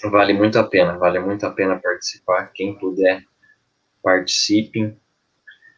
vale 0.10 0.34
muito 0.34 0.60
a 0.60 0.64
pena, 0.64 0.98
vale 0.98 1.20
muito 1.20 1.46
a 1.46 1.52
pena 1.52 1.80
participar. 1.80 2.52
Quem 2.54 2.78
puder, 2.78 3.24
participem, 4.04 4.96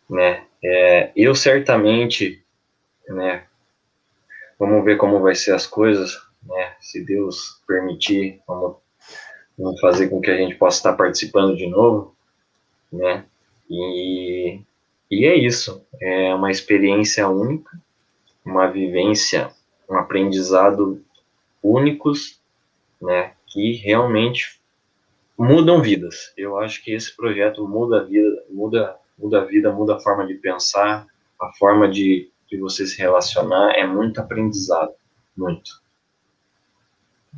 né. 0.09 0.45
É, 0.63 1.11
eu 1.15 1.35
certamente, 1.35 2.43
né, 3.07 3.45
vamos 4.59 4.83
ver 4.83 4.97
como 4.97 5.21
vai 5.21 5.35
ser 5.35 5.53
as 5.53 5.67
coisas, 5.67 6.24
né, 6.45 6.75
se 6.79 7.03
Deus 7.03 7.61
permitir, 7.67 8.41
vamos, 8.47 8.77
vamos 9.57 9.79
fazer 9.79 10.09
com 10.09 10.21
que 10.21 10.31
a 10.31 10.37
gente 10.37 10.55
possa 10.55 10.77
estar 10.77 10.93
participando 10.93 11.55
de 11.55 11.67
novo, 11.67 12.15
né, 12.91 13.25
e 13.69 14.61
e 15.09 15.25
é 15.25 15.35
isso, 15.35 15.85
é 16.01 16.33
uma 16.33 16.49
experiência 16.49 17.27
única, 17.29 17.79
uma 18.43 18.67
vivência, 18.67 19.51
um 19.89 19.95
aprendizado 19.95 21.03
únicos, 21.61 22.41
né, 22.99 23.33
que 23.45 23.73
realmente 23.73 24.59
mudam 25.37 25.81
vidas. 25.81 26.33
Eu 26.35 26.57
acho 26.57 26.83
que 26.83 26.91
esse 26.91 27.15
projeto 27.15 27.67
muda 27.67 28.01
a 28.01 28.03
vida, 28.03 28.43
muda, 28.49 28.97
muda 29.17 29.41
a 29.41 29.45
vida, 29.45 29.71
muda 29.71 29.95
a 29.95 29.99
forma 29.99 30.25
de 30.25 30.33
pensar, 30.35 31.05
a 31.39 31.51
forma 31.53 31.87
de, 31.87 32.31
de 32.49 32.57
você 32.57 32.87
se 32.87 32.97
relacionar, 32.97 33.73
é 33.75 33.85
muito 33.85 34.19
aprendizado, 34.19 34.93
muito. 35.37 35.84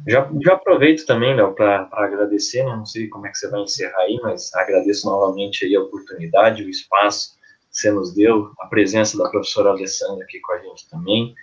Já, 0.05 0.29
já 0.43 0.53
aproveito 0.53 1.05
também, 1.05 1.35
Léo, 1.35 1.53
para 1.53 1.89
agradecer, 1.91 2.63
né? 2.63 2.75
não 2.75 2.85
sei 2.85 3.07
como 3.07 3.27
é 3.27 3.31
que 3.31 3.37
você 3.37 3.49
vai 3.49 3.61
encerrar 3.61 4.01
aí, 4.01 4.19
mas 4.21 4.53
agradeço 4.53 5.05
novamente 5.07 5.65
aí 5.65 5.75
a 5.75 5.81
oportunidade, 5.81 6.63
o 6.63 6.69
espaço, 6.69 7.37
você 7.69 7.91
nos 7.91 8.13
deu, 8.13 8.51
a 8.59 8.67
presença 8.67 9.17
da 9.17 9.29
professora 9.29 9.69
Alessandra 9.69 10.23
aqui 10.23 10.39
com 10.39 10.53
a 10.53 10.59
gente 10.59 10.89
também, 10.89 11.35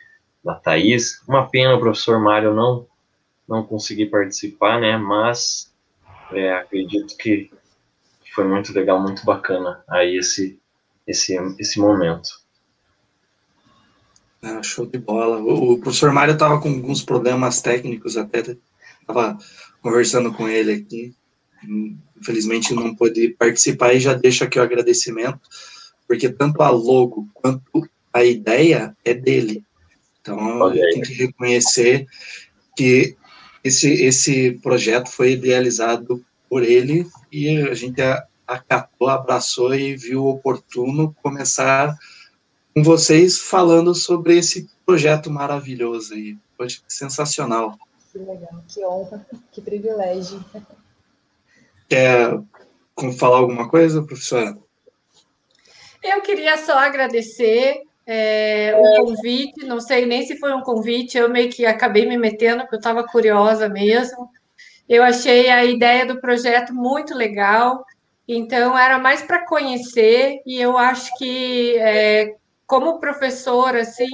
da 0.45 0.55
Thaís. 0.55 1.23
Uma 1.29 1.49
pena 1.49 1.75
o 1.75 1.81
professor 1.81 2.21
Mário 2.21 2.55
não, 2.55 2.87
não 3.49 3.65
conseguir 3.65 4.07
participar, 4.07 4.81
né? 4.81 4.97
Mas 4.97 5.73
é, 6.33 6.53
acredito 6.53 7.17
que 7.17 7.51
foi 8.35 8.45
muito 8.45 8.73
legal, 8.73 9.01
muito 9.01 9.25
bacana 9.25 9.85
aí 9.89 10.17
esse, 10.17 10.59
esse, 11.07 11.37
esse 11.59 11.79
momento. 11.79 12.44
Ah, 14.45 14.63
show 14.63 14.87
de 14.87 14.99
bola. 14.99 15.39
O, 15.39 15.73
o 15.73 15.79
professor 15.79 16.13
Mário 16.13 16.35
estava 16.35 16.61
com 16.61 16.69
alguns 16.69 17.03
problemas 17.03 17.63
técnicos, 17.63 18.17
até 18.17 18.57
estava 19.01 19.39
conversando 19.81 20.33
com 20.33 20.49
ele 20.49 20.73
aqui. 20.73 21.15
Infelizmente 22.21 22.75
não 22.75 22.95
pôde 22.95 23.31
participar 23.39 23.95
e 23.95 24.01
já 24.01 24.15
deixo 24.15 24.45
aqui 24.45 24.59
o 24.59 24.63
agradecimento 24.63 25.41
porque 26.07 26.29
tanto 26.29 26.63
a 26.63 26.71
logo 26.71 27.29
quanto 27.35 27.89
a 28.13 28.25
ideia 28.25 28.97
é 29.05 29.15
dele. 29.15 29.65
Então, 30.21 30.73
tem 30.73 31.03
que 31.03 31.13
reconhecer 31.13 32.07
que 32.77 33.17
esse, 33.63 33.91
esse 34.05 34.53
projeto 34.63 35.11
foi 35.11 35.33
idealizado 35.33 36.25
por 36.49 36.63
ele 36.63 37.07
e 37.33 37.59
a 37.59 37.75
gente 37.75 38.01
acatou, 38.47 39.09
abraçou 39.09 39.75
e 39.75 39.97
viu 39.97 40.27
oportuno 40.27 41.15
começar 41.23 41.97
com 42.75 42.83
vocês 42.83 43.39
falando 43.39 43.95
sobre 43.95 44.37
esse 44.37 44.69
projeto 44.85 45.31
maravilhoso 45.31 46.15
aí. 46.15 46.37
Foi 46.57 46.67
sensacional. 46.89 47.79
Que 48.13 48.19
legal, 48.19 48.65
que 48.69 48.85
honra, 48.85 49.27
que 49.53 49.61
privilégio. 49.61 50.45
Quer 51.89 52.41
falar 53.19 53.39
alguma 53.39 53.69
coisa, 53.69 54.03
professora? 54.03 54.57
Eu 56.03 56.21
queria 56.21 56.59
só 56.59 56.79
agradecer 56.79 57.83
é, 58.07 58.75
o 58.77 59.05
convite, 59.05 59.65
não 59.65 59.81
sei 59.81 60.05
nem 60.05 60.27
se 60.27 60.39
foi 60.39 60.53
um 60.53 60.61
convite, 60.61 61.17
eu 61.17 61.31
meio 61.31 61.51
que 61.51 61.65
acabei 61.65 62.07
me 62.07 62.19
metendo, 62.19 62.63
porque 62.63 62.77
eu 62.77 62.81
estava 62.81 63.05
curiosa 63.05 63.69
mesmo. 63.69 64.29
Eu 64.89 65.03
achei 65.03 65.49
a 65.49 65.65
ideia 65.65 66.05
do 66.05 66.21
projeto 66.21 66.75
muito 66.75 67.15
legal, 67.15 67.85
então 68.29 68.77
era 68.77 68.99
mais 68.99 69.23
para 69.23 69.47
conhecer, 69.47 70.43
e 70.45 70.61
eu 70.61 70.77
acho 70.77 71.17
que, 71.17 71.77
é, 71.79 72.35
como 72.67 72.99
professora, 72.99 73.83
assim, 73.83 74.09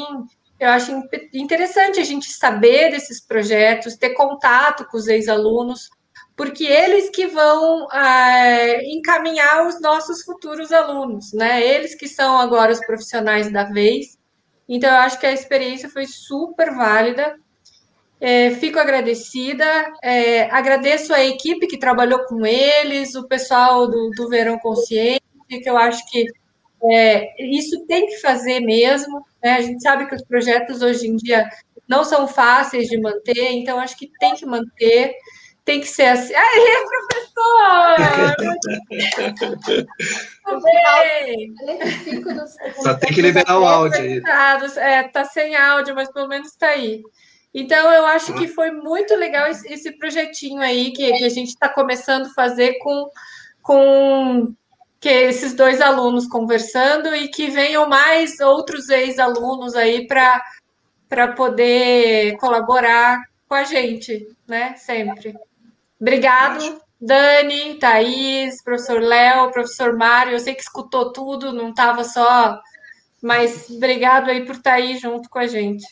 eu 0.58 0.68
acho 0.68 0.92
interessante 1.32 1.98
a 1.98 2.04
gente 2.04 2.30
saber 2.30 2.90
desses 2.90 3.24
projetos, 3.24 3.96
ter 3.96 4.10
contato 4.10 4.84
com 4.86 4.98
os 4.98 5.08
ex-alunos, 5.08 5.88
porque 6.36 6.64
eles 6.64 7.10
que 7.10 7.26
vão 7.26 7.90
é, 7.90 8.84
encaminhar 8.92 9.66
os 9.66 9.80
nossos 9.80 10.22
futuros 10.22 10.72
alunos, 10.72 11.32
né? 11.32 11.66
Eles 11.66 11.94
que 11.94 12.08
são 12.08 12.38
agora 12.38 12.72
os 12.72 12.80
profissionais 12.80 13.52
da 13.52 13.64
vez. 13.64 14.18
Então, 14.68 14.90
eu 14.90 14.96
acho 14.96 15.18
que 15.18 15.26
a 15.26 15.32
experiência 15.32 15.88
foi 15.88 16.06
super 16.06 16.74
válida. 16.74 17.36
É, 18.20 18.50
fico 18.50 18.78
agradecida, 18.78 19.64
é, 20.02 20.42
agradeço 20.50 21.14
a 21.14 21.24
equipe 21.24 21.66
que 21.66 21.78
trabalhou 21.78 22.24
com 22.26 22.44
eles, 22.44 23.14
o 23.14 23.26
pessoal 23.26 23.88
do, 23.88 24.10
do 24.10 24.28
Verão 24.28 24.58
Consciente, 24.58 25.22
que 25.48 25.68
eu 25.68 25.78
acho 25.78 26.04
que 26.10 26.26
é, 26.84 27.26
isso 27.42 27.86
tem 27.86 28.06
que 28.06 28.18
fazer 28.18 28.60
mesmo. 28.60 29.24
Né? 29.42 29.52
A 29.52 29.60
gente 29.60 29.82
sabe 29.82 30.06
que 30.06 30.14
os 30.14 30.24
projetos 30.24 30.82
hoje 30.82 31.08
em 31.08 31.16
dia 31.16 31.48
não 31.88 32.04
são 32.04 32.28
fáceis 32.28 32.86
de 32.88 33.00
manter, 33.00 33.52
então 33.52 33.80
acho 33.80 33.96
que 33.96 34.10
tem 34.18 34.34
que 34.34 34.46
manter 34.46 35.14
tem 35.64 35.80
que 35.80 35.86
ser 35.86 36.06
assim. 36.06 36.34
Aí, 36.34 36.84
professor! 36.88 37.96
Só 42.82 42.94
tem 42.94 43.12
que 43.12 43.22
liberar 43.22 43.58
o 43.58 43.64
áudio 43.64 44.00
aí. 44.00 44.20
É, 44.78 45.04
tá 45.04 45.24
sem 45.24 45.54
áudio, 45.54 45.94
mas 45.94 46.10
pelo 46.12 46.26
menos 46.26 46.48
está 46.48 46.68
aí. 46.68 47.02
Então, 47.54 47.92
eu 47.92 48.04
acho 48.06 48.32
que 48.34 48.48
foi 48.48 48.70
muito 48.70 49.14
legal 49.14 49.46
esse 49.48 49.92
projetinho 49.98 50.60
aí 50.60 50.92
que, 50.92 51.12
que 51.12 51.24
a 51.24 51.28
gente 51.28 51.48
está 51.48 51.68
começando 51.68 52.26
a 52.26 52.34
fazer 52.34 52.78
com, 52.78 53.08
com 53.62 54.54
que 55.00 55.08
esses 55.08 55.54
dois 55.54 55.80
alunos 55.80 56.26
conversando 56.26 57.14
e 57.14 57.28
que 57.28 57.50
venham 57.50 57.88
mais 57.88 58.38
outros 58.38 58.90
ex-alunos 58.90 59.74
aí 59.74 60.06
para 60.06 61.32
poder 61.34 62.36
colaborar 62.36 63.22
com 63.48 63.54
a 63.54 63.64
gente, 63.64 64.28
né? 64.46 64.74
Sempre. 64.76 65.34
Obrigado, 65.98 66.80
Dani, 67.00 67.76
Thaís, 67.78 68.62
professor 68.62 69.00
Léo, 69.00 69.50
professor 69.50 69.96
Mário. 69.96 70.34
Eu 70.34 70.38
sei 70.38 70.54
que 70.54 70.62
escutou 70.62 71.12
tudo, 71.12 71.52
não 71.52 71.70
estava 71.70 72.04
só, 72.04 72.60
mas 73.22 73.70
obrigado 73.70 74.28
aí 74.28 74.44
por 74.44 74.56
estar 74.56 74.72
tá 74.72 74.76
aí 74.76 74.98
junto 74.98 75.30
com 75.30 75.38
a 75.38 75.46
gente. 75.46 75.86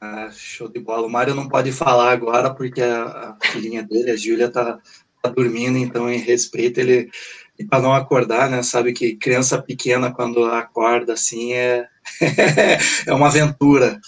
Ah, 0.00 0.30
show 0.30 0.68
de 0.68 0.78
bola. 0.78 1.08
O 1.08 1.10
Mário 1.10 1.34
não 1.34 1.48
pode 1.48 1.72
falar 1.72 2.12
agora 2.12 2.54
porque 2.54 2.80
a, 2.80 3.36
a 3.42 3.46
filhinha 3.46 3.82
dele, 3.82 4.12
a 4.12 4.16
Júlia, 4.16 4.46
está 4.46 4.78
tá 5.20 5.28
dormindo, 5.28 5.76
então 5.76 6.08
em 6.08 6.18
respeito 6.18 6.78
ele 6.78 7.10
para 7.66 7.82
não 7.82 7.92
acordar, 7.92 8.48
né? 8.48 8.62
Sabe 8.62 8.92
que 8.92 9.16
criança 9.16 9.60
pequena 9.60 10.12
quando 10.12 10.44
acorda 10.44 11.14
assim 11.14 11.52
é 11.52 11.86
é 13.06 13.12
uma 13.12 13.26
aventura. 13.26 14.00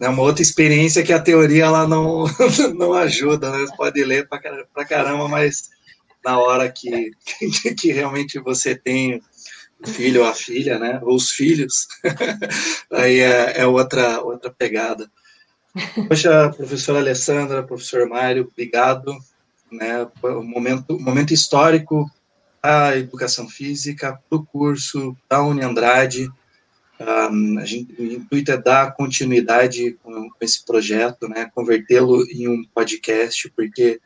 É 0.00 0.08
uma 0.08 0.22
outra 0.22 0.42
experiência 0.42 1.02
que 1.02 1.12
a 1.12 1.20
teoria 1.20 1.64
ela 1.64 1.86
não, 1.86 2.24
não 2.76 2.92
ajuda, 2.94 3.50
né? 3.50 3.66
Pode 3.76 4.02
ler 4.02 4.28
para 4.28 4.84
caramba, 4.84 5.28
mas 5.28 5.70
na 6.24 6.38
hora 6.38 6.70
que, 6.70 7.10
que 7.78 7.92
realmente 7.92 8.38
você 8.40 8.74
tem 8.74 9.20
o 9.80 9.88
filho 9.88 10.22
ou 10.22 10.26
a 10.26 10.34
filha, 10.34 10.78
né? 10.78 10.98
Ou 11.02 11.14
os 11.14 11.30
filhos, 11.30 11.86
aí 12.90 13.20
é, 13.20 13.60
é, 13.60 13.66
outra, 13.66 14.20
outra 14.22 14.50
pegada. 14.50 15.10
Poxa, 16.08 16.50
professora 16.56 16.98
Alessandra, 16.98 17.62
professor 17.62 18.08
Mário, 18.08 18.48
obrigado. 18.50 19.16
Né, 19.70 20.06
o 20.22 20.42
momento, 20.42 21.00
momento 21.00 21.34
histórico 21.34 22.08
a 22.64 22.96
educação 22.96 23.46
física, 23.46 24.18
para 24.26 24.38
o 24.38 24.42
curso 24.42 25.14
da 25.28 25.42
Uni 25.42 25.62
Andrade, 25.62 26.30
um, 26.98 27.58
a 27.58 27.64
gente, 27.66 27.94
o 28.00 28.04
intuito 28.04 28.52
é 28.52 28.56
dar 28.56 28.94
continuidade 28.94 29.98
com, 30.02 30.30
com 30.30 30.38
esse 30.40 30.64
projeto, 30.64 31.28
né, 31.28 31.50
convertê-lo 31.54 32.24
em 32.30 32.48
um 32.48 32.64
podcast, 32.74 33.52
porque 33.54 34.00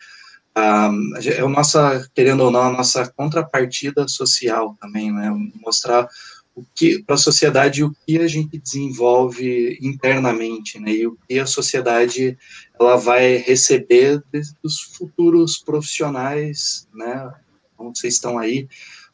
um, 0.57 1.17
é 1.17 1.45
o 1.45 1.49
nossa, 1.49 2.11
querendo 2.13 2.41
ou 2.41 2.51
não, 2.51 2.63
a 2.63 2.73
nossa 2.73 3.07
contrapartida 3.07 4.09
social 4.09 4.77
também, 4.81 5.13
né, 5.13 5.31
mostrar 5.65 6.09
o 6.53 6.65
que 6.75 7.01
para 7.05 7.15
a 7.15 7.19
sociedade 7.19 7.85
o 7.85 7.95
que 8.05 8.19
a 8.19 8.27
gente 8.27 8.59
desenvolve 8.59 9.79
internamente, 9.81 10.81
né, 10.81 10.91
e 10.91 11.07
o 11.07 11.17
que 11.29 11.39
a 11.39 11.47
sociedade 11.47 12.37
ela 12.81 12.97
vai 12.97 13.37
receber 13.37 14.21
dos 14.61 14.81
futuros 14.81 15.59
profissionais, 15.59 16.89
né, 16.93 17.33
então 17.79 17.95
vocês 17.95 18.15
estão 18.15 18.39
aí 18.39 18.69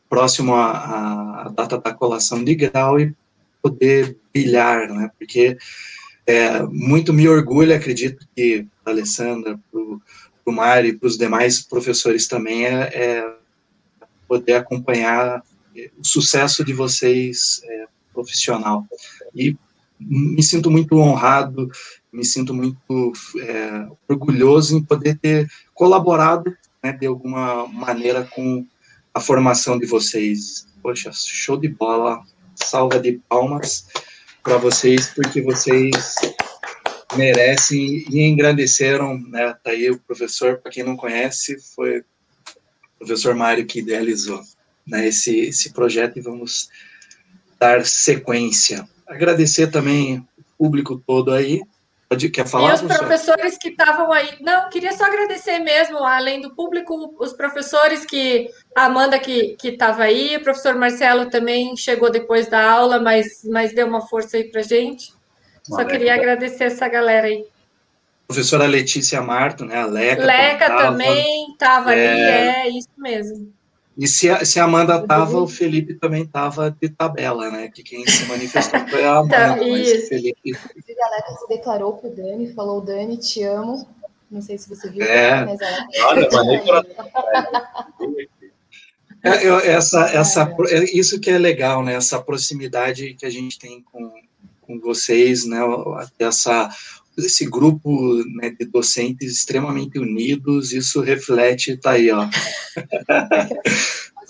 próximo 0.09 0.55
à, 0.55 1.43
à 1.43 1.49
data 1.51 1.79
da 1.79 1.93
colação 1.93 2.43
de 2.43 2.55
grau 2.55 2.99
e 2.99 3.15
poder 3.63 4.17
brilhar, 4.33 4.89
né? 4.89 5.11
Porque 5.19 5.57
é, 6.27 6.63
muito 6.63 7.13
me 7.13 7.29
orgulha, 7.29 7.77
acredito 7.77 8.27
que 8.35 8.67
a 8.85 8.91
Alessandra, 8.91 9.59
para 9.71 9.81
o 9.81 10.53
Mário 10.53 10.91
e 10.91 10.97
para 10.97 11.07
os 11.07 11.19
demais 11.19 11.63
professores 11.63 12.27
também, 12.27 12.65
é, 12.67 12.91
é, 12.95 13.35
poder 14.27 14.55
acompanhar 14.55 15.43
o 15.99 16.07
sucesso 16.07 16.65
de 16.65 16.73
vocês 16.73 17.61
é, 17.65 17.87
profissional. 18.13 18.87
E 19.35 19.57
me 20.01 20.43
sinto 20.43 20.71
muito 20.71 20.97
honrado, 20.97 21.71
me 22.13 22.25
sinto 22.25 22.55
muito 22.55 23.13
é, 23.41 23.89
orgulhoso 24.09 24.77
em 24.77 24.83
poder 24.83 25.19
ter 25.19 25.49
colaborado 25.75 26.57
né, 26.85 26.93
de 26.93 27.07
alguma 27.07 27.67
maneira 27.67 28.25
com 28.25 28.67
a 29.15 29.19
formação 29.19 29.79
de 29.79 29.87
vocês. 29.87 30.67
Poxa, 30.83 31.11
show 31.15 31.57
de 31.57 31.69
bola, 31.69 32.23
salva 32.55 33.01
de 33.01 33.13
palmas 33.27 33.87
para 34.43 34.59
vocês, 34.59 35.07
porque 35.07 35.41
vocês 35.41 35.91
merecem 37.17 38.05
e 38.11 38.21
engrandeceram, 38.21 39.19
né? 39.19 39.55
Tá 39.65 39.71
aí 39.71 39.91
o 39.91 39.99
professor, 39.99 40.59
para 40.59 40.71
quem 40.71 40.85
não 40.85 40.95
conhece, 40.95 41.57
foi 41.75 42.01
o 42.01 42.05
professor 42.99 43.35
Mário 43.35 43.65
que 43.65 43.79
idealizou 43.79 44.43
né, 44.87 45.09
esse, 45.09 45.35
esse 45.41 45.73
projeto 45.73 46.19
e 46.19 46.23
vamos 46.23 46.69
dar 47.59 47.87
sequência. 47.87 48.87
Agradecer 49.07 49.69
também 49.69 50.19
o 50.37 50.45
público 50.59 51.03
todo 51.07 51.33
aí, 51.33 51.63
Pode, 52.15 52.31
quer 52.31 52.47
falar? 52.47 52.71
E 52.71 52.75
os 52.75 52.83
professores 52.83 53.59
que 53.59 53.69
estavam 53.69 54.13
aí. 54.13 54.37
Não, 54.41 54.69
queria 54.69 54.93
só 54.93 55.05
agradecer 55.05 55.59
mesmo, 55.59 55.99
além 55.99 56.41
do 56.41 56.55
público, 56.55 57.15
os 57.19 57.33
professores 57.33 58.05
que. 58.07 58.49
A 58.77 58.85
Amanda 58.87 59.19
que 59.19 59.57
estava 59.63 60.05
aí, 60.05 60.37
o 60.37 60.43
professor 60.43 60.75
Marcelo 60.77 61.27
também 61.27 61.77
chegou 61.77 62.11
depois 62.11 62.49
da 62.49 62.71
aula, 62.71 63.01
mas, 63.01 63.45
mas 63.45 63.73
deu 63.73 63.87
uma 63.87 64.01
força 64.01 64.37
aí 64.37 64.45
para 64.45 64.63
gente. 64.63 65.13
Só 65.63 65.85
queria 65.85 66.15
agradecer 66.15 66.65
essa 66.65 66.89
galera 66.89 67.27
aí. 67.27 67.45
Professora 68.27 68.67
Letícia 68.67 69.21
Marto, 69.21 69.65
né? 69.65 69.81
A 69.81 69.87
Leca. 69.87 70.25
Leca 70.25 70.77
também 70.77 71.53
estava 71.53 71.95
é... 71.95 72.09
ali, 72.09 72.69
é 72.75 72.79
isso 72.79 72.89
mesmo. 72.97 73.53
E 73.97 74.09
se 74.09 74.29
a, 74.29 74.45
se 74.45 74.59
a 74.59 74.65
Amanda 74.65 74.99
estava, 74.99 75.39
o 75.39 75.47
Felipe 75.47 75.95
também 75.95 76.25
estava 76.25 76.77
de 76.81 76.89
tabela, 76.89 77.49
né? 77.51 77.69
Que 77.69 77.83
quem 77.83 78.05
se 78.07 78.27
manifestou 78.27 78.81
foi 78.89 79.05
a 79.05 79.19
Amanda. 79.19 79.37
Tá, 79.37 79.57
mas 79.57 80.05
o 80.05 80.09
Felipe. 80.09 80.53
A 80.53 80.95
galera 80.95 81.39
se 81.39 81.49
declarou 81.49 81.93
pro 81.95 82.11
Dani, 82.11 82.53
falou: 82.53 82.81
Dani, 82.81 83.17
te 83.17 83.45
amo. 83.45 83.87
Não 84.29 84.43
sei 84.43 84.59
se 84.59 84.69
você 84.69 84.91
viu, 84.91 85.03
é. 85.03 85.45
mas 85.45 85.61
ela. 85.61 85.87
Olha, 86.11 86.29
é, 89.23 89.49
eu, 89.49 89.59
essa, 89.61 90.07
essa, 90.07 90.53
é 90.71 90.85
isso 90.97 91.21
que 91.21 91.31
é 91.31 91.39
legal, 91.39 91.85
né? 91.85 91.95
Essa 91.95 92.21
proximidade 92.21 93.15
que 93.15 93.25
a 93.25 93.31
gente 93.31 93.61
tem 93.61 93.81
com, 93.93 94.13
com 94.63 94.81
vocês, 94.81 95.47
né? 95.47 95.59
Essa 96.19 96.69
esse 97.19 97.47
grupo 97.47 98.23
né, 98.37 98.51
de 98.51 98.65
docentes 98.67 99.33
extremamente 99.33 99.99
unidos, 99.99 100.73
isso 100.73 101.01
reflete, 101.01 101.77
tá 101.77 101.93
aí, 101.93 102.11
ó. 102.11 102.29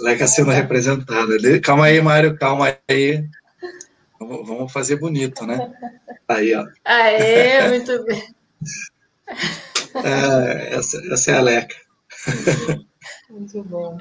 Leca 0.00 0.26
sendo 0.26 0.50
representada. 0.50 1.36
Calma 1.60 1.86
aí, 1.86 2.00
Mário, 2.00 2.36
calma 2.36 2.76
aí. 2.88 3.24
Vamos 4.18 4.72
fazer 4.72 4.96
bonito, 4.96 5.46
né? 5.46 5.72
Tá 6.26 6.36
aí, 6.36 6.54
ó. 6.54 6.66
Aê, 6.84 7.68
muito 7.68 8.04
bem. 8.04 8.34
É, 9.94 10.74
essa, 10.74 11.00
essa 11.12 11.30
é 11.30 11.34
a 11.36 11.40
Leca. 11.40 11.76
Muito 13.30 13.62
bom. 13.64 13.98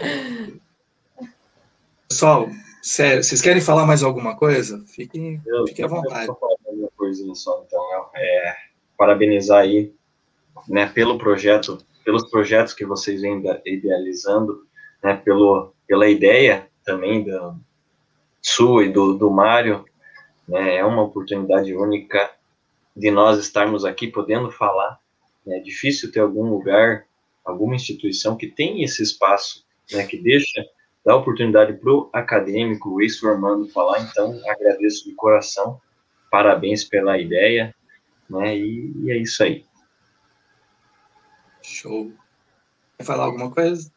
Pessoal, 2.07 2.49
sério, 2.81 3.23
vocês 3.23 3.41
querem 3.41 3.61
falar 3.61 3.85
mais 3.85 4.03
alguma 4.03 4.35
coisa? 4.35 4.83
Fiquem, 4.87 5.41
fiquem 5.67 5.85
à 5.85 5.87
vontade. 5.87 6.27
Eu 6.27 6.37
vou 6.39 6.39
falar 6.39 6.55
uma 6.67 6.89
coisinha 6.95 7.35
só, 7.35 7.63
então. 7.65 8.09
É, 8.15 8.55
parabenizar 8.97 9.61
aí, 9.61 9.93
né, 10.67 10.85
pelo 10.87 11.17
projeto, 11.17 11.77
pelos 12.03 12.29
projetos 12.29 12.73
que 12.73 12.85
vocês 12.85 13.21
vêm 13.21 13.41
idealizando, 13.65 14.65
né, 15.03 15.15
pelo, 15.15 15.73
pela 15.87 16.07
ideia 16.07 16.67
também 16.85 17.23
da 17.23 17.55
sua 18.41 18.85
e 18.85 18.89
do, 18.89 19.13
do 19.13 19.31
Mário, 19.31 19.85
né? 20.47 20.75
É 20.75 20.85
uma 20.85 21.03
oportunidade 21.03 21.73
única 21.73 22.31
de 22.95 23.09
nós 23.09 23.39
estarmos 23.39 23.85
aqui 23.85 24.07
podendo 24.07 24.51
falar. 24.51 24.99
Né? 25.45 25.57
É 25.57 25.59
difícil 25.61 26.11
ter 26.11 26.19
algum 26.19 26.49
lugar, 26.49 27.05
alguma 27.43 27.75
instituição 27.75 28.35
que 28.35 28.47
tenha 28.47 28.83
esse 28.83 29.01
espaço, 29.01 29.65
né? 29.91 30.05
Que 30.05 30.17
deixa 30.17 30.63
dá 31.05 31.15
oportunidade 31.17 31.73
para 31.73 31.91
o 31.91 32.09
acadêmico, 32.13 32.89
o 32.89 33.01
ex-formando 33.01 33.67
falar. 33.67 33.99
Então, 34.01 34.39
agradeço 34.47 35.03
de 35.03 35.13
coração. 35.15 35.81
Parabéns 36.31 36.83
pela 36.85 37.19
ideia, 37.19 37.75
né? 38.29 38.57
E, 38.57 38.91
e 39.03 39.11
é 39.11 39.17
isso 39.17 39.43
aí. 39.43 39.65
Show. 41.61 42.11
Quer 42.97 43.03
falar 43.03 43.25
alguma 43.25 43.51
coisa? 43.51 43.91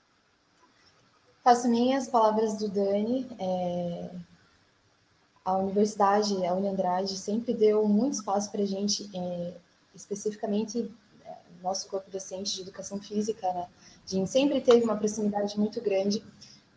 Faço 1.42 1.68
minhas 1.68 2.08
palavras 2.08 2.56
do 2.56 2.68
Dani. 2.68 3.28
É... 3.38 4.10
A 5.44 5.56
universidade, 5.58 6.44
a 6.44 6.54
Uniandrade, 6.54 7.16
sempre 7.16 7.54
deu 7.54 7.86
muito 7.86 8.14
espaço 8.14 8.50
para 8.50 8.62
a 8.62 8.66
gente, 8.66 9.08
é... 9.14 9.54
especificamente 9.94 10.92
é, 11.24 11.36
nosso 11.62 11.88
corpo 11.88 12.10
docente 12.10 12.56
de 12.56 12.62
educação 12.62 13.00
física, 13.00 13.52
né? 13.52 13.68
A 14.04 14.08
gente 14.08 14.28
sempre 14.28 14.60
teve 14.60 14.84
uma 14.84 14.96
proximidade 14.96 15.58
muito 15.58 15.80
grande. 15.80 16.22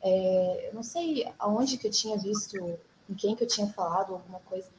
É... 0.01 0.69
Eu 0.69 0.73
não 0.75 0.83
sei 0.83 1.27
aonde 1.39 1.77
que 1.77 1.87
eu 1.87 1.91
tinha 1.91 2.17
visto, 2.17 2.57
em 3.09 3.13
quem 3.15 3.35
que 3.35 3.43
eu 3.43 3.47
tinha 3.47 3.67
falado 3.67 4.13
alguma 4.13 4.39
coisa, 4.41 4.69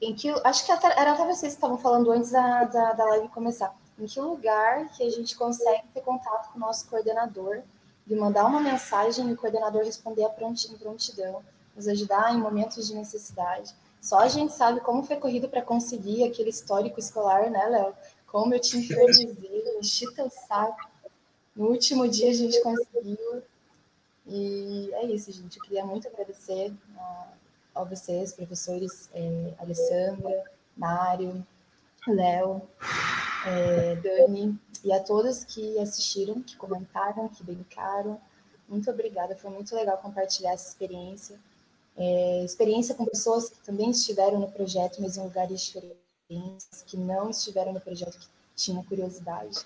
em 0.00 0.14
que 0.14 0.30
acho 0.44 0.64
que 0.64 0.72
era 0.72 1.12
até 1.12 1.24
vocês 1.24 1.52
que 1.52 1.58
estavam 1.58 1.76
falando 1.76 2.10
antes 2.10 2.30
da, 2.30 2.64
da, 2.64 2.92
da 2.94 3.04
live 3.04 3.28
começar 3.28 3.74
em 3.98 4.06
que 4.06 4.18
lugar 4.18 4.88
que 4.92 5.02
a 5.02 5.10
gente 5.10 5.36
consegue 5.36 5.86
ter 5.92 6.00
contato 6.00 6.50
com 6.50 6.56
o 6.56 6.60
nosso 6.60 6.88
coordenador, 6.88 7.62
de 8.06 8.16
mandar 8.16 8.46
uma 8.46 8.60
mensagem 8.60 9.28
e 9.28 9.32
o 9.34 9.36
coordenador 9.36 9.84
responder 9.84 10.24
a 10.24 10.30
prontidão, 10.30 11.42
nos 11.76 11.86
ajudar 11.86 12.34
em 12.34 12.38
momentos 12.38 12.88
de 12.88 12.94
necessidade. 12.94 13.74
Só 14.00 14.20
a 14.20 14.28
gente 14.28 14.54
sabe 14.54 14.80
como 14.80 15.02
foi 15.02 15.16
corrido 15.16 15.48
para 15.48 15.60
conseguir 15.60 16.24
aquele 16.24 16.48
histórico 16.48 16.98
escolar, 16.98 17.50
né, 17.50 17.66
Léo? 17.66 17.94
Como 18.26 18.54
eu 18.54 18.60
te 18.60 18.78
infernizei, 18.78 19.76
enchi 19.78 20.12
teu 20.14 20.30
saco. 20.30 20.88
No 21.54 21.68
último 21.68 22.08
dia 22.08 22.30
a 22.30 22.34
gente 22.34 22.60
conseguiu. 22.62 23.42
E 24.26 24.90
é 24.94 25.04
isso, 25.04 25.30
gente. 25.30 25.58
Eu 25.58 25.62
queria 25.64 25.84
muito 25.84 26.08
agradecer 26.08 26.72
a 27.74 27.84
vocês, 27.84 28.32
professores 28.32 29.08
é, 29.14 29.54
Alessandra, 29.58 30.44
Mário, 30.76 31.46
Léo, 32.06 32.62
é, 33.46 33.96
Dani 33.96 34.58
e 34.84 34.92
a 34.92 35.00
todos 35.00 35.44
que 35.44 35.78
assistiram, 35.78 36.42
que 36.42 36.56
comentaram, 36.56 37.28
que 37.28 37.42
brincaram. 37.44 38.20
Muito 38.68 38.90
obrigada, 38.90 39.36
foi 39.36 39.50
muito 39.50 39.74
legal 39.74 39.98
compartilhar 39.98 40.52
essa 40.52 40.68
experiência. 40.68 41.38
É, 41.96 42.44
experiência 42.44 42.94
com 42.94 43.04
pessoas 43.04 43.50
que 43.50 43.58
também 43.64 43.90
estiveram 43.90 44.38
no 44.38 44.50
projeto, 44.50 45.02
mas 45.02 45.16
em 45.16 45.22
lugares 45.22 45.60
diferentes, 45.60 46.82
que 46.86 46.96
não 46.96 47.30
estiveram 47.30 47.72
no 47.72 47.80
projeto, 47.80 48.18
que 48.18 48.28
tinham 48.54 48.82
curiosidade. 48.84 49.58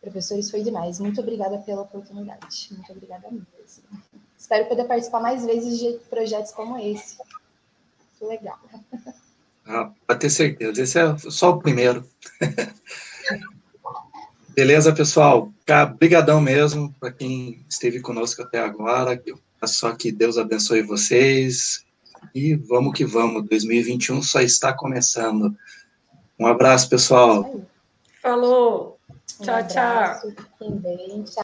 Professores, 0.00 0.50
foi 0.50 0.62
demais. 0.62 0.98
Muito 0.98 1.20
obrigada 1.20 1.58
pela 1.58 1.82
oportunidade. 1.82 2.68
Muito 2.72 2.90
obrigada 2.90 3.28
mesmo. 3.30 3.84
Espero 4.40 4.64
poder 4.64 4.84
participar 4.84 5.20
mais 5.20 5.44
vezes 5.44 5.78
de 5.78 5.98
projetos 6.08 6.50
como 6.52 6.78
esse. 6.78 7.18
Muito 8.20 8.26
legal. 8.26 8.58
Ah, 9.66 9.90
para 10.06 10.16
ter 10.16 10.30
certeza, 10.30 10.82
esse 10.82 10.98
é 10.98 11.18
só 11.18 11.50
o 11.50 11.60
primeiro. 11.60 12.08
Beleza, 14.56 14.94
pessoal? 14.94 15.52
Obrigadão 15.92 16.40
mesmo 16.40 16.92
para 16.98 17.12
quem 17.12 17.62
esteve 17.68 18.00
conosco 18.00 18.42
até 18.42 18.58
agora. 18.58 19.22
Só 19.64 19.94
que 19.94 20.10
Deus 20.10 20.38
abençoe 20.38 20.82
vocês. 20.82 21.84
E 22.34 22.56
vamos 22.56 22.94
que 22.94 23.04
vamos. 23.04 23.46
2021 23.46 24.22
só 24.22 24.40
está 24.40 24.72
começando. 24.72 25.54
Um 26.38 26.46
abraço, 26.46 26.88
pessoal. 26.88 27.60
Falou. 28.22 28.98
Tchau, 29.42 29.62
um 29.62 29.66
tchau. 29.66 30.20
Bem, 30.80 31.24
tchau. 31.24 31.34